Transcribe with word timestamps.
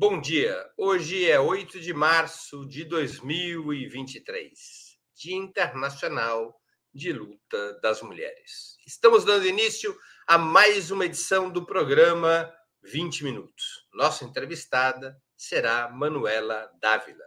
Bom 0.00 0.18
dia. 0.18 0.66
Hoje 0.78 1.30
é 1.30 1.38
8 1.38 1.78
de 1.78 1.92
março 1.92 2.66
de 2.66 2.86
2023, 2.86 4.58
Dia 5.14 5.36
Internacional 5.36 6.58
de 6.90 7.12
Luta 7.12 7.78
das 7.82 8.00
Mulheres. 8.00 8.78
Estamos 8.86 9.26
dando 9.26 9.46
início 9.46 9.94
a 10.26 10.38
mais 10.38 10.90
uma 10.90 11.04
edição 11.04 11.50
do 11.50 11.66
programa 11.66 12.50
20 12.82 13.24
Minutos. 13.24 13.86
Nossa 13.92 14.24
entrevistada 14.24 15.20
será 15.36 15.90
Manuela 15.90 16.70
Dávila. 16.80 17.26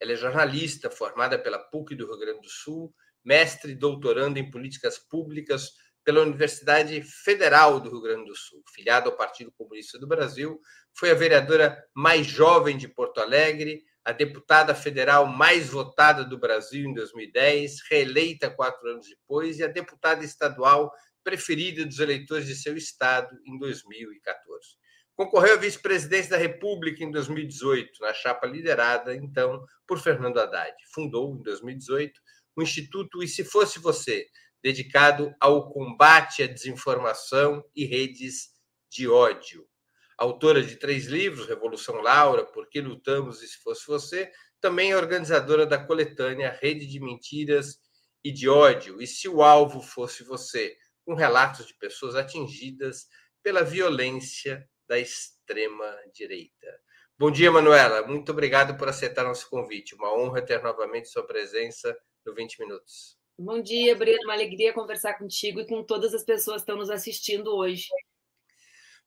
Ela 0.00 0.12
é 0.12 0.16
jornalista 0.16 0.88
formada 0.88 1.36
pela 1.36 1.58
PUC 1.58 1.96
do 1.96 2.06
Rio 2.06 2.20
Grande 2.20 2.42
do 2.42 2.48
Sul, 2.48 2.94
mestre 3.24 3.72
e 3.72 3.76
doutoranda 3.76 4.38
em 4.38 4.52
políticas 4.52 5.00
públicas 5.00 5.72
pela 6.04 6.20
Universidade 6.20 7.02
Federal 7.02 7.80
do 7.80 7.90
Rio 7.90 8.02
Grande 8.02 8.26
do 8.26 8.36
Sul, 8.36 8.62
filiada 8.74 9.08
ao 9.08 9.16
Partido 9.16 9.50
Comunista 9.56 9.98
do 9.98 10.06
Brasil, 10.06 10.60
foi 10.96 11.10
a 11.10 11.14
vereadora 11.14 11.82
mais 11.94 12.26
jovem 12.26 12.76
de 12.76 12.86
Porto 12.86 13.20
Alegre, 13.20 13.82
a 14.04 14.12
deputada 14.12 14.74
federal 14.74 15.26
mais 15.26 15.70
votada 15.70 16.24
do 16.24 16.38
Brasil 16.38 16.88
em 16.88 16.92
2010, 16.92 17.76
reeleita 17.90 18.50
quatro 18.50 18.86
anos 18.88 19.08
depois, 19.08 19.58
e 19.58 19.64
a 19.64 19.68
deputada 19.68 20.22
estadual 20.22 20.92
preferida 21.24 21.86
dos 21.86 21.98
eleitores 21.98 22.46
de 22.46 22.54
seu 22.54 22.76
estado 22.76 23.34
em 23.46 23.58
2014. 23.58 24.76
Concorreu 25.16 25.54
à 25.54 25.56
vice-presidência 25.56 26.32
da 26.32 26.36
República 26.36 27.02
em 27.02 27.10
2018, 27.10 28.00
na 28.00 28.12
chapa 28.12 28.46
liderada, 28.46 29.14
então, 29.14 29.64
por 29.86 29.98
Fernando 30.00 30.38
Haddad. 30.38 30.74
Fundou, 30.92 31.36
em 31.36 31.42
2018, 31.42 32.20
o 32.56 32.62
Instituto 32.62 33.22
E 33.22 33.28
Se 33.28 33.44
Fosse 33.44 33.78
Você, 33.78 34.26
dedicado 34.64 35.36
ao 35.38 35.70
combate 35.70 36.42
à 36.42 36.46
desinformação 36.46 37.62
e 37.76 37.84
redes 37.84 38.48
de 38.90 39.06
ódio. 39.06 39.68
Autora 40.16 40.62
de 40.62 40.76
três 40.76 41.04
livros, 41.04 41.46
Revolução 41.46 41.96
Laura, 41.96 42.46
Por 42.46 42.66
que 42.70 42.80
Lutamos 42.80 43.42
e 43.42 43.46
Se 43.46 43.58
Fosse 43.58 43.86
Você, 43.86 44.32
também 44.62 44.92
é 44.92 44.96
organizadora 44.96 45.66
da 45.66 45.76
coletânea 45.76 46.58
Rede 46.62 46.86
de 46.86 46.98
Mentiras 46.98 47.78
e 48.24 48.32
de 48.32 48.48
Ódio, 48.48 49.02
e 49.02 49.06
se 49.06 49.28
o 49.28 49.42
alvo 49.42 49.82
fosse 49.82 50.24
você, 50.24 50.74
com 51.04 51.14
relatos 51.14 51.66
de 51.66 51.74
pessoas 51.74 52.14
atingidas 52.14 53.06
pela 53.42 53.62
violência 53.62 54.66
da 54.88 54.98
extrema-direita. 54.98 56.80
Bom 57.18 57.30
dia, 57.30 57.52
Manuela. 57.52 58.06
Muito 58.06 58.32
obrigado 58.32 58.78
por 58.78 58.88
aceitar 58.88 59.24
nosso 59.24 59.50
convite. 59.50 59.94
Uma 59.94 60.16
honra 60.16 60.40
ter 60.40 60.62
novamente 60.62 61.10
sua 61.10 61.26
presença 61.26 61.94
no 62.24 62.34
20 62.34 62.60
Minutos. 62.60 63.22
Bom 63.38 63.60
dia, 63.60 63.96
Breno. 63.96 64.22
Uma 64.24 64.34
alegria 64.34 64.72
conversar 64.72 65.14
contigo 65.14 65.60
e 65.60 65.66
com 65.66 65.82
todas 65.82 66.14
as 66.14 66.22
pessoas 66.22 66.56
que 66.56 66.62
estão 66.62 66.76
nos 66.76 66.88
assistindo 66.88 67.48
hoje. 67.48 67.88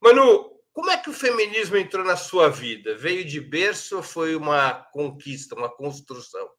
Manu, 0.02 0.52
como 0.74 0.92
é 0.92 0.98
que 0.98 1.10
o 1.10 1.14
feminismo 1.14 1.78
entrou 1.78 2.04
na 2.04 2.18
sua 2.18 2.50
vida? 2.50 2.96
Veio 2.98 3.24
de 3.24 3.40
berço 3.40 3.98
ou 3.98 4.04
foi 4.04 4.36
uma 4.36 4.74
conquista, 4.92 5.56
uma 5.56 5.70
construção? 5.70 6.50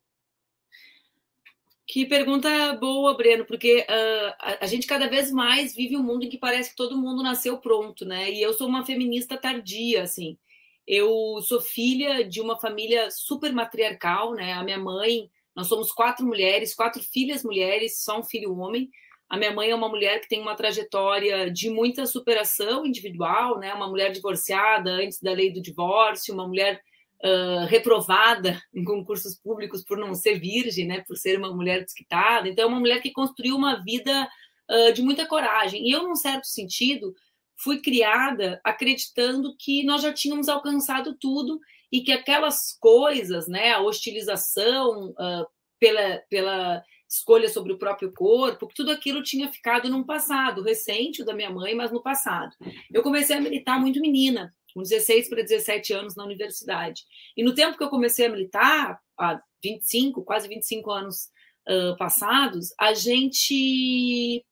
Que 1.87 2.07
pergunta 2.07 2.75
boa, 2.75 3.17
Breno, 3.17 3.45
porque 3.45 3.81
uh, 3.81 4.35
a, 4.39 4.65
a, 4.65 4.67
gente 4.67 4.87
cada 4.87 5.09
vez 5.09 5.31
mais 5.31 5.75
vive 5.75 5.97
um 5.97 6.03
mundo 6.03 6.25
em 6.25 6.29
que 6.29 6.37
parece 6.37 6.71
que 6.71 6.77
todo 6.77 6.99
mundo 6.99 7.23
nasceu 7.23 7.59
pronto, 7.59 8.05
né? 8.05 8.31
E 8.31 8.43
eu 8.43 8.53
sou 8.53 8.67
uma 8.67 8.85
feminista 8.85 9.37
tardia, 9.37 10.03
assim. 10.03 10.39
Eu 10.87 11.41
sou 11.43 11.61
filha 11.61 12.25
de 12.25 12.41
uma 12.41 12.59
família 12.59 13.11
super 13.11 13.53
matriarcal, 13.53 14.35
né? 14.35 14.55
A 14.55 14.65
minha 14.65 14.79
mãe 14.79 15.31
nós 15.59 15.67
somos 15.67 15.91
quatro 15.91 16.25
mulheres, 16.25 16.73
quatro 16.73 17.03
filhas 17.03 17.43
mulheres, 17.43 18.05
só 18.05 18.21
um 18.21 18.23
filho 18.23 18.57
homem. 18.57 18.89
A 19.29 19.37
minha 19.37 19.53
mãe 19.53 19.71
é 19.71 19.75
uma 19.75 19.89
mulher 19.89 20.21
que 20.21 20.29
tem 20.29 20.41
uma 20.41 20.55
trajetória 20.55 21.51
de 21.51 21.69
muita 21.69 22.07
superação 22.07 22.87
individual, 22.87 23.59
né? 23.59 23.75
Uma 23.75 23.89
mulher 23.89 24.13
divorciada 24.13 24.89
antes 24.89 25.21
da 25.21 25.33
lei 25.33 25.53
do 25.53 25.61
divórcio, 25.61 26.33
uma 26.33 26.47
mulher 26.47 26.81
uh, 27.25 27.67
reprovada 27.67 28.63
em 28.73 28.85
concursos 28.85 29.35
públicos 29.35 29.83
por 29.83 29.99
não 29.99 30.15
ser 30.15 30.39
virgem, 30.39 30.87
né? 30.87 31.03
Por 31.05 31.17
ser 31.17 31.37
uma 31.37 31.53
mulher 31.53 31.83
desquitada. 31.83 32.49
Então, 32.49 32.67
é 32.67 32.69
uma 32.69 32.79
mulher 32.79 33.03
que 33.03 33.11
construiu 33.11 33.57
uma 33.57 33.83
vida 33.83 34.29
uh, 34.71 34.93
de 34.93 35.03
muita 35.03 35.27
coragem. 35.27 35.89
E 35.89 35.91
eu, 35.91 36.05
num 36.05 36.15
certo 36.15 36.45
sentido, 36.45 37.13
fui 37.57 37.83
criada 37.83 38.61
acreditando 38.63 39.57
que 39.59 39.83
nós 39.83 40.03
já 40.03 40.13
tínhamos 40.13 40.49
alcançado 40.49 41.17
tudo 41.19 41.59
e 41.91 42.03
que 42.03 42.13
aquelas 42.13 42.77
coisas, 42.79 43.49
né, 43.49 43.73
a 43.73 43.81
hostilização 43.81 45.11
uh, 45.11 45.47
pela, 45.79 46.19
pela 46.29 46.83
escolha 47.09 47.49
sobre 47.49 47.73
o 47.73 47.79
próprio 47.79 48.13
corpo, 48.13 48.69
tudo 48.75 48.91
aquilo 48.91 49.23
tinha 49.23 49.51
ficado 49.51 49.89
num 49.89 50.05
passado 50.05 50.63
recente, 50.63 51.25
da 51.25 51.35
minha 51.35 51.51
mãe, 51.51 51.75
mas 51.75 51.91
no 51.91 52.03
passado. 52.03 52.55
Eu 52.93 53.03
comecei 53.03 53.37
a 53.37 53.41
militar 53.41 53.81
muito 53.81 54.01
menina, 54.01 54.55
com 54.75 54.83
16 54.83 55.29
para 55.29 55.43
17 55.43 55.93
anos 55.95 56.15
na 56.15 56.25
universidade. 56.25 57.03
E 57.37 57.43
no 57.43 57.55
tempo 57.55 57.79
que 57.79 57.83
eu 57.83 57.89
comecei 57.89 58.27
a 58.27 58.31
militar, 58.31 59.01
há 59.19 59.41
25, 59.63 60.23
quase 60.23 60.49
25 60.49 60.91
anos 60.91 61.29
uh, 61.69 61.97
passados, 61.97 62.69
a 62.79 62.93
gente 62.93 64.45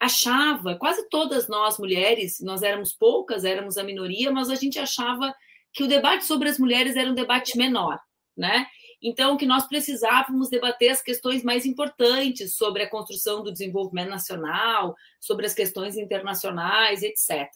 achava, 0.00 0.74
quase 0.74 1.08
todas 1.08 1.46
nós 1.46 1.78
mulheres, 1.78 2.40
nós 2.40 2.62
éramos 2.62 2.92
poucas, 2.92 3.44
éramos 3.44 3.78
a 3.78 3.84
minoria, 3.84 4.32
mas 4.32 4.50
a 4.50 4.56
gente 4.56 4.76
achava 4.76 5.32
que 5.72 5.84
o 5.84 5.88
debate 5.88 6.24
sobre 6.24 6.48
as 6.48 6.58
mulheres 6.58 6.96
era 6.96 7.08
um 7.08 7.14
debate 7.14 7.56
menor, 7.56 8.00
né? 8.36 8.66
Então, 9.02 9.36
que 9.36 9.46
nós 9.46 9.66
precisávamos 9.66 10.48
debater 10.48 10.90
as 10.90 11.02
questões 11.02 11.42
mais 11.42 11.66
importantes 11.66 12.54
sobre 12.54 12.84
a 12.84 12.88
construção 12.88 13.42
do 13.42 13.50
desenvolvimento 13.50 14.10
nacional, 14.10 14.94
sobre 15.18 15.44
as 15.44 15.54
questões 15.54 15.96
internacionais, 15.96 17.02
etc. 17.02 17.48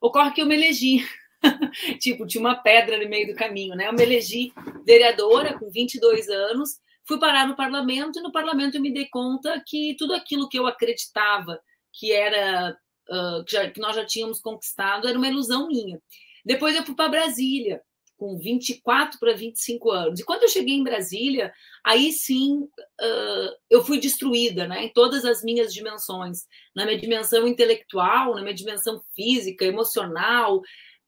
Ocorre 0.00 0.32
que 0.32 0.42
eu 0.42 0.46
me 0.46 0.54
elegi, 0.54 1.02
tipo, 1.98 2.26
tinha 2.26 2.40
uma 2.40 2.56
pedra 2.56 3.02
no 3.02 3.08
meio 3.08 3.28
do 3.28 3.34
caminho, 3.34 3.74
né? 3.74 3.88
Eu 3.88 3.94
me 3.94 4.02
elegi 4.02 4.52
vereadora 4.84 5.58
com 5.58 5.70
22 5.70 6.28
anos, 6.28 6.78
fui 7.06 7.18
parar 7.18 7.48
no 7.48 7.56
parlamento 7.56 8.18
e 8.18 8.22
no 8.22 8.30
parlamento 8.30 8.76
eu 8.76 8.82
me 8.82 8.92
dei 8.92 9.06
conta 9.06 9.62
que 9.66 9.96
tudo 9.98 10.12
aquilo 10.12 10.48
que 10.48 10.58
eu 10.58 10.66
acreditava 10.66 11.58
que 11.92 12.12
era 12.12 12.76
uh, 13.08 13.44
que, 13.44 13.52
já, 13.52 13.70
que 13.70 13.80
nós 13.80 13.96
já 13.96 14.04
tínhamos 14.04 14.40
conquistado 14.40 15.08
era 15.08 15.18
uma 15.18 15.28
ilusão 15.28 15.66
minha. 15.66 16.00
Depois 16.44 16.74
eu 16.76 16.84
fui 16.84 16.94
para 16.94 17.08
Brasília, 17.08 17.82
com 18.20 18.36
24 18.36 19.18
para 19.18 19.32
25 19.32 19.90
anos. 19.90 20.20
E 20.20 20.24
quando 20.24 20.42
eu 20.42 20.48
cheguei 20.50 20.74
em 20.74 20.84
Brasília, 20.84 21.50
aí 21.82 22.12
sim 22.12 22.58
uh, 22.58 23.50
eu 23.70 23.82
fui 23.82 23.98
destruída 23.98 24.68
né, 24.68 24.84
em 24.84 24.92
todas 24.92 25.24
as 25.24 25.42
minhas 25.42 25.72
dimensões 25.72 26.40
na 26.76 26.84
minha 26.84 26.98
dimensão 26.98 27.48
intelectual, 27.48 28.34
na 28.34 28.42
minha 28.42 28.52
dimensão 28.52 29.00
física, 29.16 29.64
emocional. 29.64 30.60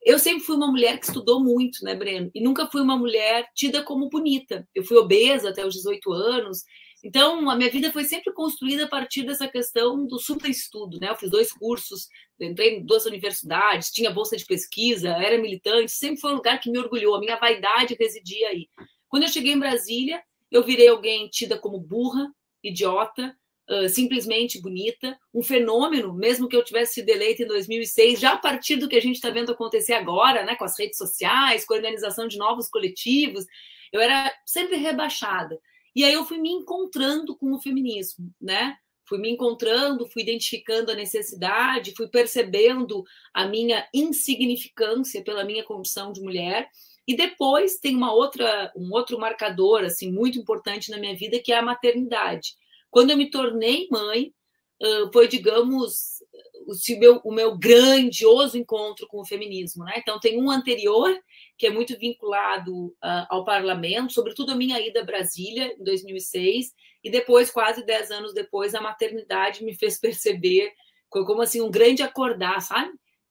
Eu 0.03 0.17
sempre 0.17 0.43
fui 0.43 0.55
uma 0.55 0.71
mulher 0.71 0.99
que 0.99 1.05
estudou 1.05 1.39
muito, 1.39 1.85
né, 1.85 1.93
Breno? 1.93 2.31
E 2.33 2.41
nunca 2.41 2.65
fui 2.65 2.81
uma 2.81 2.97
mulher 2.97 3.45
tida 3.55 3.83
como 3.83 4.09
bonita. 4.09 4.67
Eu 4.73 4.83
fui 4.83 4.97
obesa 4.97 5.49
até 5.49 5.63
os 5.63 5.75
18 5.75 6.11
anos, 6.11 6.63
então, 7.03 7.49
a 7.49 7.55
minha 7.55 7.69
vida 7.69 7.91
foi 7.91 8.05
sempre 8.05 8.31
construída 8.31 8.85
a 8.85 8.87
partir 8.87 9.23
dessa 9.23 9.45
questão 9.45 10.07
do 10.07 10.17
superestudo, 10.17 10.97
né? 11.01 11.09
Eu 11.09 11.17
fiz 11.17 11.29
dois 11.29 11.51
cursos, 11.51 12.07
entrei 12.39 12.77
em 12.77 12.85
duas 12.85 13.05
universidades, 13.05 13.91
tinha 13.91 14.09
bolsa 14.09 14.37
de 14.37 14.45
pesquisa, 14.45 15.09
era 15.09 15.37
militante, 15.37 15.91
sempre 15.91 16.21
foi 16.21 16.31
um 16.31 16.35
lugar 16.35 16.61
que 16.61 16.71
me 16.71 16.79
orgulhou, 16.79 17.15
a 17.15 17.19
minha 17.19 17.35
vaidade 17.35 17.97
residia 17.99 18.47
aí. 18.47 18.69
Quando 19.09 19.23
eu 19.23 19.29
cheguei 19.29 19.51
em 19.51 19.59
Brasília, 19.59 20.23
eu 20.49 20.63
virei 20.63 20.87
alguém 20.87 21.27
tida 21.27 21.57
como 21.57 21.77
burra, 21.77 22.31
idiota, 22.63 23.35
uh, 23.69 23.89
simplesmente 23.89 24.61
bonita, 24.61 25.19
um 25.33 25.43
fenômeno, 25.43 26.13
mesmo 26.13 26.47
que 26.47 26.55
eu 26.55 26.63
tivesse 26.63 26.95
sido 26.95 27.09
eleita 27.09 27.43
em 27.43 27.47
2006, 27.47 28.17
já 28.17 28.31
a 28.33 28.37
partir 28.37 28.77
do 28.77 28.87
que 28.87 28.95
a 28.95 29.01
gente 29.01 29.15
está 29.15 29.29
vendo 29.29 29.51
acontecer 29.51 29.93
agora, 29.93 30.45
né, 30.45 30.55
com 30.55 30.63
as 30.63 30.79
redes 30.79 30.97
sociais, 30.97 31.65
com 31.65 31.73
a 31.73 31.77
organização 31.77 32.29
de 32.29 32.37
novos 32.37 32.69
coletivos, 32.69 33.45
eu 33.91 33.99
era 33.99 34.33
sempre 34.45 34.77
rebaixada. 34.77 35.59
E 35.95 36.03
aí 36.03 36.13
eu 36.13 36.25
fui 36.25 36.37
me 36.37 36.49
encontrando 36.49 37.35
com 37.37 37.53
o 37.53 37.61
feminismo, 37.61 38.33
né? 38.41 38.75
Fui 39.07 39.19
me 39.19 39.29
encontrando, 39.29 40.07
fui 40.07 40.21
identificando 40.23 40.91
a 40.91 40.95
necessidade, 40.95 41.93
fui 41.95 42.07
percebendo 42.07 43.03
a 43.33 43.45
minha 43.45 43.87
insignificância 43.93 45.23
pela 45.23 45.43
minha 45.43 45.63
condição 45.63 46.11
de 46.11 46.21
mulher. 46.21 46.69
E 47.05 47.15
depois 47.15 47.79
tem 47.79 47.95
uma 47.95 48.13
outra, 48.13 48.71
um 48.75 48.91
outro 48.93 49.19
marcador 49.19 49.83
assim 49.83 50.11
muito 50.11 50.39
importante 50.39 50.89
na 50.89 50.97
minha 50.97 51.15
vida 51.15 51.39
que 51.39 51.51
é 51.51 51.57
a 51.57 51.61
maternidade. 51.61 52.55
Quando 52.89 53.09
eu 53.09 53.17
me 53.17 53.29
tornei 53.29 53.87
mãe, 53.91 54.33
foi, 55.11 55.27
digamos, 55.27 56.23
o 56.67 56.99
meu, 56.99 57.21
o 57.23 57.31
meu 57.33 57.57
grandioso 57.57 58.57
encontro 58.57 59.07
com 59.07 59.21
o 59.21 59.25
feminismo. 59.25 59.83
Né? 59.83 59.93
Então, 59.97 60.19
tem 60.19 60.41
um 60.41 60.49
anterior, 60.49 61.15
que 61.57 61.67
é 61.67 61.69
muito 61.69 61.97
vinculado 61.97 62.87
uh, 62.87 63.27
ao 63.29 63.43
parlamento, 63.43 64.13
sobretudo 64.13 64.51
a 64.51 64.55
minha 64.55 64.79
ida 64.79 65.01
a 65.01 65.05
Brasília, 65.05 65.75
em 65.79 65.83
2006, 65.83 66.71
e 67.03 67.09
depois, 67.09 67.51
quase 67.51 67.85
dez 67.85 68.11
anos 68.11 68.33
depois, 68.33 68.73
a 68.73 68.81
maternidade 68.81 69.63
me 69.63 69.75
fez 69.75 69.99
perceber 69.99 70.71
como 71.09 71.41
assim 71.41 71.61
um 71.61 71.69
grande 71.69 72.01
acordar, 72.01 72.59
sabe? 72.61 72.89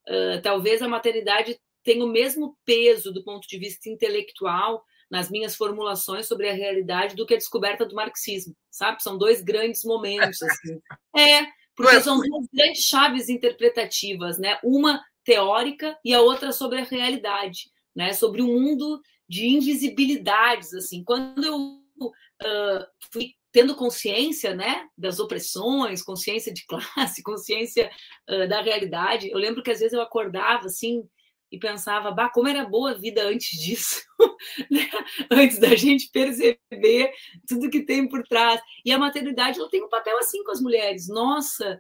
Uh, 0.08 0.40
talvez 0.43 0.82
a 0.82 0.88
maternidade 0.88 1.58
tenha 1.82 2.05
o 2.05 2.08
mesmo 2.08 2.56
peso 2.64 3.12
do 3.12 3.25
ponto 3.25 3.46
de 3.49 3.58
vista 3.58 3.88
intelectual 3.88 4.84
nas 5.11 5.31
minhas 5.31 5.55
formulações 5.55 6.26
sobre 6.26 6.49
a 6.49 6.55
realidade 6.55 7.14
do 7.14 7.26
que 7.26 7.34
a 7.34 7.37
descoberta 7.37 7.84
do 7.84 7.94
marxismo, 7.94 8.56
sabe? 8.70 9.02
São 9.02 9.19
dois 9.19 9.43
grandes 9.43 9.84
momentos 9.84 10.40
assim. 10.43 10.81
É, 11.14 11.46
porque 11.77 12.01
são 12.01 12.21
duas 12.21 12.47
grandes 12.53 12.85
chaves 12.85 13.29
interpretativas, 13.29 14.39
né? 14.39 14.59
Uma 14.63 15.03
teórica 15.25 15.97
e 16.05 16.13
a 16.13 16.21
outra 16.21 16.53
sobre 16.53 16.81
a 16.81 16.85
realidade. 16.85 17.71
né? 17.95 18.13
Sobre 18.13 18.43
um 18.43 18.47
mundo 18.47 19.01
de 19.29 19.47
invisibilidades, 19.47 20.75
assim. 20.75 21.05
Quando 21.05 21.45
eu 21.45 21.57
uh, 21.59 22.87
fui 23.13 23.35
tendo 23.53 23.75
consciência, 23.75 24.55
né, 24.55 24.87
das 24.97 25.21
opressões, 25.21 26.03
consciência 26.03 26.53
de 26.53 26.65
classe, 26.67 27.23
consciência 27.23 27.91
uh, 28.29 28.49
da 28.49 28.63
realidade, 28.63 29.31
eu 29.31 29.39
lembro 29.39 29.63
que 29.63 29.71
às 29.71 29.79
vezes 29.81 29.93
eu 29.93 30.03
acordava 30.03 30.67
assim 30.67 31.07
e 31.53 31.59
pensava, 31.59 32.11
bah, 32.11 32.31
como 32.31 32.49
era 32.49 32.65
boa 32.65 32.93
a 32.93 32.95
vida 32.95 33.23
antes 33.23 33.61
disso, 33.61 34.03
né? 34.71 34.89
antes 35.31 35.59
da 35.59 35.77
gente 35.77 36.11
perceber 36.11 37.13
tudo 37.47 37.69
que 37.69 37.83
tem 37.83 38.09
por 38.09 38.27
trás. 38.27 38.59
E 38.83 38.91
a 38.91 38.99
maternidade 38.99 39.61
ela 39.61 39.69
tem 39.69 39.85
um 39.85 39.89
papel 39.91 40.19
assim 40.19 40.43
com 40.43 40.51
as 40.51 40.63
mulheres. 40.63 41.09
Nossa, 41.09 41.79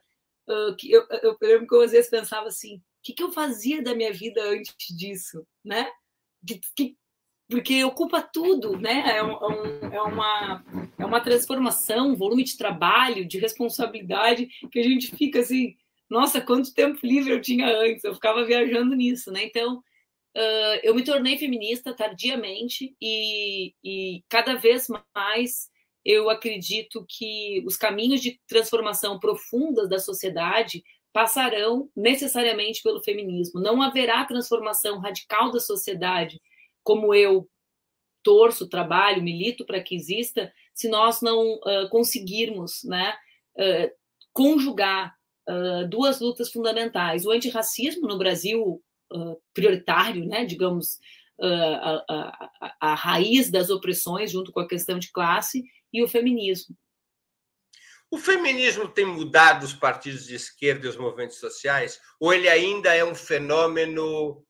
que 0.78 0.92
eu, 0.92 1.06
eu, 1.22 1.36
eu 1.40 1.48
lembro 1.48 1.66
que 1.66 1.74
eu 1.74 1.80
às 1.80 1.92
vezes 1.92 2.10
pensava 2.10 2.48
assim, 2.48 2.76
o 2.76 2.80
que, 3.02 3.14
que 3.14 3.22
eu 3.22 3.32
fazia 3.32 3.82
da 3.82 3.94
minha 3.94 4.12
vida 4.12 4.42
antes 4.44 4.74
disso, 4.94 5.46
né? 5.64 5.90
Que, 6.46 6.60
que, 6.76 6.96
porque 7.48 7.82
ocupa 7.84 8.20
tudo, 8.20 8.78
né? 8.78 9.16
É, 9.16 9.22
um, 9.22 9.32
é, 9.32 9.96
é, 9.96 10.02
uma, 10.02 10.64
é 10.98 11.04
uma 11.04 11.20
transformação, 11.20 12.10
um 12.10 12.16
volume 12.16 12.44
de 12.44 12.58
trabalho, 12.58 13.26
de 13.26 13.38
responsabilidade, 13.38 14.48
que 14.70 14.78
a 14.78 14.82
gente 14.82 15.16
fica 15.16 15.40
assim, 15.40 15.76
nossa, 16.12 16.42
quanto 16.42 16.74
tempo 16.74 16.98
livre 17.02 17.32
eu 17.32 17.40
tinha 17.40 17.66
antes, 17.66 18.04
eu 18.04 18.14
ficava 18.14 18.44
viajando 18.44 18.94
nisso, 18.94 19.32
né? 19.32 19.44
Então, 19.44 19.78
uh, 19.78 20.78
eu 20.82 20.94
me 20.94 21.02
tornei 21.02 21.38
feminista 21.38 21.94
tardiamente 21.94 22.94
e, 23.00 23.74
e 23.82 24.22
cada 24.28 24.54
vez 24.54 24.88
mais 25.14 25.70
eu 26.04 26.28
acredito 26.28 27.06
que 27.08 27.62
os 27.66 27.78
caminhos 27.78 28.20
de 28.20 28.38
transformação 28.46 29.18
profundas 29.18 29.88
da 29.88 29.98
sociedade 29.98 30.84
passarão 31.14 31.90
necessariamente 31.96 32.82
pelo 32.82 33.02
feminismo. 33.02 33.58
Não 33.60 33.80
haverá 33.80 34.22
transformação 34.26 34.98
radical 34.98 35.50
da 35.50 35.60
sociedade 35.60 36.42
como 36.82 37.14
eu 37.14 37.48
torço, 38.22 38.68
trabalho, 38.68 39.22
milito 39.22 39.64
para 39.64 39.82
que 39.82 39.94
exista, 39.94 40.52
se 40.74 40.88
nós 40.88 41.22
não 41.22 41.54
uh, 41.54 41.88
conseguirmos 41.90 42.82
né, 42.84 43.14
uh, 43.56 43.90
conjugar 44.32 45.16
uh, 45.52 45.88
duas 45.88 46.20
lutas 46.20 46.50
fundamentais: 46.50 47.26
o 47.26 47.30
antirracismo 47.30 48.06
no 48.06 48.18
Brasil 48.18 48.82
uh, 49.12 49.40
prioritário, 49.52 50.24
né, 50.24 50.44
digamos, 50.44 50.94
uh, 51.38 51.44
a, 51.46 52.04
a, 52.08 52.76
a, 52.80 52.94
raiz 52.94 53.50
das 53.50 53.70
opressões, 53.70 54.30
junto 54.30 54.50
com 54.52 54.60
a 54.60 54.68
questão 54.68 54.98
de 54.98 55.10
classe, 55.12 55.64
e 55.92 56.02
o 56.02 56.08
feminismo. 56.08 56.76
O 58.10 58.18
feminismo 58.18 58.88
tem 58.88 59.06
mudado 59.06 59.64
os 59.64 59.72
partidos 59.72 60.26
de 60.26 60.34
esquerda 60.34 60.86
e 60.86 60.88
os 60.90 60.98
movimentos 60.98 61.38
sociais? 61.38 61.98
Ou 62.20 62.32
ele 62.32 62.48
ainda 62.48 62.94
é 62.94 63.02
um 63.02 63.14
fenômeno 63.14 64.44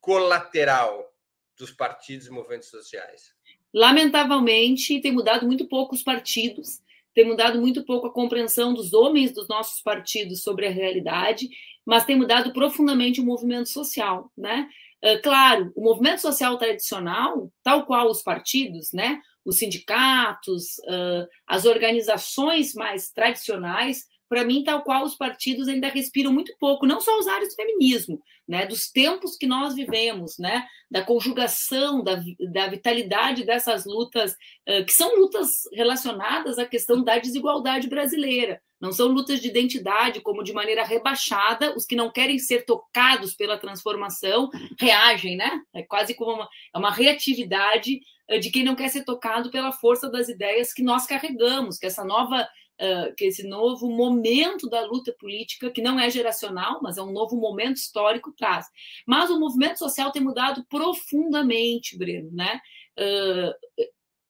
colateral 0.00 1.10
dos 1.58 1.70
partidos 1.70 2.26
e 2.26 2.30
movimentos 2.30 2.68
sociais? 2.68 3.34
Lamentavelmente, 3.72 5.00
tem 5.00 5.12
mudado 5.12 5.46
muito 5.46 5.66
pouco 5.66 5.94
os 5.94 6.02
partidos 6.02 6.82
tem 7.16 7.24
mudado 7.24 7.58
muito 7.58 7.82
pouco 7.82 8.06
a 8.08 8.12
compreensão 8.12 8.74
dos 8.74 8.92
homens 8.92 9.32
dos 9.32 9.48
nossos 9.48 9.80
partidos 9.80 10.42
sobre 10.42 10.66
a 10.66 10.70
realidade, 10.70 11.48
mas 11.82 12.04
tem 12.04 12.14
mudado 12.14 12.52
profundamente 12.52 13.22
o 13.22 13.24
movimento 13.24 13.70
social, 13.70 14.30
né? 14.36 14.68
Uh, 15.02 15.22
claro, 15.22 15.72
o 15.74 15.82
movimento 15.82 16.20
social 16.20 16.58
tradicional, 16.58 17.50
tal 17.62 17.86
qual 17.86 18.10
os 18.10 18.22
partidos, 18.22 18.92
né? 18.92 19.18
Os 19.46 19.56
sindicatos, 19.56 20.76
uh, 20.80 21.26
as 21.46 21.64
organizações 21.64 22.74
mais 22.74 23.10
tradicionais, 23.10 24.04
para 24.28 24.44
mim, 24.44 24.64
tal 24.64 24.82
qual 24.82 25.04
os 25.04 25.14
partidos 25.14 25.68
ainda 25.68 25.88
respiram 25.88 26.32
muito 26.32 26.54
pouco, 26.58 26.86
não 26.86 27.00
só 27.00 27.18
os 27.18 27.26
áreas 27.26 27.50
do 27.50 27.54
feminismo, 27.54 28.20
né, 28.46 28.66
dos 28.66 28.90
tempos 28.90 29.36
que 29.36 29.46
nós 29.46 29.74
vivemos, 29.74 30.38
né, 30.38 30.66
da 30.90 31.02
conjugação, 31.02 32.02
da, 32.02 32.22
da 32.52 32.68
vitalidade 32.68 33.44
dessas 33.44 33.84
lutas, 33.84 34.32
uh, 34.32 34.84
que 34.84 34.92
são 34.92 35.16
lutas 35.16 35.62
relacionadas 35.72 36.58
à 36.58 36.66
questão 36.66 37.02
da 37.02 37.18
desigualdade 37.18 37.88
brasileira. 37.88 38.60
Não 38.80 38.92
são 38.92 39.08
lutas 39.08 39.40
de 39.40 39.48
identidade, 39.48 40.20
como 40.20 40.44
de 40.44 40.52
maneira 40.52 40.84
rebaixada, 40.84 41.74
os 41.74 41.86
que 41.86 41.96
não 41.96 42.12
querem 42.12 42.38
ser 42.38 42.64
tocados 42.66 43.34
pela 43.34 43.56
transformação 43.56 44.50
reagem, 44.78 45.34
né? 45.34 45.62
É 45.74 45.82
quase 45.82 46.14
como 46.14 46.32
uma, 46.32 46.48
é 46.74 46.78
uma 46.78 46.92
reatividade 46.92 48.00
de 48.40 48.50
quem 48.50 48.64
não 48.64 48.74
quer 48.74 48.88
ser 48.88 49.04
tocado 49.04 49.50
pela 49.50 49.72
força 49.72 50.10
das 50.10 50.28
ideias 50.28 50.72
que 50.72 50.82
nós 50.82 51.06
carregamos, 51.06 51.78
que 51.78 51.86
essa 51.86 52.04
nova 52.04 52.46
uh, 52.80 53.14
que 53.16 53.24
esse 53.24 53.46
novo 53.46 53.90
momento 53.90 54.68
da 54.68 54.84
luta 54.84 55.14
política, 55.18 55.70
que 55.70 55.82
não 55.82 55.98
é 55.98 56.10
geracional, 56.10 56.80
mas 56.82 56.98
é 56.98 57.02
um 57.02 57.12
novo 57.12 57.36
momento 57.36 57.76
histórico, 57.76 58.32
traz. 58.32 58.66
Mas 59.06 59.30
o 59.30 59.38
movimento 59.38 59.78
social 59.78 60.12
tem 60.12 60.22
mudado 60.22 60.64
profundamente, 60.68 61.96
Breno, 61.96 62.30
né? 62.32 62.60
Uh, 62.98 63.54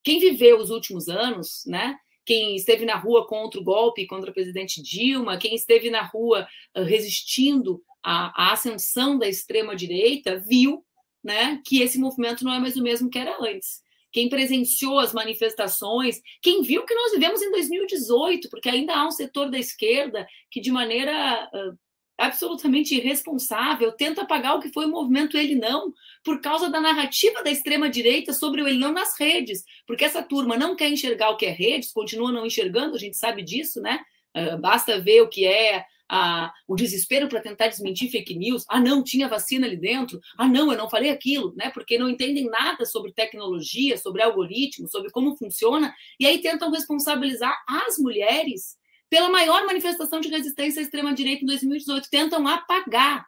quem 0.03 0.19
viveu 0.19 0.59
os 0.59 0.71
últimos 0.71 1.09
anos, 1.09 1.65
né? 1.67 1.97
Quem 2.25 2.57
esteve 2.57 2.85
na 2.85 2.97
rua 2.97 3.27
contra 3.27 3.61
o 3.61 3.65
golpe, 3.65 4.07
contra 4.07 4.31
o 4.31 4.35
presidente 4.35 4.83
Dilma, 4.83 5.39
quem 5.39 5.55
esteve 5.55 5.91
na 5.91 6.03
rua 6.03 6.47
resistindo 6.75 7.81
à, 8.03 8.49
à 8.49 8.53
ascensão 8.53 9.17
da 9.17 9.29
extrema 9.29 9.77
direita, 9.77 10.37
viu, 10.37 10.85
né, 11.23 11.63
que 11.65 11.83
esse 11.83 11.99
movimento 12.01 12.45
não 12.45 12.53
é 12.53 12.59
mais 12.59 12.77
o 12.77 12.83
mesmo 12.83 13.09
que 13.09 13.19
era 13.19 13.37
antes 13.41 13.86
quem 14.17 14.31
presenciou 14.31 14.99
as 14.99 15.13
manifestações, 15.13 16.23
quem 16.41 16.63
viu 16.63 16.87
que 16.87 16.95
nós 16.95 17.13
vivemos 17.13 17.43
em 17.43 17.51
2018, 17.51 18.49
porque 18.49 18.71
ainda 18.71 18.95
há 18.95 19.07
um 19.07 19.11
setor 19.11 19.51
da 19.51 19.59
esquerda 19.59 20.27
que, 20.51 20.59
de 20.59 20.73
maneira 20.73 21.47
uh, 21.53 21.79
absolutamente 22.17 22.95
irresponsável, 22.95 23.93
tenta 23.93 24.23
apagar 24.23 24.57
o 24.57 24.61
que 24.61 24.73
foi 24.73 24.87
o 24.87 24.91
movimento 24.91 25.37
Ele 25.37 25.55
Não, 25.55 25.93
por 26.25 26.41
causa 26.41 26.71
da 26.71 26.81
narrativa 26.81 27.45
da 27.45 27.51
extrema-direita 27.51 28.33
sobre 28.33 28.63
o 28.63 28.67
Ele 28.67 28.79
Não 28.79 28.91
nas 28.91 29.21
redes, 29.21 29.63
porque 29.87 30.07
essa 30.07 30.23
turma 30.23 30.57
não 30.57 30.75
quer 30.75 30.89
enxergar 30.89 31.29
o 31.29 31.37
que 31.37 31.45
é 31.45 31.51
redes, 31.51 31.93
continua 31.93 32.33
não 32.33 32.47
enxergando, 32.47 32.97
a 32.97 32.99
gente 32.99 33.19
sabe 33.19 33.43
disso, 33.43 33.83
né? 33.83 34.01
Uh, 34.35 34.57
basta 34.57 34.99
ver 34.99 35.21
o 35.21 35.29
que 35.29 35.45
é 35.45 35.85
a, 36.09 36.53
o 36.67 36.77
desespero 36.77 37.29
para 37.29 37.41
tentar 37.41 37.69
desmentir 37.69 38.11
fake 38.11 38.35
news. 38.35 38.65
Ah, 38.69 38.81
não, 38.81 39.03
tinha 39.03 39.29
vacina 39.29 39.67
ali 39.67 39.77
dentro. 39.77 40.21
Ah, 40.39 40.49
não, 40.49 40.71
eu 40.71 40.79
não 40.79 40.89
falei 40.89 41.11
aquilo, 41.11 41.55
né? 41.57 41.71
Porque 41.71 41.99
não 41.99 42.09
entendem 42.09 42.47
nada 42.47 42.85
sobre 42.85 43.13
tecnologia, 43.13 43.99
sobre 43.99 44.23
algoritmos, 44.23 44.91
sobre 44.91 45.11
como 45.11 45.37
funciona, 45.37 45.95
e 46.19 46.27
aí 46.27 46.41
tentam 46.41 46.71
responsabilizar 46.71 47.57
as 47.69 47.99
mulheres 47.99 48.77
pela 49.09 49.29
maior 49.29 49.65
manifestação 49.67 50.21
de 50.21 50.29
resistência 50.29 50.81
à 50.81 50.83
extrema-direita 50.83 51.43
em 51.43 51.47
2018. 51.47 52.09
Tentam 52.11 52.47
apagar, 52.47 53.27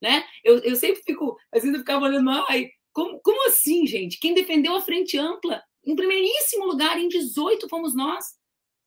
né? 0.00 0.24
Eu, 0.44 0.58
eu 0.58 0.76
sempre 0.76 1.02
fico, 1.02 1.36
às 1.52 1.62
vezes 1.62 1.74
eu 1.74 1.80
ficava 1.80 2.04
olhando, 2.04 2.30
ai, 2.48 2.70
como, 2.92 3.20
como 3.20 3.48
assim, 3.48 3.86
gente? 3.86 4.18
Quem 4.18 4.34
defendeu 4.34 4.74
a 4.74 4.80
frente 4.80 5.16
ampla, 5.16 5.62
em 5.84 5.94
primeiríssimo 5.94 6.66
lugar, 6.66 6.98
em 6.98 7.08
18 7.08 7.68
fomos 7.68 7.94
nós. 7.94 8.36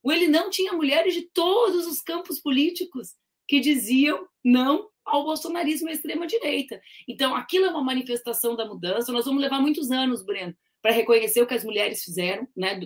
O 0.03 0.11
ele 0.11 0.27
não 0.27 0.49
tinha 0.49 0.73
mulheres 0.73 1.13
de 1.13 1.29
todos 1.31 1.85
os 1.85 2.01
campos 2.01 2.39
políticos 2.39 3.13
que 3.51 3.59
diziam 3.59 4.25
não 4.41 4.87
ao 5.03 5.25
bolsonarismo 5.25 5.89
e 5.89 5.91
à 5.91 5.93
extrema-direita. 5.93 6.81
Então, 7.05 7.35
aquilo 7.35 7.65
é 7.65 7.69
uma 7.69 7.83
manifestação 7.83 8.55
da 8.55 8.65
mudança. 8.65 9.11
Nós 9.11 9.25
vamos 9.25 9.41
levar 9.41 9.59
muitos 9.59 9.91
anos, 9.91 10.23
Breno, 10.23 10.55
para 10.81 10.93
reconhecer 10.93 11.41
o 11.41 11.45
que 11.45 11.53
as 11.53 11.65
mulheres 11.65 12.01
fizeram, 12.01 12.47
né? 12.55 12.79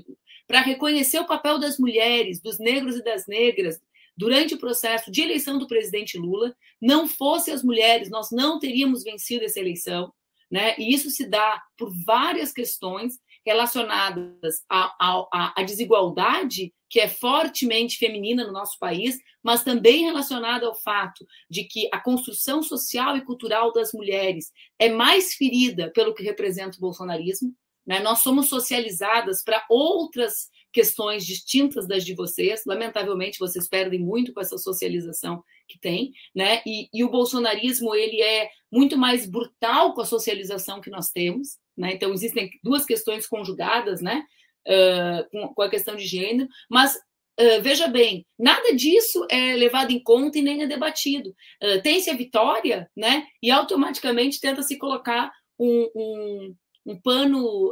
para 0.48 0.62
reconhecer 0.62 1.20
o 1.20 1.28
papel 1.28 1.60
das 1.60 1.78
mulheres, 1.78 2.42
dos 2.42 2.58
negros 2.58 2.96
e 2.96 3.04
das 3.04 3.28
negras 3.28 3.80
durante 4.18 4.56
o 4.56 4.58
processo 4.58 5.12
de 5.12 5.22
eleição 5.22 5.60
do 5.60 5.68
presidente 5.68 6.18
Lula. 6.18 6.56
Não 6.82 7.08
fosse 7.08 7.52
as 7.52 7.64
mulheres, 7.64 8.10
nós 8.10 8.32
não 8.32 8.58
teríamos 8.58 9.04
vencido 9.04 9.46
essa 9.46 9.60
eleição. 9.60 10.12
Né? 10.50 10.74
E 10.80 10.96
isso 10.96 11.12
se 11.12 11.30
dá 11.30 11.62
por 11.78 11.94
várias 12.04 12.52
questões 12.52 13.20
relacionadas 13.46 14.64
à, 14.70 15.62
desigualdade 15.64 16.74
que 16.90 17.00
é 17.00 17.08
fortemente 17.08 17.98
feminina 17.98 18.46
no 18.46 18.54
nosso 18.54 18.80
país, 18.80 19.18
mas 19.44 19.64
também 19.64 20.04
relacionada 20.04 20.66
ao 20.66 20.76
fato 20.76 21.26
de 21.50 21.66
que 21.66 21.90
a 21.92 22.00
construção 22.00 22.64
social 22.64 23.18
e 23.18 23.26
cultural 23.26 23.72
das 23.74 23.92
mulheres 23.94 24.52
é 24.80 24.90
mais 24.90 25.34
ferida 25.34 25.92
pelo 25.92 26.14
que 26.14 26.24
representa 26.24 26.78
o 26.78 26.82
bolsonarismo. 26.82 27.54
Né? 27.86 28.00
Nós 28.00 28.20
somos 28.20 28.50
socializadas 28.50 29.44
para 29.44 29.64
outras 29.70 30.50
questões 30.74 31.26
distintas 31.26 31.88
das 31.88 32.04
de 32.04 32.16
vocês. 32.16 32.64
Lamentavelmente, 32.66 33.40
vocês 33.40 33.68
perdem 33.68 34.00
muito 34.00 34.34
com 34.34 34.42
essa 34.42 34.58
socialização 34.58 35.44
que 35.68 35.80
tem, 35.80 36.12
né? 36.36 36.62
E, 36.66 36.90
e, 36.94 37.04
o 37.04 37.10
bolsonarismo 37.10 37.96
ele 37.96 38.22
é 38.22 38.50
muito 38.72 38.98
mais 38.98 39.26
brutal 39.26 39.94
com 39.94 40.02
a 40.02 40.06
socialização 40.06 40.82
que 40.82 40.90
nós 40.90 41.12
temos, 41.12 41.58
né? 41.78 41.94
Então 41.94 42.14
existem 42.14 42.50
duas 42.64 42.86
questões 42.86 43.28
conjugadas, 43.28 44.02
né? 44.02 44.26
uh, 44.66 45.30
com, 45.30 45.54
com, 45.54 45.62
a 45.62 45.70
questão 45.70 45.96
de 45.96 46.06
gênero, 46.06 46.50
mas 46.70 46.96
uh, 46.96 47.62
veja 47.62 47.88
bem, 47.88 48.26
nada 48.38 48.76
disso 48.76 49.26
é 49.30 49.56
levado 49.56 49.92
em 49.92 50.02
conta 50.02 50.38
e 50.38 50.42
nem 50.42 50.64
é 50.64 50.68
debatido. 50.68 51.30
Uh, 51.62 51.82
Tem-se 51.82 52.10
a 52.10 52.16
vitória, 52.16 52.90
né? 52.96 53.26
E 53.42 53.52
automaticamente 53.52 54.42
tenta 54.42 54.62
se 54.62 54.78
colocar 54.78 55.32
um, 55.60 55.90
um, 55.96 56.56
um 56.86 57.02
pano. 57.02 57.72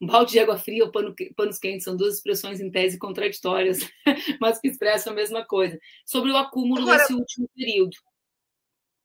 um 0.00 0.06
balde 0.06 0.32
de 0.32 0.38
água 0.38 0.58
fria 0.58 0.84
ou 0.84 0.92
pano, 0.92 1.14
panos 1.36 1.58
quentes 1.58 1.84
são 1.84 1.96
duas 1.96 2.16
expressões 2.16 2.60
em 2.60 2.70
tese 2.70 2.98
contraditórias, 2.98 3.80
mas 4.40 4.60
que 4.60 4.68
expressam 4.68 5.12
a 5.12 5.16
mesma 5.16 5.44
coisa, 5.44 5.78
sobre 6.06 6.30
o 6.30 6.36
acúmulo 6.36 6.82
Agora, 6.82 6.98
nesse 6.98 7.14
último 7.14 7.48
período. 7.56 7.96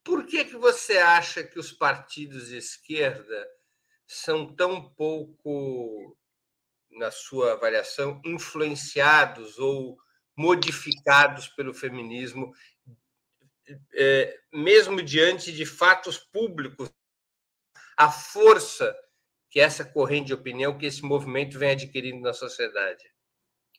Por 0.03 0.25
que, 0.25 0.43
que 0.43 0.57
você 0.57 0.97
acha 0.97 1.43
que 1.43 1.57
os 1.57 1.71
partidos 1.71 2.49
de 2.49 2.57
esquerda 2.57 3.47
são 4.13 4.53
tão 4.55 4.89
pouco, 4.89 6.17
na 6.91 7.11
sua 7.11 7.53
avaliação, 7.53 8.21
influenciados 8.23 9.57
ou 9.57 9.97
modificados 10.35 11.47
pelo 11.49 11.73
feminismo, 11.73 12.53
é, 13.93 14.39
mesmo 14.51 15.01
diante 15.01 15.51
de 15.51 15.65
fatos 15.65 16.17
públicos, 16.17 16.91
a 17.97 18.11
força 18.11 18.95
que 19.49 19.59
essa 19.59 19.85
corrente 19.85 20.27
de 20.27 20.33
opinião, 20.33 20.77
que 20.77 20.85
esse 20.85 21.03
movimento 21.03 21.59
vem 21.59 21.71
adquirindo 21.71 22.21
na 22.21 22.33
sociedade? 22.33 23.03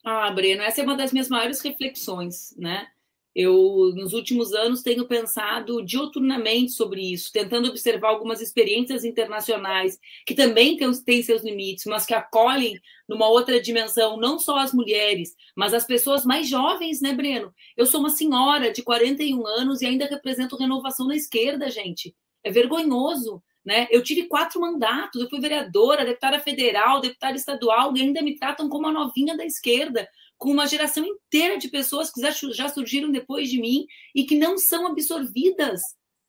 Ah, 0.05 0.31
Breno, 0.31 0.63
essa 0.63 0.81
é 0.81 0.85
uma 0.85 0.97
das 0.97 1.13
minhas 1.13 1.29
maiores 1.29 1.61
reflexões, 1.61 2.55
né? 2.57 2.94
Eu, 3.35 3.93
nos 3.97 4.13
últimos 4.13 4.53
anos, 4.53 4.83
tenho 4.83 5.07
pensado 5.07 5.85
dioturnamente 5.85 6.71
sobre 6.71 7.13
isso, 7.13 7.33
tentando 7.33 7.69
observar 7.69 8.11
algumas 8.11 8.41
experiências 8.41 9.05
internacionais 9.05 9.99
que 10.25 10.35
também 10.35 10.77
têm, 11.05 11.23
seus 11.23 11.43
limites, 11.43 11.85
mas 11.87 12.07
que 12.07 12.15
acolhem 12.15 12.79
numa 13.09 13.29
outra 13.29 13.61
dimensão, 13.61 14.17
não 14.17 14.39
só 14.39 14.59
as 14.59 14.73
mulheres, 14.73 15.35
mas 15.57 15.75
as 15.75 15.85
pessoas 15.85 16.25
mais 16.25 16.49
jovens, 16.49 17.01
né, 17.01 17.13
Breno? 17.13 17.53
Eu 17.77 17.87
sou 17.87 18.01
uma 18.01 18.11
senhora 18.11 18.73
de 18.73 18.83
41 18.83 19.47
anos 19.47 19.83
e 19.83 19.87
ainda 19.87 20.07
represento 20.07 20.57
renovação 20.57 21.07
na 21.09 21.17
esquerda, 21.17 21.69
gente. 21.69 22.15
É 22.45 22.53
vergonhoso. 22.53 23.43
Né? 23.65 23.89
Eu 23.91 24.03
tive 24.03 24.25
quatro 24.25 24.61
mandatos, 24.61 25.23
eu 25.23 25.29
fui 25.31 25.41
vereadora, 25.41 26.05
deputada 26.05 26.39
federal, 26.39 27.01
deputada 27.01 27.35
estadual, 27.35 27.97
e 27.97 28.03
ainda 28.03 28.21
me 28.21 28.37
tratam 28.37 28.69
como 28.69 28.87
a 28.87 28.93
novinha 28.93 29.35
da 29.35 29.45
esquerda, 29.45 30.07
com 30.39 30.51
uma 30.51 30.67
geração 30.67 31.05
inteira 31.05 31.59
de 31.59 31.69
pessoas 31.69 32.11
que 32.11 32.21
já 32.21 32.69
surgiram 32.69 33.11
depois 33.11 33.49
de 33.49 33.61
mim 33.61 33.87
e 34.15 34.25
que 34.25 34.37
não 34.37 34.59
são 34.59 34.87
absorvidas 34.87 35.81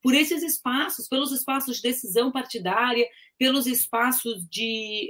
por 0.02 0.14
esses 0.14 0.44
espaços, 0.44 1.08
pelos 1.08 1.32
espaços 1.32 1.78
de 1.78 1.82
decisão 1.82 2.32
partidária, 2.32 3.08
pelos 3.40 3.66
espaços 3.66 4.48
de, 4.48 5.10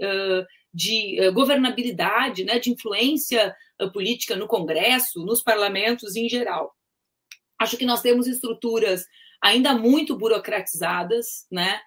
de 0.73 1.31
governabilidade, 1.31 2.45
né, 2.45 2.59
de 2.59 2.71
influência 2.71 3.53
política 3.91 4.35
no 4.35 4.47
Congresso, 4.47 5.25
nos 5.25 5.43
parlamentos 5.43 6.15
em 6.15 6.29
geral. 6.29 6.73
Acho 7.59 7.77
que 7.77 7.85
nós 7.85 8.01
temos 8.01 8.25
estruturas 8.25 9.05
ainda 9.41 9.73
muito 9.73 10.17
burocratizadas, 10.17 11.45
né? 11.51 11.79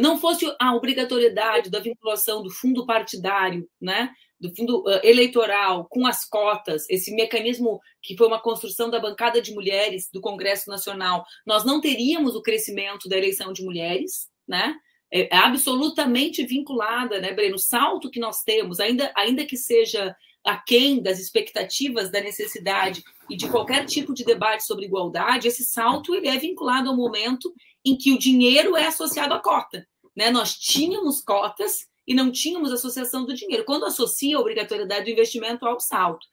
não 0.00 0.18
fosse 0.18 0.44
a 0.60 0.74
obrigatoriedade 0.74 1.70
da 1.70 1.80
vinculação 1.80 2.42
do 2.42 2.50
fundo 2.50 2.86
partidário, 2.86 3.68
né, 3.80 4.12
do 4.40 4.54
fundo 4.54 4.84
eleitoral 5.02 5.86
com 5.88 6.06
as 6.06 6.24
cotas, 6.24 6.88
esse 6.90 7.14
mecanismo 7.14 7.80
que 8.02 8.16
foi 8.16 8.26
uma 8.26 8.40
construção 8.40 8.90
da 8.90 9.00
bancada 9.00 9.40
de 9.40 9.54
mulheres 9.54 10.08
do 10.12 10.20
Congresso 10.20 10.68
Nacional, 10.68 11.24
nós 11.46 11.64
não 11.64 11.80
teríamos 11.80 12.34
o 12.34 12.42
crescimento 12.42 13.08
da 13.08 13.16
eleição 13.16 13.52
de 13.52 13.64
mulheres, 13.64 14.28
né? 14.46 14.74
É, 15.10 15.34
é 15.34 15.38
absolutamente 15.38 16.44
vinculada, 16.44 17.20
né, 17.20 17.32
Breno? 17.32 17.54
O 17.54 17.58
salto 17.58 18.10
que 18.10 18.18
nós 18.18 18.42
temos, 18.42 18.80
ainda, 18.80 19.12
ainda 19.14 19.46
que 19.46 19.56
seja 19.56 20.14
aquém 20.44 21.00
das 21.00 21.18
expectativas, 21.18 22.10
da 22.10 22.20
necessidade 22.20 23.02
e 23.30 23.36
de 23.36 23.48
qualquer 23.48 23.86
tipo 23.86 24.12
de 24.12 24.24
debate 24.24 24.64
sobre 24.64 24.84
igualdade, 24.84 25.48
esse 25.48 25.64
salto 25.64 26.14
ele 26.14 26.28
é 26.28 26.36
vinculado 26.36 26.90
ao 26.90 26.96
momento 26.96 27.52
em 27.84 27.96
que 27.96 28.12
o 28.12 28.18
dinheiro 28.18 28.76
é 28.76 28.86
associado 28.86 29.32
à 29.32 29.40
cota. 29.40 29.86
Né? 30.14 30.30
Nós 30.30 30.54
tínhamos 30.54 31.22
cotas 31.22 31.86
e 32.06 32.14
não 32.14 32.30
tínhamos 32.30 32.72
associação 32.72 33.24
do 33.24 33.34
dinheiro. 33.34 33.64
Quando 33.64 33.86
associa 33.86 34.36
a 34.36 34.40
obrigatoriedade 34.40 35.04
do 35.04 35.10
investimento 35.10 35.66
ao 35.66 35.80
salto. 35.80 36.24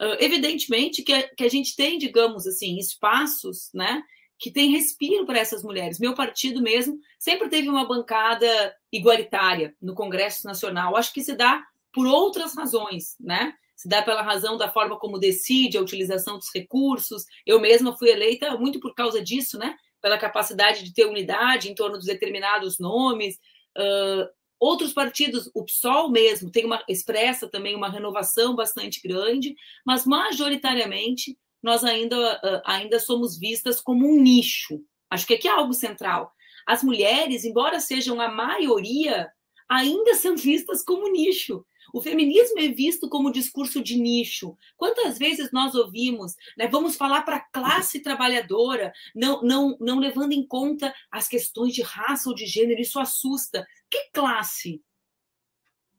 Uh, 0.00 0.16
evidentemente 0.18 1.02
que 1.02 1.12
a, 1.12 1.28
que 1.34 1.44
a 1.44 1.48
gente 1.48 1.76
tem, 1.76 1.98
digamos 1.98 2.46
assim, 2.46 2.78
espaços 2.78 3.70
né, 3.72 4.02
que 4.38 4.50
tem 4.50 4.70
respiro 4.70 5.24
para 5.24 5.38
essas 5.38 5.62
mulheres. 5.62 6.00
Meu 6.00 6.14
partido 6.14 6.60
mesmo 6.60 6.98
sempre 7.18 7.48
teve 7.48 7.68
uma 7.68 7.86
bancada 7.86 8.74
igualitária 8.92 9.76
no 9.80 9.94
Congresso 9.94 10.46
Nacional. 10.46 10.96
Acho 10.96 11.12
que 11.12 11.22
se 11.22 11.34
dá 11.34 11.62
por 11.92 12.06
outras 12.06 12.56
razões, 12.56 13.16
né? 13.20 13.54
Se 13.76 13.88
dá 13.88 14.02
pela 14.02 14.22
razão 14.22 14.56
da 14.56 14.70
forma 14.70 14.98
como 14.98 15.18
decide 15.18 15.76
a 15.76 15.82
utilização 15.82 16.38
dos 16.38 16.48
recursos. 16.54 17.24
Eu 17.46 17.60
mesma 17.60 17.96
fui 17.96 18.10
eleita 18.10 18.56
muito 18.56 18.80
por 18.80 18.94
causa 18.94 19.22
disso, 19.22 19.58
né? 19.58 19.76
pela 20.02 20.18
capacidade 20.18 20.82
de 20.82 20.92
ter 20.92 21.06
unidade 21.06 21.70
em 21.70 21.74
torno 21.74 21.98
de 21.98 22.04
determinados 22.04 22.78
nomes. 22.80 23.38
Uh, 23.78 24.28
outros 24.62 24.92
partidos, 24.92 25.50
o 25.52 25.64
PSOL 25.64 26.08
mesmo, 26.08 26.48
tem 26.48 26.64
uma 26.64 26.84
expressa 26.88 27.48
também 27.48 27.74
uma 27.74 27.90
renovação 27.90 28.54
bastante 28.54 29.00
grande, 29.02 29.56
mas 29.84 30.06
majoritariamente 30.06 31.36
nós 31.60 31.82
ainda, 31.82 32.16
uh, 32.36 32.62
ainda 32.64 33.00
somos 33.00 33.36
vistas 33.36 33.80
como 33.80 34.06
um 34.06 34.22
nicho. 34.22 34.80
Acho 35.10 35.26
que 35.26 35.34
aqui 35.34 35.48
é 35.48 35.50
algo 35.50 35.74
central. 35.74 36.32
As 36.64 36.80
mulheres, 36.80 37.44
embora 37.44 37.80
sejam 37.80 38.20
a 38.20 38.28
maioria, 38.28 39.28
ainda 39.68 40.14
são 40.16 40.36
vistas 40.36 40.84
como 40.84 41.10
nicho. 41.10 41.66
O 41.92 42.00
feminismo 42.00 42.58
é 42.58 42.68
visto 42.68 43.08
como 43.08 43.32
discurso 43.32 43.82
de 43.82 43.96
nicho. 43.96 44.56
Quantas 44.76 45.18
vezes 45.18 45.50
nós 45.52 45.74
ouvimos, 45.74 46.34
né, 46.56 46.66
vamos 46.66 46.96
falar 46.96 47.22
para 47.22 47.36
a 47.36 47.40
classe 47.40 48.00
trabalhadora, 48.00 48.92
não, 49.14 49.42
não, 49.42 49.76
não 49.78 49.98
levando 49.98 50.32
em 50.32 50.46
conta 50.46 50.94
as 51.10 51.28
questões 51.28 51.74
de 51.74 51.82
raça 51.82 52.28
ou 52.28 52.34
de 52.34 52.46
gênero, 52.46 52.80
isso 52.80 52.98
assusta. 52.98 53.66
Que 53.90 54.10
classe? 54.12 54.82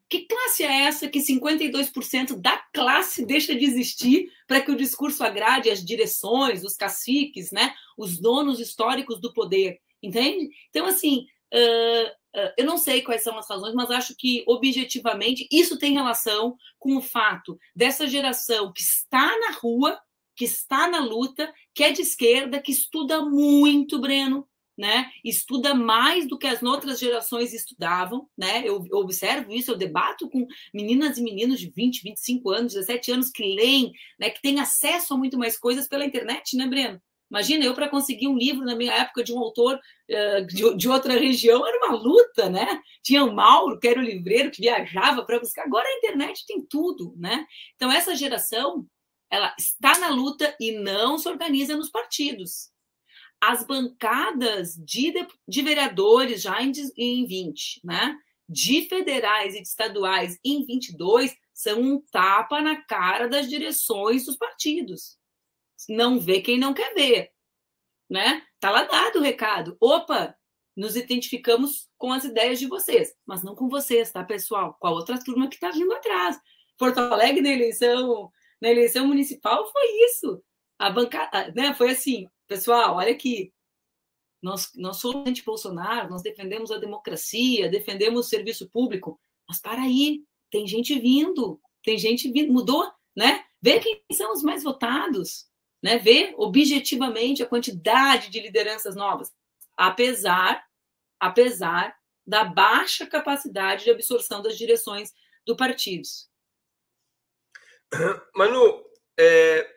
Que 0.10 0.28
classe 0.28 0.64
é 0.64 0.82
essa 0.82 1.08
que 1.08 1.20
52% 1.20 2.40
da 2.40 2.58
classe 2.74 3.26
deixa 3.26 3.56
de 3.56 3.66
existir 3.66 4.32
para 4.48 4.62
que 4.62 4.72
o 4.72 4.76
discurso 4.76 5.24
agrade 5.24 5.70
as 5.70 5.84
direções, 5.84 6.64
os 6.64 6.76
caciques, 6.76 7.52
né, 7.52 7.74
os 7.98 8.20
donos 8.20 8.60
históricos 8.60 9.20
do 9.20 9.34
poder? 9.34 9.80
Entende? 10.04 10.50
Então, 10.70 10.86
assim, 10.86 11.26
eu 12.58 12.66
não 12.66 12.78
sei 12.78 13.02
quais 13.02 13.22
são 13.22 13.38
as 13.38 13.48
razões, 13.48 13.76
mas 13.76 13.92
acho 13.92 14.16
que, 14.18 14.44
objetivamente, 14.48 15.48
isso 15.52 15.78
tem 15.78 15.94
relação 15.94 16.56
com 16.80 16.98
o 16.98 17.02
fato 17.02 17.58
dessa 17.76 18.08
geração 18.08 18.74
que 18.74 18.82
está 18.82 19.38
na 19.40 19.52
rua, 19.52 20.00
que 20.36 20.46
está 20.46 20.88
na 20.88 21.00
luta, 21.00 21.54
que 21.76 21.84
é 21.84 21.92
de 21.92 22.02
esquerda, 22.02 22.60
que 22.60 22.72
estuda 22.72 23.22
muito, 23.22 24.02
Breno, 24.02 24.48
né? 24.76 25.12
Estuda 25.24 25.76
mais 25.76 26.28
do 26.28 26.38
que 26.38 26.48
as 26.48 26.62
outras 26.64 27.00
gerações 27.00 27.54
estudavam, 27.54 28.28
né? 28.36 28.64
Eu, 28.66 28.84
eu, 28.92 28.98
observo 28.98 29.52
isso, 29.52 29.72
eu 29.72 29.78
debato 29.78 30.28
com 30.30 30.48
meninas 30.74 31.18
e 31.18 31.22
meninos 31.22 31.60
de 31.60 31.70
20, 31.70 32.02
25 32.02 32.50
anos, 32.50 32.74
17 32.74 33.12
anos 33.12 33.30
que 33.30 33.44
leem, 33.44 33.92
né? 34.20 34.32
Que 34.32 34.42
têm 34.42 34.60
acesso 34.60 35.14
a 35.14 35.18
muito 35.18 35.38
mais 35.38 35.58
coisas 35.58 35.88
pela 35.88 36.06
internet, 36.06 36.58
né, 36.58 36.66
Breno? 36.68 37.00
Imagina, 37.34 37.66
eu 37.66 37.74
para 37.74 37.90
conseguir 37.90 38.28
um 38.28 38.38
livro 38.38 38.64
na 38.64 38.76
minha 38.76 38.94
época 38.94 39.24
de 39.24 39.34
um 39.34 39.40
autor 39.40 39.78
uh, 39.78 40.46
de, 40.46 40.78
de, 40.78 40.88
outra 40.88 41.18
região 41.18 41.66
era 41.66 41.84
uma 41.84 41.96
luta, 41.96 42.48
né? 42.48 42.80
Tinha 43.02 43.26
o 43.26 43.34
Mauro, 43.34 43.80
que 43.80 43.88
era 43.88 44.00
o 44.00 44.04
livreiro, 44.04 44.52
que 44.52 44.62
viajava 44.62 45.26
para 45.26 45.40
buscar. 45.40 45.64
Agora 45.64 45.88
a 45.88 45.98
internet 45.98 46.46
tem 46.46 46.64
tudo, 46.64 47.16
né? 47.18 47.44
Então, 47.76 47.92
essa 47.92 48.16
geração, 48.16 48.86
ela 49.32 49.52
está 49.58 49.98
na 49.98 50.10
luta 50.10 50.56
e 50.60 50.74
não 50.74 51.18
se 51.18 51.28
organiza 51.28 51.76
nos 51.76 51.90
partidos. 51.90 52.70
As 53.42 53.66
bancadas 53.66 54.76
de, 54.76 55.12
de 55.48 55.62
vereadores 55.64 56.40
já 56.40 56.62
em, 56.62 56.72
em 56.96 57.26
20, 57.26 57.82
né? 57.84 58.16
De 58.48 58.88
federais 58.88 59.56
e 59.56 59.62
de 59.64 59.68
estaduais 59.68 60.38
em 60.46 60.64
22 60.64 61.36
são 61.52 61.82
um 61.82 62.00
tapa 62.12 62.62
na 62.62 62.80
cara 62.84 63.28
das 63.28 63.50
direções 63.50 64.24
dos 64.24 64.38
partidos 64.38 65.18
não 65.90 66.20
vê 66.20 66.42
quem 66.42 66.58
não 66.58 66.74
quer 66.74 66.94
ver, 66.94 67.32
né? 68.10 68.44
Tá 68.60 68.70
lá 68.70 68.84
dado 68.84 69.20
o 69.20 69.22
recado. 69.22 69.76
Opa, 69.80 70.36
nos 70.76 70.96
identificamos 70.96 71.90
com 71.98 72.12
as 72.12 72.24
ideias 72.24 72.60
de 72.60 72.68
vocês, 72.68 73.14
mas 73.26 73.44
não 73.44 73.56
com 73.56 73.70
vocês, 73.70 74.12
tá, 74.12 74.24
pessoal? 74.24 74.76
Com 74.80 74.88
a 74.88 74.92
outra 74.92 75.22
turma 75.24 75.48
que 75.48 75.56
está 75.56 75.72
vindo 75.72 75.94
atrás. 75.94 76.40
Porto 76.78 76.98
Alegre 77.00 77.42
na 77.42 77.50
eleição, 77.50 78.32
na 78.62 78.70
eleição 78.70 79.08
municipal 79.08 79.72
foi 79.72 80.06
isso. 80.06 80.44
A 80.80 80.90
bancada, 80.90 81.54
né? 81.56 81.74
Foi 81.74 81.92
assim, 81.92 82.28
pessoal, 82.48 82.96
olha 82.96 83.12
aqui. 83.12 83.54
Nós, 84.42 84.72
nós 84.76 84.98
somos 84.98 85.28
anti-Bolsonaro, 85.28 86.10
nós 86.10 86.22
defendemos 86.22 86.70
a 86.72 86.78
democracia, 86.78 87.70
defendemos 87.70 88.26
o 88.26 88.30
serviço 88.30 88.70
público, 88.70 89.18
mas 89.48 89.62
para 89.62 89.82
aí, 89.82 90.24
tem 90.52 90.68
gente 90.68 91.00
vindo, 91.00 91.62
tem 91.82 91.98
gente 91.98 92.30
vindo, 92.30 92.52
mudou, 92.52 92.92
né? 93.16 93.46
Vê 93.62 93.80
quem 93.80 94.04
são 94.12 94.34
os 94.34 94.44
mais 94.44 94.64
votados 94.64 95.46
né, 95.84 95.98
ver 95.98 96.34
objetivamente 96.38 97.44
a 97.44 97.46
quantidade 97.46 98.30
de 98.30 98.40
lideranças 98.40 98.96
novas, 98.96 99.34
apesar, 99.76 100.66
apesar 101.20 101.94
da 102.26 102.46
baixa 102.46 103.06
capacidade 103.06 103.84
de 103.84 103.92
absorção 103.92 104.42
das 104.42 104.58
direções 104.58 105.12
do 105.46 105.58
partidos. 105.58 106.30
Manu, 108.34 108.82
é, 109.20 109.70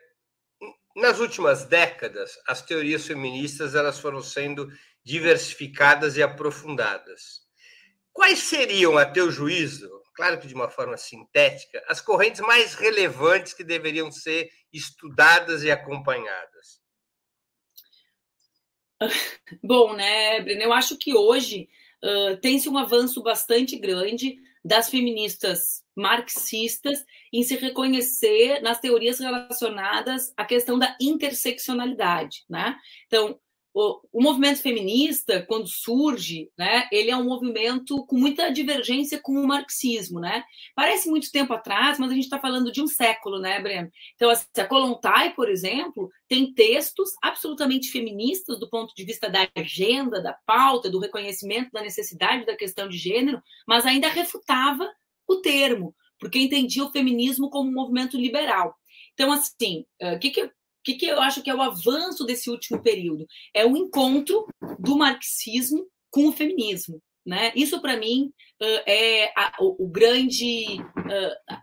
nas 0.95 1.19
últimas 1.19 1.65
décadas, 1.65 2.39
as 2.47 2.61
teorias 2.61 3.05
feministas 3.05 3.75
elas 3.75 3.99
foram 3.99 4.21
sendo 4.21 4.71
diversificadas 5.03 6.15
e 6.15 6.23
aprofundadas. 6.23 7.41
Quais 8.13 8.39
seriam, 8.39 8.97
a 8.97 9.05
teu 9.05 9.29
juízo, 9.29 9.96
claro 10.17 10.39
que 10.39 10.47
de 10.47 10.55
uma 10.55 10.67
forma 10.67 10.97
sintética, 10.97 11.81
as 11.87 12.01
correntes 12.01 12.41
mais 12.41 12.73
relevantes 12.73 13.53
que 13.53 13.63
deveriam 13.63 14.11
ser 14.11 14.49
estudadas 14.73 15.63
e 15.63 15.69
acompanhadas? 15.69 16.81
Bom, 19.63 19.93
né, 19.93 20.41
Breno, 20.41 20.63
eu 20.63 20.73
acho 20.73 20.97
que 20.97 21.15
hoje 21.15 21.69
uh, 22.03 22.35
tem-se 22.37 22.67
um 22.67 22.79
avanço 22.79 23.21
bastante 23.21 23.77
grande 23.77 24.35
das 24.65 24.89
feministas 24.89 25.83
marxistas 25.95 27.05
em 27.31 27.43
se 27.43 27.55
reconhecer 27.55 28.59
nas 28.61 28.79
teorias 28.79 29.19
relacionadas 29.19 30.33
à 30.35 30.43
questão 30.43 30.79
da 30.79 30.97
interseccionalidade, 30.99 32.43
né? 32.49 32.75
Então, 33.05 33.39
o, 33.73 33.99
o, 34.11 34.21
movimento 34.21 34.61
feminista, 34.61 35.45
quando 35.47 35.67
surge, 35.67 36.49
né, 36.57 36.87
ele 36.91 37.11
é 37.11 37.15
um 37.15 37.25
movimento 37.25 38.05
com 38.05 38.17
muita 38.17 38.49
divergência 38.51 39.19
com 39.21 39.33
o 39.33 39.47
marxismo, 39.47 40.19
né? 40.19 40.43
Parece 40.75 41.09
muito 41.09 41.31
tempo 41.31 41.53
atrás, 41.53 41.99
mas 41.99 42.11
a 42.11 42.13
gente 42.15 42.23
está 42.23 42.39
falando 42.39 42.71
de 42.71 42.81
um 42.81 42.87
século, 42.87 43.39
né, 43.39 43.59
Breno? 43.61 43.91
Então, 44.15 44.29
assim, 44.29 44.45
a 44.57 44.65
Kolontai, 44.65 45.33
por 45.33 45.49
exemplo, 45.49 46.09
tem 46.27 46.53
textos 46.53 47.11
absolutamente 47.21 47.91
feministas 47.91 48.59
do 48.59 48.69
ponto 48.69 48.93
de 48.95 49.03
vista 49.03 49.29
da 49.29 49.47
agenda, 49.55 50.21
da 50.21 50.33
pauta, 50.45 50.89
do 50.89 50.99
reconhecimento 50.99 51.71
da 51.71 51.81
necessidade 51.81 52.45
da 52.45 52.55
questão 52.55 52.87
de 52.87 52.97
gênero, 52.97 53.41
mas 53.67 53.85
ainda 53.85 54.07
refutava 54.07 54.89
o 55.27 55.35
termo, 55.37 55.95
porque 56.19 56.39
entendia 56.39 56.83
o 56.83 56.91
feminismo 56.91 57.49
como 57.49 57.69
um 57.69 57.73
movimento 57.73 58.17
liberal. 58.17 58.75
Então, 59.13 59.31
assim, 59.31 59.85
o 60.01 60.15
uh, 60.15 60.19
que, 60.19 60.29
que 60.29 60.51
que, 60.87 60.95
que 60.95 61.05
eu 61.05 61.19
acho 61.19 61.41
que 61.41 61.49
é 61.49 61.55
o 61.55 61.61
avanço 61.61 62.25
desse 62.25 62.49
último 62.49 62.81
período? 62.81 63.25
É 63.53 63.65
o 63.65 63.75
encontro 63.75 64.47
do 64.79 64.97
marxismo 64.97 65.85
com 66.09 66.29
o 66.29 66.31
feminismo. 66.31 67.01
Né? 67.25 67.51
Isso, 67.57 67.81
para 67.81 67.97
mim, 67.97 68.31
é 68.87 69.33
o, 69.59 69.85
grande, 69.89 70.77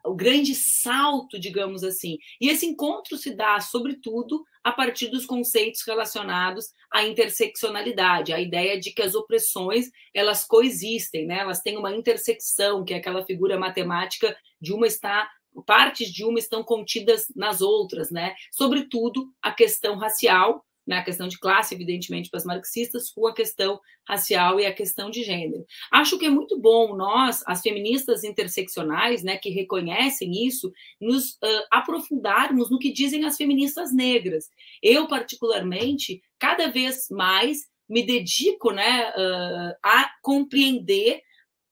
o 0.05 0.15
grande 0.15 0.55
salto, 0.55 1.41
digamos 1.41 1.83
assim. 1.83 2.19
E 2.39 2.51
esse 2.51 2.67
encontro 2.67 3.17
se 3.17 3.35
dá, 3.35 3.59
sobretudo, 3.61 4.45
a 4.63 4.71
partir 4.71 5.09
dos 5.09 5.25
conceitos 5.25 5.81
relacionados 5.87 6.67
à 6.93 7.03
interseccionalidade, 7.07 8.35
a 8.35 8.41
ideia 8.41 8.79
de 8.79 8.93
que 8.93 9.01
as 9.01 9.15
opressões 9.15 9.87
elas 10.13 10.45
coexistem, 10.45 11.27
né? 11.27 11.39
elas 11.39 11.61
têm 11.61 11.79
uma 11.79 11.95
intersecção, 11.97 12.85
que 12.85 12.93
é 12.93 12.99
aquela 12.99 13.25
figura 13.25 13.59
matemática 13.59 14.37
de 14.61 14.75
uma 14.75 14.87
estar 14.87 15.31
partes 15.63 16.13
de 16.13 16.25
uma 16.25 16.39
estão 16.39 16.63
contidas 16.63 17.27
nas 17.35 17.61
outras, 17.61 18.11
né? 18.11 18.35
Sobretudo 18.53 19.31
a 19.43 19.53
questão 19.53 19.97
racial, 19.97 20.65
né? 20.87 20.99
a 20.99 21.05
questão 21.05 21.29
de 21.29 21.39
classe, 21.39 21.75
evidentemente, 21.75 22.29
para 22.29 22.39
as 22.39 22.45
marxistas, 22.45 23.11
com 23.11 23.27
a 23.27 23.35
questão 23.35 23.81
racial 24.07 24.61
e 24.61 24.67
a 24.67 24.73
questão 24.73 25.11
de 25.11 25.23
gênero. 25.23 25.65
Acho 25.91 26.19
que 26.19 26.27
é 26.27 26.31
muito 26.31 26.59
bom 26.59 26.95
nós, 26.95 27.43
as 27.47 27.63
feministas 27.63 28.23
interseccionais, 28.23 29.23
né, 29.23 29.39
que 29.39 29.49
reconhecem 29.49 30.47
isso, 30.47 30.71
nos 31.01 31.31
uh, 31.37 31.65
aprofundarmos 31.71 32.71
no 32.71 32.79
que 32.79 32.93
dizem 32.93 33.25
as 33.25 33.37
feministas 33.37 33.95
negras. 33.95 34.51
Eu, 34.83 35.09
particularmente, 35.09 36.23
cada 36.39 36.69
vez 36.69 37.09
mais 37.11 37.67
me 37.89 38.05
dedico 38.05 38.71
né, 38.71 39.11
uh, 39.11 39.75
a 39.83 40.11
compreender 40.23 41.23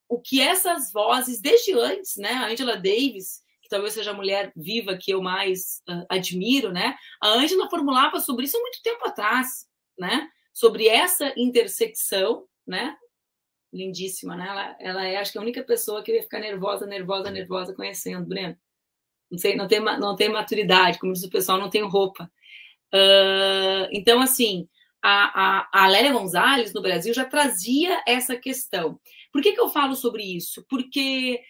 o 0.08 0.20
que 0.20 0.40
essas 0.40 0.92
vozes, 0.92 1.40
desde 1.40 1.72
antes, 1.72 2.16
né, 2.16 2.32
a 2.32 2.46
Angela 2.48 2.76
Davis, 2.76 3.42
talvez 3.72 3.94
seja 3.94 4.10
a 4.10 4.14
mulher 4.14 4.52
viva 4.54 4.96
que 4.96 5.12
eu 5.12 5.22
mais 5.22 5.82
uh, 5.88 6.04
admiro, 6.08 6.70
né? 6.70 6.94
A 7.20 7.28
Ângela 7.28 7.70
formulava 7.70 8.20
sobre 8.20 8.44
isso 8.44 8.56
há 8.56 8.60
muito 8.60 8.82
tempo 8.82 9.04
atrás, 9.06 9.66
né? 9.98 10.28
Sobre 10.52 10.88
essa 10.88 11.32
intersecção, 11.36 12.44
né? 12.66 12.94
Lindíssima, 13.72 14.36
né? 14.36 14.46
Ela, 14.46 14.76
ela 14.78 15.06
é, 15.06 15.16
acho 15.16 15.32
que 15.32 15.38
a 15.38 15.40
única 15.40 15.62
pessoa 15.62 16.02
que 16.02 16.12
ia 16.12 16.22
ficar 16.22 16.38
nervosa, 16.38 16.86
nervosa, 16.86 17.30
nervosa 17.30 17.74
conhecendo, 17.74 18.26
Breno. 18.26 18.56
Não 19.30 19.38
sei, 19.38 19.56
não 19.56 19.66
tem, 19.66 19.80
não 19.80 20.14
tem 20.14 20.28
maturidade, 20.28 20.98
como 20.98 21.14
diz 21.14 21.24
o 21.24 21.30
pessoal, 21.30 21.58
não 21.58 21.70
tem 21.70 21.82
roupa. 21.82 22.30
Uh, 22.94 23.88
então, 23.90 24.20
assim, 24.20 24.68
a, 25.02 25.60
a, 25.60 25.84
a 25.84 25.88
Lélia 25.88 26.12
Gonzalez, 26.12 26.74
no 26.74 26.82
Brasil, 26.82 27.14
já 27.14 27.24
trazia 27.24 28.02
essa 28.06 28.36
questão. 28.36 29.00
Por 29.32 29.40
que, 29.40 29.52
que 29.52 29.60
eu 29.60 29.70
falo 29.70 29.96
sobre 29.96 30.22
isso? 30.22 30.62
Porque 30.68 31.40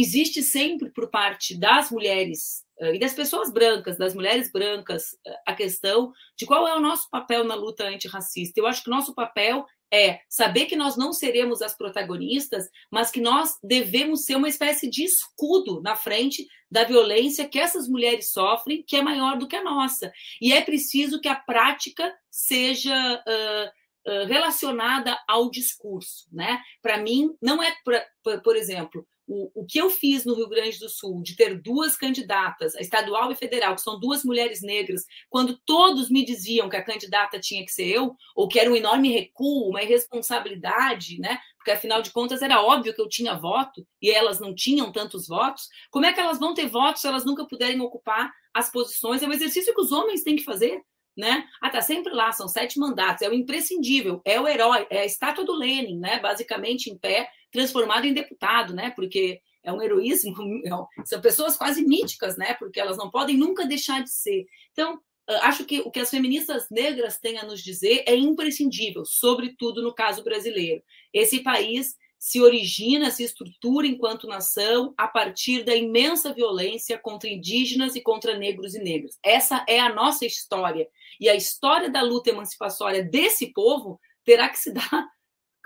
existe 0.00 0.42
sempre 0.42 0.90
por 0.90 1.10
parte 1.10 1.58
das 1.58 1.90
mulheres 1.90 2.64
uh, 2.80 2.94
e 2.94 2.98
das 2.98 3.14
pessoas 3.14 3.52
brancas, 3.52 3.98
das 3.98 4.14
mulheres 4.14 4.50
brancas, 4.50 5.12
uh, 5.26 5.34
a 5.46 5.54
questão 5.54 6.12
de 6.36 6.46
qual 6.46 6.66
é 6.66 6.76
o 6.76 6.80
nosso 6.80 7.08
papel 7.10 7.44
na 7.44 7.54
luta 7.54 7.84
antirracista. 7.84 8.58
Eu 8.58 8.66
acho 8.66 8.82
que 8.82 8.90
o 8.90 8.94
nosso 8.94 9.14
papel 9.14 9.66
é 9.92 10.20
saber 10.28 10.66
que 10.66 10.76
nós 10.76 10.96
não 10.96 11.12
seremos 11.12 11.60
as 11.60 11.76
protagonistas, 11.76 12.68
mas 12.90 13.10
que 13.10 13.20
nós 13.20 13.58
devemos 13.62 14.24
ser 14.24 14.36
uma 14.36 14.48
espécie 14.48 14.88
de 14.88 15.02
escudo 15.02 15.80
na 15.82 15.96
frente 15.96 16.46
da 16.70 16.84
violência 16.84 17.48
que 17.48 17.58
essas 17.58 17.88
mulheres 17.88 18.30
sofrem, 18.30 18.84
que 18.86 18.96
é 18.96 19.02
maior 19.02 19.36
do 19.36 19.48
que 19.48 19.56
a 19.56 19.64
nossa. 19.64 20.12
E 20.40 20.52
é 20.52 20.60
preciso 20.60 21.20
que 21.20 21.28
a 21.28 21.34
prática 21.34 22.14
seja 22.30 22.94
uh, 23.26 24.26
relacionada 24.26 25.18
ao 25.26 25.50
discurso, 25.50 26.26
né? 26.32 26.60
Para 26.80 26.98
mim, 26.98 27.34
não 27.42 27.62
é, 27.62 27.74
pra, 27.84 28.06
por 28.42 28.56
exemplo, 28.56 29.06
o, 29.30 29.62
o 29.62 29.64
que 29.64 29.80
eu 29.80 29.88
fiz 29.88 30.24
no 30.24 30.34
Rio 30.34 30.48
Grande 30.48 30.76
do 30.80 30.88
Sul, 30.88 31.22
de 31.22 31.36
ter 31.36 31.62
duas 31.62 31.96
candidatas, 31.96 32.74
a 32.74 32.80
estadual 32.80 33.30
e 33.30 33.36
federal, 33.36 33.76
que 33.76 33.80
são 33.80 33.98
duas 34.00 34.24
mulheres 34.24 34.60
negras, 34.60 35.04
quando 35.28 35.56
todos 35.64 36.10
me 36.10 36.24
diziam 36.24 36.68
que 36.68 36.76
a 36.76 36.82
candidata 36.82 37.38
tinha 37.38 37.64
que 37.64 37.70
ser 37.70 37.86
eu, 37.86 38.16
ou 38.34 38.48
que 38.48 38.58
era 38.58 38.68
um 38.68 38.74
enorme 38.74 39.12
recuo, 39.12 39.68
uma 39.70 39.84
irresponsabilidade, 39.84 41.20
né? 41.20 41.38
Porque 41.56 41.70
afinal 41.70 42.02
de 42.02 42.10
contas 42.10 42.42
era 42.42 42.60
óbvio 42.60 42.92
que 42.92 43.00
eu 43.00 43.08
tinha 43.08 43.38
voto 43.38 43.86
e 44.02 44.10
elas 44.10 44.40
não 44.40 44.52
tinham 44.52 44.90
tantos 44.90 45.28
votos. 45.28 45.68
Como 45.90 46.06
é 46.06 46.12
que 46.12 46.18
elas 46.18 46.40
vão 46.40 46.52
ter 46.52 46.66
votos 46.66 47.02
se 47.02 47.06
elas 47.06 47.24
nunca 47.24 47.46
puderem 47.46 47.80
ocupar 47.80 48.32
as 48.52 48.70
posições? 48.72 49.22
É 49.22 49.28
um 49.28 49.32
exercício 49.32 49.74
que 49.74 49.80
os 49.80 49.92
homens 49.92 50.24
têm 50.24 50.34
que 50.34 50.42
fazer 50.42 50.82
né? 51.20 51.46
Ah, 51.60 51.70
tá 51.70 51.80
sempre 51.80 52.12
lá, 52.12 52.32
são 52.32 52.48
sete 52.48 52.78
mandatos, 52.78 53.22
é 53.22 53.28
o 53.28 53.34
imprescindível, 53.34 54.20
é 54.24 54.40
o 54.40 54.48
herói, 54.48 54.86
é 54.90 55.00
a 55.00 55.04
estátua 55.06 55.44
do 55.44 55.54
Lenin, 55.54 55.98
né? 55.98 56.18
Basicamente 56.18 56.90
em 56.90 56.98
pé, 56.98 57.28
transformado 57.52 58.06
em 58.06 58.14
deputado, 58.14 58.74
né? 58.74 58.90
Porque 58.96 59.40
é 59.62 59.72
um 59.72 59.82
heroísmo, 59.82 60.34
é 60.66 61.04
são 61.04 61.20
pessoas 61.20 61.56
quase 61.56 61.84
míticas, 61.84 62.36
né? 62.36 62.54
Porque 62.54 62.80
elas 62.80 62.96
não 62.96 63.10
podem 63.10 63.36
nunca 63.36 63.66
deixar 63.66 64.02
de 64.02 64.10
ser. 64.10 64.46
Então, 64.72 64.98
acho 65.42 65.64
que 65.64 65.80
o 65.80 65.90
que 65.90 66.00
as 66.00 66.10
feministas 66.10 66.66
negras 66.70 67.18
têm 67.18 67.38
a 67.38 67.44
nos 67.44 67.62
dizer 67.62 68.02
é 68.06 68.16
imprescindível, 68.16 69.04
sobretudo 69.04 69.82
no 69.82 69.94
caso 69.94 70.24
brasileiro. 70.24 70.82
Esse 71.12 71.42
país 71.42 71.94
se 72.20 72.38
origina, 72.38 73.10
se 73.10 73.24
estrutura 73.24 73.86
enquanto 73.86 74.26
nação 74.26 74.92
a 74.94 75.08
partir 75.08 75.64
da 75.64 75.74
imensa 75.74 76.34
violência 76.34 76.98
contra 76.98 77.30
indígenas 77.30 77.96
e 77.96 78.02
contra 78.02 78.36
negros 78.36 78.74
e 78.74 78.78
negras. 78.78 79.18
Essa 79.24 79.64
é 79.66 79.80
a 79.80 79.92
nossa 79.92 80.26
história. 80.26 80.86
E 81.18 81.30
a 81.30 81.34
história 81.34 81.88
da 81.88 82.02
luta 82.02 82.28
emancipatória 82.28 83.02
desse 83.02 83.54
povo 83.54 83.98
terá 84.22 84.50
que 84.50 84.58
se 84.58 84.70
dar 84.74 85.08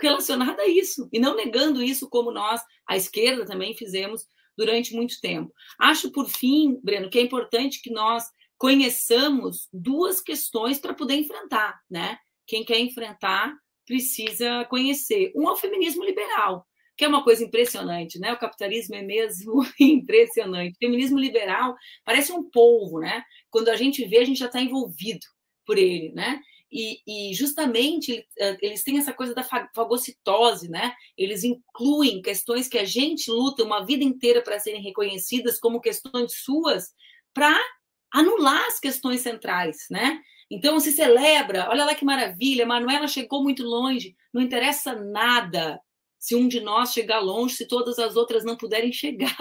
relacionada 0.01 0.62
a 0.62 0.69
isso, 0.69 1.09
e 1.12 1.19
não 1.19 1.37
negando 1.37 1.83
isso 1.83 2.09
como 2.09 2.33
nós, 2.33 2.61
a 2.87 2.97
esquerda, 2.97 3.45
também 3.45 3.77
fizemos 3.77 4.27
durante 4.57 4.95
muito 4.95 5.21
tempo. 5.21 5.53
Acho, 5.79 6.11
por 6.11 6.29
fim, 6.29 6.81
Breno, 6.83 7.11
que 7.11 7.19
é 7.19 7.23
importante 7.23 7.81
que 7.83 7.90
nós 7.90 8.25
conheçamos 8.57 9.69
duas 9.73 10.21
questões 10.21 10.79
para 10.79 10.95
poder 10.95 11.14
enfrentar, 11.14 11.81
né? 11.90 12.19
Quem 12.47 12.64
quer 12.64 12.79
enfrentar 12.79 13.55
precisa 13.87 14.64
conhecer. 14.66 15.33
Um 15.35 15.49
é 15.49 15.53
o 15.53 15.57
feminismo 15.57 16.05
liberal, 16.05 16.66
que 16.97 17.05
é 17.05 17.09
uma 17.09 17.25
coisa 17.25 17.44
impressionante, 17.44 18.18
né? 18.18 18.33
O 18.33 18.38
capitalismo 18.38 18.94
é 18.94 19.03
mesmo 19.03 19.62
impressionante. 19.79 20.75
O 20.75 20.79
feminismo 20.79 21.18
liberal 21.18 21.75
parece 22.05 22.33
um 22.33 22.49
polvo, 22.49 23.01
né? 23.01 23.23
Quando 23.51 23.68
a 23.68 23.77
gente 23.77 24.05
vê, 24.07 24.18
a 24.18 24.25
gente 24.25 24.38
já 24.38 24.47
está 24.47 24.61
envolvido 24.61 25.27
por 25.66 25.79
ele, 25.79 26.12
né? 26.12 26.40
E, 26.70 26.99
e, 27.07 27.35
justamente 27.35 28.27
eh, 28.37 28.57
eles 28.61 28.83
têm 28.83 28.99
essa 28.99 29.12
coisa 29.12 29.33
da 29.33 29.44
fagocitose, 29.44 30.68
né? 30.68 30.92
Eles 31.16 31.44
incluem 31.44 32.20
questões 32.20 32.66
que 32.66 32.79
a 32.79 32.85
gente 32.85 33.31
luta 33.31 33.62
uma 33.62 33.85
vida 33.87 34.03
inteira 34.03 34.42
para 34.42 34.59
serem 34.59 34.83
reconhecidas 34.83 35.61
como 35.61 35.81
questões 35.81 36.33
suas, 36.42 36.92
para 37.33 37.57
anular 38.12 38.66
as 38.66 38.81
questões 38.81 39.20
centrais, 39.20 39.87
né? 39.88 40.20
Então 40.50 40.78
se 40.78 40.92
celebra, 40.92 41.68
olha 41.70 41.85
lá 41.85 41.94
que 41.94 42.04
maravilha, 42.04 42.66
Manuela 42.66 43.09
chegou 43.09 43.42
muito 43.42 43.62
longe, 43.62 44.14
não 44.33 44.42
interessa 44.42 44.94
nada 44.94 45.80
se 46.18 46.35
um 46.35 46.48
de 46.48 46.61
nós 46.61 46.92
chegar 46.92 47.20
longe, 47.20 47.54
se 47.54 47.68
todas 47.68 47.98
as 47.98 48.16
outras 48.16 48.44
não 48.44 48.57
puderem 48.57 48.92
chegar, 48.92 49.37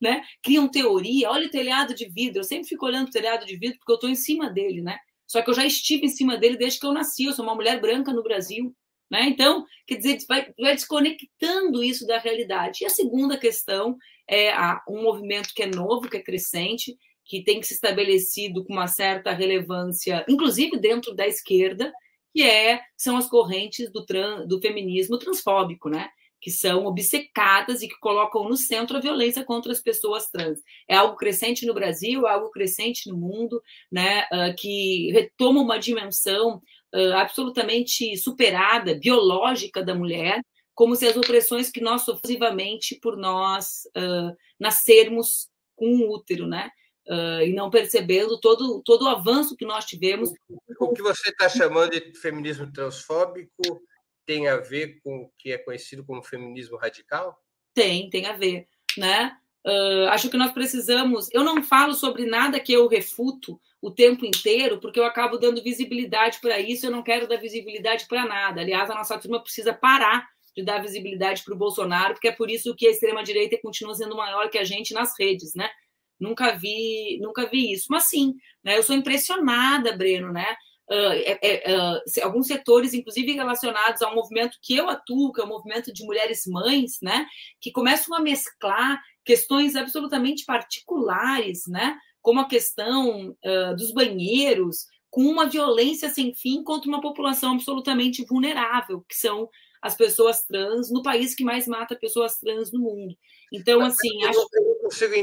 né? 0.00 0.22
Criam 0.42 0.68
teoria, 0.68 1.30
olha 1.30 1.48
o 1.48 1.50
telhado 1.50 1.94
de 1.94 2.08
vidro, 2.08 2.40
eu 2.40 2.44
sempre 2.44 2.68
fico 2.68 2.86
olhando 2.86 3.08
o 3.08 3.12
telhado 3.12 3.44
de 3.44 3.56
vidro 3.56 3.78
porque 3.78 3.92
eu 3.92 3.96
estou 3.96 4.10
em 4.10 4.14
cima 4.14 4.48
dele, 4.48 4.80
né? 4.80 4.98
Só 5.26 5.42
que 5.42 5.50
eu 5.50 5.54
já 5.54 5.66
estive 5.66 6.06
em 6.06 6.08
cima 6.08 6.36
dele 6.36 6.56
desde 6.56 6.78
que 6.80 6.86
eu 6.86 6.92
nasci, 6.92 7.24
eu 7.24 7.32
sou 7.32 7.44
uma 7.44 7.54
mulher 7.54 7.80
branca 7.80 8.12
no 8.12 8.22
Brasil, 8.22 8.74
né? 9.10 9.24
Então, 9.24 9.64
quer 9.86 9.96
dizer, 9.96 10.18
vai, 10.28 10.52
vai 10.58 10.74
desconectando 10.74 11.82
isso 11.82 12.06
da 12.06 12.18
realidade. 12.18 12.82
E 12.82 12.86
a 12.86 12.90
segunda 12.90 13.36
questão 13.36 13.96
é 14.28 14.52
a, 14.52 14.82
um 14.88 15.02
movimento 15.02 15.52
que 15.54 15.62
é 15.62 15.66
novo, 15.66 16.08
que 16.08 16.18
é 16.18 16.22
crescente, 16.22 16.96
que 17.28 17.44
tem 17.44 17.60
que 17.60 17.66
ser 17.66 17.74
estabelecido 17.74 18.64
com 18.64 18.72
uma 18.72 18.88
certa 18.88 19.32
relevância, 19.32 20.24
inclusive 20.28 20.78
dentro 20.78 21.14
da 21.14 21.26
esquerda, 21.26 21.92
que 22.34 22.42
é 22.42 22.80
são 22.96 23.16
as 23.16 23.28
correntes 23.28 23.92
do, 23.92 24.04
tran, 24.04 24.46
do 24.46 24.60
feminismo 24.60 25.18
transfóbico, 25.18 25.90
né? 25.90 26.08
que 26.40 26.50
são 26.50 26.86
obcecadas 26.86 27.82
e 27.82 27.88
que 27.88 27.98
colocam 27.98 28.48
no 28.48 28.56
centro 28.56 28.96
a 28.96 29.00
violência 29.00 29.44
contra 29.44 29.72
as 29.72 29.80
pessoas 29.80 30.30
trans. 30.30 30.60
É 30.88 30.94
algo 30.94 31.16
crescente 31.16 31.66
no 31.66 31.74
Brasil, 31.74 32.26
é 32.26 32.30
algo 32.30 32.50
crescente 32.50 33.10
no 33.10 33.16
mundo, 33.16 33.60
né? 33.90 34.22
Uh, 34.32 34.54
que 34.56 35.10
retoma 35.10 35.60
uma 35.60 35.78
dimensão 35.78 36.62
uh, 36.94 37.14
absolutamente 37.14 38.16
superada, 38.16 38.94
biológica 38.94 39.84
da 39.84 39.94
mulher, 39.94 40.40
como 40.74 40.94
se 40.94 41.06
as 41.08 41.16
opressões 41.16 41.70
que 41.70 41.80
nós 41.80 42.02
sofremos 42.02 42.88
por 43.02 43.16
nós 43.16 43.82
uh, 43.96 44.32
nascermos 44.60 45.48
com 45.74 45.88
um 45.88 46.08
útero, 46.08 46.46
né? 46.46 46.70
Uh, 47.08 47.40
e 47.42 47.54
não 47.54 47.70
percebendo 47.70 48.38
todo, 48.38 48.82
todo 48.84 49.06
o 49.06 49.08
avanço 49.08 49.56
que 49.56 49.64
nós 49.64 49.86
tivemos. 49.86 50.30
O 50.78 50.92
que 50.92 51.00
você 51.00 51.30
está 51.30 51.48
chamando 51.48 51.92
de 51.92 52.12
feminismo 52.18 52.70
transfóbico 52.70 53.80
tem 54.26 54.46
a 54.46 54.58
ver 54.58 55.00
com 55.02 55.22
o 55.22 55.30
que 55.38 55.50
é 55.50 55.56
conhecido 55.56 56.04
como 56.04 56.22
feminismo 56.22 56.76
radical? 56.76 57.34
Tem, 57.72 58.10
tem 58.10 58.26
a 58.26 58.34
ver, 58.34 58.68
né? 58.98 59.38
Uh, 59.66 60.08
acho 60.10 60.28
que 60.28 60.36
nós 60.36 60.52
precisamos. 60.52 61.28
Eu 61.32 61.42
não 61.42 61.62
falo 61.62 61.94
sobre 61.94 62.26
nada 62.26 62.60
que 62.60 62.72
eu 62.72 62.86
refuto 62.88 63.58
o 63.80 63.90
tempo 63.90 64.26
inteiro, 64.26 64.78
porque 64.78 65.00
eu 65.00 65.04
acabo 65.04 65.38
dando 65.38 65.62
visibilidade 65.62 66.40
para 66.40 66.60
isso. 66.60 66.86
Eu 66.86 66.90
não 66.90 67.02
quero 67.02 67.26
dar 67.26 67.36
visibilidade 67.36 68.06
para 68.06 68.26
nada. 68.26 68.60
Aliás, 68.60 68.90
a 68.90 68.94
nossa 68.94 69.18
turma 69.18 69.42
precisa 69.42 69.72
parar 69.72 70.28
de 70.54 70.62
dar 70.62 70.82
visibilidade 70.82 71.42
para 71.44 71.54
o 71.54 71.58
Bolsonaro, 71.58 72.14
porque 72.14 72.28
é 72.28 72.32
por 72.32 72.50
isso 72.50 72.74
que 72.74 72.86
a 72.86 72.90
extrema 72.90 73.22
direita 73.22 73.58
continua 73.62 73.94
sendo 73.94 74.16
maior 74.16 74.50
que 74.50 74.58
a 74.58 74.64
gente 74.64 74.92
nas 74.92 75.12
redes, 75.18 75.54
né? 75.54 75.70
Nunca 76.18 76.52
vi, 76.52 77.18
nunca 77.20 77.46
vi 77.46 77.72
isso. 77.72 77.86
Mas 77.90 78.04
sim, 78.04 78.34
né? 78.62 78.76
Eu 78.76 78.82
sou 78.82 78.94
impressionada, 78.96 79.96
Breno, 79.96 80.32
né? 80.32 80.56
Uh, 80.90 81.12
é, 81.42 81.64
uh, 81.76 82.24
alguns 82.24 82.46
setores, 82.46 82.94
inclusive 82.94 83.32
relacionados 83.32 84.00
ao 84.00 84.14
movimento 84.14 84.56
que 84.62 84.74
eu 84.74 84.88
atuo, 84.88 85.32
que 85.32 85.40
é 85.40 85.44
o 85.44 85.48
movimento 85.48 85.92
de 85.92 86.02
mulheres 86.02 86.44
mães, 86.46 86.92
né, 87.02 87.26
que 87.60 87.70
começam 87.70 88.16
a 88.16 88.20
mesclar 88.20 88.98
questões 89.22 89.76
absolutamente 89.76 90.46
particulares, 90.46 91.64
né, 91.68 91.94
como 92.22 92.40
a 92.40 92.48
questão 92.48 93.36
uh, 93.44 93.76
dos 93.76 93.92
banheiros, 93.92 94.86
com 95.10 95.24
uma 95.24 95.44
violência 95.44 96.08
sem 96.08 96.34
fim 96.34 96.64
contra 96.64 96.88
uma 96.88 97.02
população 97.02 97.52
absolutamente 97.52 98.24
vulnerável, 98.24 99.04
que 99.06 99.14
são 99.14 99.46
as 99.82 99.94
pessoas 99.94 100.42
trans 100.44 100.90
no 100.90 101.02
país 101.02 101.34
que 101.34 101.44
mais 101.44 101.66
mata 101.66 101.96
pessoas 101.96 102.38
trans 102.38 102.72
no 102.72 102.80
mundo. 102.80 103.14
Então, 103.52 103.80
assim, 103.80 104.22
eu, 104.22 104.30
acho... 104.30 104.48
eu 104.52 104.64
não 104.64 104.74
consigo 104.82 105.14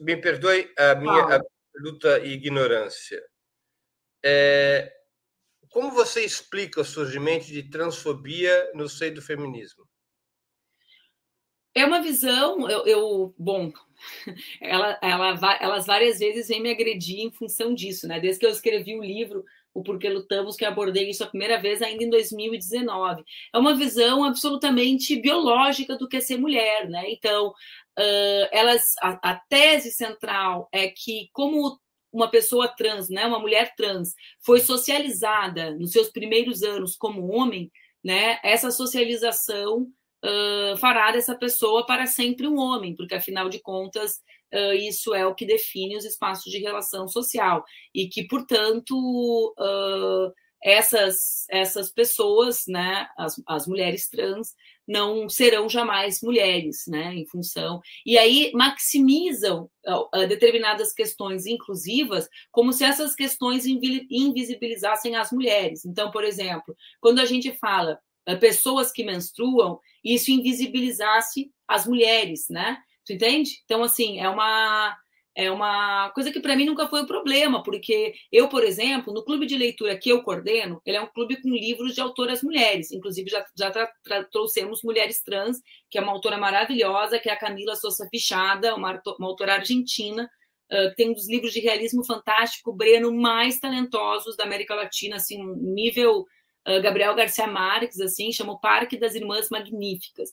me 0.00 0.16
perdoe 0.16 0.72
a 0.78 0.94
minha 0.94 1.40
absoluta 1.74 2.24
ignorância. 2.24 3.22
É, 4.24 4.92
como 5.68 5.90
você 5.90 6.24
explica 6.24 6.80
o 6.80 6.84
surgimento 6.84 7.46
de 7.46 7.68
transfobia 7.68 8.70
no 8.74 8.88
seio 8.88 9.14
do 9.14 9.20
feminismo? 9.20 9.84
É 11.74 11.84
uma 11.84 12.00
visão, 12.00 12.70
eu, 12.70 12.86
eu 12.86 13.34
bom, 13.36 13.72
ela, 14.62 14.96
ela, 15.02 15.58
elas 15.60 15.84
várias 15.84 16.20
vezes 16.20 16.46
vêm 16.46 16.62
me 16.62 16.70
agredir 16.70 17.18
em 17.18 17.32
função 17.32 17.74
disso, 17.74 18.06
né? 18.06 18.20
Desde 18.20 18.38
que 18.38 18.46
eu 18.46 18.50
escrevi 18.50 18.96
o 18.96 19.02
livro 19.02 19.44
O 19.74 19.82
Porquê 19.82 20.08
Lutamos, 20.08 20.54
que 20.54 20.64
abordei 20.64 21.10
isso 21.10 21.24
a 21.24 21.26
primeira 21.26 21.60
vez 21.60 21.82
ainda 21.82 22.04
em 22.04 22.10
2019. 22.10 23.24
É 23.52 23.58
uma 23.58 23.74
visão 23.74 24.24
absolutamente 24.24 25.20
biológica 25.20 25.98
do 25.98 26.08
que 26.08 26.18
é 26.18 26.20
ser 26.20 26.38
mulher, 26.38 26.88
né? 26.88 27.10
Então, 27.10 27.52
uh, 27.98 28.48
elas, 28.52 28.94
a, 29.02 29.30
a 29.30 29.40
tese 29.48 29.90
central 29.92 30.68
é 30.72 30.88
que, 30.88 31.28
como 31.32 31.78
uma 32.12 32.30
pessoa 32.30 32.68
trans, 32.68 33.08
né, 33.08 33.26
uma 33.26 33.40
mulher 33.40 33.74
trans, 33.76 34.14
foi 34.44 34.60
socializada 34.60 35.72
nos 35.72 35.90
seus 35.90 36.10
primeiros 36.10 36.62
anos 36.62 36.96
como 36.96 37.32
homem, 37.32 37.70
né, 38.04 38.38
essa 38.44 38.70
socialização 38.70 39.88
uh, 40.24 40.76
fará 40.76 41.10
dessa 41.10 41.36
pessoa 41.36 41.84
para 41.84 42.06
sempre 42.06 42.46
um 42.46 42.56
homem, 42.56 42.94
porque 42.94 43.14
afinal 43.14 43.48
de 43.48 43.60
contas 43.60 44.20
uh, 44.54 44.72
isso 44.74 45.12
é 45.12 45.26
o 45.26 45.34
que 45.34 45.44
define 45.44 45.96
os 45.96 46.04
espaços 46.04 46.50
de 46.50 46.58
relação 46.58 47.08
social. 47.08 47.64
E 47.92 48.08
que, 48.08 48.26
portanto, 48.26 48.94
uh, 49.58 50.32
essas 50.64 51.44
essas 51.50 51.92
pessoas, 51.92 52.62
né, 52.66 53.06
as, 53.18 53.40
as 53.46 53.66
mulheres 53.66 54.08
trans, 54.08 54.54
não 54.88 55.28
serão 55.28 55.68
jamais 55.68 56.20
mulheres, 56.22 56.84
né, 56.86 57.14
em 57.14 57.26
função. 57.26 57.80
E 58.04 58.16
aí 58.18 58.50
maximizam 58.54 59.70
determinadas 60.28 60.92
questões 60.92 61.46
inclusivas, 61.46 62.28
como 62.50 62.72
se 62.72 62.84
essas 62.84 63.14
questões 63.14 63.66
invisibilizassem 63.66 65.16
as 65.16 65.30
mulheres. 65.30 65.84
Então, 65.84 66.10
por 66.10 66.24
exemplo, 66.24 66.74
quando 67.00 67.18
a 67.18 67.24
gente 67.26 67.52
fala 67.52 67.98
uh, 68.28 68.38
pessoas 68.38 68.90
que 68.90 69.04
menstruam, 69.04 69.78
isso 70.02 70.30
invisibilizasse 70.30 71.50
as 71.68 71.86
mulheres, 71.86 72.46
né? 72.50 72.78
Tu 73.06 73.12
entende? 73.12 73.50
Então, 73.64 73.82
assim, 73.82 74.18
é 74.18 74.28
uma 74.28 74.96
é 75.34 75.50
uma 75.50 76.10
coisa 76.10 76.30
que 76.30 76.38
para 76.38 76.54
mim 76.54 76.64
nunca 76.64 76.86
foi 76.86 77.02
um 77.02 77.06
problema, 77.06 77.62
porque 77.62 78.14
eu, 78.30 78.48
por 78.48 78.62
exemplo, 78.62 79.12
no 79.12 79.24
clube 79.24 79.46
de 79.46 79.56
leitura 79.56 79.98
que 79.98 80.08
eu 80.08 80.22
coordeno, 80.22 80.80
ele 80.86 80.96
é 80.96 81.00
um 81.00 81.08
clube 81.08 81.40
com 81.42 81.48
livros 81.48 81.94
de 81.94 82.00
autoras 82.00 82.42
mulheres, 82.42 82.92
inclusive 82.92 83.28
já, 83.28 83.44
já 83.58 83.70
tra, 83.70 83.90
tra, 84.04 84.24
trouxemos 84.24 84.82
Mulheres 84.84 85.22
Trans, 85.22 85.60
que 85.90 85.98
é 85.98 86.00
uma 86.00 86.12
autora 86.12 86.38
maravilhosa, 86.38 87.18
que 87.18 87.28
é 87.28 87.32
a 87.32 87.38
Camila 87.38 87.74
Sousa 87.74 88.06
Fichada, 88.10 88.76
uma, 88.76 89.02
uma 89.18 89.28
autora 89.28 89.54
argentina, 89.54 90.30
uh, 90.70 90.90
que 90.90 90.96
tem 90.96 91.10
um 91.10 91.14
dos 91.14 91.28
livros 91.28 91.52
de 91.52 91.58
realismo 91.58 92.04
fantástico, 92.04 92.72
Breno, 92.72 93.12
mais 93.12 93.58
talentosos 93.58 94.36
da 94.36 94.44
América 94.44 94.74
Latina, 94.74 95.16
assim, 95.16 95.44
nível 95.56 96.20
uh, 96.20 96.80
Gabriel 96.80 97.14
Garcia 97.14 97.48
Marques, 97.48 98.00
assim, 98.00 98.30
chama 98.30 98.52
o 98.52 98.60
Parque 98.60 98.96
das 98.96 99.16
Irmãs 99.16 99.50
Magníficas. 99.50 100.30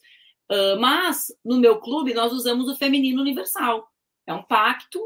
Uh, 0.51 0.79
mas, 0.79 1.27
no 1.43 1.57
meu 1.57 1.79
clube, 1.79 2.13
nós 2.13 2.31
usamos 2.33 2.69
o 2.69 2.75
feminino 2.75 3.21
universal, 3.21 3.87
é 4.27 4.34
um 4.34 4.43
pacto 4.43 4.99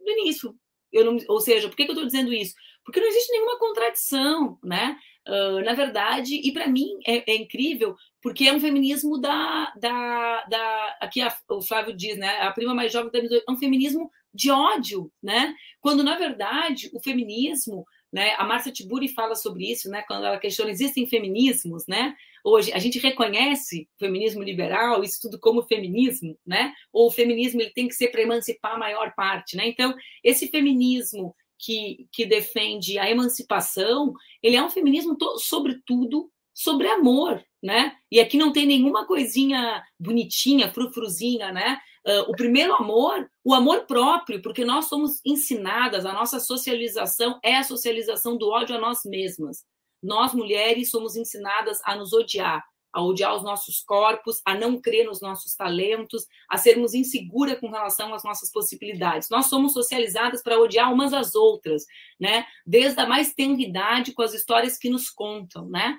do 0.00 0.10
início. 0.10 0.54
Não, 0.92 1.16
ou 1.28 1.40
seja, 1.40 1.68
por 1.68 1.76
que, 1.76 1.84
que 1.84 1.90
eu 1.90 1.94
estou 1.94 2.06
dizendo 2.06 2.32
isso? 2.32 2.54
Porque 2.84 3.00
não 3.00 3.08
existe 3.08 3.32
nenhuma 3.32 3.58
contradição, 3.58 4.58
né? 4.62 4.96
Uh, 5.26 5.64
na 5.64 5.72
verdade, 5.72 6.36
e 6.36 6.52
para 6.52 6.68
mim 6.68 6.98
é, 7.06 7.32
é, 7.32 7.34
incrível, 7.34 7.96
porque 8.22 8.46
é 8.46 8.52
um 8.52 8.60
feminismo 8.60 9.18
da. 9.18 9.72
da, 9.76 10.44
da 10.44 10.98
aqui 11.00 11.20
a, 11.22 11.34
o 11.48 11.62
Flávio 11.62 11.96
diz, 11.96 12.16
né? 12.16 12.42
A 12.42 12.52
prima 12.52 12.74
mais 12.74 12.92
jovem 12.92 13.10
da 13.10 13.18
é 13.18 13.50
um 13.50 13.56
feminismo 13.56 14.10
de 14.32 14.50
ódio, 14.50 15.10
né? 15.22 15.54
Quando, 15.80 16.04
na 16.04 16.16
verdade, 16.16 16.90
o 16.92 17.00
feminismo 17.00 17.84
né? 18.14 18.32
A 18.38 18.44
Márcia 18.44 18.70
Tiburi 18.70 19.08
fala 19.08 19.34
sobre 19.34 19.68
isso, 19.68 19.90
né? 19.90 20.04
quando 20.06 20.24
ela 20.24 20.38
questiona, 20.38 20.70
existem 20.70 21.04
feminismos, 21.04 21.84
né? 21.88 22.14
Hoje, 22.44 22.70
a 22.74 22.78
gente 22.78 22.98
reconhece 22.98 23.88
o 23.96 23.98
feminismo 23.98 24.42
liberal, 24.42 25.02
isso 25.02 25.18
tudo 25.22 25.40
como 25.40 25.62
feminismo, 25.62 26.38
né? 26.46 26.74
ou 26.92 27.08
o 27.08 27.10
feminismo 27.10 27.62
ele 27.62 27.70
tem 27.70 27.88
que 27.88 27.94
ser 27.94 28.08
para 28.08 28.20
emancipar 28.20 28.74
a 28.74 28.78
maior 28.78 29.14
parte. 29.14 29.56
Né? 29.56 29.66
Então, 29.66 29.94
esse 30.22 30.48
feminismo 30.48 31.34
que, 31.58 32.06
que 32.12 32.26
defende 32.26 32.98
a 32.98 33.10
emancipação, 33.10 34.12
ele 34.42 34.56
é 34.56 34.62
um 34.62 34.68
feminismo, 34.68 35.16
sobretudo, 35.38 36.30
sobre 36.52 36.86
amor, 36.86 37.42
né? 37.60 37.96
E 38.12 38.20
aqui 38.20 38.36
não 38.36 38.52
tem 38.52 38.64
nenhuma 38.64 39.06
coisinha 39.06 39.82
bonitinha, 39.98 40.70
frufruzinha, 40.72 41.50
né? 41.50 41.78
Uh, 42.06 42.30
o 42.30 42.32
primeiro 42.32 42.74
amor, 42.74 43.28
o 43.42 43.54
amor 43.54 43.86
próprio, 43.86 44.40
porque 44.40 44.64
nós 44.64 44.84
somos 44.84 45.20
ensinadas, 45.24 46.06
a 46.06 46.12
nossa 46.12 46.38
socialização 46.38 47.40
é 47.42 47.56
a 47.56 47.64
socialização 47.64 48.36
do 48.36 48.50
ódio 48.50 48.76
a 48.76 48.78
nós 48.78 49.00
mesmas. 49.04 49.64
Nós, 50.04 50.34
mulheres, 50.34 50.90
somos 50.90 51.16
ensinadas 51.16 51.80
a 51.84 51.96
nos 51.96 52.12
odiar, 52.12 52.62
a 52.92 53.02
odiar 53.02 53.34
os 53.34 53.42
nossos 53.42 53.80
corpos, 53.80 54.40
a 54.44 54.54
não 54.54 54.80
crer 54.80 55.06
nos 55.06 55.20
nossos 55.20 55.56
talentos, 55.56 56.26
a 56.48 56.56
sermos 56.58 56.94
inseguras 56.94 57.58
com 57.58 57.70
relação 57.70 58.12
às 58.14 58.22
nossas 58.22 58.52
possibilidades. 58.52 59.30
Nós 59.30 59.46
somos 59.46 59.72
socializadas 59.72 60.42
para 60.42 60.60
odiar 60.60 60.92
umas 60.92 61.12
às 61.12 61.34
outras, 61.34 61.84
né? 62.20 62.46
Desde 62.66 63.00
a 63.00 63.06
mais 63.06 63.32
tenra 63.32 63.62
idade, 63.62 64.12
com 64.12 64.22
as 64.22 64.34
histórias 64.34 64.78
que 64.78 64.90
nos 64.90 65.08
contam, 65.08 65.68
né? 65.68 65.98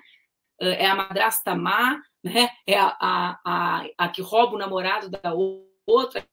Ah, 0.60 0.66
é 0.68 0.86
a 0.86 0.94
madrasta 0.94 1.54
má, 1.54 2.00
né? 2.24 2.48
É 2.66 2.78
a, 2.78 2.96
a, 3.00 3.40
a, 3.44 3.86
a 3.98 4.08
que 4.08 4.22
rouba 4.22 4.54
o 4.54 4.58
namorado 4.58 5.10
da 5.10 5.34
outra 5.34 5.66
outra. 5.86 6.28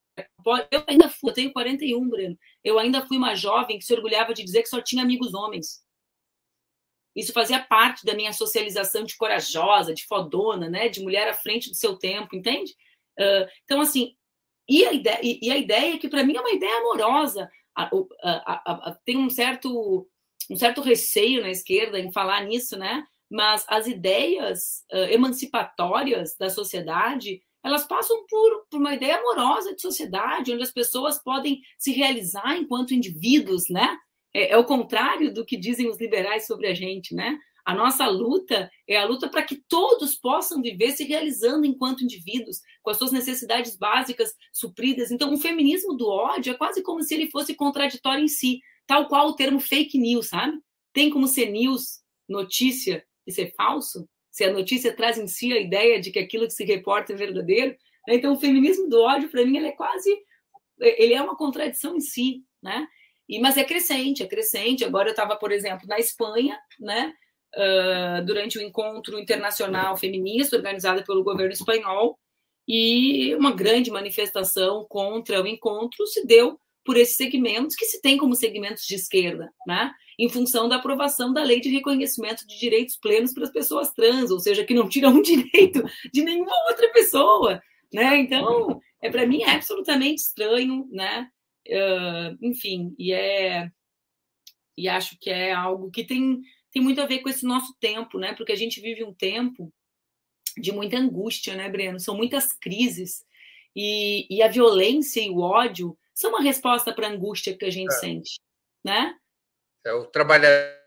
Eu 0.71 0.83
ainda 0.87 1.09
fui, 1.09 1.29
eu 1.29 1.33
tenho 1.33 1.53
41, 1.53 2.09
Breno. 2.09 2.37
Eu 2.63 2.79
ainda 2.79 3.05
fui 3.05 3.17
uma 3.17 3.35
jovem 3.35 3.77
que 3.77 3.85
se 3.85 3.93
orgulhava 3.93 4.33
de 4.33 4.43
dizer 4.43 4.63
que 4.63 4.69
só 4.69 4.81
tinha 4.81 5.03
amigos 5.03 5.33
homens. 5.33 5.83
Isso 7.15 7.33
fazia 7.33 7.59
parte 7.59 8.05
da 8.05 8.15
minha 8.15 8.33
socialização 8.33 9.03
de 9.03 9.15
corajosa, 9.15 9.93
de 9.93 10.05
fodona, 10.05 10.69
né? 10.69 10.89
De 10.89 11.01
mulher 11.01 11.27
à 11.27 11.33
frente 11.33 11.69
do 11.69 11.75
seu 11.75 11.97
tempo, 11.97 12.35
entende? 12.35 12.73
Uh, 13.19 13.47
então, 13.63 13.81
assim, 13.81 14.15
e 14.67 14.85
a 14.85 14.93
ideia, 14.93 15.19
e, 15.21 15.39
e 15.41 15.51
a 15.51 15.57
ideia 15.57 15.97
que 15.97 16.09
para 16.09 16.23
mim 16.23 16.35
é 16.35 16.41
uma 16.41 16.51
ideia 16.51 16.77
amorosa. 16.77 17.49
A, 17.75 17.89
a, 18.23 18.89
a, 18.89 18.97
tem 19.05 19.17
um 19.17 19.29
certo, 19.29 20.07
um 20.49 20.55
certo 20.55 20.81
receio 20.81 21.41
na 21.41 21.49
esquerda 21.49 21.99
em 21.99 22.11
falar 22.11 22.43
nisso, 22.43 22.77
né? 22.77 23.03
Mas 23.29 23.65
as 23.67 23.87
ideias 23.87 24.83
uh, 24.91 25.11
emancipatórias 25.11 26.35
da 26.37 26.49
sociedade 26.49 27.41
elas 27.63 27.85
passam 27.85 28.25
por, 28.29 28.65
por 28.69 28.77
uma 28.77 28.93
ideia 28.93 29.17
amorosa 29.17 29.73
de 29.73 29.81
sociedade, 29.81 30.51
onde 30.53 30.63
as 30.63 30.71
pessoas 30.71 31.17
podem 31.23 31.61
se 31.77 31.93
realizar 31.93 32.57
enquanto 32.57 32.93
indivíduos, 32.93 33.69
né? 33.69 33.97
É, 34.33 34.51
é 34.51 34.57
o 34.57 34.65
contrário 34.65 35.33
do 35.33 35.45
que 35.45 35.57
dizem 35.57 35.89
os 35.89 35.99
liberais 35.99 36.47
sobre 36.47 36.67
a 36.67 36.73
gente, 36.73 37.13
né? 37.13 37.37
A 37.65 37.73
nossa 37.73 38.05
luta 38.07 38.69
é 38.87 38.97
a 38.97 39.05
luta 39.05 39.29
para 39.29 39.43
que 39.43 39.63
todos 39.69 40.15
possam 40.15 40.61
viver 40.61 40.91
se 40.91 41.05
realizando 41.05 41.65
enquanto 41.65 42.03
indivíduos, 42.03 42.59
com 42.81 42.89
as 42.89 42.97
suas 42.97 43.11
necessidades 43.11 43.77
básicas 43.77 44.33
supridas. 44.51 45.11
Então, 45.11 45.33
o 45.33 45.37
feminismo 45.37 45.93
do 45.93 46.09
ódio 46.09 46.51
é 46.51 46.57
quase 46.57 46.83
como 46.83 47.01
se 47.01 47.13
ele 47.13 47.31
fosse 47.31 47.55
contraditório 47.55 48.23
em 48.23 48.27
si, 48.27 48.59
tal 48.85 49.07
qual 49.07 49.29
o 49.29 49.35
termo 49.35 49.61
fake 49.61 49.97
news, 49.97 50.27
sabe? 50.27 50.57
Tem 50.91 51.09
como 51.09 51.25
ser 51.25 51.51
news, 51.51 52.01
notícia, 52.27 53.05
e 53.25 53.31
ser 53.31 53.53
falso? 53.55 54.05
se 54.33 54.43
a 54.43 54.51
notícia 54.51 54.91
traz 54.91 55.19
em 55.19 55.27
si 55.27 55.53
a 55.53 55.61
ideia 55.61 56.01
de 56.01 56.11
que 56.11 56.17
aquilo 56.17 56.47
que 56.47 56.53
se 56.53 56.65
reporta 56.65 57.13
é 57.13 57.15
verdadeiro. 57.15 57.77
Né? 58.07 58.15
Então, 58.15 58.33
o 58.33 58.39
feminismo 58.39 58.89
do 58.89 58.99
ódio, 58.99 59.29
para 59.29 59.45
mim, 59.45 59.57
ele 59.57 59.67
é 59.67 59.71
quase. 59.71 60.09
Ele 60.79 61.13
é 61.13 61.21
uma 61.21 61.37
contradição 61.37 61.95
em 61.95 62.01
si, 62.01 62.43
né? 62.61 62.87
E, 63.27 63.39
mas 63.39 63.57
é 63.57 63.63
crescente, 63.63 64.23
é 64.23 64.27
crescente. 64.27 64.83
Agora 64.83 65.09
eu 65.09 65.13
estava, 65.13 65.35
por 65.35 65.51
exemplo, 65.51 65.87
na 65.87 65.99
Espanha, 65.99 66.59
né? 66.79 67.13
Uh, 67.55 68.25
durante 68.25 68.57
o 68.57 68.61
encontro 68.61 69.19
internacional 69.19 69.95
feminista 69.95 70.55
organizado 70.55 71.03
pelo 71.03 71.23
governo 71.23 71.53
espanhol, 71.53 72.17
e 72.67 73.35
uma 73.35 73.51
grande 73.51 73.91
manifestação 73.91 74.85
contra 74.89 75.41
o 75.41 75.47
encontro 75.47 76.07
se 76.07 76.25
deu 76.25 76.57
por 76.83 76.97
esses 76.97 77.15
segmentos 77.15 77.75
que 77.75 77.85
se 77.85 78.01
tem 78.01 78.17
como 78.17 78.35
segmentos 78.35 78.85
de 78.85 78.95
esquerda, 78.95 79.51
né? 79.67 79.91
em 80.17 80.29
função 80.29 80.67
da 80.69 80.75
aprovação 80.75 81.33
da 81.33 81.43
lei 81.43 81.59
de 81.59 81.69
reconhecimento 81.69 82.45
de 82.45 82.59
direitos 82.59 82.97
plenos 82.97 83.33
para 83.33 83.43
as 83.43 83.51
pessoas 83.51 83.91
trans, 83.91 84.31
ou 84.31 84.39
seja, 84.39 84.63
que 84.63 84.73
não 84.73 84.87
tiram 84.87 85.11
um 85.11 85.21
direito 85.23 85.83
de 86.11 86.23
nenhuma 86.23 86.53
outra 86.69 86.91
pessoa, 86.91 87.61
né? 87.91 88.17
Então, 88.17 88.79
é 89.01 89.09
para 89.09 89.25
mim 89.25 89.43
é 89.43 89.51
absolutamente 89.51 90.21
estranho, 90.21 90.87
né? 90.91 91.27
Uh, 91.67 92.37
enfim, 92.41 92.93
e 92.97 93.13
é 93.13 93.71
e 94.75 94.89
acho 94.89 95.17
que 95.19 95.29
é 95.29 95.53
algo 95.53 95.91
que 95.91 96.03
tem 96.03 96.41
tem 96.71 96.81
muito 96.81 96.99
a 96.99 97.05
ver 97.05 97.19
com 97.19 97.29
esse 97.29 97.45
nosso 97.45 97.75
tempo, 97.79 98.17
né? 98.17 98.33
Porque 98.33 98.51
a 98.51 98.55
gente 98.55 98.81
vive 98.81 99.03
um 99.03 99.13
tempo 99.13 99.71
de 100.57 100.71
muita 100.71 100.97
angústia, 100.97 101.55
né, 101.55 101.69
Breno? 101.69 101.99
São 101.99 102.17
muitas 102.17 102.51
crises 102.51 103.23
e, 103.75 104.25
e 104.29 104.41
a 104.41 104.47
violência 104.47 105.21
e 105.21 105.29
o 105.29 105.39
ódio 105.39 105.97
são 106.13 106.31
uma 106.31 106.41
resposta 106.41 106.93
para 106.93 107.07
a 107.07 107.11
angústia 107.11 107.55
que 107.55 107.65
a 107.65 107.69
gente 107.69 107.93
é. 107.93 107.97
sente, 107.97 108.39
né? 108.83 109.15
É 109.85 109.93
o 109.93 110.05
trabalhador 110.05 110.83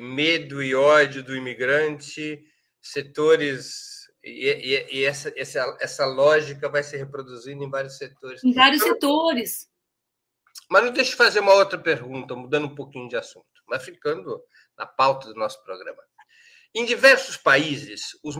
medo 0.00 0.62
e 0.62 0.74
ódio 0.74 1.22
do 1.22 1.34
imigrante, 1.34 2.44
setores 2.80 3.95
e, 4.26 4.48
e, 4.50 4.98
e, 4.98 5.04
essa, 5.04 5.32
essa, 5.36 5.76
essa 5.80 6.04
lógica 6.04 6.68
vai 6.68 6.82
se 6.82 6.96
reproduzindo 6.96 7.62
em 7.62 7.70
vários 7.70 7.96
setores. 7.96 8.42
Em 8.42 8.52
vários 8.52 8.82
então, 8.82 8.94
setores. 8.94 9.68
Mas 10.68 10.84
não 10.84 10.92
deixa 10.92 11.12
eu 11.12 11.16
fazer 11.16 11.40
uma 11.40 11.54
outra 11.54 11.78
pergunta, 11.78 12.34
mudando 12.34 12.66
um 12.66 12.74
pouquinho 12.74 13.08
de 13.08 13.16
assunto, 13.16 13.46
mas 13.68 13.84
ficando 13.84 14.42
na 14.76 14.84
pauta 14.84 15.28
do 15.28 15.34
nosso 15.38 15.62
programa. 15.62 16.02
Em 16.74 16.84
diversos 16.84 17.36
países, 17.36 18.18
os 18.24 18.36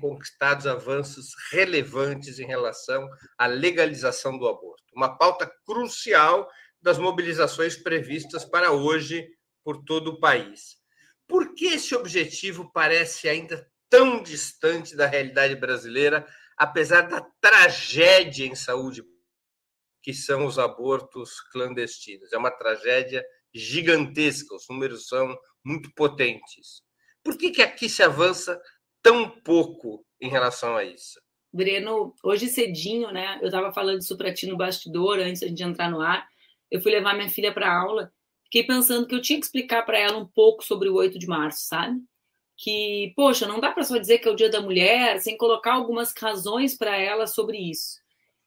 conquistados 0.00 0.66
avanços 0.66 1.28
relevantes 1.52 2.38
em 2.38 2.46
relação 2.46 3.08
à 3.38 3.46
legalização 3.46 4.36
do 4.36 4.48
aborto, 4.48 4.82
uma 4.94 5.16
pauta 5.16 5.48
crucial 5.64 6.48
das 6.80 6.98
mobilizações 6.98 7.76
previstas 7.76 8.44
para 8.44 8.72
hoje 8.72 9.28
por 9.62 9.84
todo 9.84 10.12
o 10.12 10.20
país. 10.20 10.78
Por 11.28 11.54
que 11.54 11.66
esse 11.66 11.94
objetivo 11.94 12.70
parece 12.72 13.28
ainda 13.28 13.68
tão 13.88 14.22
distante 14.22 14.96
da 14.96 15.06
realidade 15.06 15.56
brasileira, 15.56 16.26
apesar 16.56 17.02
da 17.02 17.20
tragédia 17.40 18.46
em 18.46 18.54
saúde 18.54 19.04
que 20.02 20.14
são 20.14 20.46
os 20.46 20.58
abortos 20.58 21.40
clandestinos? 21.52 22.32
É 22.32 22.38
uma 22.38 22.50
tragédia 22.50 23.24
gigantesca, 23.52 24.54
os 24.54 24.68
números 24.68 25.08
são 25.08 25.36
muito 25.64 25.92
potentes. 25.94 26.82
Por 27.24 27.36
que, 27.36 27.50
que 27.50 27.62
aqui 27.62 27.88
se 27.88 28.02
avança 28.02 28.60
tão 29.02 29.28
pouco 29.40 30.04
em 30.20 30.28
relação 30.28 30.76
a 30.76 30.84
isso? 30.84 31.20
Breno, 31.52 32.14
hoje 32.22 32.48
cedinho, 32.48 33.10
né? 33.10 33.38
Eu 33.40 33.46
estava 33.46 33.72
falando 33.72 34.00
isso 34.00 34.16
para 34.16 34.32
ti 34.32 34.46
no 34.46 34.56
bastidor 34.56 35.18
antes 35.18 35.40
de 35.40 35.62
entrar 35.64 35.90
no 35.90 36.00
ar. 36.00 36.28
Eu 36.70 36.80
fui 36.80 36.92
levar 36.92 37.14
minha 37.14 37.30
filha 37.30 37.52
para 37.52 37.72
aula, 37.72 38.12
fiquei 38.44 38.64
pensando 38.64 39.06
que 39.06 39.14
eu 39.14 39.22
tinha 39.22 39.38
que 39.38 39.46
explicar 39.46 39.82
para 39.82 39.98
ela 39.98 40.18
um 40.18 40.26
pouco 40.26 40.64
sobre 40.64 40.88
o 40.88 40.94
8 40.94 41.18
de 41.18 41.26
março, 41.26 41.66
sabe? 41.66 41.98
Que, 42.56 43.12
poxa, 43.14 43.46
não 43.46 43.60
dá 43.60 43.70
para 43.70 43.84
só 43.84 43.98
dizer 43.98 44.18
que 44.18 44.28
é 44.28 44.30
o 44.30 44.36
Dia 44.36 44.48
da 44.48 44.60
Mulher 44.62 45.20
sem 45.20 45.36
colocar 45.36 45.74
algumas 45.74 46.14
razões 46.18 46.76
para 46.76 46.96
ela 46.96 47.26
sobre 47.26 47.58
isso. 47.58 48.00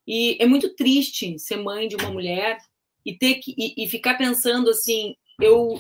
E 0.08 0.38
é 0.42 0.48
muito 0.48 0.76
triste 0.76 1.38
ser 1.38 1.58
mãe 1.58 1.88
de 1.88 1.96
uma 1.96 2.10
mulher 2.10 2.58
e 3.06 3.16
ter 3.16 3.36
que 3.36 3.54
e, 3.58 3.86
e 3.86 3.88
ficar 3.88 4.18
pensando 4.18 4.70
assim, 4.70 5.16
eu 5.40 5.80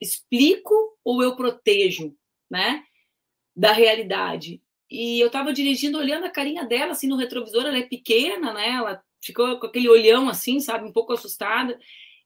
explico 0.00 0.74
ou 1.04 1.22
eu 1.22 1.36
protejo? 1.36 2.14
né? 2.52 2.84
Da 3.56 3.72
realidade. 3.72 4.60
E 4.90 5.18
eu 5.18 5.28
estava 5.28 5.54
dirigindo, 5.54 5.96
olhando 5.96 6.26
a 6.26 6.30
carinha 6.30 6.66
dela, 6.66 6.92
assim, 6.92 7.08
no 7.08 7.16
retrovisor, 7.16 7.64
ela 7.64 7.78
é 7.78 7.82
pequena, 7.82 8.52
né? 8.52 8.68
Ela 8.72 9.02
ficou 9.22 9.58
com 9.58 9.66
aquele 9.66 9.88
olhão, 9.88 10.28
assim, 10.28 10.60
sabe? 10.60 10.86
Um 10.86 10.92
pouco 10.92 11.14
assustada. 11.14 11.78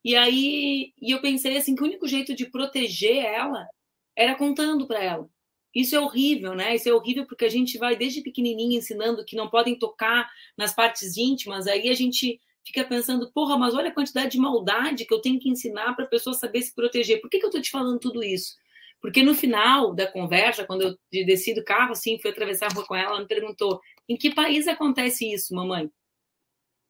E 0.04 0.16
aí, 0.16 0.92
e 1.00 1.12
eu 1.12 1.20
pensei, 1.20 1.56
assim, 1.56 1.76
que 1.76 1.82
o 1.82 1.86
único 1.86 2.08
jeito 2.08 2.34
de 2.34 2.46
proteger 2.46 3.24
ela 3.24 3.68
era 4.16 4.34
contando 4.34 4.86
para 4.86 5.02
ela. 5.02 5.28
Isso 5.74 5.94
é 5.94 6.00
horrível, 6.00 6.54
né? 6.54 6.74
Isso 6.74 6.88
é 6.88 6.92
horrível 6.92 7.26
porque 7.26 7.44
a 7.44 7.50
gente 7.50 7.76
vai 7.76 7.96
desde 7.96 8.22
pequenininha 8.22 8.78
ensinando 8.78 9.24
que 9.24 9.36
não 9.36 9.50
podem 9.50 9.78
tocar 9.78 10.28
nas 10.56 10.74
partes 10.74 11.16
íntimas, 11.18 11.66
aí 11.66 11.90
a 11.90 11.94
gente 11.94 12.40
fica 12.66 12.82
pensando, 12.84 13.30
porra, 13.30 13.56
mas 13.58 13.74
olha 13.74 13.90
a 13.90 13.94
quantidade 13.94 14.30
de 14.32 14.38
maldade 14.38 15.04
que 15.04 15.14
eu 15.14 15.20
tenho 15.20 15.38
que 15.38 15.48
ensinar 15.48 15.94
para 15.94 16.04
a 16.04 16.08
pessoa 16.08 16.34
saber 16.34 16.62
se 16.62 16.74
proteger. 16.74 17.20
Por 17.20 17.30
que, 17.30 17.38
que 17.38 17.44
eu 17.44 17.48
estou 17.48 17.62
te 17.62 17.70
falando 17.70 18.00
tudo 18.00 18.24
isso? 18.24 18.56
Porque 19.00 19.22
no 19.22 19.34
final 19.34 19.94
da 19.94 20.10
conversa, 20.10 20.64
quando 20.64 20.82
eu 20.82 21.24
desci 21.24 21.54
do 21.54 21.62
carro, 21.62 21.92
assim, 21.92 22.18
fui 22.18 22.30
atravessar 22.30 22.66
a 22.66 22.74
rua 22.74 22.86
com 22.86 22.94
ela, 22.94 23.10
ela 23.10 23.20
me 23.20 23.28
perguntou: 23.28 23.80
em 24.08 24.16
que 24.16 24.34
país 24.34 24.66
acontece 24.66 25.30
isso, 25.32 25.54
mamãe? 25.54 25.90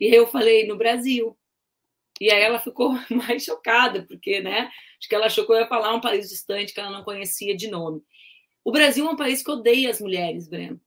E 0.00 0.14
eu 0.14 0.26
falei: 0.26 0.66
no 0.66 0.76
Brasil. 0.76 1.36
E 2.20 2.30
aí 2.30 2.42
ela 2.42 2.58
ficou 2.58 2.92
mais 3.10 3.44
chocada, 3.44 4.04
porque, 4.06 4.40
né? 4.40 4.70
Acho 4.98 5.08
que 5.08 5.14
ela 5.14 5.26
achou 5.26 5.44
que 5.44 5.52
eu 5.52 5.56
ia 5.56 5.66
falar 5.66 5.94
um 5.94 6.00
país 6.00 6.28
distante 6.28 6.72
que 6.72 6.80
ela 6.80 6.90
não 6.90 7.04
conhecia 7.04 7.56
de 7.56 7.68
nome. 7.68 8.02
O 8.64 8.72
Brasil 8.72 9.06
é 9.06 9.10
um 9.10 9.16
país 9.16 9.42
que 9.42 9.50
odeia 9.50 9.90
as 9.90 10.00
mulheres, 10.00 10.48
Breno. 10.48 10.80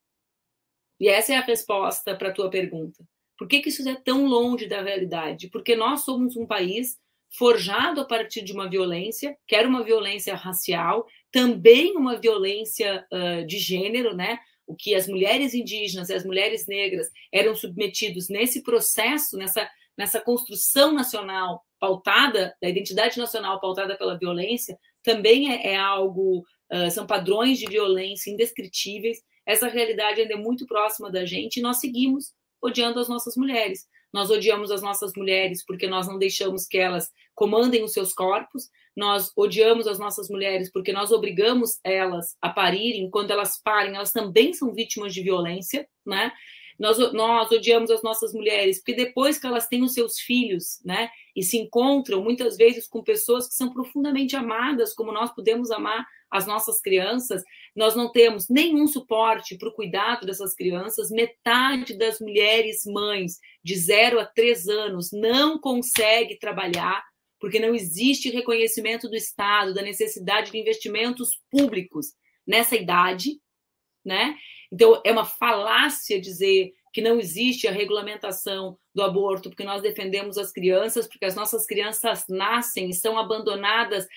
E 1.00 1.08
essa 1.08 1.34
é 1.34 1.38
a 1.38 1.42
resposta 1.42 2.16
para 2.16 2.30
a 2.30 2.34
tua 2.34 2.50
pergunta. 2.50 3.04
Por 3.38 3.48
que, 3.48 3.62
que 3.62 3.70
isso 3.70 3.88
é 3.88 3.96
tão 3.96 4.26
longe 4.26 4.68
da 4.68 4.82
realidade? 4.82 5.50
Porque 5.50 5.76
nós 5.76 6.02
somos 6.02 6.36
um 6.36 6.46
país 6.46 6.98
forjado 7.38 8.02
a 8.02 8.06
partir 8.06 8.42
de 8.42 8.52
uma 8.52 8.70
violência, 8.70 9.38
que 9.48 9.56
era 9.56 9.68
uma 9.68 9.84
violência 9.84 10.36
racial, 10.36 11.08
também 11.32 11.96
uma 11.96 12.20
violência 12.20 13.06
uh, 13.14 13.46
de 13.46 13.58
gênero, 13.58 14.16
né? 14.16 14.40
O 14.68 14.76
que 14.76 14.94
as 14.94 15.08
mulheres 15.08 15.54
indígenas 15.54 16.10
e 16.10 16.14
as 16.14 16.26
mulheres 16.26 16.68
negras 16.68 17.10
eram 17.32 17.56
submetidos 17.56 18.30
nesse 18.30 18.62
processo, 18.62 19.38
nessa, 19.38 19.70
nessa 20.00 20.22
construção 20.22 20.94
nacional 20.94 21.62
pautada, 21.78 22.56
da 22.62 22.70
identidade 22.70 23.18
nacional 23.18 23.60
pautada 23.60 23.98
pela 23.98 24.18
violência, 24.18 24.80
também 25.04 25.52
é, 25.52 25.74
é 25.74 25.76
algo, 25.76 26.40
uh, 26.72 26.90
são 26.90 27.06
padrões 27.06 27.60
de 27.60 27.66
violência 27.66 28.32
indescritíveis. 28.32 29.18
Essa 29.46 29.68
realidade 29.68 30.22
ainda 30.22 30.36
é 30.36 30.38
muito 30.38 30.66
próxima 30.66 31.12
da 31.12 31.26
gente 31.26 31.58
e 31.58 31.62
nós 31.62 31.82
seguimos 31.82 32.32
odiando 32.62 32.98
as 32.98 33.10
nossas 33.10 33.36
mulheres. 33.36 33.88
Nós 34.14 34.30
odiamos 34.30 34.72
as 34.72 34.82
nossas 34.82 35.12
mulheres 35.18 35.66
porque 35.66 35.86
nós 35.86 36.08
não 36.08 36.18
deixamos 36.18 36.66
que 36.66 36.78
elas 36.78 37.12
comandem 37.36 37.84
os 37.84 37.92
seus 37.92 38.14
corpos. 38.14 38.70
Nós 38.96 39.34
odiamos 39.36 39.86
as 39.86 40.00
nossas 40.00 40.30
mulheres 40.30 40.72
porque 40.72 40.94
nós 40.94 41.12
obrigamos 41.12 41.78
elas 41.84 42.38
a 42.42 42.48
parirem. 42.48 43.10
Quando 43.10 43.32
elas 43.32 43.62
parem, 43.62 43.96
elas 43.96 44.14
também 44.14 44.54
são 44.54 44.74
vítimas 44.74 45.14
de 45.14 45.22
violência, 45.22 45.86
né? 46.06 46.32
Nós, 46.80 46.98
nós 47.14 47.52
odiamos 47.52 47.92
as 47.92 48.02
nossas 48.02 48.34
mulheres 48.34 48.78
porque 48.78 48.94
depois 48.94 49.38
que 49.38 49.46
elas 49.46 49.68
têm 49.68 49.84
os 49.84 49.94
seus 49.94 50.18
filhos, 50.20 50.80
né, 50.86 51.10
e 51.36 51.44
se 51.44 51.58
encontram 51.58 52.24
muitas 52.24 52.56
vezes 52.56 52.88
com 52.88 53.04
pessoas 53.04 53.48
que 53.48 53.54
são 53.54 53.74
profundamente 53.74 54.36
amadas, 54.36 54.94
como 54.94 55.12
nós 55.12 55.34
podemos 55.36 55.72
amar 55.72 56.06
as 56.32 56.46
nossas 56.46 56.80
crianças, 56.80 57.44
nós 57.76 57.96
não 57.96 58.12
temos 58.12 58.48
nenhum 58.50 58.88
suporte 58.88 59.58
para 59.58 59.70
o 59.70 59.74
cuidado 59.74 60.26
dessas 60.26 60.54
crianças. 60.54 61.10
Metade 61.10 61.98
das 61.98 62.20
mulheres 62.20 62.84
mães 62.86 63.40
de 63.64 63.76
0 63.76 64.20
a 64.20 64.26
3 64.26 64.68
anos 64.68 65.12
não 65.12 65.60
consegue 65.60 66.38
trabalhar 66.38 67.04
porque 67.40 67.60
não 67.60 67.74
existe 67.74 68.30
reconhecimento 68.30 69.08
do 69.10 69.16
Estado 69.16 69.74
da 69.74 69.82
necessidade 69.82 70.52
de 70.52 70.58
investimentos 70.58 71.30
públicos 71.50 72.08
nessa 72.46 72.76
idade, 72.76 73.40
né? 74.04 74.36
Então 74.72 75.02
é 75.06 75.12
uma 75.12 75.26
falácia 75.26 76.20
dizer 76.20 76.74
que 76.92 77.02
não 77.02 77.20
existe 77.20 77.68
a 77.68 77.72
regulamentação 77.72 78.78
do 78.94 79.04
aborto, 79.04 79.50
porque 79.50 79.64
nós 79.64 79.82
defendemos 79.82 80.38
as 80.38 80.52
crianças, 80.52 81.08
porque 81.08 81.26
as 81.26 81.36
nossas 81.36 81.66
crianças 81.66 82.26
nascem 82.28 82.90
e 82.90 82.94
são 82.94 83.18
abandonadas 83.18 84.08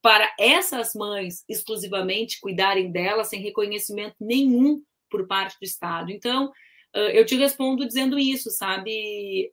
para 0.00 0.32
essas 0.38 0.94
mães 0.94 1.44
exclusivamente 1.48 2.40
cuidarem 2.40 2.90
delas 2.90 3.28
sem 3.28 3.40
reconhecimento 3.40 4.14
nenhum 4.20 4.82
por 5.10 5.26
parte 5.26 5.58
do 5.60 5.64
Estado. 5.64 6.10
Então, 6.10 6.52
eu 6.94 7.26
te 7.26 7.36
respondo 7.36 7.86
dizendo 7.86 8.18
isso, 8.18 8.50
sabe, 8.50 9.52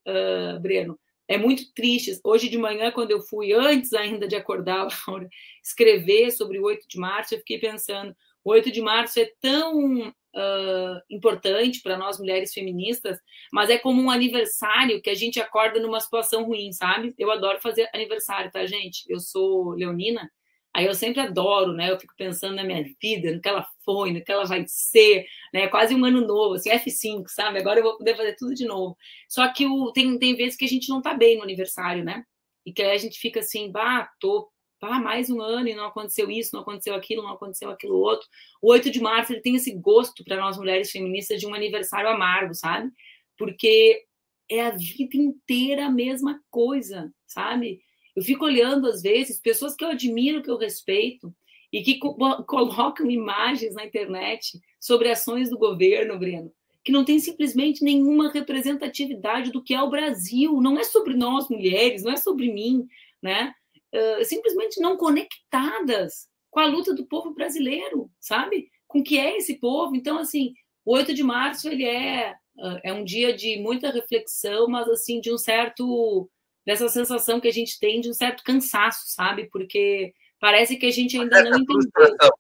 Breno? 0.61 0.97
É 1.27 1.37
muito 1.37 1.73
triste. 1.73 2.17
Hoje 2.23 2.47
de 2.47 2.57
manhã, 2.57 2.89
quando 2.91 3.11
eu 3.11 3.21
fui, 3.21 3.51
antes 3.51 3.91
ainda 3.93 4.27
de 4.27 4.35
acordar, 4.35 4.87
Laura, 5.07 5.27
escrever 5.61 6.31
sobre 6.31 6.57
o 6.57 6.63
8 6.63 6.87
de 6.87 6.97
março, 6.97 7.33
eu 7.33 7.39
fiquei 7.39 7.59
pensando: 7.59 8.15
o 8.43 8.51
8 8.51 8.71
de 8.71 8.81
março 8.81 9.19
é 9.19 9.29
tão 9.41 10.13
uh, 10.37 11.01
importante 11.09 11.81
para 11.81 11.97
nós 11.97 12.19
mulheres 12.19 12.53
feministas, 12.53 13.19
mas 13.51 13.69
é 13.69 13.77
como 13.77 14.01
um 14.01 14.11
aniversário 14.11 15.01
que 15.01 15.09
a 15.09 15.15
gente 15.15 15.39
acorda 15.39 15.79
numa 15.79 15.99
situação 15.99 16.43
ruim, 16.43 16.71
sabe? 16.71 17.13
Eu 17.17 17.31
adoro 17.31 17.59
fazer 17.59 17.89
aniversário, 17.93 18.51
tá, 18.51 18.65
gente? 18.65 19.03
Eu 19.09 19.19
sou 19.19 19.71
leonina, 19.71 20.29
Aí 20.77 20.85
eu 20.85 20.93
sempre 20.93 21.19
adoro, 21.21 21.73
né? 21.73 21.89
Eu 21.89 21.99
fico 21.99 22.13
pensando 22.15 22.55
na 22.55 22.63
minha 22.63 22.83
vida, 23.01 23.31
no 23.31 23.41
que 23.41 23.49
ela 23.49 23.67
foi, 23.83 24.13
no 24.13 24.23
que 24.23 24.31
ela 24.31 24.45
vai 24.45 24.63
ser, 24.67 25.25
né? 25.51 25.67
Quase 25.69 25.95
um 25.95 26.05
ano 26.05 26.21
novo, 26.21 26.53
assim, 26.53 26.69
F5, 26.69 27.23
sabe? 27.29 27.57
Agora 27.57 27.79
eu 27.79 27.83
vou 27.83 27.97
poder 27.97 28.15
fazer 28.15 28.35
tudo 28.35 28.53
de 28.53 28.63
novo. 28.63 28.95
Só 29.27 29.51
que 29.51 29.65
o, 29.65 29.91
tem, 29.91 30.19
tem 30.19 30.35
vezes 30.35 30.55
que 30.55 30.65
a 30.65 30.67
gente 30.67 30.87
não 30.89 31.01
tá 31.01 31.15
bem 31.15 31.37
no 31.37 31.41
aniversário, 31.41 32.03
né? 32.03 32.23
E 32.63 32.71
que 32.71 32.83
aí 32.83 32.91
a 32.91 32.97
gente 32.99 33.17
fica 33.17 33.39
assim, 33.39 33.71
bah, 33.71 34.07
tô 34.19 34.51
ah, 34.81 34.99
mais 34.99 35.29
um 35.29 35.41
ano 35.41 35.67
e 35.67 35.75
não 35.75 35.85
aconteceu 35.85 36.29
isso, 36.29 36.51
não 36.53 36.61
aconteceu 36.61 36.93
aquilo, 36.95 37.23
não 37.23 37.33
aconteceu 37.33 37.69
aquilo 37.69 37.95
outro. 37.95 38.27
O 38.61 38.71
8 38.71 38.91
de 38.91 39.01
março 39.01 39.33
ele 39.33 39.41
tem 39.41 39.55
esse 39.55 39.73
gosto 39.73 40.23
para 40.23 40.37
nós 40.37 40.57
mulheres 40.57 40.91
feministas 40.91 41.39
de 41.39 41.47
um 41.47 41.53
aniversário 41.53 42.09
amargo, 42.09 42.53
sabe? 42.53 42.91
Porque 43.37 44.03
é 44.49 44.61
a 44.61 44.71
vida 44.71 45.17
inteira 45.17 45.87
a 45.87 45.91
mesma 45.91 46.39
coisa, 46.49 47.11
sabe? 47.25 47.81
Eu 48.15 48.23
fico 48.23 48.45
olhando, 48.45 48.87
às 48.87 49.01
vezes, 49.01 49.39
pessoas 49.39 49.75
que 49.75 49.83
eu 49.83 49.89
admiro, 49.89 50.41
que 50.41 50.49
eu 50.49 50.57
respeito, 50.57 51.33
e 51.71 51.81
que 51.83 51.97
co 51.99 52.15
colocam 52.45 53.09
imagens 53.09 53.75
na 53.75 53.85
internet 53.85 54.59
sobre 54.79 55.09
ações 55.09 55.49
do 55.49 55.57
governo, 55.57 56.17
Breno, 56.17 56.51
que 56.83 56.91
não 56.91 57.03
tem 57.03 57.19
simplesmente 57.19 57.83
nenhuma 57.83 58.31
representatividade 58.31 59.51
do 59.51 59.61
que 59.61 59.73
é 59.73 59.81
o 59.81 59.89
Brasil. 59.89 60.61
Não 60.61 60.79
é 60.79 60.83
sobre 60.83 61.13
nós, 61.15 61.49
mulheres, 61.49 62.03
não 62.03 62.11
é 62.11 62.17
sobre 62.17 62.51
mim, 62.51 62.87
né? 63.21 63.53
Uh, 63.93 64.23
simplesmente 64.25 64.81
não 64.81 64.97
conectadas 64.97 66.27
com 66.49 66.59
a 66.59 66.65
luta 66.65 66.93
do 66.93 67.05
povo 67.05 67.33
brasileiro, 67.33 68.09
sabe? 68.19 68.69
Com 68.87 68.99
o 68.99 69.03
que 69.03 69.17
é 69.17 69.37
esse 69.37 69.59
povo. 69.59 69.95
Então, 69.95 70.17
assim, 70.17 70.53
o 70.83 70.93
8 70.93 71.13
de 71.13 71.23
março, 71.23 71.69
ele 71.69 71.85
é, 71.85 72.33
uh, 72.57 72.79
é 72.83 72.93
um 72.93 73.03
dia 73.03 73.33
de 73.33 73.59
muita 73.59 73.91
reflexão, 73.91 74.67
mas, 74.67 74.87
assim, 74.89 75.19
de 75.19 75.31
um 75.31 75.37
certo 75.37 76.29
dessa 76.65 76.89
sensação 76.89 77.39
que 77.39 77.47
a 77.47 77.53
gente 77.53 77.79
tem 77.79 78.01
de 78.01 78.09
um 78.09 78.13
certo 78.13 78.43
cansaço, 78.43 79.03
sabe? 79.05 79.49
Porque 79.49 80.13
parece 80.39 80.75
que 80.75 80.85
a 80.85 80.91
gente 80.91 81.17
ainda 81.17 81.41
não 81.43 81.59
entendeu. 81.59 81.81
Frustração. 81.81 82.31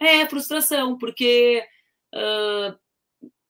É, 0.00 0.26
frustração, 0.26 0.96
porque, 0.96 1.62
uh, 2.14 2.78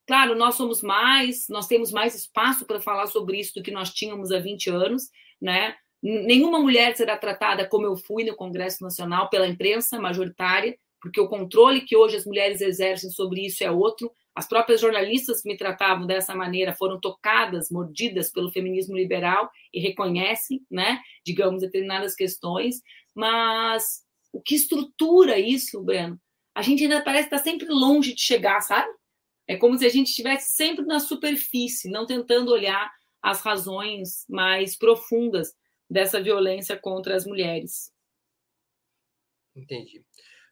claro, 0.06 0.34
nós 0.34 0.54
somos 0.54 0.82
mais, 0.82 1.46
nós 1.48 1.66
temos 1.66 1.92
mais 1.92 2.14
espaço 2.14 2.64
para 2.64 2.80
falar 2.80 3.06
sobre 3.06 3.38
isso 3.38 3.54
do 3.54 3.62
que 3.62 3.70
nós 3.70 3.92
tínhamos 3.92 4.32
há 4.32 4.38
20 4.38 4.70
anos, 4.70 5.10
né? 5.40 5.76
Nenhuma 6.02 6.60
mulher 6.60 6.96
será 6.96 7.16
tratada 7.16 7.66
como 7.66 7.86
eu 7.86 7.96
fui 7.96 8.24
no 8.24 8.36
Congresso 8.36 8.82
Nacional 8.82 9.28
pela 9.28 9.48
imprensa 9.48 10.00
majoritária, 10.00 10.78
porque 11.00 11.20
o 11.20 11.28
controle 11.28 11.80
que 11.80 11.96
hoje 11.96 12.16
as 12.16 12.24
mulheres 12.24 12.60
exercem 12.60 13.10
sobre 13.10 13.46
isso 13.46 13.64
é 13.64 13.70
outro. 13.70 14.12
As 14.34 14.48
próprias 14.48 14.80
jornalistas 14.80 15.42
que 15.42 15.48
me 15.48 15.56
tratavam 15.56 16.06
dessa 16.06 16.34
maneira 16.34 16.72
foram 16.72 17.00
tocadas, 17.00 17.70
mordidas 17.70 18.30
pelo 18.30 18.50
feminismo 18.50 18.96
liberal 18.96 19.50
e 19.72 19.80
reconhecem, 19.80 20.64
né, 20.70 21.00
digamos, 21.24 21.62
determinadas 21.62 22.14
questões, 22.14 22.80
mas 23.14 24.04
o 24.32 24.40
que 24.40 24.54
estrutura 24.54 25.38
isso, 25.38 25.82
Breno? 25.82 26.20
A 26.54 26.62
gente 26.62 26.84
ainda 26.84 27.02
parece 27.02 27.24
estar 27.24 27.38
sempre 27.38 27.66
longe 27.68 28.14
de 28.14 28.20
chegar, 28.20 28.60
sabe? 28.60 28.88
É 29.46 29.56
como 29.56 29.76
se 29.78 29.86
a 29.86 29.88
gente 29.88 30.08
estivesse 30.08 30.54
sempre 30.54 30.84
na 30.84 31.00
superfície, 31.00 31.90
não 31.90 32.06
tentando 32.06 32.52
olhar 32.52 32.92
as 33.22 33.40
razões 33.40 34.24
mais 34.28 34.76
profundas 34.76 35.52
dessa 35.88 36.20
violência 36.20 36.76
contra 36.76 37.16
as 37.16 37.24
mulheres. 37.24 37.92
Entendi. 39.54 40.04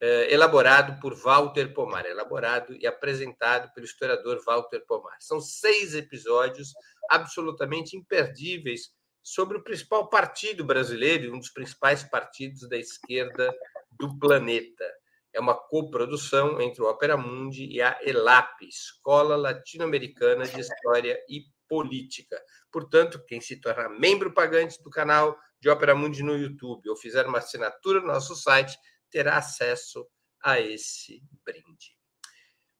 é, 0.00 0.32
elaborado 0.32 0.98
por 0.98 1.14
Walter 1.14 1.74
Pomar, 1.74 2.06
elaborado 2.06 2.74
e 2.74 2.86
apresentado 2.86 3.70
pelo 3.74 3.84
historiador 3.84 4.42
Walter 4.46 4.82
Pomar. 4.86 5.16
São 5.20 5.40
seis 5.40 5.94
episódios 5.94 6.72
absolutamente 7.10 7.96
imperdíveis 7.96 8.92
sobre 9.22 9.58
o 9.58 9.62
principal 9.62 10.08
partido 10.08 10.64
brasileiro, 10.64 11.34
um 11.34 11.38
dos 11.38 11.50
principais 11.50 12.02
partidos 12.02 12.68
da 12.68 12.76
esquerda 12.76 13.54
do 13.90 14.18
planeta. 14.18 14.84
É 15.32 15.40
uma 15.40 15.54
coprodução 15.54 16.60
entre 16.60 16.82
o 16.82 16.88
Opera 16.88 17.16
Mundi 17.16 17.66
e 17.66 17.80
a 17.80 17.98
ELAP, 18.02 18.62
Escola 18.62 19.36
Latino-Americana 19.36 20.44
de 20.46 20.60
História 20.60 21.18
e 21.28 21.44
Política. 21.68 22.42
Portanto, 22.72 23.22
quem 23.26 23.40
se 23.40 23.60
tornar 23.60 23.88
membro 23.88 24.32
pagante 24.32 24.82
do 24.82 24.90
canal 24.90 25.38
de 25.60 25.68
Opera 25.68 25.94
Mundi 25.94 26.22
no 26.22 26.36
YouTube 26.36 26.88
ou 26.88 26.96
fizer 26.96 27.26
uma 27.26 27.38
assinatura 27.38 28.00
no 28.00 28.08
nosso 28.08 28.34
site, 28.34 28.76
terá 29.10 29.36
acesso 29.36 30.06
a 30.42 30.58
esse 30.58 31.22
brinde. 31.44 31.96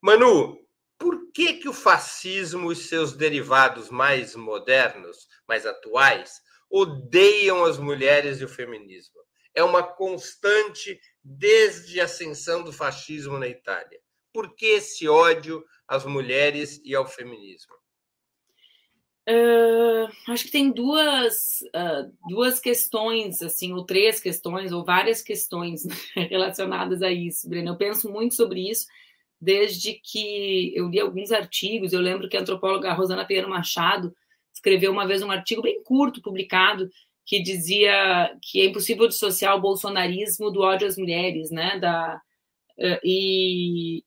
Manu, 0.00 0.58
por 1.00 1.32
que, 1.32 1.54
que 1.54 1.68
o 1.68 1.72
fascismo 1.72 2.70
e 2.70 2.76
seus 2.76 3.14
derivados 3.14 3.88
mais 3.88 4.36
modernos, 4.36 5.26
mais 5.48 5.64
atuais, 5.64 6.42
odeiam 6.70 7.64
as 7.64 7.78
mulheres 7.78 8.38
e 8.40 8.44
o 8.44 8.48
feminismo? 8.48 9.18
É 9.54 9.64
uma 9.64 9.82
constante 9.82 11.00
desde 11.24 12.00
a 12.00 12.04
ascensão 12.04 12.62
do 12.62 12.70
fascismo 12.70 13.38
na 13.38 13.48
Itália. 13.48 13.98
Por 14.30 14.54
que 14.54 14.66
esse 14.66 15.08
ódio 15.08 15.64
às 15.88 16.04
mulheres 16.04 16.80
e 16.84 16.94
ao 16.94 17.06
feminismo? 17.06 17.74
Uh, 19.26 20.06
acho 20.28 20.44
que 20.44 20.50
tem 20.50 20.70
duas, 20.70 21.60
uh, 21.74 22.12
duas 22.28 22.60
questões, 22.60 23.40
assim, 23.40 23.72
ou 23.72 23.86
três 23.86 24.20
questões, 24.20 24.70
ou 24.70 24.84
várias 24.84 25.22
questões 25.22 25.82
relacionadas 26.14 27.00
a 27.00 27.10
isso, 27.10 27.48
Breno. 27.48 27.70
Eu 27.70 27.76
penso 27.76 28.10
muito 28.10 28.34
sobre 28.34 28.68
isso 28.68 28.86
desde 29.40 29.94
que 29.94 30.72
eu 30.76 30.88
li 30.88 31.00
alguns 31.00 31.32
artigos. 31.32 31.92
Eu 31.92 32.00
lembro 32.00 32.28
que 32.28 32.36
a 32.36 32.40
antropóloga 32.40 32.92
Rosana 32.92 33.24
Pinheiro 33.24 33.48
Machado 33.48 34.14
escreveu 34.52 34.92
uma 34.92 35.06
vez 35.06 35.22
um 35.22 35.30
artigo 35.30 35.62
bem 35.62 35.82
curto, 35.82 36.20
publicado, 36.20 36.90
que 37.24 37.40
dizia 37.40 38.36
que 38.42 38.60
é 38.60 38.66
impossível 38.66 39.08
dissociar 39.08 39.56
o 39.56 39.60
bolsonarismo 39.60 40.50
do 40.50 40.60
ódio 40.60 40.86
às 40.86 40.96
mulheres, 40.96 41.50
né? 41.50 41.78
Da, 41.78 42.20
eh, 42.78 43.00
e, 43.04 44.04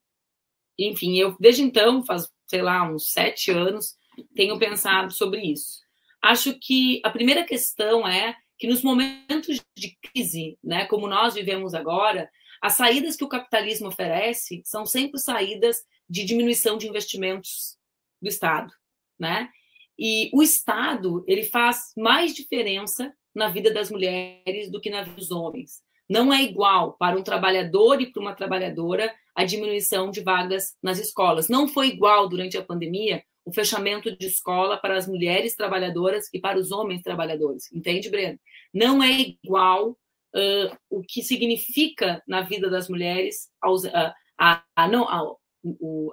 enfim, 0.78 1.16
eu 1.18 1.36
desde 1.40 1.62
então, 1.62 2.04
faz, 2.04 2.30
sei 2.46 2.62
lá, 2.62 2.88
uns 2.88 3.10
sete 3.10 3.50
anos, 3.50 3.96
tenho 4.34 4.58
pensado 4.58 5.12
sobre 5.12 5.40
isso. 5.40 5.80
Acho 6.22 6.58
que 6.58 7.00
a 7.04 7.10
primeira 7.10 7.44
questão 7.44 8.06
é 8.06 8.36
que 8.58 8.66
nos 8.66 8.82
momentos 8.82 9.60
de 9.76 9.96
crise, 10.00 10.58
né, 10.62 10.86
como 10.86 11.08
nós 11.08 11.34
vivemos 11.34 11.74
agora, 11.74 12.30
as 12.60 12.74
saídas 12.74 13.16
que 13.16 13.24
o 13.24 13.28
capitalismo 13.28 13.88
oferece 13.88 14.62
são 14.64 14.86
sempre 14.86 15.18
saídas 15.18 15.82
de 16.08 16.24
diminuição 16.24 16.76
de 16.76 16.88
investimentos 16.88 17.76
do 18.20 18.28
Estado, 18.28 18.72
né? 19.18 19.48
E 19.98 20.30
o 20.32 20.42
Estado, 20.42 21.24
ele 21.26 21.44
faz 21.44 21.92
mais 21.96 22.34
diferença 22.34 23.14
na 23.34 23.48
vida 23.48 23.72
das 23.72 23.90
mulheres 23.90 24.70
do 24.70 24.80
que 24.80 24.90
na 24.90 25.02
vida 25.02 25.16
dos 25.16 25.30
homens. 25.30 25.82
Não 26.08 26.32
é 26.32 26.42
igual 26.42 26.94
para 26.94 27.16
um 27.16 27.22
trabalhador 27.22 28.00
e 28.00 28.10
para 28.10 28.20
uma 28.20 28.34
trabalhadora 28.34 29.14
a 29.34 29.44
diminuição 29.44 30.10
de 30.10 30.20
vagas 30.20 30.76
nas 30.82 30.98
escolas. 30.98 31.48
Não 31.48 31.66
foi 31.66 31.88
igual 31.88 32.28
durante 32.28 32.56
a 32.56 32.62
pandemia 32.62 33.22
o 33.44 33.52
fechamento 33.52 34.16
de 34.16 34.26
escola 34.26 34.76
para 34.76 34.96
as 34.96 35.06
mulheres 35.06 35.54
trabalhadoras 35.54 36.28
e 36.32 36.40
para 36.40 36.58
os 36.58 36.72
homens 36.72 37.02
trabalhadores. 37.02 37.70
Entende, 37.72 38.10
Breno? 38.10 38.38
Não 38.72 39.02
é 39.02 39.20
igual 39.42 39.96
uh, 40.34 40.76
o 40.90 41.02
que 41.02 41.22
significa 41.22 42.22
na 42.26 42.42
vida 42.42 42.68
das 42.68 42.88
mulheres 42.88 43.48
a, 43.62 44.14
a, 44.38 44.64
a, 44.74 44.88
não, 44.88 45.08
a, 45.08 45.22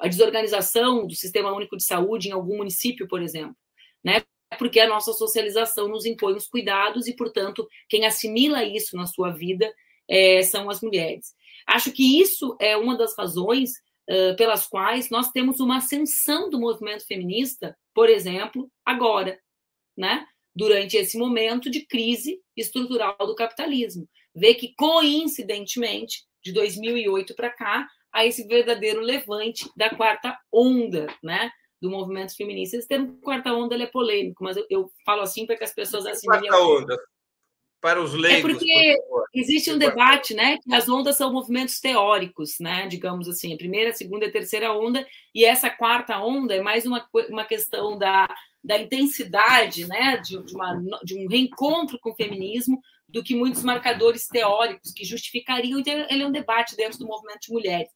a 0.01 0.07
desorganização 0.07 1.07
do 1.07 1.15
Sistema 1.15 1.51
Único 1.51 1.75
de 1.75 1.83
Saúde 1.83 2.29
em 2.29 2.31
algum 2.31 2.57
município, 2.57 3.07
por 3.07 3.21
exemplo. 3.21 3.55
Né? 4.03 4.23
Porque 4.57 4.79
a 4.79 4.87
nossa 4.87 5.13
socialização 5.13 5.87
nos 5.87 6.05
impõe 6.05 6.35
os 6.35 6.47
cuidados 6.47 7.07
e, 7.07 7.15
portanto, 7.15 7.67
quem 7.89 8.05
assimila 8.05 8.63
isso 8.63 8.95
na 8.95 9.05
sua 9.05 9.31
vida 9.31 9.71
é, 10.07 10.43
são 10.43 10.69
as 10.69 10.81
mulheres. 10.81 11.33
Acho 11.65 11.91
que 11.91 12.19
isso 12.19 12.55
é 12.59 12.75
uma 12.75 12.97
das 12.97 13.15
razões 13.17 13.71
uh, 14.09 14.35
pelas 14.35 14.67
quais 14.67 15.09
nós 15.09 15.29
temos 15.31 15.59
uma 15.59 15.77
ascensão 15.77 16.49
do 16.49 16.59
movimento 16.59 17.05
feminista, 17.05 17.77
por 17.93 18.09
exemplo, 18.09 18.69
agora, 18.85 19.39
né? 19.95 20.25
Durante 20.55 20.97
esse 20.97 21.17
momento 21.17 21.69
de 21.69 21.85
crise 21.85 22.39
estrutural 22.55 23.15
do 23.19 23.35
capitalismo. 23.35 24.07
Vê 24.35 24.53
que, 24.53 24.73
coincidentemente, 24.75 26.23
de 26.43 26.51
2008 26.51 27.35
para 27.35 27.49
cá, 27.49 27.87
há 28.11 28.25
esse 28.25 28.47
verdadeiro 28.47 29.01
levante 29.01 29.69
da 29.75 29.89
quarta 29.89 30.37
onda, 30.51 31.07
né? 31.23 31.51
Do 31.81 31.89
movimento 31.89 32.35
feminista. 32.35 32.77
Esse 32.77 32.87
termo 32.87 33.19
quarta 33.21 33.53
onda 33.53 33.75
é 33.75 33.87
polêmico, 33.87 34.43
mas 34.43 34.57
eu, 34.57 34.65
eu 34.69 34.91
falo 35.05 35.21
assim 35.21 35.45
para 35.45 35.57
que 35.57 35.63
as 35.63 35.73
pessoas 35.73 36.05
assimilem. 36.05 36.49
Quarta 36.49 36.63
onda, 36.63 36.97
para 37.81 37.99
os 37.99 38.13
leigos. 38.13 38.39
É 38.39 38.53
porque 38.53 38.97
por 39.09 39.23
existe 39.33 39.71
um 39.71 39.77
debate, 39.77 40.33
né? 40.33 40.59
Que 40.59 40.73
as 40.73 40.87
ondas 40.87 41.17
são 41.17 41.33
movimentos 41.33 41.79
teóricos, 41.79 42.59
né? 42.59 42.87
Digamos 42.87 43.27
assim, 43.27 43.53
a 43.53 43.57
primeira, 43.57 43.89
a 43.89 43.93
segunda 43.93 44.25
e 44.25 44.29
a 44.29 44.31
terceira 44.31 44.71
onda, 44.71 45.05
e 45.33 45.43
essa 45.43 45.69
quarta 45.69 46.19
onda 46.19 46.55
é 46.55 46.61
mais 46.61 46.85
uma, 46.85 47.05
uma 47.29 47.43
questão 47.43 47.97
da, 47.97 48.29
da 48.63 48.77
intensidade, 48.77 49.87
né? 49.87 50.17
De, 50.17 50.41
de, 50.43 50.55
uma, 50.55 50.81
de 51.03 51.15
um 51.17 51.27
reencontro 51.27 51.99
com 51.99 52.11
o 52.11 52.15
feminismo 52.15 52.79
do 53.07 53.23
que 53.23 53.35
muitos 53.35 53.63
marcadores 53.63 54.27
teóricos 54.27 54.93
que 54.93 55.03
justificariam. 55.03 55.79
Então, 55.79 55.93
ele 56.09 56.23
é 56.23 56.27
um 56.27 56.31
debate 56.31 56.75
dentro 56.75 56.99
do 56.99 57.07
movimento 57.07 57.41
de 57.41 57.53
mulheres. 57.53 57.89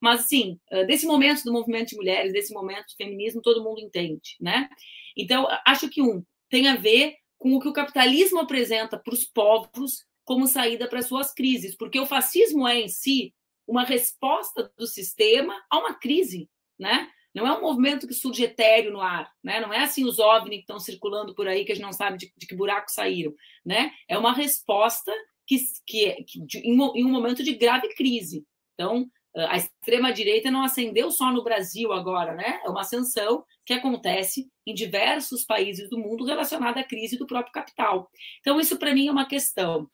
Mas, 0.00 0.20
assim, 0.20 0.58
desse 0.86 1.06
momento 1.06 1.44
do 1.44 1.52
movimento 1.52 1.90
de 1.90 1.96
mulheres, 1.96 2.32
desse 2.32 2.52
momento 2.52 2.86
do 2.86 2.96
feminismo, 2.96 3.40
todo 3.40 3.62
mundo 3.62 3.80
entende, 3.80 4.36
né? 4.40 4.68
Então, 5.16 5.46
acho 5.66 5.88
que 5.88 6.02
um 6.02 6.24
tem 6.48 6.68
a 6.68 6.76
ver 6.76 7.14
com 7.38 7.54
o 7.54 7.60
que 7.60 7.68
o 7.68 7.72
capitalismo 7.72 8.38
apresenta 8.38 8.98
para 8.98 9.14
os 9.14 9.24
povos 9.24 10.04
como 10.24 10.46
saída 10.46 10.86
para 10.88 11.02
suas 11.02 11.32
crises, 11.32 11.76
porque 11.76 11.98
o 11.98 12.06
fascismo 12.06 12.68
é 12.68 12.80
em 12.80 12.88
si 12.88 13.34
uma 13.66 13.84
resposta 13.84 14.72
do 14.76 14.86
sistema 14.86 15.54
a 15.70 15.78
uma 15.78 15.94
crise, 15.94 16.48
né? 16.78 17.08
Não 17.34 17.46
é 17.46 17.56
um 17.56 17.62
movimento 17.62 18.06
que 18.06 18.14
surge 18.14 18.44
etéreo 18.44 18.92
no 18.92 19.00
ar, 19.00 19.30
né? 19.42 19.60
Não 19.60 19.72
é 19.72 19.80
assim 19.80 20.04
os 20.04 20.18
OVNI 20.18 20.56
que 20.56 20.62
estão 20.62 20.78
circulando 20.78 21.34
por 21.34 21.48
aí 21.48 21.64
que 21.64 21.72
a 21.72 21.74
gente 21.74 21.84
não 21.84 21.92
sabe 21.92 22.18
de, 22.18 22.32
de 22.36 22.46
que 22.46 22.54
buraco 22.54 22.90
saíram, 22.90 23.34
né? 23.64 23.90
É 24.08 24.18
uma 24.18 24.32
resposta 24.32 25.12
que, 25.46 25.58
que, 25.86 26.24
que 26.24 26.44
de, 26.44 26.58
em, 26.58 26.72
em 26.72 27.04
um 27.04 27.10
momento 27.10 27.42
de 27.42 27.54
grave 27.54 27.88
crise. 27.94 28.44
Então, 28.74 29.08
a 29.34 29.56
extrema 29.56 30.12
direita 30.12 30.50
não 30.50 30.62
ascendeu 30.62 31.10
só 31.10 31.32
no 31.32 31.42
Brasil 31.42 31.92
agora, 31.92 32.34
né? 32.34 32.60
É 32.64 32.68
uma 32.68 32.82
ascensão 32.82 33.44
que 33.64 33.72
acontece 33.72 34.50
em 34.66 34.74
diversos 34.74 35.44
países 35.44 35.88
do 35.88 35.98
mundo 35.98 36.24
relacionada 36.24 36.80
à 36.80 36.84
crise 36.84 37.16
do 37.16 37.26
próprio 37.26 37.52
capital. 37.52 38.10
Então, 38.40 38.60
isso 38.60 38.78
para 38.78 38.92
mim 38.92 39.08
é 39.08 39.12
uma 39.12 39.26
questão. 39.26 39.88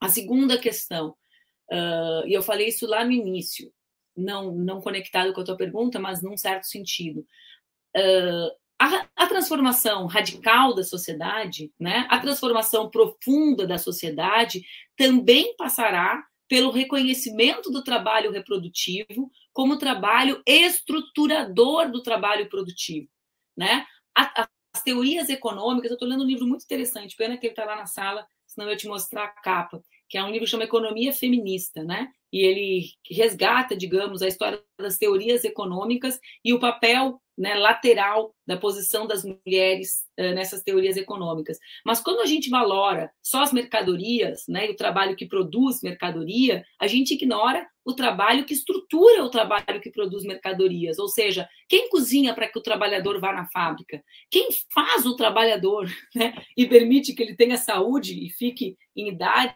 A 0.00 0.08
segunda 0.08 0.58
questão, 0.58 1.10
uh, 1.70 2.26
e 2.26 2.32
eu 2.32 2.42
falei 2.42 2.68
isso 2.68 2.86
lá 2.86 3.04
no 3.04 3.12
início, 3.12 3.72
não, 4.18 4.52
não 4.52 4.80
conectado 4.80 5.32
com 5.32 5.40
a 5.40 5.44
tua 5.44 5.56
pergunta, 5.56 5.98
mas 5.98 6.22
num 6.22 6.36
certo 6.36 6.64
sentido. 6.64 7.24
Uh, 7.96 8.50
a, 8.78 9.06
a, 9.16 9.26
transformação 9.26 10.06
radical 10.06 10.74
da 10.74 10.84
sociedade, 10.84 11.72
né, 11.80 12.06
a 12.08 12.18
transformação 12.18 12.88
profunda 12.90 13.66
da 13.66 13.78
sociedade, 13.78 14.62
também 14.96 15.56
passará 15.56 16.22
pelo 16.48 16.70
reconhecimento 16.70 17.70
do 17.70 17.82
trabalho 17.82 18.30
reprodutivo 18.30 19.30
como 19.52 19.78
trabalho 19.78 20.42
estruturador 20.46 21.90
do 21.90 22.02
trabalho 22.02 22.48
produtivo, 22.48 23.08
né? 23.56 23.84
As 24.14 24.82
teorias 24.82 25.28
econômicas, 25.28 25.90
eu 25.90 25.94
estou 25.94 26.08
lendo 26.08 26.24
um 26.24 26.26
livro 26.26 26.46
muito 26.46 26.64
interessante, 26.64 27.16
pena 27.16 27.36
que 27.36 27.46
ele 27.46 27.52
está 27.52 27.64
lá 27.64 27.76
na 27.76 27.86
sala, 27.86 28.26
senão 28.46 28.70
eu 28.70 28.76
te 28.76 28.88
mostrar 28.88 29.24
a 29.24 29.28
capa, 29.28 29.82
que 30.08 30.16
é 30.16 30.22
um 30.22 30.30
livro 30.30 30.44
que 30.44 30.50
chama 30.50 30.64
Economia 30.64 31.12
Feminista, 31.12 31.82
né? 31.84 32.10
E 32.32 32.44
ele 32.44 32.90
resgata, 33.10 33.76
digamos, 33.76 34.22
a 34.22 34.28
história 34.28 34.62
das 34.78 34.98
teorias 34.98 35.44
econômicas 35.44 36.18
e 36.44 36.52
o 36.52 36.60
papel 36.60 37.20
né, 37.38 37.54
lateral 37.54 38.34
da 38.44 38.56
posição 38.56 39.06
das 39.06 39.24
mulheres 39.24 40.02
uh, 40.18 40.34
nessas 40.34 40.62
teorias 40.62 40.96
econômicas. 40.96 41.56
Mas 41.86 42.00
quando 42.00 42.20
a 42.20 42.26
gente 42.26 42.50
valora 42.50 43.12
só 43.22 43.42
as 43.42 43.52
mercadorias, 43.52 44.44
né, 44.48 44.66
e 44.66 44.70
o 44.72 44.76
trabalho 44.76 45.14
que 45.14 45.24
produz 45.24 45.80
mercadoria, 45.80 46.64
a 46.80 46.88
gente 46.88 47.14
ignora 47.14 47.64
o 47.84 47.94
trabalho 47.94 48.44
que 48.44 48.52
estrutura 48.52 49.24
o 49.24 49.30
trabalho 49.30 49.80
que 49.80 49.90
produz 49.90 50.24
mercadorias. 50.24 50.98
Ou 50.98 51.06
seja, 51.06 51.48
quem 51.68 51.88
cozinha 51.88 52.34
para 52.34 52.48
que 52.48 52.58
o 52.58 52.62
trabalhador 52.62 53.20
vá 53.20 53.32
na 53.32 53.46
fábrica? 53.46 54.02
Quem 54.28 54.48
faz 54.74 55.06
o 55.06 55.14
trabalhador 55.14 55.88
né, 56.14 56.34
e 56.56 56.66
permite 56.66 57.14
que 57.14 57.22
ele 57.22 57.36
tenha 57.36 57.56
saúde 57.56 58.14
e 58.14 58.30
fique 58.30 58.76
em 58.96 59.08
idade 59.10 59.54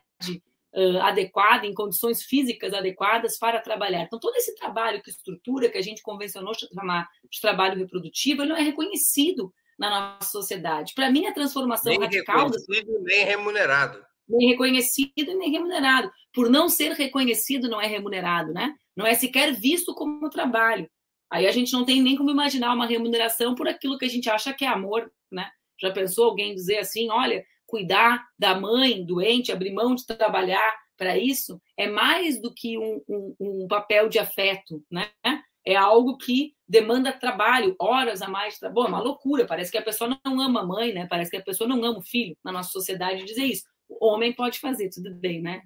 uh, 0.75 0.99
adequada, 1.03 1.67
em 1.67 1.75
condições 1.75 2.23
físicas 2.23 2.73
adequadas 2.73 3.39
para 3.39 3.61
trabalhar. 3.61 4.03
Então, 4.03 4.19
todo 4.19 4.37
esse 4.37 4.55
trabalho 4.55 5.03
que 5.03 5.11
estrutura, 5.11 5.69
que 5.69 5.79
a 5.79 5.83
gente 5.83 6.03
convencionou 6.03 6.53
chamar 6.55 7.09
de 7.31 7.41
trabalho 7.41 7.79
reprodutivo, 7.79 8.43
ele 8.43 8.51
não 8.51 8.57
é 8.57 8.63
reconhecido 8.63 9.53
na 9.79 9.91
nossa 9.91 10.31
sociedade. 10.31 10.93
Para 10.95 11.11
mim, 11.11 11.27
a 11.27 11.33
transformação 11.33 11.91
nem 11.91 12.01
radical. 12.01 12.49
Reconhecido, 12.49 13.01
nem 13.03 13.25
remunerado. 13.25 14.05
Nem 14.29 14.49
reconhecido 14.51 15.13
e 15.17 15.35
nem 15.35 15.51
remunerado. 15.51 16.11
Por 16.33 16.49
não 16.49 16.69
ser 16.69 16.93
reconhecido, 16.93 17.69
não 17.69 17.81
é 17.81 17.87
remunerado, 17.87 18.53
né? 18.53 18.75
Não 18.97 19.07
é 19.07 19.15
sequer 19.15 19.53
visto 19.53 19.95
como 19.95 20.31
trabalho. 20.31 20.89
Aí 21.31 21.47
a 21.47 21.53
gente 21.53 21.73
não 21.73 21.85
tem 21.85 22.03
nem 22.03 22.17
como 22.17 22.31
imaginar 22.31 22.75
uma 22.75 22.87
remuneração 22.87 23.55
por 23.55 23.67
aquilo 23.67 23.99
que 23.99 24.05
a 24.05 24.09
gente 24.09 24.29
acha 24.29 24.53
que 24.53 24.65
é 24.65 24.69
amor, 24.69 25.11
né? 25.31 25.51
Já 25.81 25.91
pensou 25.91 26.27
alguém 26.27 26.55
dizer 26.55 26.79
assim, 26.79 27.11
olha, 27.11 27.45
cuidar 27.73 28.29
da 28.39 28.55
mãe 28.55 29.03
doente, 29.03 29.51
abrir 29.51 29.73
mão 29.73 29.95
de 29.95 30.07
trabalhar 30.07 30.77
para 30.95 31.17
isso, 31.17 31.59
é 31.75 31.89
mais 31.89 32.39
do 32.39 32.53
que 32.53 32.77
um, 32.77 33.01
um, 33.09 33.37
um, 33.41 33.67
papel 33.67 34.11
de 34.11 34.19
afeto, 34.19 34.85
né? 34.91 35.09
É 35.65 35.75
algo 35.75 36.19
que 36.19 36.53
demanda 36.69 37.11
trabalho, 37.11 37.75
horas 37.81 38.21
a 38.21 38.29
mais 38.29 38.59
trabalho. 38.59 38.75
Bom, 38.75 38.85
é 38.85 38.89
uma 38.89 39.01
loucura, 39.01 39.47
parece 39.47 39.73
que 39.73 39.79
a 39.79 39.83
pessoa 39.83 40.19
não 40.23 40.39
ama 40.39 40.61
a 40.61 40.67
mãe, 40.67 40.93
né? 40.93 41.07
Parece 41.09 41.31
que 41.31 41.39
a 41.39 41.43
pessoa 41.43 41.67
não 41.67 41.83
ama 41.83 42.01
o 42.01 42.03
filho 42.03 42.37
na 42.45 42.53
nossa 42.53 42.71
sociedade 42.71 43.25
dizer 43.25 43.45
isso. 43.45 43.65
O 43.89 44.07
homem 44.07 44.35
pode 44.35 44.59
fazer, 44.59 44.91
tudo 44.91 45.15
bem, 45.15 45.41
né? 45.41 45.63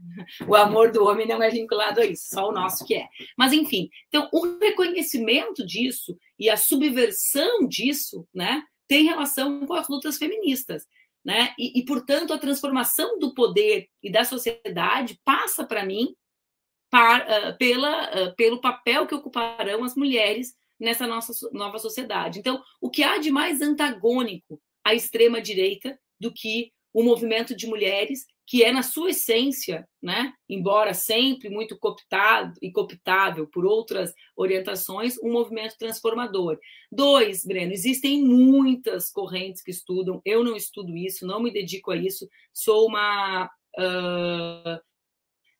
O 0.46 0.54
amor 0.54 0.92
do 0.92 1.04
homem 1.04 1.26
não 1.26 1.42
é 1.42 1.50
vinculado 1.50 2.00
a 2.00 2.06
isso, 2.06 2.28
só 2.28 2.48
o 2.48 2.52
nosso 2.52 2.86
que 2.86 2.94
é. 2.94 3.08
Mas, 3.36 3.52
enfim, 3.52 3.88
então, 4.06 4.28
o 4.32 4.58
reconhecimento 4.58 5.66
disso 5.66 6.16
e 6.38 6.48
a 6.48 6.56
subversão 6.56 7.66
disso, 7.66 8.28
né, 8.32 8.62
tem 8.86 9.04
relação 9.04 9.66
com 9.66 9.74
as 9.74 9.88
lutas 9.88 10.16
feministas. 10.16 10.84
Né? 11.26 11.52
E, 11.58 11.80
e, 11.80 11.84
portanto, 11.84 12.32
a 12.32 12.38
transformação 12.38 13.18
do 13.18 13.34
poder 13.34 13.88
e 14.00 14.08
da 14.08 14.24
sociedade 14.24 15.20
passa 15.24 15.66
para 15.66 15.84
mim 15.84 16.14
para, 16.88 17.50
uh, 17.50 17.58
pela, 17.58 18.28
uh, 18.28 18.36
pelo 18.36 18.60
papel 18.60 19.08
que 19.08 19.14
ocuparão 19.14 19.82
as 19.82 19.96
mulheres 19.96 20.54
nessa 20.78 21.04
nossa 21.04 21.32
nova 21.50 21.80
sociedade. 21.80 22.38
Então, 22.38 22.62
o 22.80 22.88
que 22.88 23.02
há 23.02 23.18
de 23.18 23.32
mais 23.32 23.60
antagônico 23.60 24.62
à 24.84 24.94
extrema-direita 24.94 25.98
do 26.20 26.32
que 26.32 26.70
o 26.94 27.02
movimento 27.02 27.56
de 27.56 27.66
mulheres 27.66 28.24
que 28.46 28.62
é 28.62 28.70
na 28.70 28.82
sua 28.82 29.10
essência, 29.10 29.86
né, 30.00 30.32
embora 30.48 30.94
sempre 30.94 31.50
muito 31.50 31.76
cooptado 31.76 32.54
e 32.62 32.70
cooptável 32.70 33.48
por 33.48 33.66
outras 33.66 34.14
orientações, 34.36 35.18
um 35.18 35.32
movimento 35.32 35.76
transformador. 35.76 36.56
Dois, 36.90 37.44
Breno, 37.44 37.72
existem 37.72 38.22
muitas 38.22 39.10
correntes 39.10 39.62
que 39.62 39.72
estudam, 39.72 40.22
eu 40.24 40.44
não 40.44 40.54
estudo 40.54 40.96
isso, 40.96 41.26
não 41.26 41.42
me 41.42 41.50
dedico 41.50 41.90
a 41.90 41.96
isso, 41.96 42.28
sou 42.54 42.86
uma, 42.86 43.46
uh, 43.76 44.80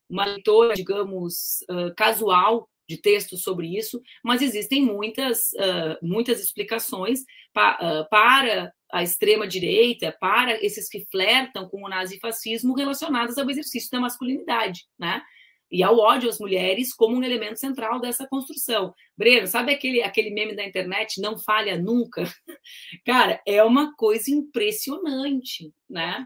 uma 0.09 0.25
leitora, 0.25 0.73
digamos, 0.73 1.65
uh, 1.69 1.93
casual 1.95 2.69
de 2.87 2.95
textos 2.95 3.43
sobre 3.43 3.77
isso, 3.77 4.01
mas 4.23 4.41
existem 4.41 4.81
muitas, 4.81 5.51
uh, 5.53 5.97
muitas 6.01 6.39
explicações 6.41 7.25
pa, 7.51 8.07
para 8.09 8.73
a 8.91 9.03
extrema-direita, 9.03 10.15
para 10.19 10.63
esses 10.63 10.89
que 10.89 11.05
flertam 11.11 11.67
com 11.67 11.83
o 11.83 11.89
nazifascismo 11.89 12.73
relacionados 12.73 13.37
ao 13.37 13.49
exercício 13.49 13.89
da 13.91 13.99
masculinidade, 13.99 14.85
né? 14.97 15.21
E 15.69 15.83
ao 15.83 15.97
ódio 15.97 16.29
às 16.29 16.39
mulheres 16.39 16.93
como 16.93 17.17
um 17.17 17.23
elemento 17.23 17.59
central 17.59 17.99
dessa 17.99 18.25
construção. 18.25 18.93
Breno, 19.17 19.47
sabe 19.47 19.73
aquele, 19.73 20.01
aquele 20.01 20.29
meme 20.29 20.55
da 20.55 20.65
internet, 20.65 21.19
não 21.19 21.37
falha 21.37 21.77
nunca? 21.77 22.23
Cara, 23.05 23.41
é 23.45 23.61
uma 23.63 23.93
coisa 23.95 24.31
impressionante, 24.31 25.73
né? 25.89 26.25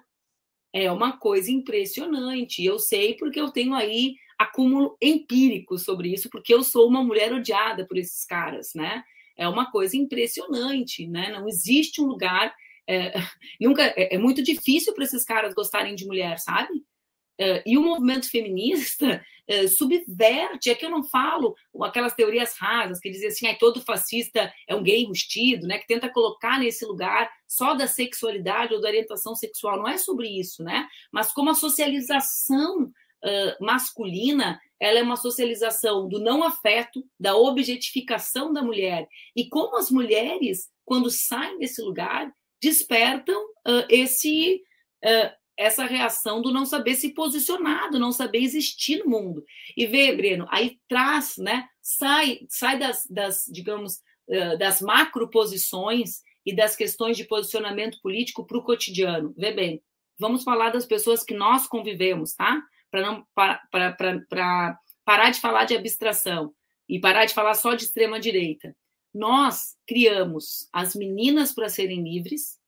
É 0.72 0.91
uma 0.91 1.18
coisa 1.18 1.51
impressionante. 1.51 2.64
Eu 2.64 2.78
sei 2.78 3.16
porque 3.16 3.41
eu 3.41 3.49
tenho 3.49 3.74
aí 3.74 4.16
acúmulo 4.38 4.95
empírico 5.01 5.78
sobre 5.78 6.14
isso, 6.14 6.30
porque 6.30 6.53
eu 6.53 6.64
sou 6.64 6.88
uma 6.88 7.03
mulher 7.03 7.34
odiada 7.34 7.86
por 7.86 7.97
esses 7.97 8.26
caras, 8.26 8.74
né? 8.76 9.03
É 9.38 9.47
uma 9.47 9.71
coisa 9.71 9.97
impressionante, 9.97 11.07
né? 11.07 11.32
Não 11.32 11.47
existe 11.47 12.01
um 12.01 12.05
lugar. 12.05 12.53
É, 12.88 13.13
nunca 13.59 13.84
é, 13.84 14.15
é 14.15 14.17
muito 14.17 14.43
difícil 14.43 14.93
para 14.93 15.03
esses 15.03 15.23
caras 15.23 15.53
gostarem 15.53 15.95
de 15.95 16.05
mulher, 16.05 16.39
sabe? 16.39 16.84
Uh, 17.41 17.57
e 17.65 17.75
o 17.75 17.82
movimento 17.82 18.29
feminista 18.29 19.25
uh, 19.49 19.67
subverte, 19.75 20.69
é 20.69 20.75
que 20.75 20.86
eu 20.86 20.91
não 20.91 21.03
falo 21.03 21.55
aquelas 21.82 22.13
teorias 22.13 22.55
rasas 22.55 22.99
que 22.99 23.09
dizem 23.09 23.29
assim, 23.29 23.47
ah, 23.47 23.57
todo 23.57 23.82
fascista 23.82 24.53
é 24.67 24.75
um 24.75 24.84
gay 24.84 25.05
rustido, 25.07 25.65
né, 25.65 25.79
que 25.79 25.88
tenta 25.88 26.07
colocar 26.07 26.59
nesse 26.59 26.86
lugar 26.86 27.32
só 27.47 27.73
da 27.73 27.88
sexualidade 27.88 28.75
ou 28.75 28.82
da 28.82 28.89
orientação 28.89 29.36
sexual, 29.36 29.77
não 29.77 29.88
é 29.88 29.97
sobre 29.97 30.27
isso, 30.27 30.63
né, 30.63 30.88
mas 31.11 31.32
como 31.34 31.49
a 31.49 31.55
socialização 31.55 32.91
masculina, 33.59 34.59
ela 34.82 34.97
é 34.97 35.03
uma 35.03 35.15
socialização 35.15 36.09
do 36.09 36.19
não 36.19 36.43
afeto, 36.43 37.07
da 37.19 37.38
objetificação 37.38 38.51
da 38.51 38.63
mulher, 38.63 39.07
e 39.36 39.47
como 39.47 39.77
as 39.77 39.91
mulheres, 39.91 40.67
quando 40.84 41.11
saem 41.11 41.59
desse 41.59 41.82
lugar, 41.82 42.34
despertam 42.61 43.39
esse 43.88 44.61
essa 45.57 45.86
reação 45.86 46.41
do 46.41 46.51
não 46.51 46.65
saber 46.65 46.95
se 46.95 47.13
posicionar, 47.13 47.91
do 47.91 47.99
não 47.99 48.11
saber 48.11 48.39
existir 48.39 48.97
no 48.97 49.09
mundo. 49.11 49.43
E 49.77 49.86
vê, 49.86 50.11
Breno, 50.15 50.47
aí 50.49 50.79
traz, 50.89 51.38
né? 51.38 51.67
Sai, 51.82 52.39
sai 52.49 52.79
das, 52.79 53.05
das 53.07 53.45
digamos, 53.47 53.99
das 54.57 54.82
macroposições 54.82 56.21
e 56.43 56.55
das 56.55 56.75
questões 56.75 57.15
de 57.15 57.25
posicionamento 57.25 57.99
político 58.01 58.45
para 58.47 58.57
o 58.57 58.63
cotidiano. 58.63 59.36
Vê 59.38 59.51
bem, 59.51 59.84
vamos 60.19 60.43
falar 60.43 60.71
das 60.71 60.86
pessoas 60.86 61.23
que 61.23 61.36
nós 61.36 61.67
convivemos, 61.67 62.34
tá? 62.34 62.59
Para 62.91 63.01
não 63.01 63.25
para 63.33 64.79
parar 65.05 65.29
de 65.31 65.39
falar 65.39 65.65
de 65.65 65.75
abstração 65.75 66.53
e 66.87 66.99
parar 66.99 67.25
de 67.25 67.33
falar 67.33 67.53
só 67.53 67.73
de 67.73 67.85
extrema 67.85 68.19
direita. 68.19 68.75
Nós 69.13 69.75
criamos 69.87 70.69
as 70.71 70.95
meninas 70.95 71.53
para 71.53 71.69
serem 71.69 72.03
livres 72.03 72.59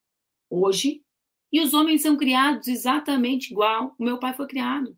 hoje 0.50 1.04
e 1.52 1.62
os 1.62 1.74
homens 1.74 2.02
são 2.02 2.18
criados 2.18 2.68
exatamente 2.68 3.52
igual 3.52 3.96
o 4.00 4.04
meu 4.04 4.18
pai 4.18 4.34
foi 4.34 4.48
criado. 4.48 4.98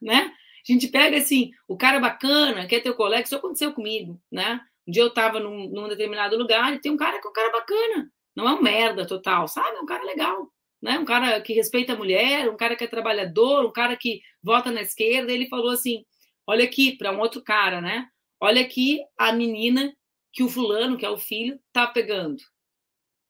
Né? 0.00 0.32
A 0.68 0.72
gente 0.72 0.88
pega 0.88 1.16
assim, 1.18 1.50
o 1.68 1.76
cara 1.76 2.00
bacana, 2.00 2.66
quer 2.66 2.80
teu 2.80 2.94
colega, 2.94 3.24
isso 3.24 3.36
aconteceu 3.36 3.72
comigo, 3.72 4.20
né? 4.30 4.60
Um 4.86 4.92
dia 4.92 5.02
eu 5.02 5.08
estava 5.08 5.38
num, 5.38 5.68
num, 5.68 5.88
determinado 5.88 6.36
lugar 6.36 6.74
e 6.74 6.80
tem 6.80 6.90
um 6.90 6.96
cara 6.96 7.20
que 7.20 7.26
é 7.26 7.30
um 7.30 7.32
cara 7.32 7.52
bacana. 7.52 8.10
Não 8.34 8.48
é 8.48 8.52
um 8.52 8.62
merda 8.62 9.06
total, 9.06 9.46
sabe? 9.48 9.76
É 9.76 9.80
um 9.80 9.86
cara 9.86 10.04
legal. 10.04 10.50
Né? 10.82 10.98
Um 10.98 11.04
cara 11.04 11.40
que 11.40 11.52
respeita 11.52 11.92
a 11.92 11.96
mulher, 11.96 12.48
um 12.48 12.56
cara 12.56 12.74
que 12.74 12.84
é 12.84 12.86
trabalhador, 12.86 13.66
um 13.66 13.72
cara 13.72 13.96
que 13.96 14.22
vota 14.42 14.70
na 14.70 14.82
esquerda. 14.82 15.32
Ele 15.32 15.48
falou 15.48 15.70
assim: 15.70 16.04
olha 16.46 16.64
aqui, 16.64 16.96
para 16.96 17.12
um 17.12 17.20
outro 17.20 17.42
cara, 17.42 17.80
né? 17.80 18.08
Olha 18.40 18.62
aqui 18.62 19.00
a 19.18 19.32
menina 19.32 19.94
que 20.32 20.42
o 20.42 20.48
fulano, 20.48 20.96
que 20.96 21.04
é 21.04 21.10
o 21.10 21.18
filho, 21.18 21.60
tá 21.72 21.86
pegando 21.86 22.42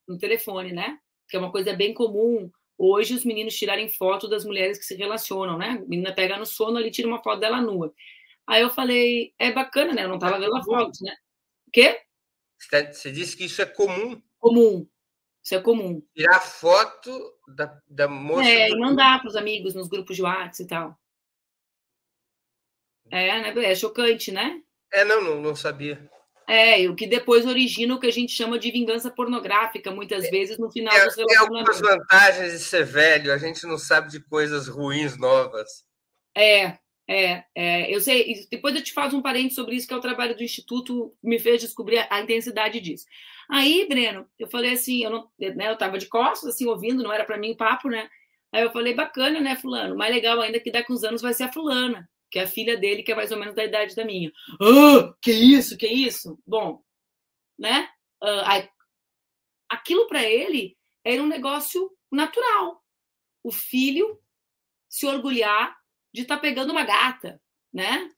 no 0.07 0.17
telefone, 0.17 0.71
né? 0.71 0.97
que 1.31 1.37
é 1.37 1.39
uma 1.39 1.51
coisa 1.51 1.73
bem 1.73 1.93
comum 1.93 2.51
hoje 2.77 3.13
os 3.13 3.23
meninos 3.23 3.55
tirarem 3.55 3.87
foto 3.87 4.27
das 4.27 4.43
mulheres 4.43 4.77
que 4.77 4.83
se 4.83 4.95
relacionam, 4.95 5.57
né? 5.57 5.69
A 5.69 5.87
menina 5.87 6.13
pega 6.13 6.37
no 6.37 6.45
sono 6.45 6.77
ali 6.77 6.91
tira 6.91 7.07
uma 7.07 7.23
foto 7.23 7.39
dela 7.39 7.61
nua. 7.61 7.93
Aí 8.45 8.61
eu 8.61 8.69
falei, 8.69 9.33
é 9.39 9.51
bacana, 9.51 9.93
né? 9.93 10.03
Eu 10.03 10.09
não 10.09 10.15
estava 10.15 10.39
vendo 10.39 10.55
a 10.55 10.63
foto, 10.63 10.97
né? 11.01 11.15
O 11.67 11.71
quê? 11.71 12.01
Você 12.91 13.11
disse 13.11 13.37
que 13.37 13.45
isso 13.45 13.61
é 13.61 13.65
comum. 13.65 14.21
Comum. 14.39 14.87
Isso 15.43 15.55
é 15.55 15.61
comum. 15.61 16.01
Tirar 16.15 16.39
foto 16.41 17.11
da, 17.55 17.79
da 17.87 18.07
moça. 18.07 18.47
É, 18.47 18.69
e 18.69 18.77
mandar 18.77 19.19
para 19.19 19.29
os 19.29 19.35
amigos 19.35 19.73
nos 19.73 19.87
grupos 19.87 20.15
de 20.15 20.21
WhatsApp 20.21 20.63
e 20.63 20.67
tal. 20.67 20.99
É, 23.09 23.53
né? 23.53 23.65
É 23.65 23.75
chocante, 23.75 24.31
né? 24.31 24.61
É, 24.91 25.03
não, 25.03 25.21
não, 25.21 25.41
não 25.41 25.55
sabia. 25.55 26.09
É, 26.47 26.87
o 26.89 26.95
que 26.95 27.07
depois 27.07 27.45
origina 27.45 27.95
o 27.95 27.99
que 27.99 28.07
a 28.07 28.11
gente 28.11 28.33
chama 28.33 28.59
de 28.59 28.71
vingança 28.71 29.09
pornográfica, 29.09 29.91
muitas 29.91 30.29
vezes, 30.29 30.57
no 30.57 30.69
final 30.69 30.93
é, 30.93 31.05
dos 31.05 31.15
relacionamentos. 31.15 31.79
Tem 31.79 31.89
algumas 31.89 32.07
vantagens 32.07 32.51
de 32.51 32.59
ser 32.59 32.83
velho, 32.83 33.31
a 33.31 33.37
gente 33.37 33.65
não 33.65 33.77
sabe 33.77 34.09
de 34.09 34.19
coisas 34.19 34.67
ruins 34.67 35.17
novas. 35.17 35.85
É, 36.35 36.77
é, 37.07 37.43
é, 37.55 37.93
eu 37.93 38.01
sei. 38.01 38.47
Depois 38.49 38.75
eu 38.75 38.83
te 38.83 38.93
faço 38.93 39.17
um 39.17 39.21
parente 39.21 39.53
sobre 39.53 39.75
isso, 39.75 39.87
que 39.87 39.93
é 39.93 39.97
o 39.97 40.01
trabalho 40.01 40.35
do 40.35 40.43
Instituto, 40.43 41.15
me 41.21 41.39
fez 41.39 41.61
descobrir 41.61 42.05
a, 42.09 42.21
intensidade 42.21 42.79
disso. 42.79 43.05
Aí, 43.51 43.85
Breno, 43.87 44.27
eu 44.39 44.47
falei 44.49 44.73
assim, 44.73 45.03
eu 45.03 45.09
não, 45.09 45.29
né, 45.37 45.69
eu 45.69 45.77
tava 45.77 45.97
de 45.97 46.07
costas, 46.07 46.55
assim, 46.55 46.65
ouvindo, 46.65 47.03
não 47.03 47.11
era 47.11 47.25
para 47.25 47.37
mim 47.37 47.51
o 47.51 47.57
papo, 47.57 47.89
né? 47.89 48.09
Aí 48.51 48.63
eu 48.63 48.71
falei, 48.71 48.93
bacana, 48.93 49.39
né, 49.39 49.55
fulano? 49.55 49.95
Mais 49.95 50.13
legal 50.13 50.39
ainda 50.39 50.59
que 50.59 50.71
daqui 50.71 50.91
uns 50.91 51.03
anos 51.03 51.21
vai 51.21 51.33
ser 51.33 51.43
a 51.43 51.51
fulana 51.51 52.09
que 52.31 52.39
é 52.39 52.43
a 52.43 52.47
filha 52.47 52.77
dele, 52.77 53.03
que 53.03 53.11
é 53.11 53.15
mais 53.15 53.31
ou 53.31 53.37
menos 53.37 53.53
da 53.53 53.65
idade 53.65 53.93
da 53.93 54.05
minha. 54.05 54.31
Ah, 54.61 55.13
que 55.21 55.31
isso, 55.31 55.77
que 55.77 55.85
isso? 55.85 56.39
Bom, 56.47 56.81
né? 57.59 57.89
Uh, 58.23 58.69
aquilo 59.69 60.07
para 60.07 60.23
ele 60.23 60.77
era 61.03 61.21
um 61.21 61.27
negócio 61.27 61.91
natural. 62.09 62.81
O 63.43 63.51
filho 63.51 64.17
se 64.89 65.05
orgulhar 65.05 65.77
de 66.13 66.21
estar 66.21 66.37
tá 66.37 66.41
pegando 66.41 66.71
uma 66.71 66.85
gata, 66.85 67.41
né? 67.73 68.09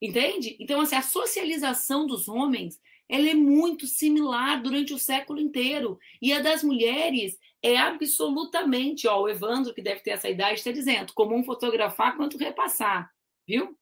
Entende? 0.00 0.56
Então, 0.60 0.80
assim, 0.80 0.94
a 0.94 1.02
socialização 1.02 2.06
dos 2.06 2.28
homens 2.28 2.80
ela 3.10 3.28
é 3.28 3.34
muito 3.34 3.86
similar 3.86 4.62
durante 4.62 4.94
o 4.94 4.98
século 4.98 5.40
inteiro. 5.40 5.98
E 6.22 6.32
a 6.32 6.40
das 6.40 6.62
mulheres 6.62 7.38
é 7.62 7.76
absolutamente, 7.76 9.06
ó, 9.08 9.20
o 9.20 9.28
Evandro, 9.28 9.74
que 9.74 9.82
deve 9.82 10.00
ter 10.00 10.10
essa 10.10 10.28
idade, 10.28 10.54
está 10.54 10.70
dizendo, 10.70 11.12
comum 11.12 11.44
fotografar 11.44 12.16
quanto 12.16 12.38
repassar 12.38 13.10
viu? 13.50 13.76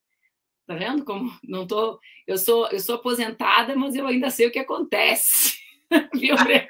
Tá 0.66 0.74
vendo 0.74 1.04
como 1.04 1.30
não 1.44 1.66
tô? 1.66 2.00
Eu 2.26 2.38
sou 2.38 2.68
eu 2.68 2.80
sou 2.80 2.94
aposentada, 2.94 3.76
mas 3.76 3.94
eu 3.94 4.06
ainda 4.06 4.30
sei 4.30 4.46
o 4.46 4.50
que 4.50 4.58
acontece, 4.58 5.58
viu, 6.14 6.34
Breno? 6.36 6.66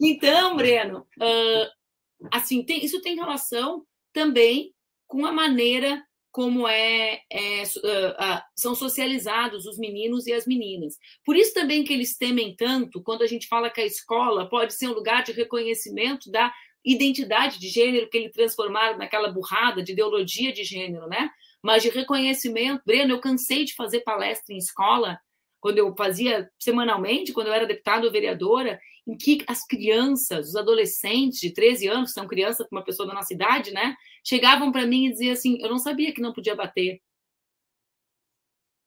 Então, 0.00 0.56
Breno, 0.56 1.06
uh, 1.18 2.28
assim 2.30 2.62
tem, 2.62 2.84
isso 2.84 3.00
tem 3.00 3.16
relação 3.16 3.86
também 4.12 4.74
com 5.06 5.24
a 5.24 5.32
maneira 5.32 6.04
como 6.34 6.66
é, 6.66 7.20
é 7.30 7.62
uh, 7.62 8.10
uh, 8.10 8.42
são 8.56 8.74
socializados 8.74 9.66
os 9.66 9.78
meninos 9.78 10.26
e 10.26 10.32
as 10.32 10.48
meninas. 10.48 10.98
Por 11.24 11.36
isso 11.36 11.54
também 11.54 11.84
que 11.84 11.92
eles 11.92 12.18
temem 12.18 12.56
tanto 12.56 13.00
quando 13.00 13.22
a 13.22 13.26
gente 13.28 13.46
fala 13.46 13.70
que 13.70 13.80
a 13.80 13.86
escola 13.86 14.48
pode 14.48 14.74
ser 14.74 14.88
um 14.88 14.94
lugar 14.94 15.22
de 15.22 15.30
reconhecimento 15.30 16.32
da 16.32 16.52
identidade 16.84 17.60
de 17.60 17.68
gênero 17.68 18.10
que 18.10 18.18
ele 18.18 18.30
transformaram 18.30 18.98
naquela 18.98 19.30
burrada 19.30 19.80
de 19.80 19.92
ideologia 19.92 20.52
de 20.52 20.64
gênero, 20.64 21.06
né? 21.06 21.30
Mas 21.62 21.84
de 21.84 21.88
reconhecimento. 21.88 22.82
Breno, 22.84 23.12
eu 23.12 23.20
cansei 23.20 23.64
de 23.64 23.72
fazer 23.72 24.00
palestra 24.00 24.52
em 24.52 24.58
escola, 24.58 25.16
quando 25.60 25.78
eu 25.78 25.94
fazia 25.96 26.50
semanalmente, 26.58 27.32
quando 27.32 27.46
eu 27.46 27.52
era 27.52 27.64
deputada 27.64 28.04
ou 28.04 28.12
vereadora, 28.12 28.80
em 29.06 29.16
que 29.16 29.44
as 29.46 29.64
crianças, 29.64 30.48
os 30.48 30.56
adolescentes 30.56 31.38
de 31.38 31.52
13 31.52 31.86
anos, 31.86 32.12
são 32.12 32.26
crianças 32.26 32.66
com 32.68 32.74
uma 32.74 32.84
pessoa 32.84 33.06
da 33.06 33.14
nossa 33.14 33.32
idade, 33.32 33.70
né? 33.70 33.94
Chegavam 34.24 34.72
para 34.72 34.86
mim 34.86 35.06
e 35.06 35.10
diziam 35.10 35.32
assim: 35.32 35.58
eu 35.60 35.68
não 35.68 35.78
sabia 35.78 36.12
que 36.12 36.20
não 36.20 36.32
podia 36.32 36.54
bater. 36.54 37.00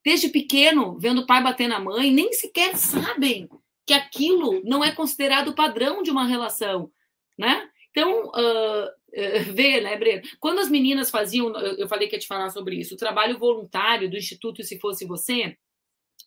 Desde 0.04 0.30
pequeno, 0.30 0.98
vendo 0.98 1.22
o 1.22 1.28
pai 1.28 1.44
bater 1.44 1.68
na 1.68 1.80
mãe, 1.80 2.12
nem 2.12 2.34
sequer 2.34 2.76
sabem 2.78 3.48
que 3.86 3.94
aquilo 3.94 4.62
não 4.64 4.84
é 4.84 4.92
considerado 4.92 5.54
padrão 5.54 6.02
de 6.02 6.10
uma 6.10 6.26
relação, 6.26 6.92
né? 7.38 7.70
Então, 7.92 8.28
uh, 8.28 8.86
uh, 8.86 9.54
vê, 9.54 9.82
né, 9.82 9.98
Breno? 9.98 10.22
Quando 10.40 10.60
as 10.60 10.70
meninas 10.70 11.10
faziam, 11.10 11.56
eu 11.56 11.88
falei 11.88 12.08
que 12.08 12.16
ia 12.16 12.20
te 12.20 12.28
falar 12.28 12.50
sobre 12.50 12.76
isso, 12.76 12.96
o 12.96 12.98
trabalho 12.98 13.38
voluntário 13.38 14.10
do 14.10 14.18
Instituto 14.18 14.64
Se 14.64 14.80
Fosse 14.80 15.06
Você, 15.06 15.58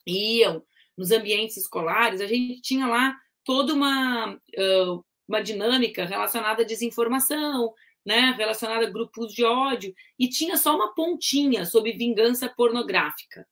iam 0.06 0.62
nos 0.96 1.10
ambientes 1.10 1.56
escolares, 1.56 2.20
a 2.20 2.26
gente 2.26 2.60
tinha 2.60 2.86
lá 2.86 3.16
toda 3.44 3.72
uma, 3.72 4.34
uh, 4.34 5.04
uma 5.26 5.42
dinâmica 5.42 6.04
relacionada 6.04 6.62
à 6.62 6.66
desinformação, 6.66 7.72
né, 8.04 8.34
relacionada 8.36 8.86
a 8.86 8.90
grupos 8.90 9.32
de 9.32 9.44
ódio, 9.44 9.94
e 10.18 10.28
tinha 10.28 10.56
só 10.56 10.74
uma 10.74 10.94
pontinha 10.94 11.64
sobre 11.66 11.92
vingança 11.92 12.48
pornográfica, 12.48 13.46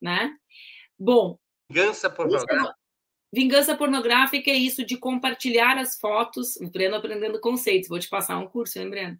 né? 0.00 0.34
Bom, 0.98 1.38
vingança 1.68 2.10
pornográfica. 2.10 2.74
Vingança 3.32 3.76
pornográfica 3.76 4.48
é 4.48 4.54
isso 4.54 4.86
de 4.86 4.96
compartilhar 4.96 5.76
as 5.76 5.98
fotos. 5.98 6.54
O 6.56 6.70
Breno 6.70 6.94
aprendendo 6.94 7.40
conceitos. 7.40 7.88
Vou 7.88 7.98
te 7.98 8.08
passar 8.08 8.38
um 8.38 8.46
curso, 8.46 8.78
hein, 8.78 8.88
Breno? 8.88 9.18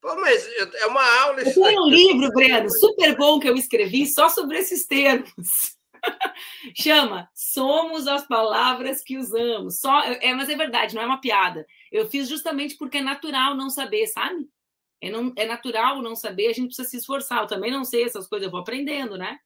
Pô, 0.00 0.16
mas 0.16 0.44
é 0.74 0.86
uma 0.86 1.20
aula. 1.22 1.40
Eu 1.40 1.54
tenho 1.54 1.82
um 1.82 1.88
livro, 1.88 2.28
Breno, 2.30 2.68
super 2.68 3.16
bom 3.16 3.38
que 3.38 3.48
eu 3.48 3.54
escrevi 3.54 4.04
só 4.06 4.28
sobre 4.28 4.58
esses 4.58 4.84
termos. 4.84 5.78
Chama 6.74 7.28
Somos 7.34 8.06
as 8.06 8.26
Palavras 8.26 9.02
que 9.02 9.18
Usamos. 9.18 9.80
Só, 9.80 10.02
é, 10.02 10.34
mas 10.34 10.48
é 10.48 10.56
verdade, 10.56 10.94
não 10.94 11.02
é 11.02 11.06
uma 11.06 11.20
piada. 11.20 11.66
Eu 11.90 12.08
fiz 12.08 12.28
justamente 12.28 12.76
porque 12.76 12.98
é 12.98 13.02
natural 13.02 13.54
não 13.54 13.70
saber, 13.70 14.06
sabe? 14.06 14.48
É, 15.00 15.10
não, 15.10 15.32
é 15.36 15.46
natural 15.46 16.02
não 16.02 16.14
saber, 16.14 16.48
a 16.48 16.52
gente 16.52 16.66
precisa 16.66 16.88
se 16.88 16.96
esforçar. 16.98 17.42
Eu 17.42 17.46
também 17.46 17.70
não 17.70 17.84
sei 17.84 18.04
essas 18.04 18.26
coisas, 18.28 18.46
eu 18.46 18.50
vou 18.50 18.60
aprendendo, 18.60 19.16
né? 19.16 19.38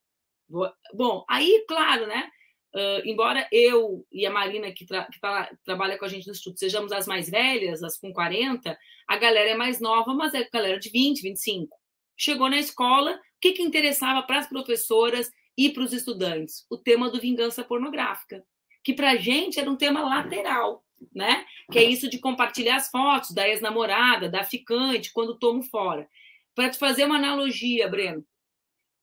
Vou, 0.48 0.70
bom, 0.92 1.24
aí, 1.28 1.64
claro, 1.68 2.06
né? 2.06 2.30
Uh, 2.74 3.06
embora 3.08 3.46
eu 3.52 4.04
e 4.10 4.26
a 4.26 4.30
Marina, 4.30 4.72
que, 4.72 4.84
tra 4.84 5.04
que 5.04 5.20
tá, 5.20 5.48
trabalha 5.64 5.96
com 5.96 6.04
a 6.04 6.08
gente 6.08 6.26
no 6.26 6.32
Instituto, 6.32 6.58
sejamos 6.58 6.90
as 6.90 7.06
mais 7.06 7.30
velhas, 7.30 7.84
as 7.84 7.96
com 7.96 8.12
40, 8.12 8.76
a 9.06 9.16
galera 9.16 9.50
é 9.50 9.54
mais 9.54 9.78
nova, 9.78 10.12
mas 10.12 10.34
é 10.34 10.38
a 10.38 10.48
galera 10.52 10.80
de 10.80 10.90
20, 10.90 11.22
25. 11.22 11.68
Chegou 12.16 12.50
na 12.50 12.58
escola, 12.58 13.12
o 13.12 13.18
que, 13.40 13.52
que 13.52 13.62
interessava 13.62 14.24
para 14.24 14.40
as 14.40 14.48
professoras 14.48 15.30
e 15.56 15.70
para 15.70 15.82
os 15.82 15.92
estudantes? 15.92 16.66
O 16.70 16.76
tema 16.76 17.10
do 17.10 17.20
vingança 17.20 17.64
pornográfica, 17.64 18.44
que 18.82 18.92
para 18.92 19.12
a 19.12 19.16
gente 19.16 19.58
era 19.58 19.70
um 19.70 19.76
tema 19.76 20.02
lateral, 20.02 20.84
né? 21.14 21.44
Que 21.70 21.78
é 21.78 21.84
isso 21.84 22.08
de 22.08 22.18
compartilhar 22.18 22.76
as 22.76 22.88
fotos 22.88 23.30
da 23.30 23.48
ex-namorada, 23.48 24.28
da 24.28 24.44
ficante, 24.44 25.12
quando 25.12 25.38
tomo 25.38 25.62
fora. 25.62 26.08
Para 26.54 26.70
te 26.70 26.78
fazer 26.78 27.04
uma 27.04 27.16
analogia, 27.16 27.88
Breno. 27.88 28.24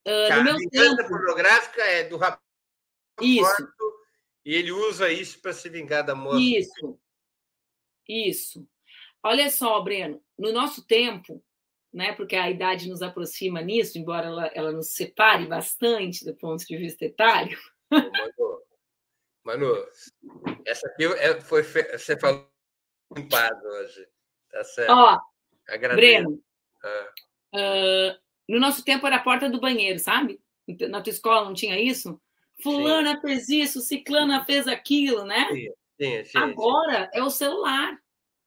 Uh, 0.08 0.36
no 0.38 0.44
meu 0.44 0.58
tempo... 0.70 1.08
pornográfica 1.08 1.84
é 1.84 2.06
do 2.06 2.18
rapaz 2.18 2.42
isso. 3.22 3.68
e 4.44 4.56
ele 4.56 4.72
usa 4.72 5.12
isso 5.12 5.40
para 5.40 5.54
se 5.54 5.70
vingar 5.70 6.04
da 6.04 6.16
moça. 6.16 6.40
Isso. 6.40 7.00
Isso. 8.08 8.68
Olha 9.24 9.50
só, 9.50 9.80
Breno, 9.82 10.22
no 10.38 10.52
nosso 10.52 10.86
tempo, 10.86 11.44
né, 11.94 12.14
porque 12.14 12.36
a 12.36 12.50
idade 12.50 12.90
nos 12.90 13.02
aproxima 13.02 13.62
nisso, 13.62 13.98
embora 13.98 14.28
ela, 14.28 14.48
ela 14.54 14.72
nos 14.72 14.94
separe 14.94 15.46
bastante 15.46 16.24
do 16.24 16.36
ponto 16.36 16.66
de 16.66 16.78
vista 16.78 17.06
etário. 17.06 17.58
Manu, 17.92 18.64
Manu 19.44 19.86
essa 20.66 20.88
aqui 20.88 21.06
é, 21.06 21.40
foi, 21.42 21.64
você 21.64 22.18
falou 22.18 22.50
limpado 23.16 23.68
hoje. 23.68 24.08
Tá 24.50 24.64
certo. 24.64 24.92
Ó, 24.92 25.20
Agradeço. 25.68 25.96
Breno, 25.96 26.44
ah. 26.84 27.14
uh, 27.56 28.20
no 28.48 28.60
nosso 28.60 28.84
tempo 28.84 29.06
era 29.06 29.18
a 29.18 29.24
porta 29.24 29.50
do 29.50 29.60
banheiro, 29.60 30.00
sabe? 30.00 30.40
Na 30.90 31.02
tua 31.02 31.12
escola 31.12 31.46
não 31.46 31.54
tinha 31.54 31.80
isso? 31.80 32.22
Fulana 32.62 33.16
sim. 33.16 33.22
fez 33.22 33.50
isso, 33.50 33.82
Ciclana 33.82 34.46
fez 34.46 34.68
aquilo, 34.68 35.26
né? 35.26 35.48
Sim, 35.50 35.74
sim, 36.00 36.26
sim 36.26 36.38
Agora 36.38 37.10
é 37.14 37.22
o 37.24 37.30
celular. 37.30 37.98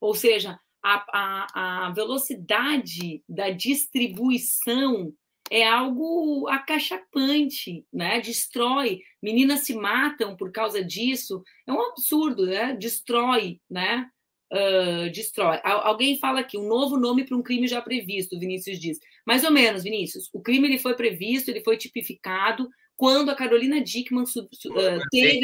Ou 0.00 0.14
seja, 0.14 0.58
a, 0.84 1.04
a, 1.12 1.86
a 1.86 1.90
velocidade 1.92 3.24
da 3.26 3.48
distribuição 3.48 5.14
é 5.50 5.66
algo 5.66 6.46
acachapante, 6.48 7.86
né? 7.92 8.20
Destrói. 8.20 9.00
Meninas 9.22 9.60
se 9.60 9.74
matam 9.74 10.36
por 10.36 10.52
causa 10.52 10.84
disso. 10.84 11.42
É 11.66 11.72
um 11.72 11.80
absurdo, 11.80 12.46
né? 12.46 12.76
Destrói, 12.76 13.60
né? 13.70 14.08
Uh, 14.52 15.10
destrói. 15.10 15.58
Alguém 15.64 16.18
fala 16.18 16.40
aqui, 16.40 16.58
um 16.58 16.68
novo 16.68 16.98
nome 16.98 17.24
para 17.24 17.36
um 17.36 17.42
crime 17.42 17.66
já 17.66 17.80
previsto, 17.80 18.38
Vinícius 18.38 18.78
diz. 18.78 18.98
Mais 19.26 19.42
ou 19.42 19.50
menos, 19.50 19.82
Vinícius. 19.82 20.28
O 20.32 20.40
crime 20.40 20.68
ele 20.68 20.78
foi 20.78 20.94
previsto, 20.94 21.50
ele 21.50 21.64
foi 21.64 21.76
tipificado, 21.76 22.68
quando 22.96 23.30
a 23.30 23.34
Carolina 23.34 23.80
Dickman 23.80 24.24
uh, 24.24 25.08
teve 25.10 25.40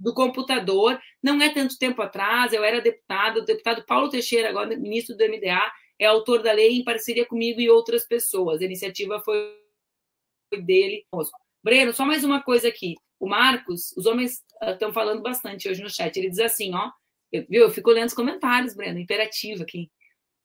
do 0.00 0.14
computador, 0.14 0.98
não 1.22 1.40
é 1.42 1.50
tanto 1.50 1.78
tempo 1.78 2.00
atrás, 2.00 2.52
eu 2.52 2.64
era 2.64 2.80
deputada, 2.80 3.40
o 3.40 3.44
deputado 3.44 3.84
Paulo 3.84 4.08
Teixeira, 4.08 4.48
agora 4.48 4.76
ministro 4.76 5.16
do 5.16 5.24
MDA, 5.24 5.70
é 5.98 6.06
autor 6.06 6.42
da 6.42 6.52
lei 6.52 6.78
em 6.78 6.84
parceria 6.84 7.26
comigo 7.26 7.60
e 7.60 7.68
outras 7.68 8.06
pessoas. 8.06 8.62
A 8.62 8.64
iniciativa 8.64 9.20
foi 9.20 9.54
dele. 10.64 11.04
Breno, 11.62 11.92
só 11.92 12.06
mais 12.06 12.24
uma 12.24 12.42
coisa 12.42 12.68
aqui. 12.68 12.96
O 13.18 13.28
Marcos, 13.28 13.92
os 13.96 14.06
homens 14.06 14.42
estão 14.62 14.88
uh, 14.88 14.92
falando 14.94 15.22
bastante 15.22 15.68
hoje 15.68 15.82
no 15.82 15.90
chat. 15.90 16.16
Ele 16.16 16.30
diz 16.30 16.38
assim, 16.38 16.74
ó, 16.74 16.90
eu, 17.30 17.44
viu? 17.48 17.62
Eu 17.62 17.70
fico 17.70 17.90
lendo 17.90 18.08
os 18.08 18.14
comentários, 18.14 18.74
Breno, 18.74 18.98
imperativo 18.98 19.62
aqui. 19.62 19.90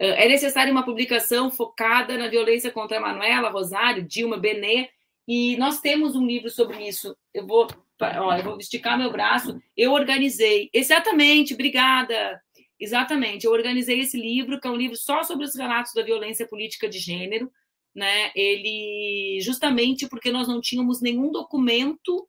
Uh, 0.02 0.12
é 0.18 0.28
necessária 0.28 0.72
uma 0.72 0.84
publicação 0.84 1.50
focada 1.50 2.18
na 2.18 2.28
violência 2.28 2.70
contra 2.70 2.98
a 2.98 3.02
Manuela, 3.02 3.50
Rosário, 3.50 4.04
Dilma, 4.04 4.38
Benê 4.38 4.90
e 5.28 5.58
nós 5.58 5.80
temos 5.80 6.16
um 6.16 6.26
livro 6.26 6.50
sobre 6.50 6.88
isso. 6.88 7.18
Eu 7.34 7.48
vou, 7.48 7.68
eu 8.00 8.44
vou 8.44 8.58
esticar 8.58 8.98
meu 8.98 9.12
braço. 9.12 9.60
Eu 9.76 9.94
organizei. 9.94 10.70
Exatamente, 10.74 11.54
obrigada. 11.54 12.42
Exatamente. 12.80 13.46
Eu 13.46 13.52
organizei 13.52 14.00
esse 14.02 14.20
livro, 14.20 14.60
que 14.60 14.68
é 14.68 14.70
um 14.72 14.76
livro 14.76 14.98
só 14.98 15.24
sobre 15.24 15.46
os 15.46 15.56
relatos 15.56 15.94
da 15.94 16.04
violência 16.04 16.48
política 16.48 16.90
de 16.90 17.00
gênero. 17.00 17.50
Né? 17.94 18.32
Ele 18.36 19.40
justamente 19.42 20.08
porque 20.08 20.32
nós 20.32 20.48
não 20.48 20.60
tínhamos 20.60 21.02
nenhum 21.02 21.32
documento 21.32 22.28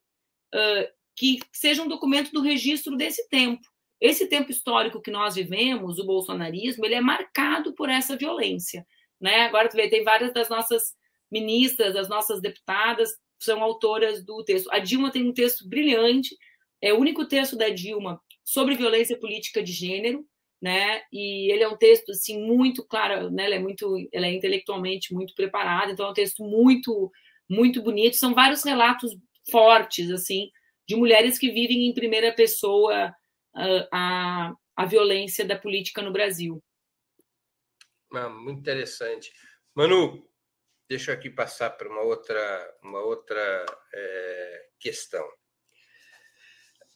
uh, 0.55 0.87
que 1.15 1.39
seja 1.51 1.83
um 1.83 1.87
documento 1.87 2.31
do 2.31 2.41
registro 2.41 2.95
desse 2.95 3.27
tempo. 3.27 3.67
Esse 3.99 4.27
tempo 4.27 4.51
histórico 4.51 5.01
que 5.01 5.11
nós 5.11 5.35
vivemos, 5.35 5.99
o 5.99 6.05
bolsonarismo, 6.05 6.85
ele 6.85 6.95
é 6.95 7.01
marcado 7.01 7.73
por 7.73 7.89
essa 7.89 8.15
violência. 8.15 8.85
Né? 9.19 9.41
Agora 9.41 9.67
tu 9.67 9.75
vê, 9.75 9.89
tem 9.89 10.03
várias 10.03 10.31
das 10.31 10.47
nossas 10.47 10.95
ministras, 11.29 11.95
as 11.95 12.07
nossas 12.07 12.39
deputadas, 12.39 13.09
são 13.39 13.61
autoras 13.61 14.23
do 14.23 14.43
texto. 14.43 14.69
A 14.71 14.79
Dilma 14.79 15.11
tem 15.11 15.27
um 15.27 15.33
texto 15.33 15.67
brilhante, 15.67 16.35
é 16.81 16.93
o 16.93 16.99
único 16.99 17.25
texto 17.25 17.55
da 17.55 17.69
Dilma 17.69 18.21
sobre 18.43 18.75
violência 18.75 19.17
política 19.19 19.61
de 19.61 19.71
gênero, 19.71 20.25
né? 20.61 21.01
E 21.11 21.51
ele 21.51 21.63
é 21.63 21.67
um 21.67 21.77
texto 21.77 22.11
assim 22.11 22.41
muito 22.41 22.83
claro, 22.85 23.29
né? 23.29 23.45
Ela 23.45 23.55
é 23.55 23.59
muito, 23.59 23.95
ela 24.11 24.25
é 24.25 24.33
intelectualmente 24.33 25.13
muito 25.13 25.33
preparada, 25.35 25.91
então 25.91 26.07
é 26.07 26.09
um 26.09 26.13
texto 26.13 26.43
muito, 26.43 27.11
muito 27.49 27.81
bonito. 27.81 28.15
São 28.15 28.33
vários 28.33 28.63
relatos 28.63 29.15
fortes 29.49 30.11
assim 30.11 30.49
de 30.87 30.95
mulheres 30.95 31.37
que 31.37 31.51
vivem 31.51 31.87
em 31.87 31.93
primeira 31.93 32.33
pessoa 32.33 33.13
a, 33.53 33.87
a, 33.91 34.55
a 34.75 34.85
violência 34.85 35.45
da 35.45 35.57
política 35.57 36.01
no 36.01 36.11
Brasil. 36.11 36.63
Ah, 38.13 38.29
muito 38.29 38.59
interessante. 38.59 39.31
Manu, 39.75 40.26
deixa 40.87 41.11
eu 41.11 41.15
aqui 41.15 41.29
passar 41.29 41.71
para 41.71 41.89
uma 41.89 42.01
outra, 42.01 42.77
uma 42.83 42.99
outra 43.01 43.65
é, 43.93 44.69
questão. 44.79 45.27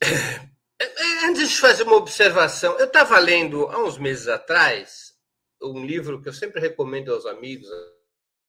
Antes 1.23 1.49
de 1.49 1.57
fazer 1.57 1.83
uma 1.83 1.95
observação, 1.95 2.77
eu 2.79 2.85
estava 2.85 3.19
lendo 3.19 3.67
há 3.67 3.83
uns 3.83 3.97
meses 3.97 4.27
atrás 4.27 5.11
um 5.61 5.85
livro 5.85 6.21
que 6.21 6.29
eu 6.29 6.33
sempre 6.33 6.59
recomendo 6.59 7.13
aos 7.13 7.25
amigos, 7.25 7.69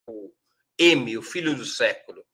o 0.08 0.32
M, 0.78 1.18
o 1.18 1.22
Filho 1.22 1.54
do 1.54 1.64
Século. 1.64 2.24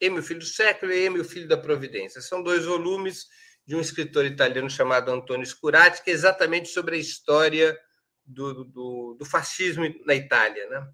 M, 0.00 0.18
o 0.18 0.22
Filho 0.22 0.40
do 0.40 0.46
Século 0.46 0.92
e 0.92 1.04
M, 1.04 1.20
o 1.20 1.24
Filho 1.24 1.46
da 1.46 1.56
Providência. 1.56 2.20
São 2.20 2.42
dois 2.42 2.64
volumes 2.64 3.26
de 3.64 3.74
um 3.74 3.80
escritor 3.80 4.24
italiano 4.24 4.68
chamado 4.68 5.10
Antonio 5.10 5.46
Scurati, 5.46 6.02
que 6.02 6.10
é 6.10 6.12
exatamente 6.12 6.68
sobre 6.68 6.96
a 6.96 6.98
história 6.98 7.78
do, 8.24 8.64
do, 8.64 9.16
do 9.18 9.24
fascismo 9.24 9.84
na 10.04 10.14
Itália. 10.14 10.68
Né? 10.68 10.86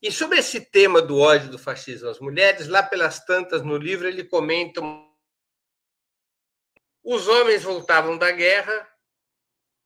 E 0.00 0.12
sobre 0.12 0.38
esse 0.38 0.60
tema 0.60 1.02
do 1.02 1.18
ódio 1.18 1.50
do 1.50 1.58
fascismo 1.58 2.08
às 2.08 2.20
mulheres, 2.20 2.68
lá 2.68 2.82
pelas 2.82 3.24
tantas 3.24 3.62
no 3.62 3.76
livro, 3.76 4.06
ele 4.06 4.22
comenta: 4.22 4.80
os 7.02 7.26
homens 7.26 7.64
voltavam 7.64 8.16
da 8.16 8.30
guerra, 8.30 8.88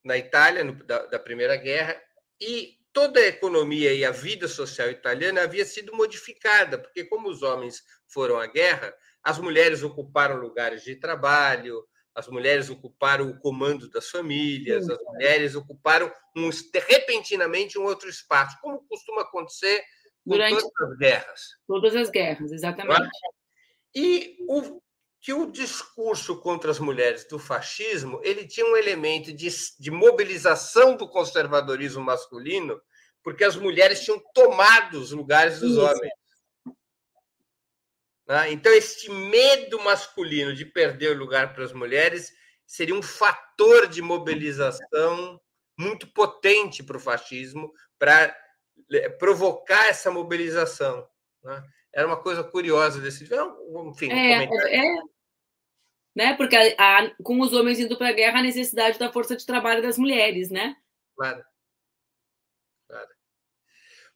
na 0.05 0.19
Itália, 0.19 0.65
no, 0.65 0.75
da, 0.85 1.07
da 1.07 1.19
Primeira 1.19 1.57
Guerra, 1.57 2.01
e 2.39 2.79
toda 2.93 3.21
a 3.21 3.27
economia 3.27 3.95
e 3.95 4.05
a 4.05 4.11
vida 4.11 4.47
social 4.47 4.91
italiana 4.91 5.43
havia 5.43 5.65
sido 5.65 5.97
modificada, 5.97 6.79
porque, 6.79 7.05
como 7.05 7.31
os 7.31 7.43
homens 7.43 7.83
foram 8.07 8.39
à 8.39 8.47
guerra, 8.47 8.95
as 9.23 9.39
mulheres 9.39 9.83
ocuparam 9.83 10.37
lugares 10.37 10.83
de 10.83 10.97
trabalho, 10.97 11.87
as 12.15 12.29
mulheres 12.29 12.69
ocuparam 12.69 13.31
o 13.31 13.39
comando 13.39 13.89
das 13.89 14.11
famílias, 14.11 14.87
as 14.91 14.99
mulheres 15.05 15.55
ocuparam 15.55 16.13
um, 16.37 16.51
repentinamente 16.87 17.79
um 17.79 17.85
outro 17.85 18.11
espaço, 18.11 18.59
como 18.61 18.87
costuma 18.87 19.23
acontecer 19.23 19.83
Durante 20.25 20.63
todas 20.63 20.93
as 20.93 20.99
guerras. 20.99 21.41
Todas 21.67 21.97
as 21.97 22.11
guerras, 22.11 22.53
exatamente. 22.53 23.11
E 23.95 24.37
o, 24.49 24.81
que 25.21 25.33
o 25.33 25.51
discurso 25.51 26.41
contra 26.41 26.71
as 26.71 26.79
mulheres 26.79 27.25
do 27.25 27.39
fascismo 27.39 28.21
ele 28.25 28.47
tinha 28.47 28.67
um 28.67 28.77
elemento 28.77 29.33
de, 29.33 29.49
de 29.79 29.91
mobilização 29.91 30.97
do 30.97 31.09
conservadorismo 31.09 32.03
masculino, 32.03 32.81
porque 33.23 33.45
as 33.45 33.57
mulheres 33.57 34.01
tinham 34.05 34.21
tomado 34.35 34.95
os 34.95 35.13
lugares 35.13 35.61
dos 35.61 35.73
Isso. 35.73 35.81
homens. 35.81 36.13
Né? 38.27 38.53
Então, 38.53 38.73
este 38.73 39.11
medo 39.11 39.81
masculino 39.83 40.55
de 40.55 40.65
perder 40.65 41.15
o 41.15 41.19
lugar 41.19 41.53
para 41.53 41.65
as 41.65 41.73
mulheres 41.73 42.33
seria 42.67 42.95
um 42.95 43.03
fator 43.03 43.87
de 43.87 44.01
mobilização 44.01 45.41
muito 45.79 46.07
potente 46.13 46.83
para 46.83 46.97
o 46.97 47.01
fascismo, 47.01 47.73
para 47.99 48.37
provocar 49.19 49.89
essa 49.89 50.11
mobilização. 50.11 51.09
Né? 51.43 51.63
Era 51.93 52.07
uma 52.07 52.17
coisa 52.17 52.43
curiosa 52.43 53.01
desse. 53.01 53.25
Enfim, 53.25 54.11
é, 54.11 54.45
é, 54.45 55.03
né? 56.15 56.35
Porque 56.37 56.57
a, 56.57 56.99
a, 56.99 57.15
com 57.23 57.41
os 57.41 57.53
homens 57.53 57.79
indo 57.79 57.97
para 57.97 58.09
a 58.09 58.13
guerra, 58.13 58.41
a 58.41 58.43
necessidade 58.43 58.99
da 58.99 59.13
força 59.13 59.37
de 59.37 59.47
trabalho 59.47 59.83
das 59.83 59.99
mulheres, 59.99 60.51
né? 60.51 60.77
Claro. 61.17 61.43
claro. 62.89 63.09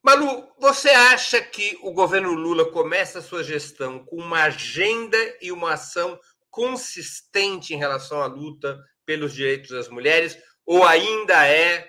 Malu, 0.03 0.55
você 0.59 0.91
acha 0.91 1.43
que 1.43 1.79
o 1.83 1.93
governo 1.93 2.33
Lula 2.33 2.71
começa 2.71 3.19
a 3.19 3.23
sua 3.23 3.43
gestão 3.43 4.05
com 4.05 4.17
uma 4.17 4.45
agenda 4.45 5.19
e 5.41 5.51
uma 5.51 5.73
ação 5.73 6.19
consistente 6.51 7.75
em 7.75 7.77
relação 7.77 8.23
à 8.23 8.27
luta 8.27 8.79
pelos 9.05 9.35
direitos 9.35 9.71
das 9.71 9.89
mulheres, 9.89 10.39
ou 10.65 10.85
ainda 10.85 11.47
é 11.47 11.89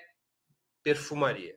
perfumaria? 0.84 1.57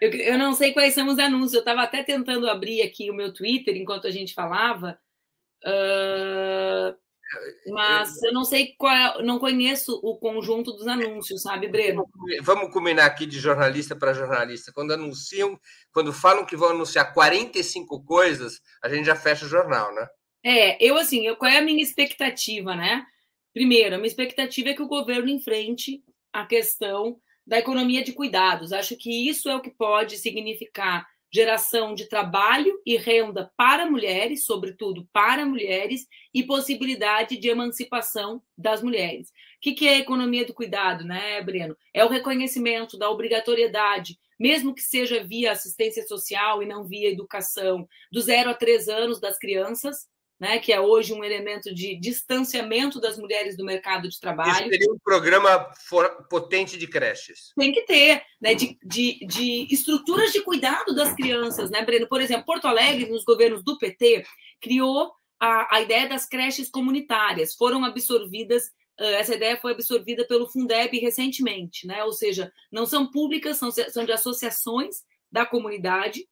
Eu, 0.00 0.10
eu 0.10 0.38
não 0.38 0.52
sei 0.52 0.72
quais 0.72 0.94
são 0.94 1.08
os 1.08 1.18
anúncios. 1.18 1.54
Eu 1.54 1.60
estava 1.60 1.82
até 1.82 2.02
tentando 2.02 2.48
abrir 2.48 2.82
aqui 2.82 3.10
o 3.10 3.14
meu 3.14 3.32
Twitter 3.32 3.76
enquanto 3.76 4.06
a 4.06 4.10
gente 4.10 4.34
falava, 4.34 4.98
Uh, 5.64 6.96
mas 7.72 8.20
eu 8.22 8.32
não 8.32 8.44
sei 8.44 8.74
qual, 8.76 9.22
não 9.22 9.38
conheço 9.38 10.00
o 10.02 10.16
conjunto 10.16 10.72
dos 10.72 10.86
anúncios, 10.88 11.42
sabe, 11.42 11.68
Breno? 11.68 12.08
Vamos 12.42 12.72
combinar 12.72 13.06
aqui 13.06 13.24
de 13.24 13.38
jornalista 13.38 13.94
para 13.94 14.14
jornalista. 14.14 14.72
Quando 14.72 14.92
anunciam, 14.92 15.58
quando 15.92 16.12
falam 16.12 16.44
que 16.44 16.56
vão 16.56 16.70
anunciar 16.70 17.14
45 17.14 18.04
coisas, 18.04 18.60
a 18.82 18.88
gente 18.88 19.04
já 19.04 19.14
fecha 19.14 19.44
o 19.44 19.48
jornal, 19.48 19.94
né? 19.94 20.08
É, 20.42 20.82
eu 20.84 20.96
assim, 20.96 21.26
eu, 21.26 21.36
qual 21.36 21.50
é 21.50 21.58
a 21.58 21.62
minha 21.62 21.82
expectativa, 21.82 22.74
né? 22.74 23.04
Primeiro, 23.52 23.94
a 23.94 23.98
minha 23.98 24.08
expectativa 24.08 24.70
é 24.70 24.74
que 24.74 24.82
o 24.82 24.88
governo 24.88 25.28
enfrente 25.28 26.02
a 26.32 26.46
questão 26.46 27.20
da 27.50 27.58
economia 27.58 28.04
de 28.04 28.12
cuidados. 28.12 28.72
Acho 28.72 28.96
que 28.96 29.28
isso 29.28 29.48
é 29.48 29.56
o 29.56 29.60
que 29.60 29.70
pode 29.70 30.16
significar 30.16 31.04
geração 31.32 31.96
de 31.96 32.08
trabalho 32.08 32.80
e 32.86 32.96
renda 32.96 33.50
para 33.56 33.90
mulheres, 33.90 34.44
sobretudo 34.44 35.08
para 35.12 35.44
mulheres, 35.44 36.06
e 36.32 36.44
possibilidade 36.44 37.36
de 37.36 37.48
emancipação 37.48 38.40
das 38.56 38.84
mulheres. 38.84 39.30
O 39.30 39.74
que 39.74 39.88
é 39.88 39.94
a 39.94 39.98
economia 39.98 40.44
do 40.44 40.54
cuidado, 40.54 41.04
né, 41.04 41.42
Breno? 41.42 41.76
É 41.92 42.04
o 42.04 42.08
reconhecimento 42.08 42.96
da 42.96 43.10
obrigatoriedade, 43.10 44.16
mesmo 44.38 44.72
que 44.72 44.82
seja 44.82 45.24
via 45.24 45.50
assistência 45.50 46.06
social 46.06 46.62
e 46.62 46.66
não 46.66 46.84
via 46.84 47.10
educação, 47.10 47.88
do 48.12 48.20
zero 48.20 48.50
a 48.50 48.54
três 48.54 48.88
anos 48.88 49.20
das 49.20 49.36
crianças, 49.36 50.06
né, 50.40 50.58
que 50.58 50.72
é 50.72 50.80
hoje 50.80 51.12
um 51.12 51.22
elemento 51.22 51.72
de 51.74 51.94
distanciamento 51.96 52.98
das 52.98 53.18
mulheres 53.18 53.58
do 53.58 53.64
mercado 53.64 54.08
de 54.08 54.18
trabalho. 54.18 54.52
Isso 54.52 54.68
seria 54.70 54.92
um 54.92 54.98
programa 54.98 55.70
potente 56.30 56.78
de 56.78 56.86
creches. 56.86 57.52
Tem 57.54 57.70
que 57.70 57.82
ter, 57.82 58.22
né, 58.40 58.54
de, 58.54 58.78
de, 58.82 59.26
de 59.26 59.66
estruturas 59.70 60.32
de 60.32 60.40
cuidado 60.40 60.94
das 60.94 61.12
crianças, 61.14 61.70
né, 61.70 61.84
Breno? 61.84 62.08
Por 62.08 62.22
exemplo, 62.22 62.46
Porto 62.46 62.66
Alegre, 62.66 63.10
nos 63.10 63.22
governos 63.22 63.62
do 63.62 63.76
PT, 63.76 64.24
criou 64.62 65.12
a, 65.38 65.76
a 65.76 65.80
ideia 65.82 66.08
das 66.08 66.26
creches 66.26 66.70
comunitárias. 66.70 67.54
Foram 67.54 67.84
absorvidas 67.84 68.70
essa 69.02 69.34
ideia 69.34 69.56
foi 69.56 69.72
absorvida 69.72 70.26
pelo 70.26 70.46
Fundeb 70.46 70.98
recentemente, 70.98 71.86
né? 71.86 72.04
Ou 72.04 72.12
seja, 72.12 72.52
não 72.70 72.84
são 72.84 73.10
públicas, 73.10 73.56
são, 73.56 73.70
são 73.70 74.04
de 74.04 74.12
associações 74.12 74.96
da 75.32 75.46
comunidade 75.46 76.28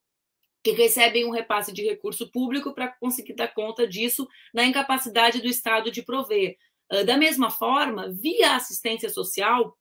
que 0.74 0.82
recebem 0.82 1.24
um 1.24 1.30
repasse 1.30 1.72
de 1.72 1.82
recurso 1.82 2.30
público 2.30 2.74
para 2.74 2.88
conseguir 2.88 3.34
dar 3.34 3.48
conta 3.48 3.86
disso 3.86 4.28
na 4.52 4.64
incapacidade 4.64 5.40
do 5.40 5.48
Estado 5.48 5.90
de 5.90 6.02
prover. 6.02 6.56
Ah, 6.90 7.02
da 7.02 7.16
mesma 7.16 7.50
forma, 7.50 8.10
via 8.10 8.56
assistência 8.56 9.08
social, 9.08 9.76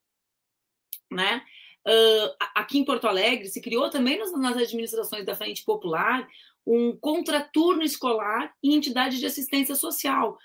né? 1.12 1.42
Ah, 1.86 2.52
aqui 2.56 2.80
em 2.80 2.86
Porto 2.86 3.08
Alegre 3.08 3.48
se 3.48 3.62
criou 3.62 3.90
também 3.90 4.18
nas 4.18 4.58
administrações 4.58 5.26
da 5.26 5.36
Frente 5.36 5.64
Popular 5.64 6.28
um 6.66 6.98
contraturno 6.98 7.82
escolar 7.82 8.54
em 8.62 8.74
entidade 8.76 9.20
de 9.20 9.26
assistência 9.26 9.76
social. 9.76 10.38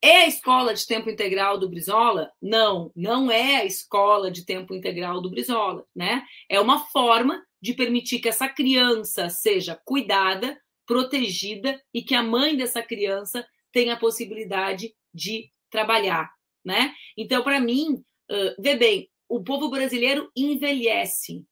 É 0.00 0.22
a 0.22 0.28
escola 0.28 0.74
de 0.74 0.86
tempo 0.86 1.10
integral 1.10 1.58
do 1.58 1.68
Brizola? 1.68 2.32
Não, 2.40 2.92
não 2.94 3.30
é 3.30 3.56
a 3.56 3.64
escola 3.64 4.30
de 4.30 4.44
tempo 4.44 4.74
integral 4.74 5.20
do 5.20 5.30
Brizola, 5.30 5.84
né? 5.94 6.24
É 6.48 6.60
uma 6.60 6.86
forma 6.86 7.44
de 7.62 7.72
permitir 7.72 8.18
que 8.18 8.28
essa 8.28 8.48
criança 8.48 9.30
seja 9.30 9.80
cuidada, 9.84 10.60
protegida 10.84 11.80
e 11.94 12.02
que 12.02 12.14
a 12.14 12.22
mãe 12.22 12.56
dessa 12.56 12.82
criança 12.82 13.46
tenha 13.70 13.94
a 13.94 13.98
possibilidade 13.98 14.92
de 15.14 15.50
trabalhar, 15.70 16.30
né? 16.64 16.92
Então, 17.16 17.42
para 17.44 17.60
mim, 17.60 18.04
uh, 18.30 18.60
vê 18.62 18.74
bem, 18.74 19.10
o 19.28 19.42
povo 19.42 19.70
brasileiro 19.70 20.30
envelhece, 20.36 21.46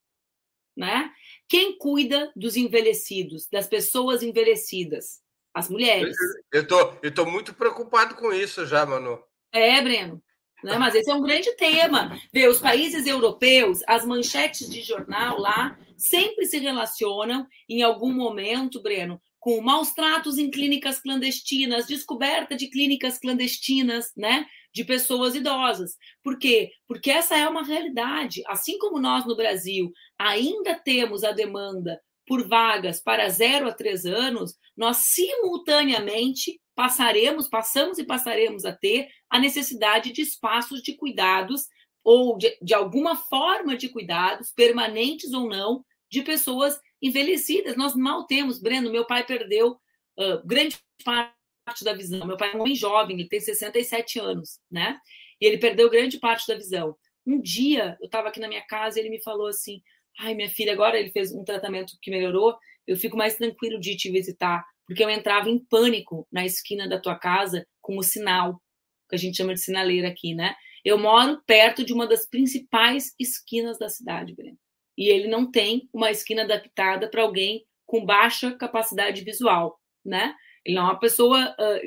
né? 0.77 1.11
Quem 1.49 1.79
cuida 1.79 2.31
dos 2.35 2.57
envelhecidos, 2.57 3.49
das 3.49 3.69
pessoas 3.69 4.23
envelhecidas? 4.23 5.21
As 5.53 5.69
mulheres. 5.69 6.17
Eu 6.53 6.67
tô, 6.67 6.95
eu 7.03 7.13
tô 7.13 7.27
muito 7.27 7.53
preocupado 7.55 8.15
com 8.15 8.33
isso 8.33 8.65
já, 8.67 8.87
Manu. 8.87 9.21
É, 9.53 9.81
Breno. 9.83 10.23
Né? 10.63 10.79
Mas 10.79 10.95
esse 10.95 11.11
é 11.11 11.15
um 11.15 11.23
grande 11.23 11.55
tema. 11.57 12.19
Ver 12.33 12.49
os 12.49 12.61
países 12.61 13.07
europeus, 13.07 13.81
as 13.87 14.05
manchetes 14.05 14.69
de 14.69 14.83
jornal 14.83 15.39
lá 15.39 15.79
sempre 15.97 16.47
se 16.47 16.59
relacionam, 16.59 17.47
em 17.69 17.83
algum 17.83 18.13
momento, 18.13 18.81
Breno, 18.81 19.21
com 19.39 19.61
maus 19.61 19.93
tratos 19.93 20.39
em 20.39 20.51
clínicas 20.51 21.01
clandestinas, 21.01 21.87
descoberta 21.87 22.55
de 22.55 22.69
clínicas 22.69 23.19
clandestinas, 23.19 24.13
né? 24.17 24.47
De 24.73 24.85
pessoas 24.85 25.35
idosas. 25.35 25.97
Por 26.23 26.39
quê? 26.39 26.71
Porque 26.87 27.11
essa 27.11 27.37
é 27.37 27.49
uma 27.49 27.65
realidade. 27.65 28.43
Assim 28.47 28.79
como 28.79 29.01
nós 29.01 29.27
no 29.27 29.37
Brasil 29.37 29.91
ainda 30.19 30.75
temos 30.75 31.25
a 31.25 31.33
demanda 31.33 32.01
por 32.31 32.47
vagas 32.47 33.01
para 33.01 33.29
zero 33.29 33.67
a 33.67 33.73
três 33.73 34.07
anos, 34.07 34.55
nós 34.77 34.99
simultaneamente 34.99 36.61
passaremos, 36.77 37.49
passamos 37.49 37.99
e 37.99 38.05
passaremos 38.05 38.65
a 38.65 38.73
ter 38.73 39.09
a 39.29 39.37
necessidade 39.41 40.13
de 40.13 40.23
espaços 40.23 40.81
de 40.81 40.95
cuidados 40.95 41.67
ou 42.05 42.39
de, 42.39 42.57
de 42.63 42.73
alguma 42.73 43.17
forma 43.17 43.77
de 43.77 43.89
cuidados, 43.89 44.53
permanentes 44.53 45.33
ou 45.33 45.49
não, 45.49 45.85
de 46.09 46.23
pessoas 46.23 46.81
envelhecidas. 47.03 47.77
Nós 47.77 47.97
mal 47.97 48.25
temos, 48.29 48.63
Breno, 48.63 48.93
meu 48.93 49.05
pai 49.05 49.27
perdeu 49.27 49.73
uh, 49.73 50.47
grande 50.47 50.79
parte 51.05 51.83
da 51.83 51.95
visão. 51.95 52.25
Meu 52.25 52.37
pai 52.37 52.53
é 52.53 52.57
um 52.57 52.61
homem 52.61 52.77
jovem, 52.77 53.19
ele 53.19 53.29
tem 53.29 53.41
67 53.41 54.21
anos, 54.21 54.61
né? 54.71 55.01
E 55.41 55.47
ele 55.47 55.59
perdeu 55.59 55.91
grande 55.91 56.21
parte 56.21 56.47
da 56.47 56.55
visão. 56.55 56.97
Um 57.27 57.41
dia, 57.41 57.99
eu 58.01 58.07
estava 58.07 58.29
aqui 58.29 58.39
na 58.39 58.47
minha 58.47 58.65
casa 58.69 58.99
e 58.99 59.03
ele 59.03 59.11
me 59.11 59.21
falou 59.21 59.49
assim: 59.49 59.83
Ai, 60.19 60.35
minha 60.35 60.51
filha, 60.51 60.73
agora 60.73 60.99
ele 60.99 61.11
fez 61.11 61.33
um 61.33 61.45
tratamento 61.45 61.97
que 62.01 62.11
melhorou, 62.11 62.57
eu 62.87 62.97
fico 62.97 63.17
mais 63.17 63.37
tranquilo 63.37 63.79
de 63.79 63.97
te 63.97 64.11
visitar, 64.11 64.65
porque 64.87 65.03
eu 65.03 65.11
entrava 65.11 65.49
em 65.49 65.59
pânico 65.59 66.27
na 66.31 66.45
esquina 66.45 66.89
da 66.89 67.01
tua 67.01 67.17
casa 67.17 67.67
com 67.81 67.97
o 67.97 68.03
sinal, 68.03 68.61
que 69.09 69.17
a 69.17 69.19
gente 69.19 69.37
chama 69.37 69.55
de 69.55 69.61
sinaleira 69.61 70.09
aqui, 70.09 70.35
né? 70.35 70.55
Eu 70.85 70.99
moro 70.99 71.41
perto 71.47 71.85
de 71.85 71.93
uma 71.93 72.07
das 72.07 72.29
principais 72.29 73.15
esquinas 73.19 73.79
da 73.79 73.89
cidade, 73.89 74.35
Breno 74.35 74.59
e 75.01 75.09
ele 75.09 75.29
não 75.29 75.51
tem 75.51 75.89
uma 75.95 76.11
esquina 76.11 76.43
adaptada 76.43 77.09
para 77.09 77.23
alguém 77.23 77.65
com 77.87 78.05
baixa 78.05 78.53
capacidade 78.53 79.25
visual, 79.25 79.81
né? 80.05 80.35
Ele 80.63 80.77
não 80.77 80.83
é 80.83 80.91
uma 80.91 80.99
pessoa, 80.99 81.57
uh, 81.59 81.87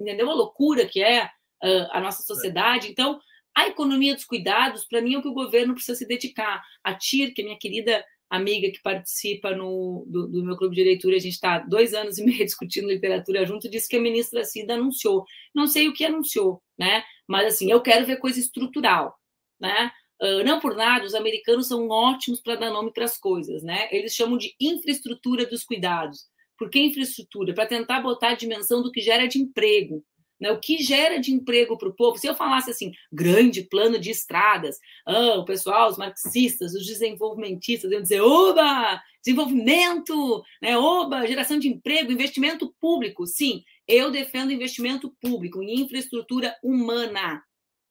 entendeu 0.00 0.30
a 0.30 0.34
loucura 0.34 0.86
que 0.86 1.02
é 1.02 1.26
uh, 1.26 1.88
a 1.90 2.00
nossa 2.00 2.22
sociedade? 2.22 2.90
Então, 2.90 3.20
a 3.56 3.66
economia 3.68 4.14
dos 4.14 4.26
cuidados, 4.26 4.84
para 4.84 5.00
mim, 5.00 5.14
é 5.14 5.18
o 5.18 5.22
que 5.22 5.28
o 5.28 5.32
governo 5.32 5.72
precisa 5.72 5.96
se 5.96 6.06
dedicar. 6.06 6.62
A 6.84 6.94
TIR, 6.94 7.32
que 7.32 7.40
é 7.40 7.44
minha 7.44 7.58
querida 7.58 8.04
amiga 8.28 8.70
que 8.70 8.82
participa 8.82 9.52
no, 9.56 10.04
do, 10.06 10.28
do 10.28 10.44
meu 10.44 10.58
clube 10.58 10.76
de 10.76 10.84
leitura, 10.84 11.16
a 11.16 11.18
gente 11.18 11.32
está 11.32 11.60
dois 11.60 11.94
anos 11.94 12.18
e 12.18 12.24
meio 12.24 12.36
discutindo 12.44 12.86
literatura 12.86 13.46
junto, 13.46 13.70
disse 13.70 13.88
que 13.88 13.96
a 13.96 14.00
ministra 14.00 14.44
Cida 14.44 14.74
anunciou. 14.74 15.24
Não 15.54 15.66
sei 15.66 15.88
o 15.88 15.94
que 15.94 16.04
anunciou, 16.04 16.62
né? 16.78 17.02
Mas, 17.26 17.54
assim, 17.54 17.70
eu 17.70 17.80
quero 17.80 18.04
ver 18.04 18.18
coisa 18.18 18.38
estrutural, 18.38 19.16
né? 19.58 19.90
Uh, 20.20 20.44
não 20.44 20.60
por 20.60 20.74
nada, 20.74 21.06
os 21.06 21.14
americanos 21.14 21.68
são 21.68 21.88
ótimos 21.88 22.42
para 22.42 22.56
dar 22.56 22.70
nome 22.70 22.92
para 22.92 23.06
as 23.06 23.16
coisas, 23.18 23.62
né? 23.62 23.88
Eles 23.90 24.14
chamam 24.14 24.36
de 24.36 24.54
infraestrutura 24.60 25.46
dos 25.46 25.64
cuidados. 25.64 26.26
Por 26.58 26.68
que 26.68 26.78
infraestrutura? 26.78 27.54
Para 27.54 27.66
tentar 27.66 28.02
botar 28.02 28.30
a 28.30 28.34
dimensão 28.34 28.82
do 28.82 28.92
que 28.92 29.00
gera 29.00 29.26
de 29.26 29.38
emprego. 29.38 30.04
Né? 30.40 30.50
O 30.50 30.60
que 30.60 30.82
gera 30.82 31.18
de 31.18 31.32
emprego 31.32 31.76
para 31.78 31.88
o 31.88 31.94
povo? 31.94 32.18
Se 32.18 32.26
eu 32.26 32.34
falasse 32.34 32.70
assim, 32.70 32.92
grande 33.12 33.62
plano 33.62 33.98
de 33.98 34.10
estradas, 34.10 34.78
ah, 35.06 35.38
o 35.38 35.44
pessoal, 35.44 35.90
os 35.90 35.98
marxistas, 35.98 36.74
os 36.74 36.86
desenvolvimentistas, 36.86 37.90
iam 37.90 38.02
dizer, 38.02 38.20
oba, 38.20 39.00
desenvolvimento, 39.24 40.42
né? 40.60 40.76
oba, 40.76 41.26
geração 41.26 41.58
de 41.58 41.68
emprego, 41.68 42.12
investimento 42.12 42.74
público. 42.80 43.26
Sim, 43.26 43.62
eu 43.88 44.10
defendo 44.10 44.52
investimento 44.52 45.14
público 45.20 45.62
em 45.62 45.80
infraestrutura 45.80 46.54
humana 46.62 47.42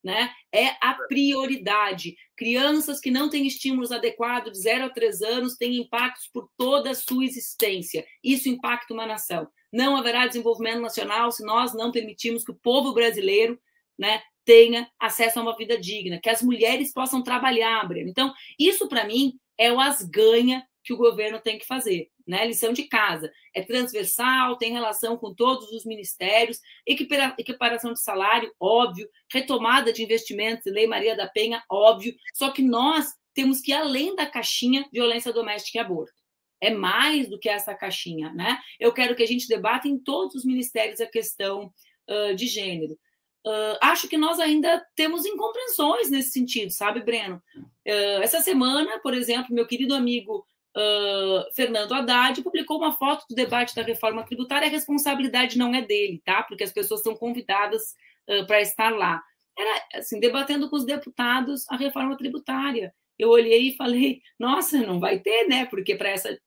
né? 0.06 0.32
É 0.54 0.68
a 0.80 0.94
prioridade. 1.08 2.16
Crianças 2.38 3.00
que 3.00 3.10
não 3.10 3.28
têm 3.28 3.48
estímulos 3.48 3.92
adequados 3.92 4.52
de 4.52 4.60
0 4.60 4.86
a 4.86 4.90
3 4.92 5.22
anos 5.24 5.58
têm 5.58 5.78
impactos 5.78 6.30
por 6.32 6.48
toda 6.56 6.92
a 6.92 6.96
sua 6.96 7.26
existência. 7.26 8.06
Isso 8.24 8.48
impacta 8.48 8.94
uma 8.94 9.08
nação. 9.08 9.48
Não 9.74 9.98
haverá 9.98 10.28
desenvolvimento 10.28 10.80
nacional 10.80 11.32
se 11.32 11.44
nós 11.44 11.74
não 11.74 11.92
permitirmos 11.92 12.44
que 12.44 12.52
o 12.52 12.60
povo 12.62 12.94
brasileiro 12.94 13.60
né, 13.98 14.22
tenha 14.46 14.88
acesso 15.00 15.40
a 15.40 15.42
uma 15.42 15.58
vida 15.58 15.76
digna, 15.76 16.20
que 16.22 16.30
as 16.30 16.44
mulheres 16.44 16.94
possam 16.94 17.24
trabalhar, 17.24 17.84
Breno. 17.88 18.08
Então, 18.08 18.32
isso 18.60 18.88
para 18.88 19.08
mim 19.08 19.34
é 19.58 19.74
o 19.74 19.80
asganha 19.80 20.64
que 20.84 20.94
o 20.94 20.98
governo 20.98 21.40
tem 21.40 21.58
que 21.58 21.66
fazer 21.66 22.12
né? 22.28 22.46
Lição 22.46 22.74
de 22.74 22.84
casa. 22.84 23.32
É 23.54 23.62
transversal, 23.62 24.58
tem 24.58 24.72
relação 24.72 25.18
com 25.18 25.34
todos 25.34 25.72
os 25.72 25.86
ministérios, 25.86 26.60
equiparação 26.88 27.94
de 27.94 28.02
salário, 28.02 28.54
óbvio, 28.60 29.10
retomada 29.32 29.94
de 29.94 30.04
investimentos, 30.04 30.72
Lei 30.72 30.88
Maria 30.88 31.16
da 31.16 31.28
Penha, 31.28 31.64
óbvio. 31.70 32.16
Só 32.34 32.50
que 32.50 32.62
nós 32.62 33.08
temos 33.34 33.62
que 33.62 33.72
ir 33.72 33.76
além 33.76 34.16
da 34.16 34.26
caixinha 34.26 34.88
violência 34.92 35.32
doméstica 35.34 35.78
e 35.78 35.82
aborto. 35.82 36.14
É 36.62 36.72
mais 36.72 37.30
do 37.30 37.38
que 37.38 37.50
essa 37.50 37.76
caixinha, 37.76 38.34
né? 38.34 38.58
Eu 38.80 38.94
quero 38.94 39.16
que 39.16 39.22
a 39.22 39.28
gente 39.28 39.48
debata 39.48 39.88
em 39.88 40.00
todos 40.00 40.36
os 40.36 40.46
ministérios 40.46 41.02
a 41.02 41.06
questão 41.06 41.72
uh, 42.10 42.34
de 42.34 42.48
gênero. 42.48 42.98
Uh, 43.46 43.78
acho 43.80 44.08
que 44.08 44.18
nós 44.18 44.40
ainda 44.40 44.84
temos 44.96 45.24
incompreensões 45.24 46.10
nesse 46.10 46.32
sentido, 46.32 46.72
sabe, 46.72 47.04
Breno? 47.04 47.40
Uh, 47.56 48.24
essa 48.24 48.42
semana, 48.42 49.00
por 49.00 49.14
exemplo, 49.14 49.54
meu 49.54 49.68
querido 49.68 49.94
amigo 49.94 50.48
uh, 50.76 51.54
Fernando 51.56 51.94
Haddad 51.94 52.42
publicou 52.42 52.78
uma 52.78 52.94
foto 52.94 53.26
do 53.30 53.36
debate 53.36 53.76
da 53.76 53.82
reforma 53.82 54.24
tributária. 54.24 54.68
A 54.68 54.72
responsabilidade 54.72 55.58
não 55.58 55.74
é 55.74 55.82
dele, 55.82 56.22
tá? 56.24 56.44
Porque 56.44 56.64
as 56.64 56.72
pessoas 56.72 57.02
são 57.02 57.16
convidadas 57.16 57.96
uh, 58.30 58.46
para 58.46 58.62
estar 58.62 58.90
lá. 58.96 59.24
Era 59.58 60.00
assim, 60.00 60.20
debatendo 60.20 60.70
com 60.70 60.76
os 60.76 60.86
deputados 60.86 61.66
a 61.70 61.78
reforma 61.78 62.18
tributária. 62.18 62.94
Eu 63.18 63.30
olhei 63.30 63.70
e 63.70 63.76
falei, 63.78 64.22
nossa, 64.38 64.78
não 64.80 65.00
vai 65.00 65.20
ter, 65.20 65.48
né? 65.48 65.66
Porque 65.66 65.96
para 65.96 66.10
essa, 66.10 66.38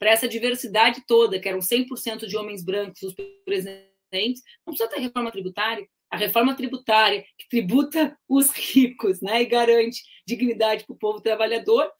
essa 0.00 0.28
diversidade 0.28 1.02
toda, 1.06 1.40
que 1.40 1.48
eram 1.48 1.58
100% 1.58 2.26
de 2.26 2.36
homens 2.36 2.64
brancos 2.64 3.02
os 3.02 3.14
presidentes, 3.44 4.42
não 4.64 4.72
precisa 4.72 4.88
ter 4.88 5.00
reforma 5.00 5.32
tributária. 5.32 5.86
A 6.08 6.16
reforma 6.16 6.54
tributária 6.54 7.24
que 7.36 7.48
tributa 7.48 8.16
os 8.28 8.50
ricos 8.50 9.20
né, 9.20 9.42
e 9.42 9.46
garante 9.46 10.00
dignidade 10.24 10.84
para 10.84 10.94
o 10.94 10.98
povo 10.98 11.20
trabalhador, 11.20 11.90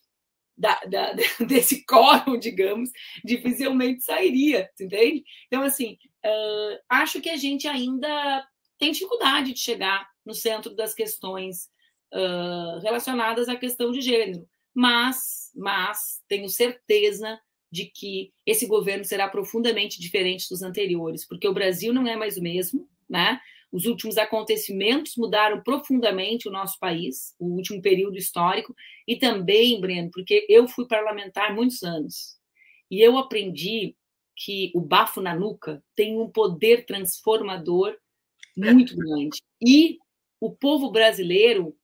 da, 0.56 0.80
da, 0.84 1.12
desse 1.46 1.84
quórum, 1.84 2.38
digamos, 2.38 2.90
dificilmente 3.24 4.02
sairia, 4.02 4.70
entende? 4.80 5.24
Então, 5.46 5.62
assim, 5.62 5.98
uh, 6.24 6.78
acho 6.88 7.20
que 7.20 7.30
a 7.30 7.36
gente 7.36 7.66
ainda 7.66 8.46
tem 8.78 8.92
dificuldade 8.92 9.52
de 9.52 9.60
chegar 9.60 10.08
no 10.24 10.34
centro 10.34 10.74
das 10.74 10.94
questões 10.94 11.68
uh, 12.12 12.80
relacionadas 12.80 13.48
à 13.48 13.56
questão 13.56 13.90
de 13.92 14.00
gênero, 14.00 14.48
mas, 14.72 15.50
mas 15.54 16.22
tenho 16.28 16.48
certeza 16.48 17.38
de 17.70 17.86
que 17.86 18.32
esse 18.46 18.66
governo 18.66 19.04
será 19.04 19.28
profundamente 19.28 20.00
diferente 20.00 20.48
dos 20.48 20.62
anteriores, 20.62 21.26
porque 21.26 21.48
o 21.48 21.52
Brasil 21.52 21.92
não 21.92 22.06
é 22.06 22.14
mais 22.14 22.36
o 22.36 22.42
mesmo, 22.42 22.88
né? 23.08 23.40
Os 23.74 23.86
últimos 23.86 24.16
acontecimentos 24.16 25.16
mudaram 25.16 25.60
profundamente 25.60 26.48
o 26.48 26.52
nosso 26.52 26.78
país, 26.78 27.34
o 27.40 27.56
último 27.56 27.82
período 27.82 28.16
histórico, 28.16 28.72
e 29.04 29.16
também, 29.16 29.80
Breno, 29.80 30.12
porque 30.12 30.46
eu 30.48 30.68
fui 30.68 30.86
parlamentar 30.86 31.52
muitos 31.52 31.82
anos, 31.82 32.38
e 32.88 33.00
eu 33.00 33.18
aprendi 33.18 33.96
que 34.36 34.70
o 34.76 34.80
bafo 34.80 35.20
na 35.20 35.34
nuca 35.34 35.82
tem 35.96 36.16
um 36.16 36.30
poder 36.30 36.86
transformador 36.86 37.96
muito 38.56 38.96
grande. 38.96 39.42
E 39.60 39.98
o 40.40 40.54
povo 40.54 40.92
brasileiro 40.92 41.76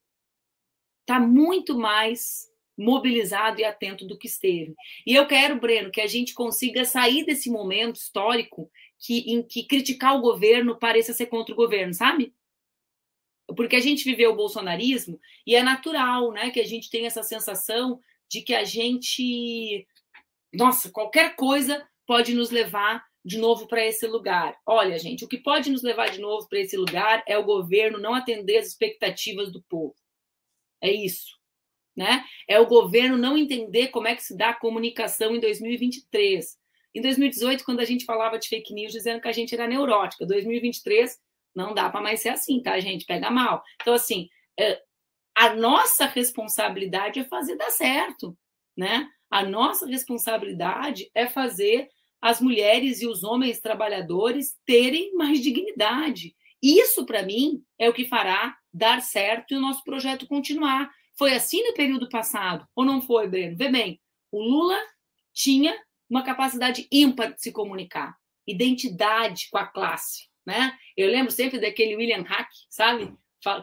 está 1.01 1.19
muito 1.19 1.77
mais 1.77 2.49
mobilizado 2.77 3.59
e 3.59 3.65
atento 3.65 4.05
do 4.05 4.17
que 4.17 4.27
esteve. 4.27 4.73
E 5.05 5.13
eu 5.13 5.27
quero, 5.27 5.59
Breno, 5.59 5.91
que 5.91 5.99
a 5.99 6.07
gente 6.07 6.33
consiga 6.33 6.85
sair 6.85 7.25
desse 7.25 7.49
momento 7.49 7.97
histórico 7.97 8.71
que, 9.01 9.31
em 9.31 9.41
que 9.41 9.63
criticar 9.63 10.15
o 10.15 10.21
governo 10.21 10.77
pareça 10.77 11.11
ser 11.11 11.25
contra 11.25 11.53
o 11.53 11.57
governo, 11.57 11.93
sabe? 11.93 12.33
Porque 13.57 13.75
a 13.75 13.79
gente 13.79 14.05
viveu 14.05 14.31
o 14.31 14.35
bolsonarismo 14.35 15.19
e 15.45 15.55
é 15.55 15.63
natural, 15.63 16.31
né, 16.31 16.51
que 16.51 16.59
a 16.59 16.65
gente 16.65 16.89
tenha 16.89 17.07
essa 17.07 17.23
sensação 17.23 17.99
de 18.29 18.41
que 18.41 18.53
a 18.53 18.63
gente, 18.63 19.85
nossa, 20.53 20.89
qualquer 20.91 21.35
coisa 21.35 21.85
pode 22.05 22.33
nos 22.33 22.51
levar 22.51 23.03
de 23.25 23.37
novo 23.37 23.67
para 23.67 23.85
esse 23.85 24.07
lugar. 24.07 24.57
Olha, 24.65 24.97
gente, 24.97 25.25
o 25.25 25.27
que 25.27 25.37
pode 25.37 25.69
nos 25.69 25.81
levar 25.81 26.11
de 26.11 26.19
novo 26.19 26.47
para 26.47 26.59
esse 26.59 26.77
lugar 26.77 27.23
é 27.27 27.37
o 27.37 27.43
governo 27.43 27.99
não 27.99 28.13
atender 28.13 28.59
as 28.59 28.67
expectativas 28.67 29.51
do 29.51 29.61
povo. 29.63 29.95
É 30.79 30.91
isso. 30.91 31.39
Né? 31.95 32.23
É 32.47 32.59
o 32.59 32.67
governo 32.67 33.17
não 33.17 33.37
entender 33.37 33.89
como 33.89 34.07
é 34.07 34.15
que 34.15 34.23
se 34.23 34.37
dá 34.37 34.49
a 34.49 34.59
comunicação 34.59 35.35
em 35.35 35.39
2023. 35.39 36.60
Em 36.93 37.01
2018, 37.01 37.63
quando 37.63 37.79
a 37.79 37.85
gente 37.85 38.05
falava 38.05 38.37
de 38.37 38.47
fake 38.47 38.73
news 38.73 38.91
dizendo 38.91 39.21
que 39.21 39.27
a 39.27 39.31
gente 39.31 39.53
era 39.53 39.67
neurótica, 39.67 40.25
2023 40.25 41.17
não 41.55 41.73
dá 41.73 41.89
para 41.89 42.01
mais 42.01 42.21
ser 42.21 42.29
assim, 42.29 42.61
tá, 42.61 42.79
gente? 42.79 43.05
Pega 43.05 43.29
mal. 43.29 43.63
Então, 43.81 43.93
assim, 43.93 44.29
é, 44.59 44.81
a 45.35 45.53
nossa 45.53 46.05
responsabilidade 46.05 47.19
é 47.19 47.23
fazer 47.23 47.55
dar 47.55 47.71
certo, 47.71 48.37
né? 48.75 49.07
A 49.29 49.43
nossa 49.43 49.85
responsabilidade 49.85 51.09
é 51.15 51.27
fazer 51.27 51.89
as 52.21 52.39
mulheres 52.39 53.01
e 53.01 53.07
os 53.07 53.23
homens 53.23 53.59
trabalhadores 53.59 54.57
terem 54.65 55.13
mais 55.15 55.41
dignidade. 55.41 56.35
Isso, 56.61 57.05
para 57.05 57.23
mim, 57.23 57.63
é 57.79 57.89
o 57.89 57.93
que 57.93 58.07
fará 58.07 58.55
dar 58.71 59.01
certo 59.01 59.53
e 59.53 59.57
o 59.57 59.61
nosso 59.61 59.83
projeto 59.83 60.27
continuar. 60.27 60.91
Foi 61.17 61.33
assim 61.33 61.63
no 61.63 61.73
período 61.73 62.07
passado, 62.09 62.67
ou 62.75 62.85
não 62.85 63.01
foi, 63.01 63.27
Breno? 63.27 63.57
Vê 63.57 63.69
bem, 63.69 63.99
o 64.31 64.41
Lula 64.41 64.77
tinha 65.33 65.75
uma 66.11 66.23
capacidade 66.23 66.87
ímpar 66.91 67.33
de 67.33 67.41
se 67.41 67.53
comunicar, 67.53 68.13
identidade 68.45 69.47
com 69.49 69.57
a 69.57 69.65
classe, 69.65 70.27
né? 70.45 70.77
Eu 70.97 71.09
lembro 71.09 71.31
sempre 71.31 71.57
daquele 71.57 71.95
William 71.95 72.23
Hack, 72.23 72.49
sabe? 72.69 73.13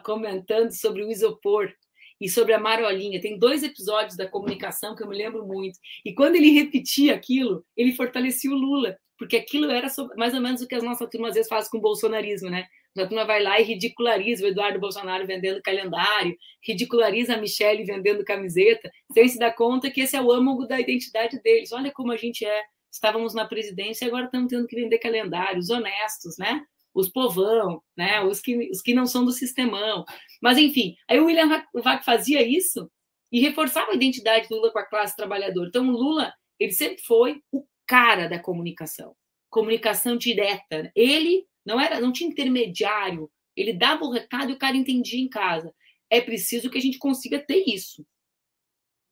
Comentando 0.03 0.71
sobre 0.71 1.03
o 1.03 1.11
isopor 1.11 1.71
e 2.19 2.27
sobre 2.27 2.53
a 2.53 2.59
marolinha. 2.59 3.21
Tem 3.21 3.37
dois 3.37 3.61
episódios 3.61 4.17
da 4.17 4.27
comunicação 4.27 4.95
que 4.95 5.03
eu 5.03 5.07
me 5.07 5.15
lembro 5.15 5.45
muito. 5.45 5.77
E 6.03 6.11
quando 6.11 6.37
ele 6.37 6.49
repetia 6.49 7.13
aquilo, 7.13 7.63
ele 7.77 7.93
fortalecia 7.93 8.49
o 8.49 8.55
Lula, 8.55 8.97
porque 9.15 9.37
aquilo 9.37 9.69
era 9.69 9.87
mais 10.17 10.33
ou 10.33 10.41
menos 10.41 10.61
o 10.61 10.67
que 10.67 10.75
as 10.75 10.83
nossas 10.83 11.07
turmas 11.07 11.29
às 11.29 11.35
vezes 11.35 11.49
fazem 11.49 11.69
com 11.69 11.77
o 11.77 11.81
bolsonarismo, 11.81 12.49
né? 12.49 12.65
A 12.97 13.05
turma 13.05 13.25
vai 13.25 13.41
lá 13.41 13.59
e 13.59 13.63
ridiculariza 13.63 14.43
o 14.43 14.47
Eduardo 14.47 14.79
Bolsonaro 14.79 15.25
vendendo 15.25 15.61
calendário, 15.61 16.35
ridiculariza 16.63 17.35
a 17.35 17.37
Michelle 17.37 17.85
vendendo 17.85 18.25
camiseta, 18.25 18.91
sem 19.13 19.27
se 19.27 19.37
dar 19.37 19.53
conta 19.53 19.91
que 19.91 20.01
esse 20.01 20.15
é 20.15 20.21
o 20.21 20.31
âmago 20.31 20.65
da 20.65 20.79
identidade 20.79 21.39
deles. 21.41 21.71
Olha 21.71 21.91
como 21.91 22.11
a 22.11 22.17
gente 22.17 22.45
é. 22.45 22.63
Estávamos 22.91 23.35
na 23.35 23.45
presidência 23.45 24.03
e 24.03 24.07
agora 24.07 24.25
estamos 24.25 24.49
tendo 24.49 24.65
que 24.65 24.75
vender 24.75 24.97
calendários 24.97 25.69
honestos, 25.69 26.37
né? 26.39 26.63
Os 26.91 27.07
povão, 27.07 27.83
né? 27.95 28.19
Os 28.21 28.41
que, 28.41 28.69
os 28.71 28.81
que 28.81 28.95
não 28.95 29.05
são 29.05 29.23
do 29.23 29.31
sistemão. 29.31 30.03
Mas, 30.41 30.57
enfim, 30.57 30.95
aí 31.07 31.19
o 31.19 31.25
William 31.25 31.63
Vac 31.75 32.03
fazia 32.03 32.41
isso 32.41 32.89
e 33.31 33.39
reforçava 33.39 33.91
a 33.91 33.95
identidade 33.95 34.47
do 34.49 34.55
Lula 34.55 34.71
com 34.71 34.79
a 34.79 34.85
classe 34.85 35.15
trabalhadora. 35.15 35.67
Então, 35.69 35.87
o 35.87 35.91
Lula, 35.91 36.33
ele 36.59 36.71
sempre 36.71 37.03
foi 37.03 37.39
o 37.51 37.63
cara 37.85 38.27
da 38.27 38.39
comunicação. 38.39 39.15
Comunicação 39.51 40.17
direta. 40.17 40.91
Ele 40.95 41.45
não 41.65 41.79
era, 41.79 41.99
não 41.99 42.11
tinha 42.11 42.29
intermediário. 42.29 43.29
Ele 43.55 43.73
dava 43.73 44.05
o 44.05 44.11
recado 44.11 44.51
e 44.51 44.53
o 44.53 44.59
cara 44.59 44.77
entendia 44.77 45.19
em 45.19 45.29
casa. 45.29 45.73
É 46.09 46.21
preciso 46.21 46.69
que 46.69 46.77
a 46.77 46.81
gente 46.81 46.97
consiga 46.97 47.39
ter 47.39 47.63
isso. 47.67 48.05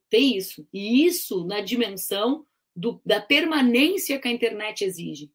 Ter 0.10 0.20
isso. 0.20 0.68
E 0.74 1.06
isso 1.06 1.46
na 1.46 1.62
dimensão 1.62 2.46
do, 2.76 3.02
da 3.06 3.20
permanência 3.20 4.20
que 4.20 4.28
a 4.28 4.32
internet 4.32 4.84
exige. 4.84 5.32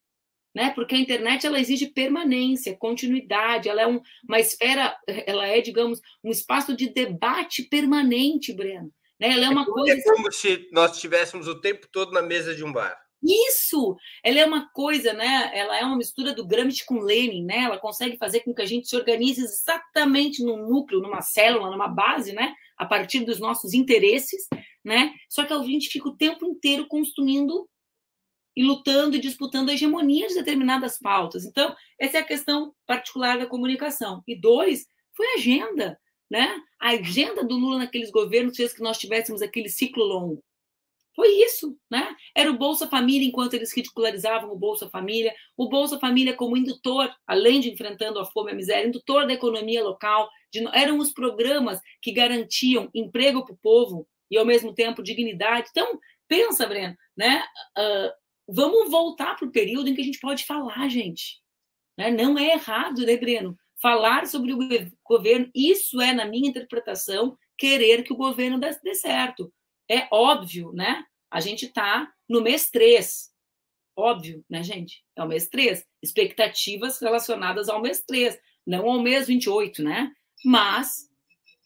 Né? 0.54 0.70
Porque 0.70 0.94
a 0.94 0.98
internet 0.98 1.46
ela 1.46 1.60
exige 1.60 1.86
permanência, 1.86 2.76
continuidade, 2.76 3.68
ela 3.68 3.82
é 3.82 3.86
um, 3.86 4.00
uma 4.28 4.38
esfera, 4.38 4.96
ela 5.06 5.46
é, 5.46 5.60
digamos, 5.60 6.00
um 6.22 6.30
espaço 6.30 6.76
de 6.76 6.90
debate 6.90 7.62
permanente, 7.62 8.52
Breno. 8.52 8.92
Né? 9.18 9.32
Ela 9.32 9.46
é 9.46 9.48
uma 9.48 9.62
é 9.62 9.66
coisa. 9.66 9.98
É 9.98 10.02
como 10.02 10.30
se 10.32 10.68
nós 10.72 10.92
estivéssemos 10.94 11.48
o 11.48 11.60
tempo 11.60 11.88
todo 11.90 12.12
na 12.12 12.22
mesa 12.22 12.54
de 12.54 12.64
um 12.64 12.72
bar. 12.72 12.98
Isso! 13.22 13.96
Ela 14.24 14.40
é 14.40 14.44
uma 14.44 14.68
coisa, 14.70 15.12
né? 15.12 15.50
Ela 15.54 15.78
é 15.78 15.84
uma 15.84 15.96
mistura 15.96 16.34
do 16.34 16.46
Gramsci 16.46 16.84
com 16.84 17.00
Lenin, 17.00 17.44
né? 17.44 17.58
Ela 17.58 17.78
consegue 17.78 18.16
fazer 18.16 18.40
com 18.40 18.52
que 18.52 18.62
a 18.62 18.66
gente 18.66 18.88
se 18.88 18.96
organize 18.96 19.40
exatamente 19.40 20.42
num 20.42 20.68
núcleo, 20.68 21.00
numa 21.00 21.22
célula, 21.22 21.70
numa 21.70 21.86
base, 21.86 22.32
né? 22.32 22.52
A 22.76 22.84
partir 22.84 23.20
dos 23.24 23.38
nossos 23.38 23.74
interesses, 23.74 24.48
né? 24.84 25.14
Só 25.28 25.44
que 25.44 25.52
a 25.52 25.62
gente 25.62 25.88
fica 25.88 26.08
o 26.08 26.16
tempo 26.16 26.44
inteiro 26.44 26.86
construindo 26.88 27.68
e 28.56 28.62
lutando 28.64 29.16
e 29.16 29.20
disputando 29.20 29.70
a 29.70 29.72
hegemonia 29.72 30.28
de 30.28 30.34
determinadas 30.34 30.98
pautas. 30.98 31.44
Então, 31.44 31.74
essa 31.98 32.18
é 32.18 32.20
a 32.20 32.26
questão 32.26 32.74
particular 32.86 33.38
da 33.38 33.46
comunicação. 33.46 34.22
E 34.26 34.38
dois, 34.38 34.86
foi 35.16 35.26
a 35.26 35.34
agenda, 35.34 35.98
né? 36.30 36.60
A 36.80 36.90
agenda 36.90 37.44
do 37.44 37.54
Lula 37.54 37.78
naqueles 37.78 38.10
governos 38.10 38.56
fez 38.56 38.72
que 38.72 38.82
nós 38.82 38.98
tivéssemos 38.98 39.42
aquele 39.42 39.68
ciclo 39.68 40.04
longo. 40.04 40.42
Foi 41.14 41.28
isso, 41.28 41.76
né? 41.90 42.14
Era 42.34 42.50
o 42.50 42.56
Bolsa 42.56 42.88
Família 42.88 43.28
enquanto 43.28 43.54
eles 43.54 43.74
ridicularizavam 43.74 44.50
o 44.50 44.58
Bolsa 44.58 44.88
Família, 44.88 45.34
o 45.56 45.68
Bolsa 45.68 45.98
Família 45.98 46.34
como 46.34 46.56
indutor, 46.56 47.14
além 47.26 47.60
de 47.60 47.70
enfrentando 47.70 48.18
a 48.18 48.24
fome 48.24 48.50
e 48.50 48.54
a 48.54 48.56
miséria, 48.56 48.88
indutor 48.88 49.26
da 49.26 49.34
economia 49.34 49.82
local. 49.84 50.28
De, 50.50 50.64
eram 50.74 50.98
os 50.98 51.12
programas 51.12 51.80
que 52.00 52.12
garantiam 52.12 52.88
emprego 52.94 53.44
para 53.44 53.54
o 53.54 53.58
povo 53.58 54.08
e 54.30 54.38
ao 54.38 54.46
mesmo 54.46 54.74
tempo 54.74 55.02
dignidade. 55.02 55.68
Então, 55.70 56.00
pensa, 56.26 56.66
Breno, 56.66 56.96
né? 57.16 57.44
Uh, 57.78 58.12
vamos 58.48 58.90
voltar 58.90 59.36
para 59.36 59.46
o 59.46 59.52
período 59.52 59.88
em 59.88 59.94
que 59.94 60.00
a 60.00 60.04
gente 60.04 60.20
pode 60.20 60.44
falar, 60.44 60.88
gente. 60.88 61.42
Né? 61.98 62.10
Não 62.10 62.38
é 62.38 62.52
errado, 62.52 63.04
né, 63.04 63.18
Breno? 63.18 63.56
Falar 63.80 64.26
sobre 64.26 64.52
o 64.52 64.58
governo, 65.04 65.50
isso 65.54 66.00
é, 66.00 66.12
na 66.12 66.24
minha 66.24 66.48
interpretação, 66.48 67.36
querer 67.58 68.02
que 68.02 68.12
o 68.12 68.16
governo 68.16 68.58
dê 68.58 68.94
certo 68.94 69.52
é 69.92 70.08
óbvio, 70.10 70.72
né? 70.72 71.04
A 71.30 71.40
gente 71.40 71.66
está 71.66 72.10
no 72.28 72.40
mês 72.40 72.70
3. 72.70 73.30
Óbvio, 73.94 74.42
né, 74.48 74.62
gente? 74.62 75.04
É 75.14 75.22
o 75.22 75.28
mês 75.28 75.48
3. 75.48 75.84
Expectativas 76.02 76.98
relacionadas 76.98 77.68
ao 77.68 77.82
mês 77.82 78.02
3, 78.02 78.38
não 78.66 78.88
ao 78.88 79.02
mês 79.02 79.26
28, 79.26 79.82
né? 79.82 80.10
Mas 80.42 81.08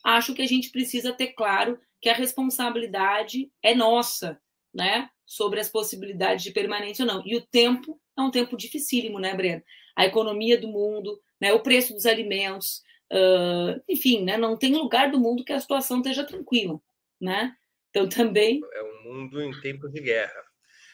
acho 0.04 0.34
que 0.34 0.42
a 0.42 0.46
gente 0.46 0.70
precisa 0.70 1.12
ter 1.12 1.28
claro 1.34 1.78
que 2.00 2.08
a 2.08 2.14
responsabilidade 2.14 3.50
é 3.62 3.74
nossa, 3.74 4.40
né? 4.74 5.08
Sobre 5.24 5.60
as 5.60 5.68
possibilidades 5.68 6.42
de 6.42 6.50
permanência 6.50 7.04
ou 7.04 7.12
não. 7.12 7.22
E 7.24 7.36
o 7.36 7.46
tempo 7.46 8.00
é 8.18 8.22
um 8.22 8.30
tempo 8.30 8.56
dificílimo, 8.56 9.20
né, 9.20 9.34
Breno? 9.34 9.62
A 9.94 10.04
economia 10.04 10.60
do 10.60 10.68
mundo, 10.68 11.20
né? 11.40 11.52
o 11.52 11.60
preço 11.60 11.94
dos 11.94 12.06
alimentos, 12.06 12.82
uh, 13.12 13.80
enfim, 13.88 14.24
né? 14.24 14.36
não 14.36 14.56
tem 14.56 14.74
lugar 14.74 15.10
do 15.10 15.20
mundo 15.20 15.44
que 15.44 15.52
a 15.52 15.60
situação 15.60 15.98
esteja 15.98 16.24
tranquila, 16.24 16.80
né? 17.20 17.54
Então 17.97 18.07
também 18.07 18.61
é 18.74 18.82
um 18.82 19.11
mundo 19.11 19.42
em 19.42 19.51
tempos 19.62 19.90
de 19.90 20.03
guerra. 20.03 20.44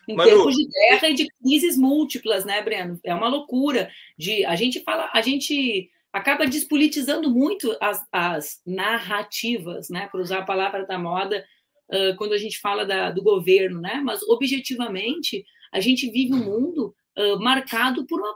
Em 0.08 0.14
Manu, 0.14 0.30
tempos 0.30 0.54
de 0.54 0.68
guerra 0.68 1.08
e 1.08 1.14
de 1.14 1.26
crises 1.42 1.76
múltiplas, 1.76 2.44
né, 2.44 2.62
Breno? 2.62 3.00
É 3.02 3.12
uma 3.12 3.26
loucura. 3.26 3.90
De 4.16 4.44
a 4.44 4.54
gente 4.54 4.78
fala, 4.84 5.10
a 5.12 5.20
gente 5.20 5.90
acaba 6.12 6.46
despolitizando 6.46 7.28
muito 7.28 7.76
as, 7.80 8.00
as 8.12 8.60
narrativas, 8.64 9.88
né? 9.90 10.08
Para 10.12 10.20
usar 10.20 10.38
a 10.38 10.44
palavra 10.44 10.86
da 10.86 10.96
moda, 10.96 11.44
uh, 11.88 12.16
quando 12.16 12.34
a 12.34 12.38
gente 12.38 12.60
fala 12.60 12.86
da, 12.86 13.10
do 13.10 13.20
governo, 13.20 13.80
né? 13.80 14.00
Mas 14.04 14.22
objetivamente 14.22 15.44
a 15.72 15.80
gente 15.80 16.08
vive 16.08 16.32
um 16.34 16.44
mundo 16.44 16.94
uh, 17.18 17.40
marcado 17.40 18.06
por 18.06 18.20
uma 18.20 18.32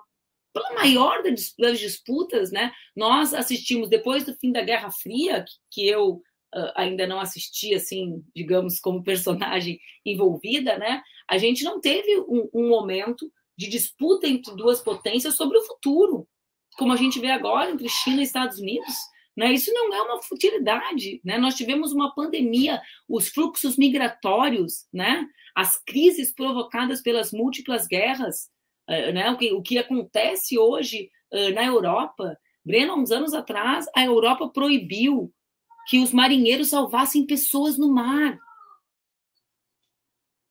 pela 0.53 0.73
maior 0.73 1.23
das 1.23 1.79
disputas, 1.79 2.51
né? 2.51 2.73
Nós 2.97 3.33
assistimos 3.33 3.89
depois 3.91 4.25
do 4.25 4.35
fim 4.35 4.51
da 4.51 4.63
Guerra 4.63 4.91
Fria, 4.91 5.45
que 5.71 5.87
eu 5.87 6.23
uh, 6.57 6.73
ainda 6.75 7.07
não 7.07 7.21
assisti, 7.21 7.75
assim, 7.75 8.25
digamos, 8.35 8.81
como 8.81 9.03
personagem 9.03 9.79
envolvida, 10.05 10.79
né? 10.79 11.03
A 11.29 11.37
gente 11.39 11.63
não 11.63 11.81
teve 11.81 12.19
um, 12.21 12.49
um 12.55 12.69
momento 12.69 13.31
de 13.57 13.69
disputa 13.69 14.27
entre 14.27 14.55
duas 14.55 14.81
potências 14.81 15.35
sobre 15.35 15.59
o 15.59 15.63
futuro, 15.65 16.27
como 16.77 16.93
a 16.93 16.97
gente 16.97 17.19
vê 17.19 17.31
agora 17.31 17.71
entre 17.71 17.89
China 17.89 18.21
e 18.21 18.25
Estados 18.25 18.59
Unidos. 18.59 18.95
Né? 19.37 19.53
Isso 19.53 19.73
não 19.73 19.93
é 19.93 20.03
uma 20.03 20.23
futilidade. 20.23 21.21
Né? 21.25 21.39
Nós 21.39 21.55
tivemos 21.55 21.93
uma 21.93 22.15
pandemia, 22.15 22.81
os 23.09 23.29
fluxos 23.29 23.77
migratórios, 23.77 24.87
né? 24.93 25.27
as 25.55 25.83
crises 25.83 26.35
provocadas 26.35 27.03
pelas 27.03 27.33
múltiplas 27.33 27.87
guerras, 27.87 28.49
eh, 28.89 29.13
né? 29.13 29.31
o, 29.31 29.37
que, 29.37 29.53
o 29.53 29.63
que 29.63 29.79
acontece 29.79 30.59
hoje 30.59 31.11
uh, 31.33 31.51
na 31.55 31.65
Europa. 31.65 32.39
Breno, 32.65 32.93
há 32.93 32.97
uns 32.97 33.11
anos 33.11 33.33
atrás, 33.33 33.87
a 33.95 34.05
Europa 34.05 34.49
proibiu 34.49 35.33
que 35.87 36.01
os 36.01 36.13
marinheiros 36.13 36.69
salvassem 36.69 37.25
pessoas 37.25 37.79
no 37.79 37.89
mar. 37.89 38.39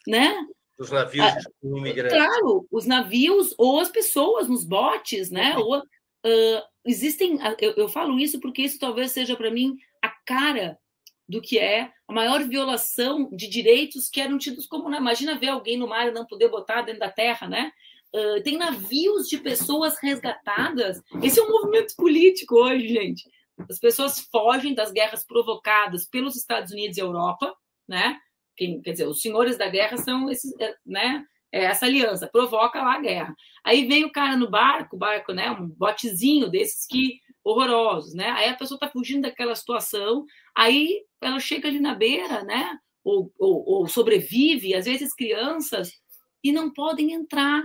Né? 0.07 0.33
Os 0.77 0.91
navios 0.91 1.25
ah, 1.25 1.37
imigrantes. 1.63 2.17
Claro, 2.17 2.67
os 2.71 2.85
navios 2.85 3.53
ou 3.57 3.79
as 3.79 3.89
pessoas 3.89 4.47
nos 4.47 4.65
botes, 4.65 5.29
né? 5.29 5.57
Uhum. 5.57 5.63
Ou, 5.63 5.79
uh, 5.79 6.63
existem. 6.85 7.39
Eu, 7.59 7.73
eu, 7.73 7.89
falo 7.89 8.19
isso 8.19 8.39
porque 8.39 8.61
isso 8.61 8.79
talvez 8.79 9.11
seja 9.11 9.35
para 9.35 9.51
mim 9.51 9.77
a 10.01 10.09
cara 10.25 10.77
do 11.27 11.41
que 11.41 11.57
é 11.57 11.91
a 12.07 12.13
maior 12.13 12.43
violação 12.43 13.29
de 13.31 13.47
direitos 13.47 14.09
que 14.09 14.21
eram 14.21 14.37
tidos 14.37 14.67
como. 14.67 14.89
Né? 14.89 14.97
Imagina 14.97 15.39
ver 15.39 15.49
alguém 15.49 15.77
no 15.77 15.87
mar 15.87 16.07
e 16.07 16.11
não 16.11 16.25
poder 16.25 16.49
botar 16.49 16.81
dentro 16.81 16.99
da 16.99 17.09
terra, 17.09 17.47
né? 17.47 17.71
Uh, 18.13 18.43
tem 18.43 18.57
navios 18.57 19.27
de 19.27 19.37
pessoas 19.37 19.97
resgatadas. 19.99 21.01
Esse 21.23 21.39
é 21.39 21.43
um 21.43 21.49
movimento 21.49 21.95
político 21.95 22.55
hoje, 22.55 22.87
gente. 22.87 23.29
As 23.69 23.79
pessoas 23.79 24.19
fogem 24.31 24.73
das 24.73 24.91
guerras 24.91 25.25
provocadas 25.25 26.05
pelos 26.05 26.35
Estados 26.35 26.71
Unidos 26.71 26.97
e 26.97 27.01
Europa, 27.01 27.55
né? 27.87 28.19
Quem, 28.55 28.81
quer 28.81 28.91
dizer, 28.91 29.07
os 29.07 29.21
senhores 29.21 29.57
da 29.57 29.67
guerra 29.67 29.97
são 29.97 30.29
esses, 30.29 30.53
é, 30.59 30.75
né? 30.85 31.25
É 31.51 31.65
essa 31.65 31.85
aliança, 31.85 32.27
provoca 32.27 32.81
lá 32.81 32.95
a 32.95 33.01
guerra. 33.01 33.35
Aí 33.63 33.85
vem 33.85 34.03
o 34.03 34.11
cara 34.11 34.35
no 34.35 34.49
barco, 34.49 34.97
barco, 34.97 35.31
né? 35.31 35.49
Um 35.51 35.67
botezinho 35.67 36.49
desses 36.49 36.85
que 36.85 37.19
horrorosos, 37.43 38.13
né? 38.13 38.29
Aí 38.31 38.49
a 38.49 38.55
pessoa 38.55 38.75
está 38.75 38.89
fugindo 38.89 39.21
daquela 39.21 39.55
situação, 39.55 40.25
aí 40.55 41.03
ela 41.21 41.39
chega 41.39 41.67
ali 41.67 41.79
na 41.79 41.93
beira, 41.93 42.43
né? 42.43 42.77
Ou, 43.03 43.31
ou, 43.37 43.63
ou 43.69 43.87
sobrevive, 43.87 44.73
às 44.73 44.85
vezes 44.85 45.13
crianças, 45.13 45.91
e 46.43 46.51
não 46.51 46.73
podem 46.73 47.13
entrar. 47.13 47.63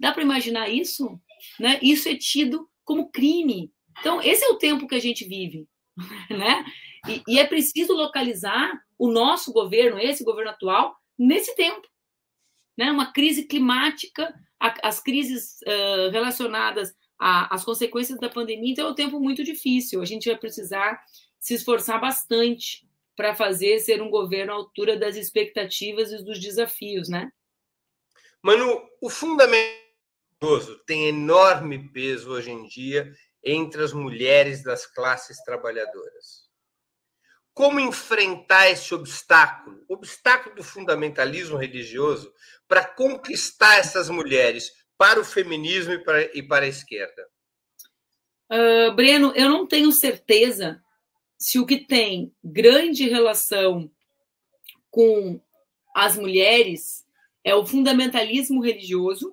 Dá 0.00 0.10
para 0.10 0.22
imaginar 0.22 0.68
isso? 0.68 1.20
Né? 1.60 1.78
Isso 1.82 2.08
é 2.08 2.16
tido 2.16 2.68
como 2.82 3.10
crime. 3.10 3.70
Então, 4.00 4.22
esse 4.22 4.44
é 4.44 4.48
o 4.48 4.58
tempo 4.58 4.86
que 4.86 4.94
a 4.94 5.00
gente 5.00 5.24
vive, 5.24 5.66
né? 6.30 6.64
E, 7.08 7.22
e 7.28 7.38
é 7.38 7.46
preciso 7.46 7.92
localizar 7.92 8.72
o 8.98 9.10
nosso 9.10 9.52
governo, 9.52 9.98
esse 9.98 10.24
governo 10.24 10.50
atual, 10.50 10.96
nesse 11.18 11.54
tempo. 11.54 11.86
Né? 12.76 12.90
Uma 12.90 13.12
crise 13.12 13.44
climática, 13.44 14.34
a, 14.58 14.88
as 14.88 15.00
crises 15.00 15.60
uh, 15.62 16.10
relacionadas 16.10 16.94
às 17.18 17.64
consequências 17.64 18.18
da 18.18 18.28
pandemia, 18.28 18.72
então 18.72 18.88
é 18.88 18.90
um 18.90 18.94
tempo 18.94 19.20
muito 19.20 19.44
difícil. 19.44 20.02
A 20.02 20.04
gente 20.04 20.28
vai 20.28 20.38
precisar 20.38 21.00
se 21.38 21.54
esforçar 21.54 22.00
bastante 22.00 22.86
para 23.16 23.34
fazer 23.34 23.78
ser 23.78 24.02
um 24.02 24.10
governo 24.10 24.52
à 24.52 24.56
altura 24.56 24.96
das 24.96 25.16
expectativas 25.16 26.10
e 26.10 26.24
dos 26.24 26.40
desafios, 26.40 27.08
né? 27.08 27.30
Manu, 28.42 28.82
o 29.00 29.08
fundamentoso 29.08 30.78
tem 30.86 31.06
enorme 31.06 31.88
peso 31.90 32.30
hoje 32.30 32.50
em 32.50 32.66
dia 32.66 33.10
entre 33.44 33.82
as 33.82 33.92
mulheres 33.92 34.62
das 34.62 34.86
classes 34.86 35.36
trabalhadoras. 35.44 36.44
Como 37.52 37.78
enfrentar 37.78 38.68
esse 38.70 38.94
obstáculo, 38.94 39.84
obstáculo 39.88 40.56
do 40.56 40.64
fundamentalismo 40.64 41.56
religioso, 41.56 42.32
para 42.66 42.84
conquistar 42.84 43.76
essas 43.76 44.08
mulheres 44.08 44.72
para 44.98 45.20
o 45.20 45.24
feminismo 45.24 45.92
e 45.92 46.02
para, 46.02 46.36
e 46.36 46.42
para 46.42 46.64
a 46.64 46.68
esquerda? 46.68 47.28
Uh, 48.50 48.92
Breno, 48.94 49.32
eu 49.36 49.48
não 49.48 49.66
tenho 49.66 49.92
certeza 49.92 50.82
se 51.38 51.58
o 51.58 51.66
que 51.66 51.86
tem 51.86 52.34
grande 52.42 53.08
relação 53.08 53.90
com 54.90 55.40
as 55.94 56.16
mulheres 56.16 57.04
é 57.44 57.54
o 57.54 57.66
fundamentalismo 57.66 58.62
religioso 58.62 59.32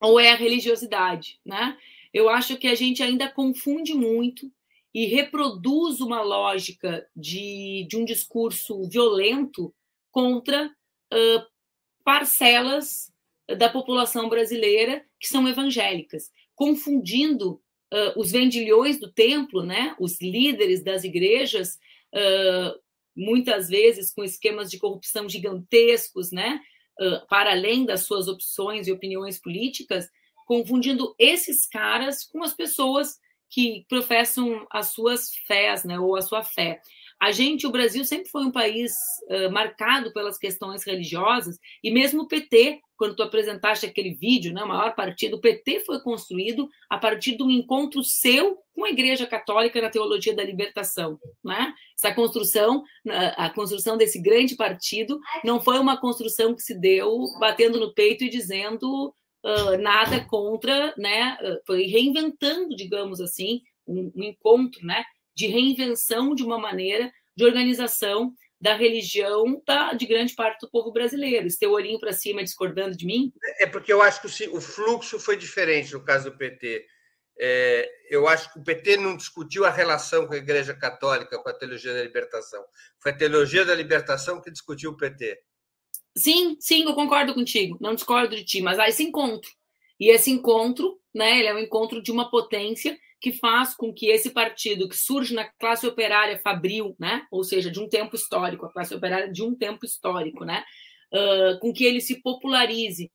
ou 0.00 0.18
é 0.18 0.32
a 0.32 0.36
religiosidade, 0.36 1.40
né? 1.44 1.76
Eu 2.12 2.28
acho 2.28 2.56
que 2.56 2.66
a 2.66 2.74
gente 2.74 3.02
ainda 3.02 3.28
confunde 3.28 3.94
muito 3.94 4.50
e 4.94 5.06
reproduz 5.06 6.00
uma 6.00 6.22
lógica 6.22 7.06
de, 7.14 7.86
de 7.88 7.96
um 7.96 8.04
discurso 8.04 8.82
violento 8.88 9.74
contra 10.10 10.66
uh, 10.66 11.46
parcelas 12.02 13.12
da 13.56 13.68
população 13.68 14.28
brasileira 14.28 15.04
que 15.20 15.28
são 15.28 15.46
evangélicas, 15.48 16.30
confundindo 16.54 17.52
uh, 17.92 18.18
os 18.18 18.32
vendilhões 18.32 18.98
do 18.98 19.10
templo, 19.10 19.62
né, 19.62 19.94
os 19.98 20.20
líderes 20.20 20.82
das 20.82 21.04
igrejas, 21.04 21.78
uh, 22.14 22.78
muitas 23.14 23.68
vezes 23.68 24.12
com 24.12 24.24
esquemas 24.24 24.70
de 24.70 24.78
corrupção 24.78 25.28
gigantescos, 25.28 26.30
né, 26.30 26.60
para 27.28 27.52
além 27.52 27.84
das 27.84 28.00
suas 28.00 28.26
opções 28.26 28.88
e 28.88 28.92
opiniões 28.92 29.38
políticas, 29.38 30.08
confundindo 30.48 31.14
esses 31.18 31.68
caras 31.68 32.24
com 32.24 32.42
as 32.42 32.54
pessoas 32.54 33.18
que 33.50 33.84
professam 33.86 34.66
as 34.70 34.92
suas 34.92 35.30
fés, 35.46 35.84
né, 35.84 36.00
ou 36.00 36.16
a 36.16 36.22
sua 36.22 36.42
fé. 36.42 36.80
A 37.20 37.32
gente, 37.32 37.66
o 37.66 37.70
Brasil, 37.70 38.04
sempre 38.04 38.30
foi 38.30 38.44
um 38.44 38.52
país 38.52 38.92
uh, 39.28 39.50
marcado 39.50 40.12
pelas 40.12 40.38
questões 40.38 40.84
religiosas, 40.84 41.58
e 41.82 41.90
mesmo 41.90 42.22
o 42.22 42.28
PT, 42.28 42.80
quando 42.96 43.16
tu 43.16 43.22
apresentaste 43.22 43.84
aquele 43.84 44.14
vídeo, 44.14 44.52
né, 44.52 44.62
o 44.62 44.68
maior 44.68 44.94
partido, 44.94 45.36
o 45.36 45.40
PT 45.40 45.80
foi 45.80 46.00
construído 46.00 46.68
a 46.88 46.96
partir 46.96 47.36
de 47.36 47.42
um 47.42 47.50
encontro 47.50 48.02
seu 48.04 48.58
com 48.74 48.84
a 48.84 48.90
Igreja 48.90 49.26
Católica 49.26 49.80
na 49.82 49.90
teologia 49.90 50.34
da 50.34 50.44
libertação. 50.44 51.18
Né? 51.44 51.74
Essa 51.96 52.14
construção, 52.14 52.84
a 53.36 53.50
construção 53.50 53.96
desse 53.96 54.20
grande 54.20 54.54
partido, 54.54 55.18
não 55.42 55.60
foi 55.60 55.78
uma 55.80 55.96
construção 55.96 56.54
que 56.54 56.62
se 56.62 56.78
deu 56.78 57.26
batendo 57.40 57.80
no 57.80 57.92
peito 57.92 58.22
e 58.22 58.28
dizendo 58.28 59.12
uh, 59.48 59.78
nada 59.78 60.24
contra, 60.24 60.94
né? 60.96 61.36
Foi 61.66 61.84
reinventando, 61.84 62.76
digamos 62.76 63.20
assim, 63.20 63.62
um, 63.86 64.12
um 64.14 64.22
encontro, 64.22 64.84
né? 64.84 65.04
De 65.34 65.46
reinvenção 65.46 66.34
de 66.34 66.44
uma 66.44 66.58
maneira 66.58 67.10
de 67.36 67.44
organização 67.44 68.34
da 68.60 68.74
religião 68.74 69.62
da, 69.64 69.92
de 69.92 70.04
grande 70.04 70.34
parte 70.34 70.60
do 70.60 70.70
povo 70.70 70.92
brasileiro. 70.92 71.46
Esse 71.46 71.58
teu 71.58 71.70
olhinho 71.70 72.00
para 72.00 72.12
cima 72.12 72.42
discordando 72.42 72.96
de 72.96 73.06
mim? 73.06 73.32
É 73.60 73.66
porque 73.66 73.92
eu 73.92 74.02
acho 74.02 74.20
que 74.20 74.48
o 74.48 74.60
fluxo 74.60 75.18
foi 75.20 75.36
diferente 75.36 75.92
no 75.92 76.04
caso 76.04 76.30
do 76.30 76.36
PT. 76.36 76.84
É, 77.40 77.88
eu 78.10 78.26
acho 78.26 78.52
que 78.52 78.58
o 78.58 78.64
PT 78.64 78.96
não 78.96 79.16
discutiu 79.16 79.64
a 79.64 79.70
relação 79.70 80.26
com 80.26 80.34
a 80.34 80.38
Igreja 80.38 80.74
Católica, 80.74 81.38
com 81.38 81.48
a 81.48 81.54
teologia 81.54 81.94
da 81.94 82.02
libertação. 82.02 82.64
Foi 83.00 83.12
a 83.12 83.16
teologia 83.16 83.64
da 83.64 83.76
libertação 83.76 84.40
que 84.40 84.50
discutiu 84.50 84.90
o 84.90 84.96
PT. 84.96 85.38
Sim, 86.18 86.56
sim, 86.58 86.84
eu 86.84 86.94
concordo 86.94 87.34
contigo. 87.34 87.78
Não 87.80 87.94
discordo 87.94 88.34
de 88.34 88.44
ti, 88.44 88.60
mas 88.60 88.78
há 88.78 88.88
esse 88.88 89.02
encontro. 89.02 89.50
E 90.00 90.10
esse 90.10 90.30
encontro, 90.30 90.98
né, 91.14 91.38
ele 91.38 91.48
é 91.48 91.54
um 91.54 91.58
encontro 91.58 92.02
de 92.02 92.10
uma 92.10 92.30
potência 92.30 92.98
que 93.20 93.32
faz 93.32 93.74
com 93.74 93.92
que 93.92 94.06
esse 94.06 94.30
partido 94.30 94.88
que 94.88 94.96
surge 94.96 95.34
na 95.34 95.44
classe 95.44 95.86
operária 95.86 96.38
fabril, 96.38 96.94
né, 96.98 97.26
ou 97.30 97.42
seja, 97.42 97.70
de 97.70 97.80
um 97.80 97.88
tempo 97.88 98.14
histórico, 98.14 98.66
a 98.66 98.72
classe 98.72 98.94
operária 98.94 99.30
de 99.30 99.42
um 99.42 99.54
tempo 99.54 99.84
histórico, 99.84 100.44
né, 100.44 100.64
uh, 101.12 101.58
com 101.58 101.72
que 101.72 101.84
ele 101.84 102.00
se 102.00 102.22
popularize 102.22 103.10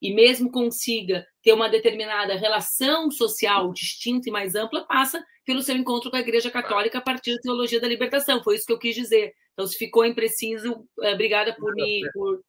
e 0.00 0.14
mesmo 0.14 0.50
consiga 0.50 1.26
ter 1.42 1.52
uma 1.52 1.68
determinada 1.68 2.36
relação 2.36 3.10
social 3.10 3.72
distinta 3.72 4.28
e 4.28 4.32
mais 4.32 4.54
ampla, 4.54 4.86
passa 4.86 5.24
pelo 5.44 5.62
seu 5.62 5.76
encontro 5.76 6.10
com 6.10 6.16
a 6.16 6.20
Igreja 6.20 6.50
Católica 6.50 6.98
a 6.98 7.02
partir 7.02 7.34
da 7.34 7.40
teologia 7.40 7.80
da 7.80 7.88
libertação. 7.88 8.42
Foi 8.42 8.54
isso 8.54 8.66
que 8.66 8.72
eu 8.72 8.78
quis 8.78 8.94
dizer. 8.94 9.32
Então, 9.58 9.66
se 9.66 9.76
ficou 9.76 10.06
impreciso, 10.06 10.86
eh, 11.02 11.12
obrigada 11.14 11.52
por 11.52 11.74
me 11.74 12.00
por, 12.14 12.40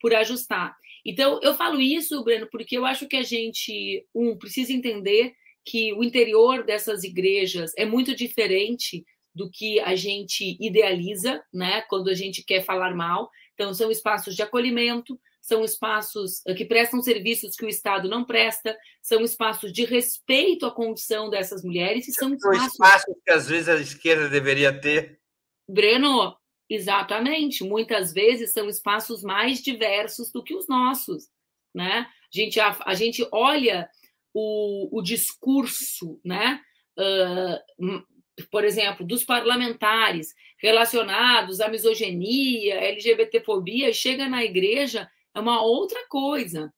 por 0.00 0.12
ajustar. 0.16 0.76
Então, 1.04 1.38
eu 1.40 1.54
falo 1.54 1.80
isso, 1.80 2.24
Breno, 2.24 2.48
porque 2.50 2.76
eu 2.76 2.84
acho 2.84 3.06
que 3.06 3.14
a 3.14 3.22
gente, 3.22 4.04
um, 4.12 4.36
precisa 4.36 4.72
entender 4.72 5.32
que 5.64 5.92
o 5.92 6.02
interior 6.02 6.64
dessas 6.64 7.04
igrejas 7.04 7.70
é 7.78 7.84
muito 7.84 8.16
diferente 8.16 9.04
do 9.32 9.48
que 9.48 9.78
a 9.78 9.94
gente 9.94 10.56
idealiza, 10.60 11.40
né? 11.54 11.82
Quando 11.82 12.10
a 12.10 12.14
gente 12.14 12.42
quer 12.42 12.64
falar 12.64 12.96
mal. 12.96 13.30
Então, 13.54 13.72
são 13.72 13.88
espaços 13.88 14.34
de 14.34 14.42
acolhimento, 14.42 15.16
são 15.40 15.64
espaços 15.64 16.42
que 16.56 16.64
prestam 16.64 17.00
serviços 17.00 17.54
que 17.54 17.64
o 17.64 17.68
Estado 17.68 18.08
não 18.08 18.24
presta, 18.24 18.76
são 19.00 19.22
espaços 19.22 19.72
de 19.72 19.84
respeito 19.84 20.66
à 20.66 20.72
condição 20.72 21.30
dessas 21.30 21.62
mulheres 21.62 22.08
e 22.08 22.12
são 22.12 22.34
espaços... 22.34 22.72
espaços 22.72 23.14
que 23.24 23.30
às 23.30 23.48
vezes 23.48 23.68
a 23.68 23.80
esquerda 23.80 24.28
deveria 24.28 24.72
ter. 24.72 25.20
Breno, 25.68 26.36
exatamente. 26.68 27.64
Muitas 27.64 28.12
vezes 28.12 28.52
são 28.52 28.68
espaços 28.68 29.22
mais 29.22 29.62
diversos 29.62 30.30
do 30.30 30.42
que 30.42 30.54
os 30.54 30.68
nossos, 30.68 31.28
né? 31.74 32.06
A 32.34 32.38
gente, 32.38 32.60
a, 32.60 32.76
a 32.84 32.94
gente 32.94 33.26
olha 33.32 33.88
o, 34.34 34.98
o 34.98 35.02
discurso, 35.02 36.20
né? 36.24 36.60
Uh, 36.98 38.02
por 38.50 38.64
exemplo, 38.64 39.06
dos 39.06 39.24
parlamentares 39.24 40.34
relacionados 40.58 41.60
à 41.60 41.68
misoginia, 41.68 42.74
LGBTfobia, 42.74 43.92
chega 43.92 44.28
na 44.28 44.44
igreja 44.44 45.10
é 45.34 45.40
uma 45.40 45.60
outra 45.62 46.06
coisa, 46.08 46.72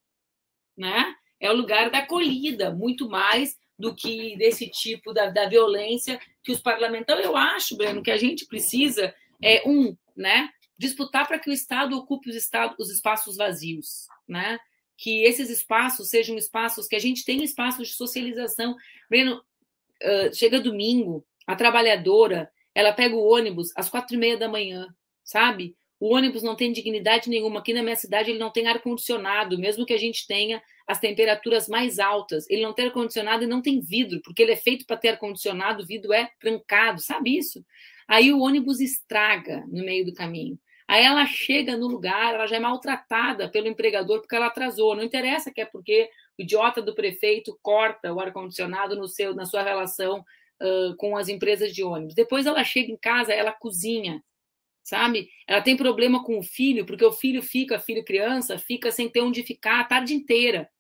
né? 0.77 1.15
É 1.41 1.51
o 1.51 1.55
lugar 1.55 1.91
da 1.91 1.99
acolhida, 1.99 2.73
muito 2.73 3.09
mais 3.09 3.57
do 3.79 3.95
que 3.95 4.37
desse 4.37 4.69
tipo 4.69 5.13
da, 5.13 5.31
da 5.31 5.49
violência 5.49 6.21
que 6.43 6.51
os 6.51 6.61
parlamentares. 6.61 7.25
Eu 7.25 7.37
acho, 7.37 7.77
Breno, 7.77 8.03
que 8.03 8.11
a 8.11 8.17
gente 8.17 8.47
precisa 8.47 9.15
é 9.43 9.63
um, 9.67 9.97
né? 10.17 10.49
Disputar 10.77 11.27
para 11.27 11.39
que 11.39 11.51
o 11.51 11.53
Estado 11.53 11.97
ocupe 11.97 12.31
os, 12.31 12.37
estado, 12.37 12.75
os 12.79 12.91
espaços 12.91 13.37
vazios, 13.37 14.07
né? 14.27 14.59
Que 14.97 15.23
esses 15.25 15.51
espaços 15.51 16.09
sejam 16.09 16.37
espaços 16.37 16.87
que 16.87 16.97
a 16.97 17.01
gente 17.01 17.25
tenha 17.25 17.45
espaços 17.45 17.89
de 17.89 17.95
socialização. 17.95 18.77
Breno, 19.09 19.37
uh, 19.37 20.35
chega 20.35 20.61
domingo, 20.61 21.25
a 21.47 21.57
trabalhadora, 21.57 22.51
ela 22.75 22.93
pega 22.93 23.15
o 23.15 23.27
ônibus 23.27 23.73
às 23.77 23.89
quatro 23.89 24.15
e 24.15 24.19
meia 24.19 24.37
da 24.37 24.49
manhã, 24.49 24.87
sabe? 25.25 25.75
O 26.01 26.15
ônibus 26.15 26.43
não 26.43 26.55
tem 26.55 26.73
dignidade 26.73 27.29
nenhuma. 27.29 27.59
Aqui 27.59 27.73
na 27.73 27.83
minha 27.83 27.97
cidade 27.97 28.31
ele 28.31 28.39
não 28.39 28.53
tem 28.53 28.69
ar-condicionado, 28.69 29.59
mesmo 29.59 29.85
que 29.85 29.93
a 29.93 29.99
gente 29.99 30.27
tenha 30.27 30.63
as 30.87 31.01
temperaturas 31.01 31.69
mais 31.69 31.99
altas. 31.99 32.49
Ele 32.49 32.63
não 32.63 32.73
tem 32.73 32.87
ar-condicionado 32.87 33.43
e 33.43 33.49
não 33.49 33.61
tem 33.61 33.81
vidro, 33.81 34.21
porque 34.23 34.43
ele 34.43 34.53
é 34.53 34.57
feito 34.57 34.87
para 34.87 34.97
ter 34.97 35.09
ar-condicionado, 35.09 35.83
o 35.83 35.87
vidro 35.87 36.13
é 36.13 36.31
trancado, 36.39 37.01
sabe 37.01 37.37
isso? 37.37 37.65
Aí 38.09 38.33
o 38.33 38.41
ônibus 38.41 38.81
estraga 38.81 39.65
no 39.69 39.85
meio 39.85 40.07
do 40.07 40.15
caminho. 40.15 40.59
Aí 40.89 41.05
ela 41.05 41.27
chega 41.27 41.77
no 41.77 41.87
lugar, 41.87 42.35
ela 42.35 42.47
já 42.47 42.57
é 42.57 42.61
maltratada 42.61 43.51
pelo 43.51 43.69
empregador 43.69 44.21
porque 44.21 44.35
ela 44.35 44.47
atrasou. 44.47 44.97
Não 44.97 45.03
interessa 45.03 45.53
que 45.53 45.61
é 45.61 45.67
porque 45.67 46.09
o 46.39 46.43
idiota 46.43 46.81
do 46.81 46.95
prefeito 46.95 47.59
corta 47.63 48.13
o 48.13 48.19
ar-condicionado 48.19 48.97
no 48.97 49.07
seu, 49.07 49.35
na 49.35 49.45
sua 49.45 49.63
relação 49.63 50.25
uh, 50.63 50.97
com 50.97 51.15
as 51.15 51.29
empresas 51.29 51.75
de 51.75 51.85
ônibus. 51.85 52.15
Depois 52.15 52.47
ela 52.47 52.65
chega 52.65 52.91
em 52.91 52.97
casa, 52.97 53.35
ela 53.35 53.53
cozinha, 53.53 54.25
sabe? 54.83 55.29
Ela 55.47 55.61
tem 55.61 55.77
problema 55.77 56.25
com 56.25 56.39
o 56.39 56.43
filho, 56.43 56.87
porque 56.87 57.05
o 57.05 57.13
filho 57.13 57.43
fica, 57.43 57.79
filho 57.79 58.03
criança, 58.03 58.59
fica 58.59 58.91
sem 58.91 59.11
ter 59.11 59.21
onde 59.21 59.43
ficar 59.43 59.81
a 59.81 59.85
tarde 59.85 60.15
inteira. 60.15 60.71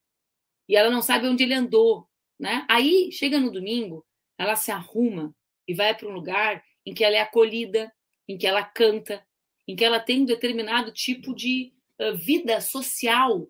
E 0.66 0.74
ela 0.74 0.90
não 0.90 1.02
sabe 1.02 1.28
onde 1.28 1.42
ele 1.42 1.54
andou, 1.54 2.08
né? 2.40 2.64
Aí, 2.66 3.10
chega 3.12 3.38
no 3.38 3.52
domingo, 3.52 4.06
ela 4.38 4.56
se 4.56 4.70
arruma 4.70 5.34
e 5.66 5.74
vai 5.74 5.94
para 5.94 6.08
um 6.08 6.12
lugar 6.12 6.62
em 6.88 6.94
que 6.94 7.04
ela 7.04 7.16
é 7.16 7.20
acolhida, 7.20 7.92
em 8.26 8.38
que 8.38 8.46
ela 8.46 8.64
canta, 8.64 9.22
em 9.66 9.76
que 9.76 9.84
ela 9.84 10.00
tem 10.00 10.22
um 10.22 10.24
determinado 10.24 10.90
tipo 10.90 11.34
de 11.34 11.74
uh, 12.00 12.16
vida 12.16 12.62
social, 12.62 13.46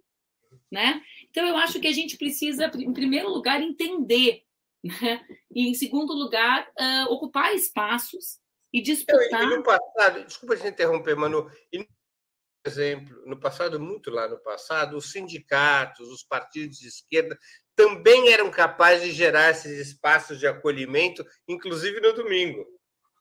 né? 0.70 1.00
Então, 1.30 1.46
eu 1.46 1.56
acho 1.56 1.78
que 1.78 1.86
a 1.86 1.92
gente 1.92 2.16
precisa, 2.16 2.68
em 2.74 2.92
primeiro 2.92 3.28
lugar, 3.28 3.62
entender, 3.62 4.42
né? 4.82 5.24
E, 5.54 5.68
em 5.68 5.74
segundo 5.74 6.12
lugar, 6.12 6.68
uh, 6.70 7.12
ocupar 7.12 7.54
espaços 7.54 8.40
e 8.72 8.82
disputar. 8.82 9.44
Eu, 9.44 9.52
e 9.52 9.56
no 9.58 9.62
passado, 9.62 10.24
desculpa 10.24 10.56
te 10.56 10.66
interromper, 10.66 11.14
Manu, 11.14 11.44
por 11.44 12.66
exemplo, 12.66 13.22
no 13.24 13.38
passado, 13.38 13.78
muito 13.78 14.10
lá 14.10 14.26
no 14.26 14.38
passado, 14.42 14.96
os 14.96 15.12
sindicatos, 15.12 16.08
os 16.08 16.24
partidos 16.24 16.78
de 16.78 16.88
esquerda 16.88 17.38
também 17.76 18.32
eram 18.32 18.50
capazes 18.50 19.04
de 19.04 19.12
gerar 19.12 19.52
esses 19.52 19.86
espaços 19.86 20.40
de 20.40 20.48
acolhimento, 20.48 21.24
inclusive 21.46 22.00
no 22.00 22.12
domingo. 22.12 22.66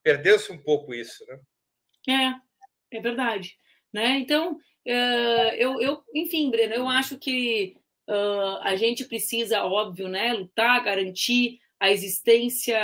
Perdeu-se 0.07 0.49
um 0.53 0.57
pouco 0.57 0.93
isso, 0.93 1.25
né? 1.27 2.41
É, 2.89 2.97
é 2.97 3.01
verdade. 3.01 3.57
Né? 3.91 4.19
Então, 4.19 4.53
uh, 4.53 5.53
eu, 5.57 5.81
eu, 5.81 6.01
enfim, 6.15 6.49
Breno, 6.49 6.73
eu 6.75 6.87
acho 6.87 7.17
que 7.17 7.75
uh, 8.07 8.57
a 8.61 8.77
gente 8.77 9.03
precisa, 9.03 9.65
óbvio, 9.65 10.07
né, 10.07 10.31
lutar, 10.31 10.81
garantir 10.81 11.59
a 11.77 11.91
existência 11.91 12.79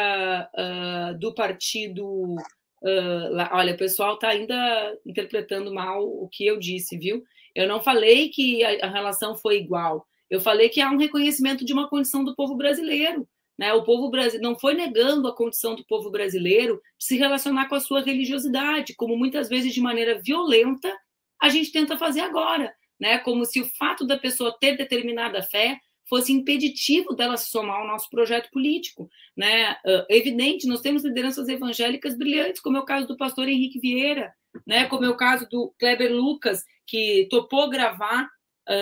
uh, 0.54 1.18
do 1.18 1.34
partido. 1.34 2.36
Uh, 2.82 3.40
olha, 3.54 3.74
o 3.74 3.78
pessoal 3.78 4.16
está 4.16 4.28
ainda 4.28 5.00
interpretando 5.06 5.74
mal 5.74 6.06
o 6.06 6.28
que 6.28 6.46
eu 6.46 6.60
disse, 6.60 6.98
viu? 6.98 7.24
Eu 7.56 7.70
não 7.70 7.82
falei 7.82 8.28
que 8.28 8.66
a, 8.66 8.86
a, 8.86 8.90
relação 8.90 9.34
foi 9.34 9.60
igual. 9.60 10.06
Eu 10.30 10.42
falei 10.42 10.68
que 10.68 10.82
há 10.82 10.92
um 10.92 10.98
reconhecimento 10.98 11.64
de 11.64 11.72
uma 11.72 11.88
condição 11.88 12.22
do 12.22 12.36
povo 12.36 12.58
brasileiro. 12.58 13.26
Né? 13.64 13.72
O 13.72 13.82
povo 13.82 14.10
brasileiro 14.10 14.44
não 14.44 14.60
foi 14.60 14.74
negando 14.74 15.26
a 15.26 15.34
condição 15.34 15.74
do 15.74 15.86
povo 15.86 16.12
brasileiro 16.12 16.82
de 17.00 17.06
se 17.06 17.16
relacionar 17.16 17.70
com 17.70 17.76
a 17.76 17.80
sua 17.80 18.02
religiosidade, 18.02 18.94
como 18.94 19.16
muitas 19.16 19.48
vezes 19.48 19.74
de 19.74 19.80
maneira 19.80 20.22
violenta 20.22 20.94
a 21.42 21.48
gente 21.48 21.72
tenta 21.72 21.98
fazer 21.98 22.20
agora, 22.20 22.74
né? 23.00 23.20
Como 23.20 23.46
se 23.46 23.62
o 23.62 23.70
fato 23.78 24.06
da 24.06 24.18
pessoa 24.18 24.54
ter 24.60 24.76
determinada 24.76 25.42
fé 25.42 25.80
fosse 26.10 26.34
impeditivo 26.34 27.16
dela 27.16 27.38
se 27.38 27.50
somar 27.50 27.80
ao 27.80 27.88
nosso 27.88 28.10
projeto 28.10 28.50
político. 28.52 29.10
Né? 29.36 29.78
Evidente, 30.10 30.68
nós 30.68 30.82
temos 30.82 31.06
lideranças 31.06 31.48
evangélicas 31.48 32.18
brilhantes, 32.18 32.62
como 32.62 32.76
é 32.76 32.82
o 32.82 32.86
caso 32.86 33.08
do 33.08 33.16
pastor 33.16 33.48
Henrique 33.48 33.80
Vieira, 33.80 34.34
né? 34.68 34.86
como 34.88 35.06
é 35.06 35.10
o 35.10 35.16
caso 35.16 35.48
do 35.50 35.74
Kleber 35.80 36.12
Lucas, 36.12 36.66
que 36.86 37.28
topou 37.32 37.70
gravar 37.70 38.30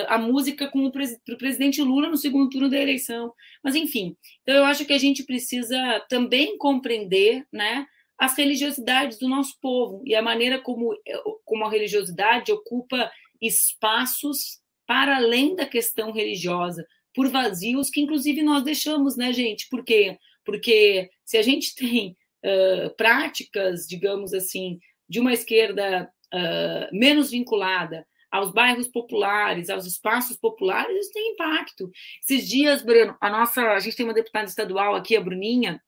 a 0.07 0.17
música 0.17 0.69
para 0.69 0.79
o 0.79 0.91
pres 0.91 1.17
presidente 1.37 1.81
Lula 1.81 2.07
no 2.09 2.17
segundo 2.17 2.49
turno 2.49 2.69
da 2.69 2.77
eleição. 2.77 3.33
Mas, 3.63 3.75
enfim, 3.75 4.15
então 4.41 4.55
eu 4.55 4.65
acho 4.65 4.85
que 4.85 4.93
a 4.93 4.97
gente 4.97 5.23
precisa 5.23 5.99
também 6.07 6.57
compreender 6.57 7.45
né, 7.51 7.85
as 8.17 8.37
religiosidades 8.37 9.17
do 9.17 9.27
nosso 9.27 9.59
povo 9.59 10.03
e 10.05 10.13
a 10.13 10.21
maneira 10.21 10.59
como, 10.59 10.95
como 11.43 11.65
a 11.65 11.71
religiosidade 11.71 12.51
ocupa 12.51 13.11
espaços 13.41 14.59
para 14.85 15.15
além 15.15 15.55
da 15.55 15.65
questão 15.65 16.11
religiosa, 16.11 16.85
por 17.15 17.29
vazios 17.29 17.89
que, 17.89 18.01
inclusive, 18.01 18.43
nós 18.43 18.63
deixamos, 18.63 19.17
né, 19.17 19.33
gente? 19.33 19.67
Por 19.69 19.83
quê? 19.83 20.17
Porque 20.45 21.09
se 21.25 21.37
a 21.37 21.41
gente 21.41 21.73
tem 21.73 22.15
uh, 22.45 22.95
práticas, 22.95 23.87
digamos 23.87 24.33
assim, 24.33 24.79
de 25.09 25.19
uma 25.19 25.33
esquerda 25.33 26.11
uh, 26.33 26.95
menos 26.95 27.31
vinculada 27.31 28.05
aos 28.31 28.51
bairros 28.51 28.87
populares, 28.87 29.69
aos 29.69 29.85
espaços 29.85 30.37
populares, 30.37 30.95
isso 30.97 31.11
tem 31.11 31.33
impacto. 31.33 31.91
Esses 32.23 32.47
dias, 32.47 32.81
Bruno, 32.81 33.15
a 33.19 33.29
nossa, 33.29 33.61
a 33.61 33.79
gente 33.79 33.95
tem 33.95 34.05
uma 34.05 34.13
deputada 34.13 34.45
estadual 34.45 34.95
aqui, 34.95 35.15
a 35.15 35.21
Bruninha, 35.21 35.81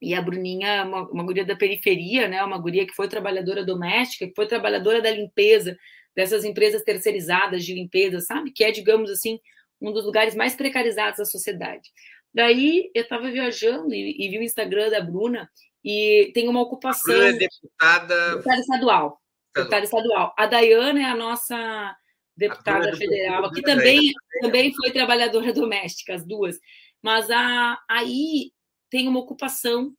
e 0.00 0.14
a 0.14 0.22
Bruninha 0.22 0.68
é 0.68 0.82
uma, 0.82 1.08
uma 1.10 1.24
guria 1.24 1.44
da 1.44 1.54
periferia, 1.54 2.26
né? 2.26 2.42
Uma 2.42 2.58
guria 2.58 2.86
que 2.86 2.94
foi 2.94 3.06
trabalhadora 3.06 3.64
doméstica, 3.64 4.26
que 4.26 4.34
foi 4.34 4.46
trabalhadora 4.46 5.02
da 5.02 5.10
limpeza, 5.10 5.76
dessas 6.16 6.44
empresas 6.44 6.82
terceirizadas 6.82 7.64
de 7.64 7.74
limpeza, 7.74 8.20
sabe? 8.20 8.50
Que 8.50 8.64
é, 8.64 8.70
digamos 8.70 9.10
assim, 9.10 9.38
um 9.80 9.92
dos 9.92 10.04
lugares 10.04 10.34
mais 10.34 10.54
precarizados 10.54 11.18
da 11.18 11.24
sociedade. 11.24 11.90
Daí 12.32 12.90
eu 12.94 13.02
estava 13.02 13.30
viajando 13.30 13.92
e, 13.92 14.16
e, 14.18 14.28
vi 14.28 14.38
o 14.38 14.42
Instagram 14.42 14.88
da 14.88 15.00
Bruna 15.00 15.50
e 15.84 16.30
tem 16.32 16.48
uma 16.48 16.62
ocupação. 16.62 17.14
A 17.14 17.18
Bruna 17.18 17.30
é 17.30 17.38
deputada. 17.38 18.30
Deputada 18.36 18.60
estadual. 18.60 19.19
Deputada 19.54 19.84
estadual. 19.84 20.34
A 20.36 20.46
Dayana 20.46 21.00
é 21.00 21.04
a 21.04 21.16
nossa 21.16 21.96
deputada 22.36 22.90
a 22.90 22.96
federal, 22.96 23.50
que 23.52 23.62
também, 23.62 24.12
também 24.40 24.72
foi 24.74 24.90
trabalhadora 24.90 25.52
doméstica, 25.52 26.14
as 26.14 26.24
duas. 26.24 26.58
Mas 27.02 27.30
a, 27.30 27.78
aí 27.88 28.52
tem 28.88 29.06
uma 29.06 29.20
ocupação, 29.20 29.94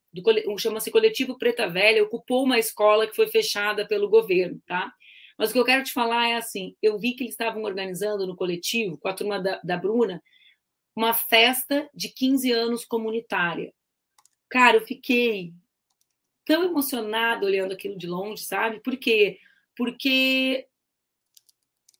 chama-se 0.57 0.91
Coletivo 0.91 1.37
Preta 1.37 1.69
Velha, 1.69 2.03
ocupou 2.03 2.43
uma 2.43 2.59
escola 2.59 3.07
que 3.07 3.15
foi 3.15 3.27
fechada 3.27 3.87
pelo 3.87 4.09
governo, 4.09 4.61
tá? 4.65 4.91
Mas 5.37 5.49
o 5.49 5.53
que 5.53 5.59
eu 5.59 5.65
quero 5.65 5.83
te 5.83 5.93
falar 5.93 6.29
é 6.29 6.35
assim: 6.35 6.75
eu 6.81 6.99
vi 6.99 7.13
que 7.13 7.23
eles 7.23 7.33
estavam 7.33 7.63
organizando 7.63 8.27
no 8.27 8.35
coletivo, 8.35 8.97
com 8.97 9.07
a 9.07 9.13
turma 9.13 9.39
da, 9.39 9.59
da 9.63 9.77
Bruna, 9.77 10.21
uma 10.95 11.13
festa 11.13 11.89
de 11.93 12.09
15 12.09 12.51
anos 12.51 12.85
comunitária. 12.85 13.73
Cara, 14.49 14.77
eu 14.77 14.85
fiquei 14.85 15.53
tão 16.45 16.63
emocionada 16.63 17.45
olhando 17.45 17.73
aquilo 17.73 17.97
de 17.97 18.07
longe, 18.07 18.43
sabe? 18.43 18.79
Por 18.79 18.97
quê? 18.97 19.39
Porque 19.75 20.67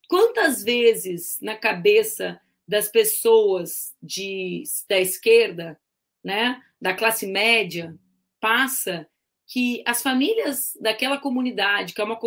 quantas 0.07 0.63
vezes 0.63 1.39
na 1.41 1.55
cabeça 1.55 2.39
das 2.67 2.89
pessoas 2.89 3.95
de, 4.01 4.63
da 4.87 4.99
esquerda, 4.99 5.79
né, 6.23 6.61
da 6.79 6.93
classe 6.93 7.27
média, 7.27 7.95
passa 8.39 9.07
que 9.47 9.83
as 9.85 10.01
famílias 10.01 10.77
daquela 10.79 11.17
comunidade, 11.17 11.93
que 11.93 11.99
é 11.99 12.03
uma 12.03 12.17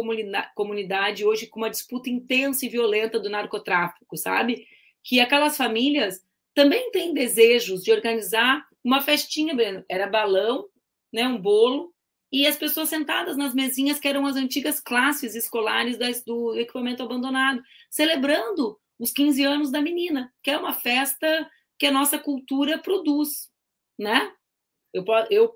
comunidade 0.54 1.24
hoje 1.24 1.46
com 1.46 1.60
uma 1.60 1.70
disputa 1.70 2.10
intensa 2.10 2.66
e 2.66 2.68
violenta 2.68 3.18
do 3.18 3.30
narcotráfico, 3.30 4.14
sabe? 4.16 4.66
Que 5.02 5.20
aquelas 5.20 5.56
famílias 5.56 6.22
também 6.54 6.90
têm 6.90 7.14
desejos 7.14 7.82
de 7.82 7.90
organizar 7.90 8.66
uma 8.84 9.00
festinha, 9.00 9.54
Breno. 9.54 9.82
Era 9.88 10.06
balão, 10.06 10.68
né, 11.10 11.26
um 11.26 11.40
bolo, 11.40 11.93
e 12.34 12.48
as 12.48 12.56
pessoas 12.56 12.88
sentadas 12.88 13.36
nas 13.36 13.54
mesinhas 13.54 14.00
que 14.00 14.08
eram 14.08 14.26
as 14.26 14.34
antigas 14.34 14.80
classes 14.80 15.36
escolares 15.36 15.96
do 16.24 16.58
equipamento 16.58 17.00
abandonado, 17.00 17.62
celebrando 17.88 18.76
os 18.98 19.12
15 19.12 19.44
anos 19.44 19.70
da 19.70 19.80
menina, 19.80 20.34
que 20.42 20.50
é 20.50 20.58
uma 20.58 20.72
festa 20.72 21.48
que 21.78 21.86
a 21.86 21.92
nossa 21.92 22.18
cultura 22.18 22.76
produz, 22.76 23.48
né? 23.96 24.32
Eu, 24.92 25.04
eu 25.30 25.54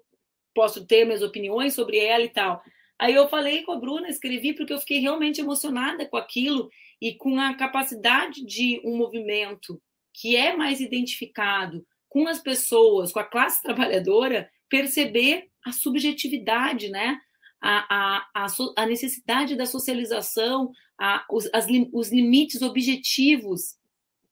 posso 0.54 0.86
ter 0.86 1.04
minhas 1.04 1.20
opiniões 1.20 1.74
sobre 1.74 1.98
ela 1.98 2.22
e 2.22 2.28
tal. 2.28 2.62
Aí 2.96 3.12
eu 3.12 3.28
falei 3.28 3.64
com 3.64 3.72
a 3.72 3.80
Bruna, 3.80 4.08
escrevi 4.08 4.54
porque 4.54 4.72
eu 4.72 4.78
fiquei 4.78 5.00
realmente 5.00 5.40
emocionada 5.40 6.06
com 6.06 6.16
aquilo 6.16 6.70
e 7.02 7.12
com 7.16 7.40
a 7.40 7.54
capacidade 7.54 8.46
de 8.46 8.80
um 8.84 8.96
movimento 8.96 9.82
que 10.14 10.36
é 10.36 10.56
mais 10.56 10.78
identificado 10.80 11.84
com 12.08 12.28
as 12.28 12.38
pessoas, 12.38 13.10
com 13.10 13.18
a 13.18 13.24
classe 13.24 13.60
trabalhadora, 13.64 14.48
perceber 14.68 15.48
a 15.68 15.72
subjetividade, 15.72 16.88
né? 16.88 17.18
A, 17.60 18.24
a, 18.34 18.46
a, 18.76 18.86
necessidade 18.86 19.56
da 19.56 19.66
socialização, 19.66 20.70
a, 20.96 21.24
os, 21.30 21.48
as, 21.52 21.66
os 21.92 22.12
limites 22.12 22.62
objetivos 22.62 23.76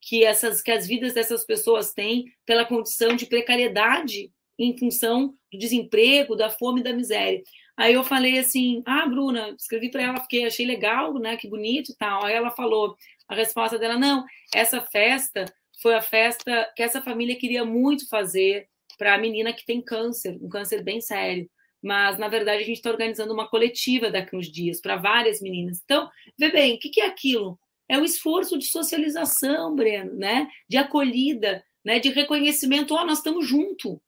que, 0.00 0.24
essas, 0.24 0.62
que 0.62 0.70
as 0.70 0.86
vidas 0.86 1.14
dessas 1.14 1.44
pessoas 1.44 1.92
têm 1.92 2.32
pela 2.44 2.64
condição 2.64 3.16
de 3.16 3.26
precariedade 3.26 4.30
em 4.56 4.78
função 4.78 5.34
do 5.52 5.58
desemprego, 5.58 6.36
da 6.36 6.48
fome 6.48 6.80
e 6.80 6.84
da 6.84 6.92
miséria. 6.92 7.42
Aí 7.76 7.94
eu 7.94 8.04
falei 8.04 8.38
assim: 8.38 8.82
Ah, 8.86 9.06
Bruna, 9.06 9.50
escrevi 9.58 9.90
para 9.90 10.02
ela, 10.02 10.20
porque 10.20 10.44
achei 10.44 10.64
legal, 10.64 11.12
né? 11.18 11.36
Que 11.36 11.48
bonito 11.48 11.92
e 11.92 11.96
tal. 11.96 12.24
Aí 12.24 12.34
ela 12.34 12.50
falou: 12.50 12.96
a 13.28 13.34
resposta 13.34 13.78
dela, 13.78 13.98
não, 13.98 14.24
essa 14.54 14.80
festa 14.80 15.44
foi 15.82 15.94
a 15.94 16.00
festa 16.00 16.72
que 16.74 16.82
essa 16.82 17.02
família 17.02 17.36
queria 17.36 17.64
muito 17.64 18.08
fazer 18.08 18.68
para 18.96 19.14
a 19.14 19.18
menina 19.18 19.52
que 19.52 19.64
tem 19.64 19.80
câncer, 19.80 20.38
um 20.40 20.48
câncer 20.48 20.82
bem 20.82 21.00
sério. 21.00 21.48
Mas, 21.82 22.18
na 22.18 22.28
verdade, 22.28 22.62
a 22.62 22.66
gente 22.66 22.78
está 22.78 22.90
organizando 22.90 23.32
uma 23.32 23.48
coletiva 23.48 24.10
daqui 24.10 24.34
uns 24.34 24.50
dias 24.50 24.80
para 24.80 24.96
várias 24.96 25.40
meninas. 25.40 25.80
Então, 25.84 26.10
vê 26.38 26.50
bem, 26.50 26.74
o 26.74 26.78
que, 26.78 26.88
que 26.88 27.00
é 27.00 27.06
aquilo? 27.06 27.58
É 27.88 27.98
o 27.98 28.04
esforço 28.04 28.58
de 28.58 28.66
socialização, 28.66 29.76
Breno, 29.76 30.14
né? 30.14 30.48
De 30.68 30.76
acolhida, 30.76 31.64
né? 31.84 32.00
De 32.00 32.08
reconhecimento. 32.08 32.94
Ó, 32.94 33.02
oh, 33.02 33.04
nós 33.04 33.18
estamos 33.18 33.46
juntos, 33.46 33.98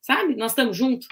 sabe? 0.00 0.34
Nós 0.34 0.52
estamos 0.52 0.76
juntos. 0.76 1.06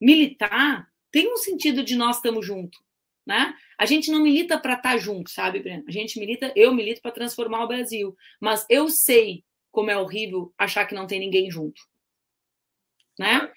Militar 0.00 0.86
tem 1.10 1.32
um 1.32 1.38
sentido 1.38 1.82
de 1.82 1.96
nós 1.96 2.16
estamos 2.16 2.44
juntos, 2.44 2.78
né? 3.26 3.54
A 3.78 3.86
gente 3.86 4.10
não 4.10 4.20
milita 4.20 4.58
para 4.58 4.74
estar 4.74 4.92
tá 4.92 4.98
junto, 4.98 5.30
sabe, 5.30 5.60
Breno? 5.60 5.84
A 5.88 5.90
gente 5.90 6.20
milita, 6.20 6.52
eu 6.54 6.74
milito 6.74 7.00
para 7.00 7.12
transformar 7.12 7.64
o 7.64 7.68
Brasil. 7.68 8.14
Mas 8.38 8.66
eu 8.68 8.90
sei 8.90 9.42
como 9.70 9.90
é 9.90 9.96
horrível 9.96 10.52
achar 10.58 10.84
que 10.84 10.94
não 10.94 11.06
tem 11.06 11.18
ninguém 11.18 11.50
junto 11.50 11.80
né? 13.18 13.50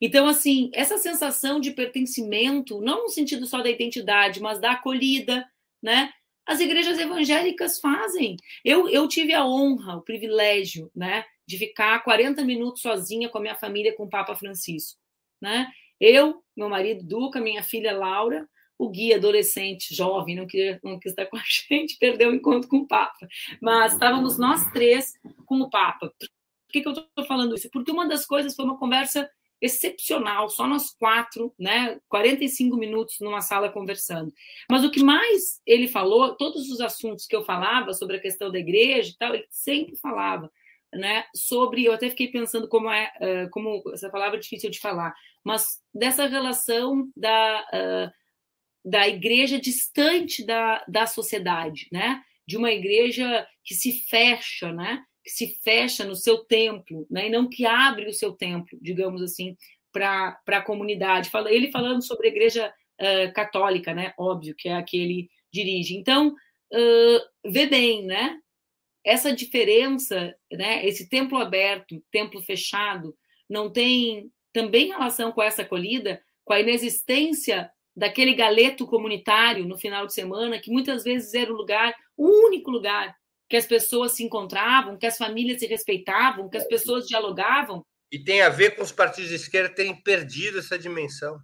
Então, 0.00 0.26
assim, 0.26 0.70
essa 0.74 0.98
sensação 0.98 1.58
de 1.58 1.70
pertencimento, 1.70 2.80
não 2.80 3.04
no 3.04 3.08
sentido 3.08 3.46
só 3.46 3.62
da 3.62 3.70
identidade, 3.70 4.40
mas 4.40 4.60
da 4.60 4.72
acolhida, 4.72 5.46
né? 5.82 6.12
As 6.46 6.60
igrejas 6.60 6.98
evangélicas 6.98 7.80
fazem. 7.80 8.36
Eu, 8.64 8.88
eu 8.88 9.08
tive 9.08 9.32
a 9.32 9.44
honra, 9.44 9.96
o 9.96 10.02
privilégio, 10.02 10.90
né, 10.94 11.24
de 11.46 11.58
ficar 11.58 11.98
40 12.04 12.44
minutos 12.44 12.82
sozinha 12.82 13.28
com 13.28 13.38
a 13.38 13.40
minha 13.40 13.56
família, 13.56 13.96
com 13.96 14.04
o 14.04 14.10
Papa 14.10 14.36
Francisco, 14.36 15.00
né? 15.40 15.68
Eu, 16.00 16.42
meu 16.56 16.68
marido 16.68 17.04
Duca, 17.04 17.40
minha 17.40 17.62
filha 17.62 17.96
Laura, 17.96 18.46
o 18.78 18.90
guia 18.90 19.16
adolescente, 19.16 19.94
jovem, 19.94 20.36
não 20.36 20.46
quis, 20.46 20.78
não 20.82 20.98
quis 20.98 21.12
estar 21.12 21.26
com 21.26 21.36
a 21.36 21.42
gente, 21.68 21.98
perdeu 21.98 22.30
o 22.30 22.34
encontro 22.34 22.68
com 22.68 22.78
o 22.78 22.86
Papa. 22.86 23.26
Mas 23.60 23.94
estávamos 23.94 24.38
nós 24.38 24.70
três 24.72 25.14
com 25.46 25.60
o 25.60 25.70
Papa. 25.70 26.12
Por 26.66 26.72
que, 26.72 26.80
que 26.80 26.88
eu 26.88 26.92
estou 26.92 27.24
falando 27.26 27.54
isso? 27.54 27.70
Porque 27.70 27.90
uma 27.90 28.06
das 28.06 28.26
coisas 28.26 28.54
foi 28.54 28.64
uma 28.64 28.78
conversa 28.78 29.28
excepcional, 29.60 30.50
só 30.50 30.66
nós 30.66 30.90
quatro, 30.90 31.54
né? 31.58 31.98
45 32.08 32.76
minutos 32.76 33.16
numa 33.20 33.40
sala 33.40 33.70
conversando. 33.70 34.32
Mas 34.70 34.84
o 34.84 34.90
que 34.90 35.02
mais 35.02 35.60
ele 35.64 35.88
falou, 35.88 36.36
todos 36.36 36.70
os 36.70 36.80
assuntos 36.80 37.26
que 37.26 37.34
eu 37.34 37.44
falava 37.44 37.94
sobre 37.94 38.16
a 38.16 38.20
questão 38.20 38.50
da 38.50 38.58
igreja 38.58 39.10
e 39.10 39.16
tal, 39.16 39.34
ele 39.34 39.46
sempre 39.48 39.96
falava, 39.96 40.50
né? 40.92 41.24
Sobre, 41.34 41.84
eu 41.84 41.92
até 41.92 42.10
fiquei 42.10 42.28
pensando 42.28 42.68
como 42.68 42.90
é, 42.90 43.48
como 43.50 43.82
essa 43.92 44.10
palavra 44.10 44.36
é 44.36 44.40
difícil 44.40 44.70
de 44.70 44.80
falar, 44.80 45.14
mas 45.42 45.80
dessa 45.94 46.26
relação 46.26 47.10
da 47.16 48.12
da 48.86 49.08
igreja 49.08 49.60
distante 49.60 50.46
da, 50.46 50.84
da 50.86 51.08
sociedade, 51.08 51.88
né? 51.90 52.22
De 52.46 52.56
uma 52.56 52.70
igreja 52.70 53.44
que 53.64 53.74
se 53.74 54.06
fecha, 54.08 54.72
né? 54.72 55.02
Se 55.26 55.58
fecha 55.62 56.04
no 56.04 56.14
seu 56.14 56.38
templo, 56.38 57.06
né, 57.10 57.26
e 57.26 57.30
não 57.30 57.48
que 57.48 57.66
abre 57.66 58.08
o 58.08 58.12
seu 58.12 58.32
templo, 58.32 58.78
digamos 58.80 59.20
assim, 59.22 59.56
para 59.92 60.38
a 60.46 60.62
comunidade. 60.62 61.30
Ele 61.48 61.70
falando 61.70 62.02
sobre 62.02 62.28
a 62.28 62.30
igreja 62.30 62.72
uh, 63.00 63.32
católica, 63.32 63.92
né, 63.94 64.14
óbvio, 64.18 64.54
que 64.54 64.68
é 64.68 64.74
a 64.74 64.82
que 64.82 64.96
ele 64.96 65.30
dirige. 65.52 65.96
Então, 65.96 66.28
uh, 66.28 67.50
vê 67.50 67.66
bem, 67.66 68.04
né, 68.04 68.38
essa 69.04 69.32
diferença, 69.32 70.34
né, 70.52 70.86
esse 70.86 71.08
templo 71.08 71.38
aberto, 71.38 72.02
templo 72.10 72.42
fechado, 72.42 73.16
não 73.48 73.70
tem 73.70 74.30
também 74.52 74.88
relação 74.88 75.32
com 75.32 75.42
essa 75.42 75.62
acolhida, 75.62 76.20
com 76.44 76.52
a 76.52 76.60
inexistência 76.60 77.70
daquele 77.94 78.34
galeto 78.34 78.86
comunitário 78.86 79.64
no 79.64 79.78
final 79.78 80.06
de 80.06 80.12
semana, 80.12 80.58
que 80.58 80.70
muitas 80.70 81.02
vezes 81.02 81.34
era 81.34 81.52
o 81.52 81.56
lugar, 81.56 81.94
o 82.16 82.26
único 82.46 82.70
lugar 82.70 83.16
que 83.48 83.56
as 83.56 83.66
pessoas 83.66 84.12
se 84.12 84.24
encontravam, 84.24 84.98
que 84.98 85.06
as 85.06 85.16
famílias 85.16 85.60
se 85.60 85.66
respeitavam, 85.66 86.48
que 86.48 86.56
as 86.56 86.66
pessoas 86.66 87.06
dialogavam. 87.06 87.84
E 88.10 88.18
tem 88.18 88.42
a 88.42 88.48
ver 88.48 88.76
com 88.76 88.82
os 88.82 88.92
partidos 88.92 89.30
de 89.30 89.36
esquerda 89.36 89.74
terem 89.74 90.00
perdido 90.02 90.58
essa 90.58 90.78
dimensão. 90.78 91.38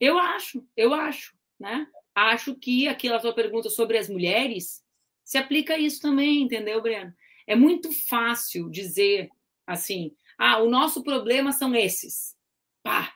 Eu 0.00 0.18
acho, 0.18 0.66
eu 0.76 0.94
acho, 0.94 1.34
né? 1.58 1.86
Acho 2.14 2.54
que 2.54 2.88
aquela 2.88 3.20
tua 3.20 3.34
pergunta 3.34 3.68
sobre 3.70 3.98
as 3.98 4.08
mulheres 4.08 4.82
se 5.24 5.38
aplica 5.38 5.74
a 5.74 5.78
isso 5.78 6.00
também, 6.00 6.42
entendeu, 6.42 6.80
Breno? 6.82 7.12
É 7.46 7.54
muito 7.54 7.92
fácil 7.92 8.70
dizer 8.70 9.28
assim: 9.66 10.14
"Ah, 10.38 10.58
o 10.58 10.68
nosso 10.68 11.02
problema 11.02 11.52
são 11.52 11.74
esses". 11.74 12.36
Pá, 12.82 13.14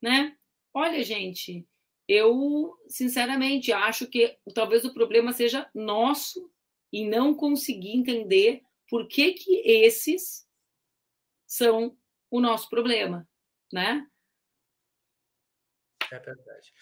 né? 0.00 0.36
Olha, 0.74 1.02
gente, 1.04 1.66
eu 2.08 2.74
sinceramente 2.88 3.72
acho 3.72 4.06
que 4.06 4.36
talvez 4.54 4.84
o 4.84 4.94
problema 4.94 5.32
seja 5.32 5.68
nosso 5.74 6.51
e 6.92 7.08
não 7.08 7.34
conseguir 7.34 7.96
entender 7.96 8.62
por 8.88 9.08
que, 9.08 9.32
que 9.32 9.62
esses 9.66 10.46
são 11.46 11.96
o 12.30 12.40
nosso 12.40 12.68
problema, 12.68 13.26
né? 13.72 14.06
É 16.10 16.18
verdade. 16.18 16.72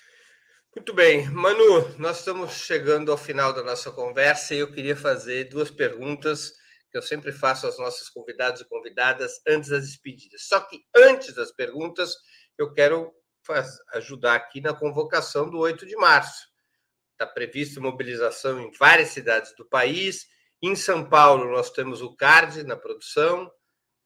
Muito 0.74 0.94
bem, 0.94 1.28
Manu, 1.30 1.98
nós 1.98 2.18
estamos 2.18 2.52
chegando 2.52 3.10
ao 3.10 3.18
final 3.18 3.52
da 3.52 3.62
nossa 3.62 3.90
conversa 3.90 4.54
e 4.54 4.58
eu 4.58 4.72
queria 4.72 4.96
fazer 4.96 5.44
duas 5.44 5.70
perguntas 5.70 6.52
que 6.90 6.98
eu 6.98 7.02
sempre 7.02 7.32
faço 7.32 7.66
aos 7.66 7.78
nossos 7.78 8.08
convidados 8.08 8.60
e 8.60 8.68
convidadas 8.68 9.40
antes 9.46 9.70
das 9.70 9.84
despedidas. 9.84 10.46
Só 10.46 10.60
que 10.60 10.80
antes 10.94 11.34
das 11.34 11.52
perguntas, 11.52 12.14
eu 12.58 12.72
quero 12.72 13.12
ajudar 13.94 14.34
aqui 14.34 14.60
na 14.60 14.74
convocação 14.74 15.48
do 15.48 15.58
8 15.58 15.86
de 15.86 15.96
março. 15.96 16.49
Está 17.20 17.30
prevista 17.30 17.78
mobilização 17.82 18.59
em 18.59 18.70
várias 18.70 19.10
cidades 19.10 19.55
do 19.55 19.62
país. 19.62 20.26
Em 20.62 20.74
São 20.74 21.06
Paulo, 21.06 21.51
nós 21.51 21.68
temos 21.68 22.01
o 22.01 22.16
CARD 22.16 22.62
na 22.62 22.78
produção, 22.78 23.52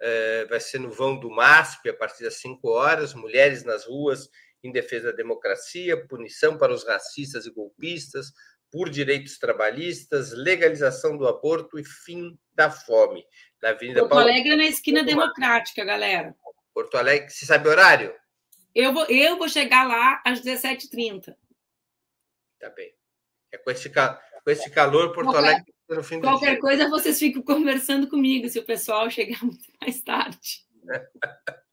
é, 0.02 0.44
vai 0.46 0.58
ser 0.58 0.80
no 0.80 0.90
vão 0.90 1.16
do 1.16 1.30
MASP 1.30 1.90
a 1.90 1.94
partir 1.94 2.24
das 2.24 2.40
5 2.40 2.68
horas. 2.68 3.14
Mulheres 3.14 3.62
nas 3.62 3.86
ruas 3.86 4.28
em 4.64 4.72
defesa 4.72 5.12
da 5.12 5.16
democracia, 5.16 6.04
punição 6.08 6.58
para 6.58 6.74
os 6.74 6.84
racistas 6.84 7.46
e 7.46 7.52
golpistas, 7.52 8.32
por 8.68 8.90
direitos 8.90 9.38
trabalhistas, 9.38 10.32
legalização 10.32 11.16
do 11.16 11.28
aborto 11.28 11.78
e 11.78 11.84
fim 11.84 12.36
da 12.52 12.68
fome. 12.68 13.24
Na 13.62 13.68
Avenida 13.68 14.00
Porto 14.00 14.10
Paulo... 14.10 14.28
Alegre 14.28 14.54
é 14.54 14.56
na 14.56 14.66
esquina 14.66 15.04
democrática, 15.04 15.84
galera. 15.84 16.34
Porto 16.74 16.96
Alegre, 16.96 17.30
você 17.30 17.46
sabe 17.46 17.68
o 17.68 17.70
horário? 17.70 18.12
Eu 18.74 18.92
vou, 18.92 19.06
eu 19.06 19.38
vou 19.38 19.48
chegar 19.48 19.86
lá 19.86 20.20
às 20.26 20.40
17h30. 20.40 21.32
Tá 22.58 22.70
bem. 22.70 22.92
É 23.54 23.58
com 23.58 23.70
esse, 23.70 23.88
com 23.88 24.50
esse 24.50 24.68
calor, 24.70 25.12
Porto 25.12 25.30
qualquer, 25.30 25.38
Alegre 25.38 25.74
no 25.88 26.02
fim 26.02 26.16
do 26.18 26.22
Qualquer 26.22 26.52
dia. 26.52 26.60
coisa, 26.60 26.88
vocês 26.88 27.18
ficam 27.18 27.40
conversando 27.42 28.08
comigo 28.08 28.48
se 28.48 28.58
o 28.58 28.64
pessoal 28.64 29.08
chegar 29.08 29.40
muito 29.44 29.70
mais 29.80 30.00
tarde. 30.02 30.66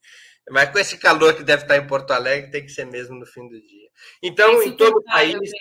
Mas 0.49 0.69
com 0.69 0.79
esse 0.79 0.97
calor 0.97 1.35
que 1.35 1.43
deve 1.43 1.63
estar 1.63 1.77
em 1.77 1.87
Porto 1.87 2.11
Alegre, 2.11 2.51
tem 2.51 2.63
que 2.63 2.71
ser 2.71 2.85
mesmo 2.85 3.15
no 3.15 3.25
fim 3.25 3.47
do 3.47 3.59
dia. 3.61 3.89
Então, 4.21 4.61
em 4.61 4.75
todo 4.75 4.97
o 4.97 5.03
país, 5.03 5.51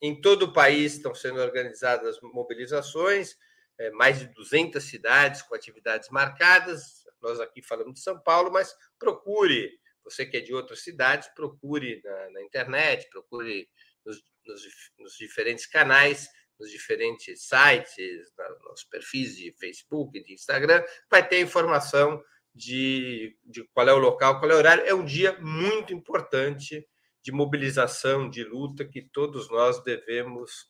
em 0.00 0.20
todo 0.20 0.44
o 0.44 0.52
país 0.52 0.94
estão 0.94 1.14
sendo 1.14 1.40
organizadas 1.40 2.18
mobilizações, 2.22 3.36
é, 3.78 3.90
mais 3.90 4.18
de 4.18 4.26
200 4.34 4.82
cidades 4.82 5.42
com 5.42 5.54
atividades 5.54 6.08
marcadas. 6.10 7.04
Nós 7.20 7.38
aqui 7.40 7.62
falamos 7.62 7.94
de 7.94 8.00
São 8.00 8.18
Paulo, 8.18 8.50
mas 8.50 8.74
procure, 8.98 9.70
você 10.04 10.24
que 10.24 10.36
é 10.36 10.40
de 10.40 10.54
outras 10.54 10.82
cidades, 10.82 11.28
procure 11.34 12.00
na, 12.02 12.30
na 12.30 12.42
internet, 12.42 13.08
procure 13.10 13.68
nos, 14.04 14.22
nos, 14.46 14.62
nos 14.98 15.16
diferentes 15.16 15.66
canais, 15.66 16.28
nos 16.58 16.70
diferentes 16.70 17.42
sites, 17.42 18.32
nos 18.64 18.84
perfis 18.84 19.36
de 19.36 19.52
Facebook, 19.52 20.22
de 20.22 20.32
Instagram, 20.32 20.82
vai 21.10 21.26
ter 21.26 21.40
informação 21.40 22.22
de, 22.54 23.36
de 23.44 23.64
qual 23.72 23.88
é 23.88 23.92
o 23.92 23.98
local, 23.98 24.38
qual 24.38 24.50
é 24.50 24.54
o 24.54 24.58
horário. 24.58 24.84
É 24.84 24.94
um 24.94 25.04
dia 25.04 25.38
muito 25.40 25.92
importante 25.92 26.86
de 27.22 27.32
mobilização, 27.32 28.28
de 28.28 28.44
luta 28.44 28.84
que 28.84 29.02
todos 29.02 29.48
nós 29.50 29.82
devemos 29.82 30.66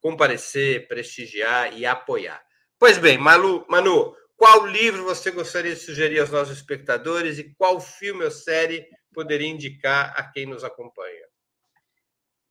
comparecer, 0.00 0.86
prestigiar 0.86 1.76
e 1.76 1.86
apoiar. 1.86 2.44
Pois 2.78 2.98
bem, 2.98 3.16
Malu, 3.16 3.64
Manu, 3.68 4.14
qual 4.36 4.66
livro 4.66 5.04
você 5.04 5.30
gostaria 5.30 5.74
de 5.74 5.80
sugerir 5.80 6.20
aos 6.20 6.30
nossos 6.30 6.56
espectadores 6.56 7.38
e 7.38 7.54
qual 7.54 7.80
filme 7.80 8.24
ou 8.24 8.30
série 8.30 8.86
poderia 9.12 9.48
indicar 9.48 10.12
a 10.16 10.24
quem 10.24 10.44
nos 10.44 10.64
acompanha? 10.64 11.24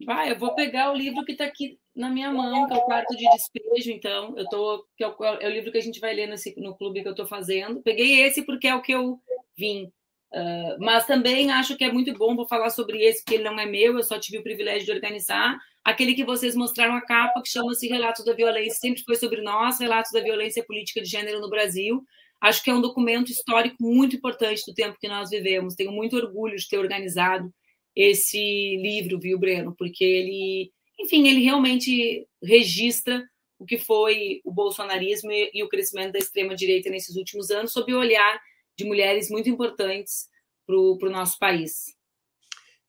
Vai, 0.05 0.31
eu 0.31 0.38
vou 0.38 0.53
pegar 0.55 0.91
o 0.91 0.95
livro 0.95 1.23
que 1.23 1.34
está 1.34 1.45
aqui 1.45 1.80
na 1.95 2.09
minha 2.09 2.31
mão, 2.31 2.67
que 2.67 2.73
é 2.73 2.77
o 2.77 2.81
Quarto 2.81 3.15
de 3.15 3.30
Despejo, 3.30 3.91
então. 3.91 4.34
Eu 4.38 4.47
tô, 4.49 4.85
que 4.97 5.03
é 5.03 5.07
o, 5.07 5.15
é 5.23 5.47
o 5.47 5.51
livro 5.51 5.71
que 5.71 5.77
a 5.77 5.81
gente 5.81 5.99
vai 5.99 6.13
ler 6.13 6.27
nesse, 6.27 6.59
no 6.59 6.75
clube 6.75 7.01
que 7.01 7.07
eu 7.07 7.13
estou 7.13 7.25
fazendo. 7.25 7.81
Peguei 7.81 8.21
esse 8.21 8.43
porque 8.45 8.67
é 8.67 8.75
o 8.75 8.81
que 8.81 8.91
eu 8.91 9.19
vim. 9.57 9.91
Uh, 10.34 10.75
mas 10.80 11.05
também 11.05 11.51
acho 11.51 11.77
que 11.77 11.84
é 11.84 11.91
muito 11.91 12.11
bom, 12.13 12.35
vou 12.35 12.47
falar 12.47 12.71
sobre 12.71 13.03
esse, 13.03 13.23
porque 13.23 13.35
ele 13.35 13.43
não 13.43 13.59
é 13.59 13.67
meu, 13.67 13.95
eu 13.95 14.03
só 14.03 14.17
tive 14.17 14.39
o 14.39 14.43
privilégio 14.43 14.85
de 14.85 14.91
organizar. 14.91 15.59
Aquele 15.84 16.15
que 16.15 16.23
vocês 16.23 16.55
mostraram 16.55 16.95
a 16.95 17.01
capa, 17.01 17.41
que 17.41 17.49
chama-se 17.49 17.88
Relatos 17.88 18.25
da 18.25 18.34
Violência, 18.34 18.80
sempre 18.80 19.03
foi 19.03 19.15
sobre 19.15 19.41
nós, 19.41 19.80
Relatos 19.80 20.11
da 20.11 20.21
Violência 20.21 20.63
Política 20.65 21.01
de 21.01 21.09
Gênero 21.09 21.39
no 21.39 21.49
Brasil. 21.49 22.03
Acho 22.41 22.63
que 22.63 22.69
é 22.69 22.73
um 22.73 22.81
documento 22.81 23.31
histórico 23.31 23.77
muito 23.80 24.15
importante 24.15 24.63
do 24.65 24.73
tempo 24.73 24.97
que 24.99 25.07
nós 25.07 25.30
vivemos. 25.30 25.75
Tenho 25.75 25.91
muito 25.91 26.15
orgulho 26.17 26.57
de 26.57 26.67
ter 26.67 26.77
organizado 26.77 27.53
esse 27.95 28.77
livro, 28.77 29.19
viu, 29.19 29.37
Breno? 29.37 29.75
Porque 29.77 30.03
ele, 30.03 30.71
enfim, 30.99 31.27
ele 31.27 31.43
realmente 31.43 32.27
registra 32.41 33.23
o 33.59 33.65
que 33.65 33.77
foi 33.77 34.41
o 34.43 34.51
bolsonarismo 34.51 35.31
e, 35.31 35.63
o 35.63 35.69
crescimento 35.69 36.13
da 36.13 36.19
extrema-direita 36.19 36.89
nesses 36.89 37.15
últimos 37.15 37.49
anos, 37.49 37.71
sob 37.71 37.93
o 37.93 37.99
olhar 37.99 38.41
de 38.77 38.83
mulheres 38.83 39.29
muito 39.29 39.49
importantes 39.49 40.27
para 40.65 40.75
o 40.75 41.11
nosso 41.11 41.37
país. 41.39 41.95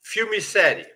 Filme 0.03 0.39
e 0.39 0.43
série. 0.43 0.87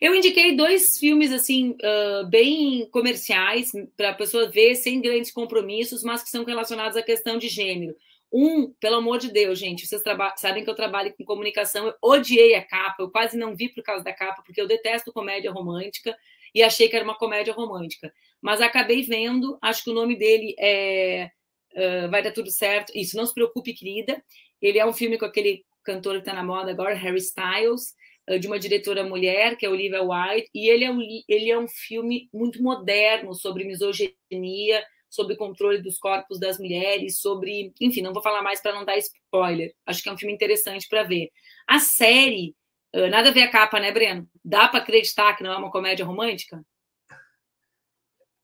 Eu 0.00 0.14
indiquei 0.14 0.56
dois 0.56 0.98
filmes 0.98 1.32
assim 1.32 1.70
uh, 1.70 2.26
bem 2.28 2.88
comerciais 2.90 3.72
para 3.96 4.10
a 4.10 4.14
pessoa 4.14 4.50
ver 4.50 4.74
sem 4.74 5.00
grandes 5.00 5.30
compromissos, 5.30 6.02
mas 6.02 6.22
que 6.22 6.30
são 6.30 6.44
relacionados 6.44 6.96
à 6.96 7.02
questão 7.02 7.38
de 7.38 7.48
gênero. 7.48 7.94
Um, 8.32 8.72
pelo 8.80 8.96
amor 8.96 9.18
de 9.18 9.32
Deus, 9.32 9.58
gente, 9.58 9.86
vocês 9.86 10.02
sabem 10.36 10.64
que 10.64 10.68
eu 10.68 10.74
trabalho 10.74 11.14
com 11.16 11.24
comunicação, 11.24 11.86
eu 11.86 11.94
odiei 12.02 12.54
a 12.54 12.62
capa, 12.62 13.02
eu 13.02 13.10
quase 13.10 13.36
não 13.36 13.54
vi 13.54 13.68
por 13.68 13.82
causa 13.82 14.02
da 14.02 14.12
capa, 14.12 14.42
porque 14.44 14.60
eu 14.60 14.66
detesto 14.66 15.12
comédia 15.12 15.52
romântica 15.52 16.16
e 16.54 16.62
achei 16.62 16.88
que 16.88 16.96
era 16.96 17.04
uma 17.04 17.16
comédia 17.16 17.52
romântica. 17.52 18.12
Mas 18.40 18.60
acabei 18.60 19.02
vendo, 19.02 19.58
acho 19.62 19.84
que 19.84 19.90
o 19.90 19.94
nome 19.94 20.16
dele 20.16 20.54
é 20.58 21.30
uh, 21.76 22.10
Vai 22.10 22.22
Dar 22.22 22.32
Tudo 22.32 22.50
Certo. 22.50 22.92
Isso, 22.94 23.16
Não 23.16 23.26
Se 23.26 23.34
Preocupe, 23.34 23.74
Querida. 23.74 24.22
Ele 24.60 24.78
é 24.78 24.86
um 24.86 24.92
filme 24.92 25.18
com 25.18 25.24
aquele 25.24 25.64
cantor 25.84 26.14
que 26.14 26.20
está 26.20 26.32
na 26.32 26.42
moda 26.42 26.70
agora, 26.70 26.94
Harry 26.94 27.18
Styles, 27.18 27.94
uh, 28.28 28.38
de 28.38 28.46
uma 28.46 28.58
diretora 28.58 29.04
mulher, 29.04 29.56
que 29.56 29.66
é 29.66 29.68
Olivia 29.68 30.02
Wilde, 30.02 30.48
e 30.54 30.68
ele 30.68 30.84
é 30.84 30.90
um, 30.90 31.00
ele 31.28 31.50
é 31.50 31.58
um 31.58 31.68
filme 31.68 32.28
muito 32.32 32.62
moderno 32.62 33.34
sobre 33.34 33.64
misoginia, 33.64 34.84
sobre 35.16 35.36
controle 35.36 35.82
dos 35.82 35.98
corpos 35.98 36.38
das 36.38 36.58
mulheres, 36.58 37.20
sobre. 37.20 37.72
Enfim, 37.80 38.02
não 38.02 38.12
vou 38.12 38.22
falar 38.22 38.42
mais 38.42 38.60
para 38.60 38.74
não 38.74 38.84
dar 38.84 38.96
spoiler. 38.98 39.74
Acho 39.84 40.02
que 40.02 40.08
é 40.08 40.12
um 40.12 40.18
filme 40.18 40.34
interessante 40.34 40.86
para 40.88 41.02
ver. 41.02 41.30
A 41.66 41.80
série, 41.80 42.54
nada 42.94 43.30
a 43.30 43.32
ver 43.32 43.42
a 43.42 43.50
capa, 43.50 43.80
né, 43.80 43.90
Breno? 43.90 44.28
Dá 44.44 44.68
para 44.68 44.80
acreditar 44.80 45.34
que 45.34 45.42
não 45.42 45.52
é 45.52 45.56
uma 45.56 45.70
comédia 45.70 46.04
romântica? 46.04 46.62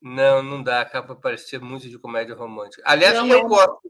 Não, 0.01 0.43
não 0.43 0.63
dá. 0.63 0.81
A 0.81 0.85
capa 0.85 1.15
parecia 1.15 1.61
muito 1.61 1.89
de 1.89 1.99
comédia 1.99 2.35
romântica. 2.35 2.83
Aliás, 2.85 3.15
não, 3.15 3.29
eu 3.29 3.39
é... 3.39 3.43
gosto. 3.43 3.81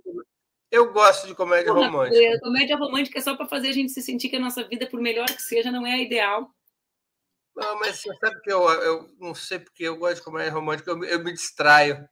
Eu 0.70 0.90
gosto 0.90 1.26
de 1.26 1.34
comédia 1.34 1.72
Porra, 1.72 1.86
romântica. 1.86 2.40
Comédia 2.40 2.76
romântica 2.76 3.18
é 3.18 3.22
só 3.22 3.36
para 3.36 3.46
fazer 3.46 3.68
a 3.68 3.72
gente 3.72 3.92
se 3.92 4.00
sentir 4.00 4.30
que 4.30 4.36
a 4.36 4.40
nossa 4.40 4.64
vida, 4.64 4.86
por 4.86 5.00
melhor 5.00 5.26
que 5.26 5.42
seja, 5.42 5.70
não 5.70 5.86
é 5.86 5.92
a 5.92 5.98
ideal. 5.98 6.50
Não, 7.54 7.78
mas 7.78 8.00
você 8.00 8.14
sabe 8.16 8.40
que 8.40 8.50
eu, 8.50 8.66
eu 8.68 9.10
não 9.20 9.34
sei 9.34 9.58
porque 9.58 9.84
eu 9.84 9.96
gosto 9.98 10.16
de 10.16 10.22
comédia 10.22 10.52
romântica, 10.52 10.90
eu, 10.90 11.04
eu 11.04 11.22
me 11.22 11.32
distraio. 11.32 12.08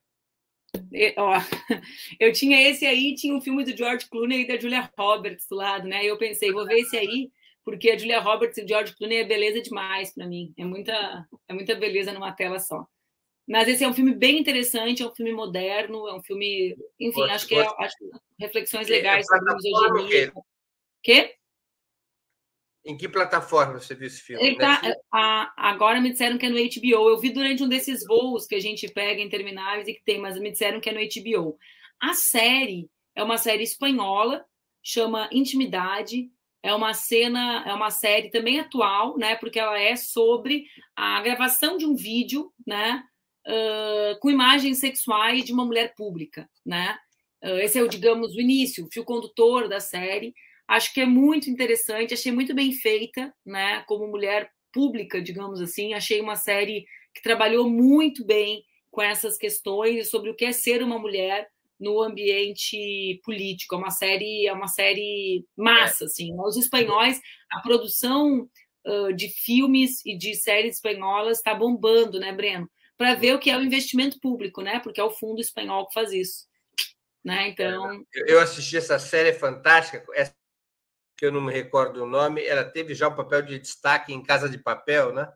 Ó, 1.16 1.32
eu 2.20 2.32
tinha 2.32 2.60
esse 2.68 2.86
aí, 2.86 3.14
tinha 3.14 3.34
um 3.34 3.40
filme 3.40 3.64
do 3.64 3.76
George 3.76 4.08
Clooney 4.08 4.42
e 4.42 4.46
da 4.46 4.58
Julia 4.58 4.90
Roberts 4.98 5.46
do 5.48 5.56
lado, 5.56 5.86
né? 5.88 6.04
Eu 6.04 6.18
pensei, 6.18 6.52
vou 6.52 6.66
ver 6.66 6.80
esse 6.80 6.96
aí, 6.96 7.30
porque 7.64 7.90
a 7.90 7.98
Julia 7.98 8.20
Roberts 8.20 8.58
e 8.58 8.64
o 8.64 8.68
George 8.68 8.96
Clooney 8.96 9.18
é 9.18 9.24
beleza 9.24 9.60
demais 9.60 10.14
para 10.14 10.26
mim. 10.26 10.52
É 10.56 10.64
muita, 10.64 11.26
é 11.48 11.52
muita 11.52 11.74
beleza 11.74 12.12
numa 12.12 12.32
tela 12.32 12.58
só. 12.58 12.86
Mas 13.48 13.66
esse 13.66 13.82
é 13.82 13.88
um 13.88 13.94
filme 13.94 14.14
bem 14.14 14.38
interessante, 14.38 15.02
é 15.02 15.06
um 15.06 15.14
filme 15.14 15.32
moderno, 15.32 16.06
é 16.06 16.14
um 16.14 16.22
filme, 16.22 16.76
enfim, 17.00 17.22
acho 17.22 17.48
que 17.48 17.56
é 17.56 17.66
acho, 17.78 17.96
reflexões 18.38 18.88
legais 18.88 19.26
sobre 19.26 19.54
misoginia. 19.54 20.32
Quê? 21.02 21.34
Em 22.84 22.96
que 22.96 23.08
plataforma 23.08 23.78
você 23.78 23.94
viu 23.94 24.06
esse 24.06 24.22
filme? 24.22 24.56
Tá, 24.56 24.80
a, 25.12 25.52
agora 25.56 26.00
me 26.00 26.10
disseram 26.10 26.38
que 26.38 26.46
é 26.46 26.48
no 26.48 26.56
HBO. 26.56 27.10
Eu 27.10 27.18
vi 27.18 27.30
durante 27.30 27.62
um 27.62 27.68
desses 27.68 28.06
voos 28.06 28.46
que 28.46 28.54
a 28.54 28.60
gente 28.60 28.88
pega 28.88 29.20
em 29.20 29.28
terminais 29.28 29.86
e 29.86 29.92
que 29.92 30.02
tem, 30.02 30.18
mas 30.18 30.38
me 30.38 30.50
disseram 30.50 30.80
que 30.80 30.88
é 30.88 30.92
no 30.92 31.00
HBO. 31.00 31.58
A 32.00 32.14
série 32.14 32.88
é 33.14 33.22
uma 33.22 33.36
série 33.36 33.64
espanhola, 33.64 34.44
chama 34.82 35.28
Intimidade. 35.30 36.30
É 36.62 36.74
uma 36.74 36.92
cena, 36.92 37.64
é 37.66 37.72
uma 37.72 37.90
série 37.90 38.30
também 38.30 38.60
atual, 38.60 39.16
né? 39.18 39.36
Porque 39.36 39.58
ela 39.58 39.78
é 39.78 39.96
sobre 39.96 40.66
a 40.96 41.20
gravação 41.20 41.76
de 41.76 41.86
um 41.86 41.94
vídeo, 41.94 42.52
né? 42.66 43.02
Uh, 43.46 44.18
com 44.20 44.30
imagens 44.30 44.78
sexuais 44.78 45.44
de 45.44 45.52
uma 45.52 45.64
mulher 45.64 45.94
pública, 45.94 46.48
né? 46.64 46.98
Uh, 47.42 47.58
esse 47.58 47.78
é 47.78 47.82
o, 47.82 47.88
digamos, 47.88 48.34
o 48.34 48.40
início, 48.40 48.84
o 48.84 48.90
fio 48.90 49.04
condutor 49.04 49.68
da 49.68 49.80
série. 49.80 50.34
Acho 50.70 50.94
que 50.94 51.00
é 51.00 51.04
muito 51.04 51.50
interessante, 51.50 52.14
achei 52.14 52.30
muito 52.30 52.54
bem 52.54 52.72
feita, 52.72 53.34
né? 53.44 53.82
Como 53.88 54.06
mulher 54.06 54.48
pública, 54.72 55.20
digamos 55.20 55.60
assim, 55.60 55.94
achei 55.94 56.20
uma 56.20 56.36
série 56.36 56.86
que 57.12 57.20
trabalhou 57.20 57.68
muito 57.68 58.24
bem 58.24 58.62
com 58.88 59.02
essas 59.02 59.36
questões 59.36 60.08
sobre 60.08 60.30
o 60.30 60.36
que 60.36 60.44
é 60.44 60.52
ser 60.52 60.80
uma 60.80 60.96
mulher 60.96 61.48
no 61.76 62.00
ambiente 62.00 63.20
político. 63.24 63.74
É 63.74 63.78
uma 63.78 63.90
série, 63.90 64.46
é 64.46 64.52
uma 64.52 64.68
série 64.68 65.44
massa, 65.56 66.04
assim. 66.04 66.38
Os 66.38 66.56
espanhóis, 66.56 67.20
a 67.50 67.60
produção 67.62 68.48
uh, 68.86 69.12
de 69.12 69.28
filmes 69.28 70.06
e 70.06 70.16
de 70.16 70.36
séries 70.36 70.76
espanholas 70.76 71.38
está 71.38 71.52
bombando, 71.52 72.20
né, 72.20 72.32
Breno? 72.32 72.70
Para 72.96 73.16
ver 73.16 73.34
o 73.34 73.40
que 73.40 73.50
é 73.50 73.56
o 73.56 73.64
investimento 73.64 74.20
público, 74.20 74.62
né? 74.62 74.78
Porque 74.78 75.00
é 75.00 75.04
o 75.04 75.10
fundo 75.10 75.40
espanhol 75.40 75.88
que 75.88 75.94
faz 75.94 76.12
isso. 76.12 76.48
Né? 77.24 77.48
Então. 77.48 78.04
Eu 78.12 78.38
assisti 78.38 78.76
essa 78.76 79.00
série 79.00 79.32
fantástica. 79.32 80.04
Essa 80.14 80.39
que 81.20 81.26
eu 81.26 81.30
não 81.30 81.42
me 81.42 81.52
recordo 81.52 82.02
o 82.02 82.06
nome, 82.06 82.42
ela 82.46 82.64
teve 82.64 82.94
já 82.94 83.06
o 83.06 83.12
um 83.12 83.14
papel 83.14 83.42
de 83.42 83.58
destaque 83.58 84.10
em 84.10 84.22
Casa 84.22 84.48
de 84.48 84.56
Papel, 84.56 85.12
né? 85.12 85.30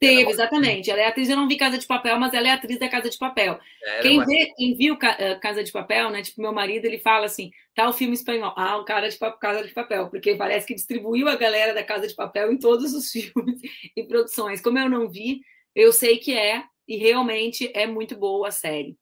Teve, 0.00 0.28
exatamente. 0.28 0.90
Ela 0.90 1.02
é 1.02 1.06
atriz, 1.06 1.30
eu 1.30 1.36
não 1.36 1.46
vi 1.46 1.56
Casa 1.56 1.78
de 1.78 1.86
Papel, 1.86 2.18
mas 2.18 2.34
ela 2.34 2.48
é 2.48 2.50
atriz 2.50 2.80
da 2.80 2.88
Casa 2.88 3.08
de 3.08 3.16
Papel. 3.16 3.60
É, 3.80 4.00
quem, 4.00 4.20
é 4.20 4.24
vê, 4.24 4.52
quem 4.56 4.76
viu 4.76 4.98
eh, 5.00 5.36
Casa 5.36 5.62
de 5.62 5.70
Papel, 5.70 6.10
né? 6.10 6.20
Tipo, 6.20 6.42
meu 6.42 6.52
marido, 6.52 6.84
ele 6.84 6.98
fala 6.98 7.26
assim: 7.26 7.52
tá 7.76 7.88
o 7.88 7.92
filme 7.92 8.14
espanhol. 8.14 8.52
Ah, 8.56 8.76
o 8.76 8.84
cara 8.84 9.08
de 9.08 9.16
Casa 9.16 9.64
de 9.64 9.72
Papel, 9.72 10.10
porque 10.10 10.34
parece 10.34 10.66
que 10.66 10.74
distribuiu 10.74 11.28
a 11.28 11.36
galera 11.36 11.72
da 11.72 11.84
Casa 11.84 12.08
de 12.08 12.14
Papel 12.16 12.50
em 12.50 12.58
todos 12.58 12.92
os 12.92 13.08
filmes 13.14 13.60
e 13.96 14.02
produções. 14.02 14.60
Como 14.60 14.76
eu 14.80 14.90
não 14.90 15.08
vi, 15.08 15.42
eu 15.76 15.92
sei 15.92 16.18
que 16.18 16.36
é, 16.36 16.64
e 16.88 16.96
realmente 16.96 17.70
é 17.72 17.86
muito 17.86 18.16
boa 18.16 18.48
a 18.48 18.50
série. 18.50 18.98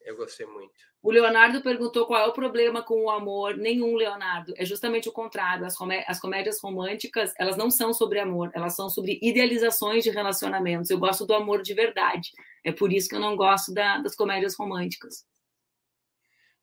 Eu 0.00 0.16
gostei 0.16 0.46
muito. 0.46 0.93
O 1.04 1.10
Leonardo 1.10 1.60
perguntou 1.60 2.06
qual 2.06 2.24
é 2.24 2.26
o 2.26 2.32
problema 2.32 2.82
com 2.82 3.04
o 3.04 3.10
amor. 3.10 3.58
Nenhum, 3.58 3.94
Leonardo. 3.94 4.54
É 4.56 4.64
justamente 4.64 5.06
o 5.06 5.12
contrário. 5.12 5.66
As, 5.66 5.76
comé 5.76 6.02
as 6.08 6.18
comédias 6.18 6.58
românticas, 6.62 7.34
elas 7.38 7.58
não 7.58 7.70
são 7.70 7.92
sobre 7.92 8.18
amor, 8.18 8.50
elas 8.54 8.74
são 8.74 8.88
sobre 8.88 9.20
idealizações 9.20 10.02
de 10.02 10.08
relacionamentos. 10.08 10.88
Eu 10.88 10.98
gosto 10.98 11.26
do 11.26 11.34
amor 11.34 11.60
de 11.60 11.74
verdade. 11.74 12.30
É 12.64 12.72
por 12.72 12.90
isso 12.90 13.06
que 13.06 13.14
eu 13.14 13.20
não 13.20 13.36
gosto 13.36 13.74
da, 13.74 13.98
das 13.98 14.16
comédias 14.16 14.56
românticas. 14.56 15.26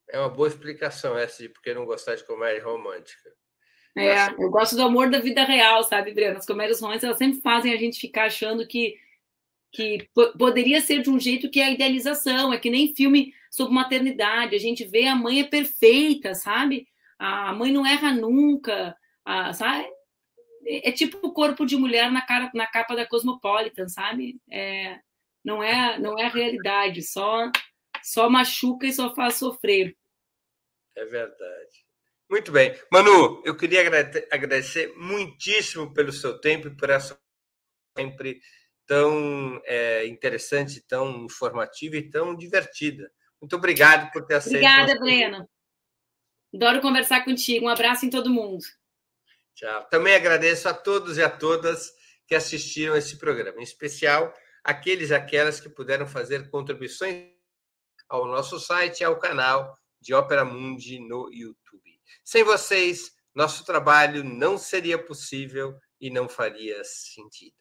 É 0.10 0.18
uma 0.18 0.30
boa 0.30 0.48
explicação 0.48 1.16
essa 1.16 1.44
de 1.44 1.50
por 1.50 1.62
que 1.62 1.72
não 1.76 1.86
gostar 1.86 2.16
de 2.16 2.26
comédia 2.26 2.64
romântica. 2.64 3.30
É, 3.96 4.28
eu 4.44 4.50
gosto 4.50 4.76
do 4.76 4.82
amor 4.82 5.12
da 5.12 5.20
vida 5.20 5.44
real, 5.44 5.84
sabe, 5.84 6.16
Breno? 6.16 6.40
As 6.40 6.48
comédias 6.48 6.82
românticas 6.82 7.04
elas 7.04 7.20
sempre 7.20 7.42
fazem 7.42 7.76
a 7.76 7.78
gente 7.78 8.02
ficar 8.02 8.26
achando 8.26 8.68
que 8.68 8.96
que 9.72 10.10
poderia 10.38 10.82
ser 10.82 11.02
de 11.02 11.10
um 11.10 11.20
jeito 11.20 11.50
que 11.50 11.60
é 11.60 11.66
a 11.66 11.72
idealização, 11.72 12.54
é 12.54 12.60
que 12.60 12.70
nem 12.70 12.94
filme 12.94 13.34
sobre 13.50 13.74
maternidade, 13.74 14.56
a 14.56 14.60
gente 14.60 14.86
vê 14.86 15.08
a 15.08 15.16
mãe 15.16 15.42
é 15.42 15.44
perfeita, 15.44 16.36
sabe? 16.36 16.88
A 17.18 17.54
mãe 17.54 17.72
não 17.72 17.86
erra 17.86 18.14
nunca, 18.14 18.96
a, 19.26 19.54
sabe? 19.54 19.88
É, 20.66 20.90
é 20.90 20.92
tipo 20.92 21.20
o 21.26 21.34
corpo 21.34 21.66
de 21.66 21.78
mulher 21.78 22.12
na, 22.12 22.22
cara, 22.22 22.52
na 22.54 22.68
capa 22.68 22.96
da 22.96 23.08
Cosmopolitan, 23.08 23.88
sabe? 23.88 24.40
É, 24.50 25.00
não 25.44 25.64
é 25.64 25.98
não 26.00 26.20
é 26.20 26.26
a 26.26 26.30
realidade, 26.30 27.02
só 27.02 27.52
só 28.04 28.30
machuca 28.30 28.88
e 28.88 28.94
só 28.94 29.14
faz 29.14 29.36
sofrer. 29.36 29.96
É 30.96 31.06
verdade. 31.06 31.86
Muito 32.30 32.52
bem. 32.52 32.74
Manu, 32.92 33.42
eu 33.46 33.56
queria 33.56 33.82
agradecer 34.32 34.94
muitíssimo 34.98 35.94
pelo 35.94 36.12
seu 36.12 36.40
tempo 36.40 36.68
e 36.68 36.76
por 36.76 36.90
essa 36.90 37.20
sempre 37.98 38.40
tão 38.92 39.62
é, 39.64 40.06
interessante, 40.06 40.82
tão 40.82 41.24
informativa 41.24 41.96
e 41.96 42.10
tão 42.10 42.36
divertida. 42.36 43.10
Muito 43.40 43.56
obrigado 43.56 44.12
por 44.12 44.26
ter 44.26 44.34
aceito. 44.34 44.58
Obrigada, 44.58 45.00
Breno. 45.00 45.50
Adoro 46.54 46.82
conversar 46.82 47.24
contigo. 47.24 47.68
Um 47.68 47.70
abraço 47.70 48.06
em 48.06 48.10
todo 48.10 48.30
mundo. 48.30 48.62
Tchau. 49.56 49.88
Também 49.90 50.14
agradeço 50.14 50.68
a 50.68 50.74
todos 50.74 51.18
e 51.18 51.24
a 51.24 51.30
todas 51.30 51.90
que 52.28 52.36
assistiram 52.36 52.94
esse 52.98 53.18
programa, 53.18 53.62
em 53.62 53.64
especial 53.64 54.34
aqueles 54.62 55.10
e 55.10 55.16
aquelas 55.16 55.62
que 55.62 55.70
puderam 55.70 56.06
fazer 56.06 56.50
contribuições 56.50 57.32
ao 58.10 58.28
nosso 58.28 58.60
site 58.60 59.00
e 59.00 59.04
ao 59.06 59.18
canal 59.18 59.74
de 60.02 60.14
Ópera 60.14 60.44
Mundi 60.44 61.00
no 61.00 61.32
YouTube. 61.32 61.98
Sem 62.26 62.44
vocês, 62.44 63.14
nosso 63.34 63.64
trabalho 63.64 64.22
não 64.22 64.58
seria 64.58 65.02
possível 65.02 65.80
e 65.98 66.10
não 66.10 66.28
faria 66.28 66.84
sentido. 66.84 67.61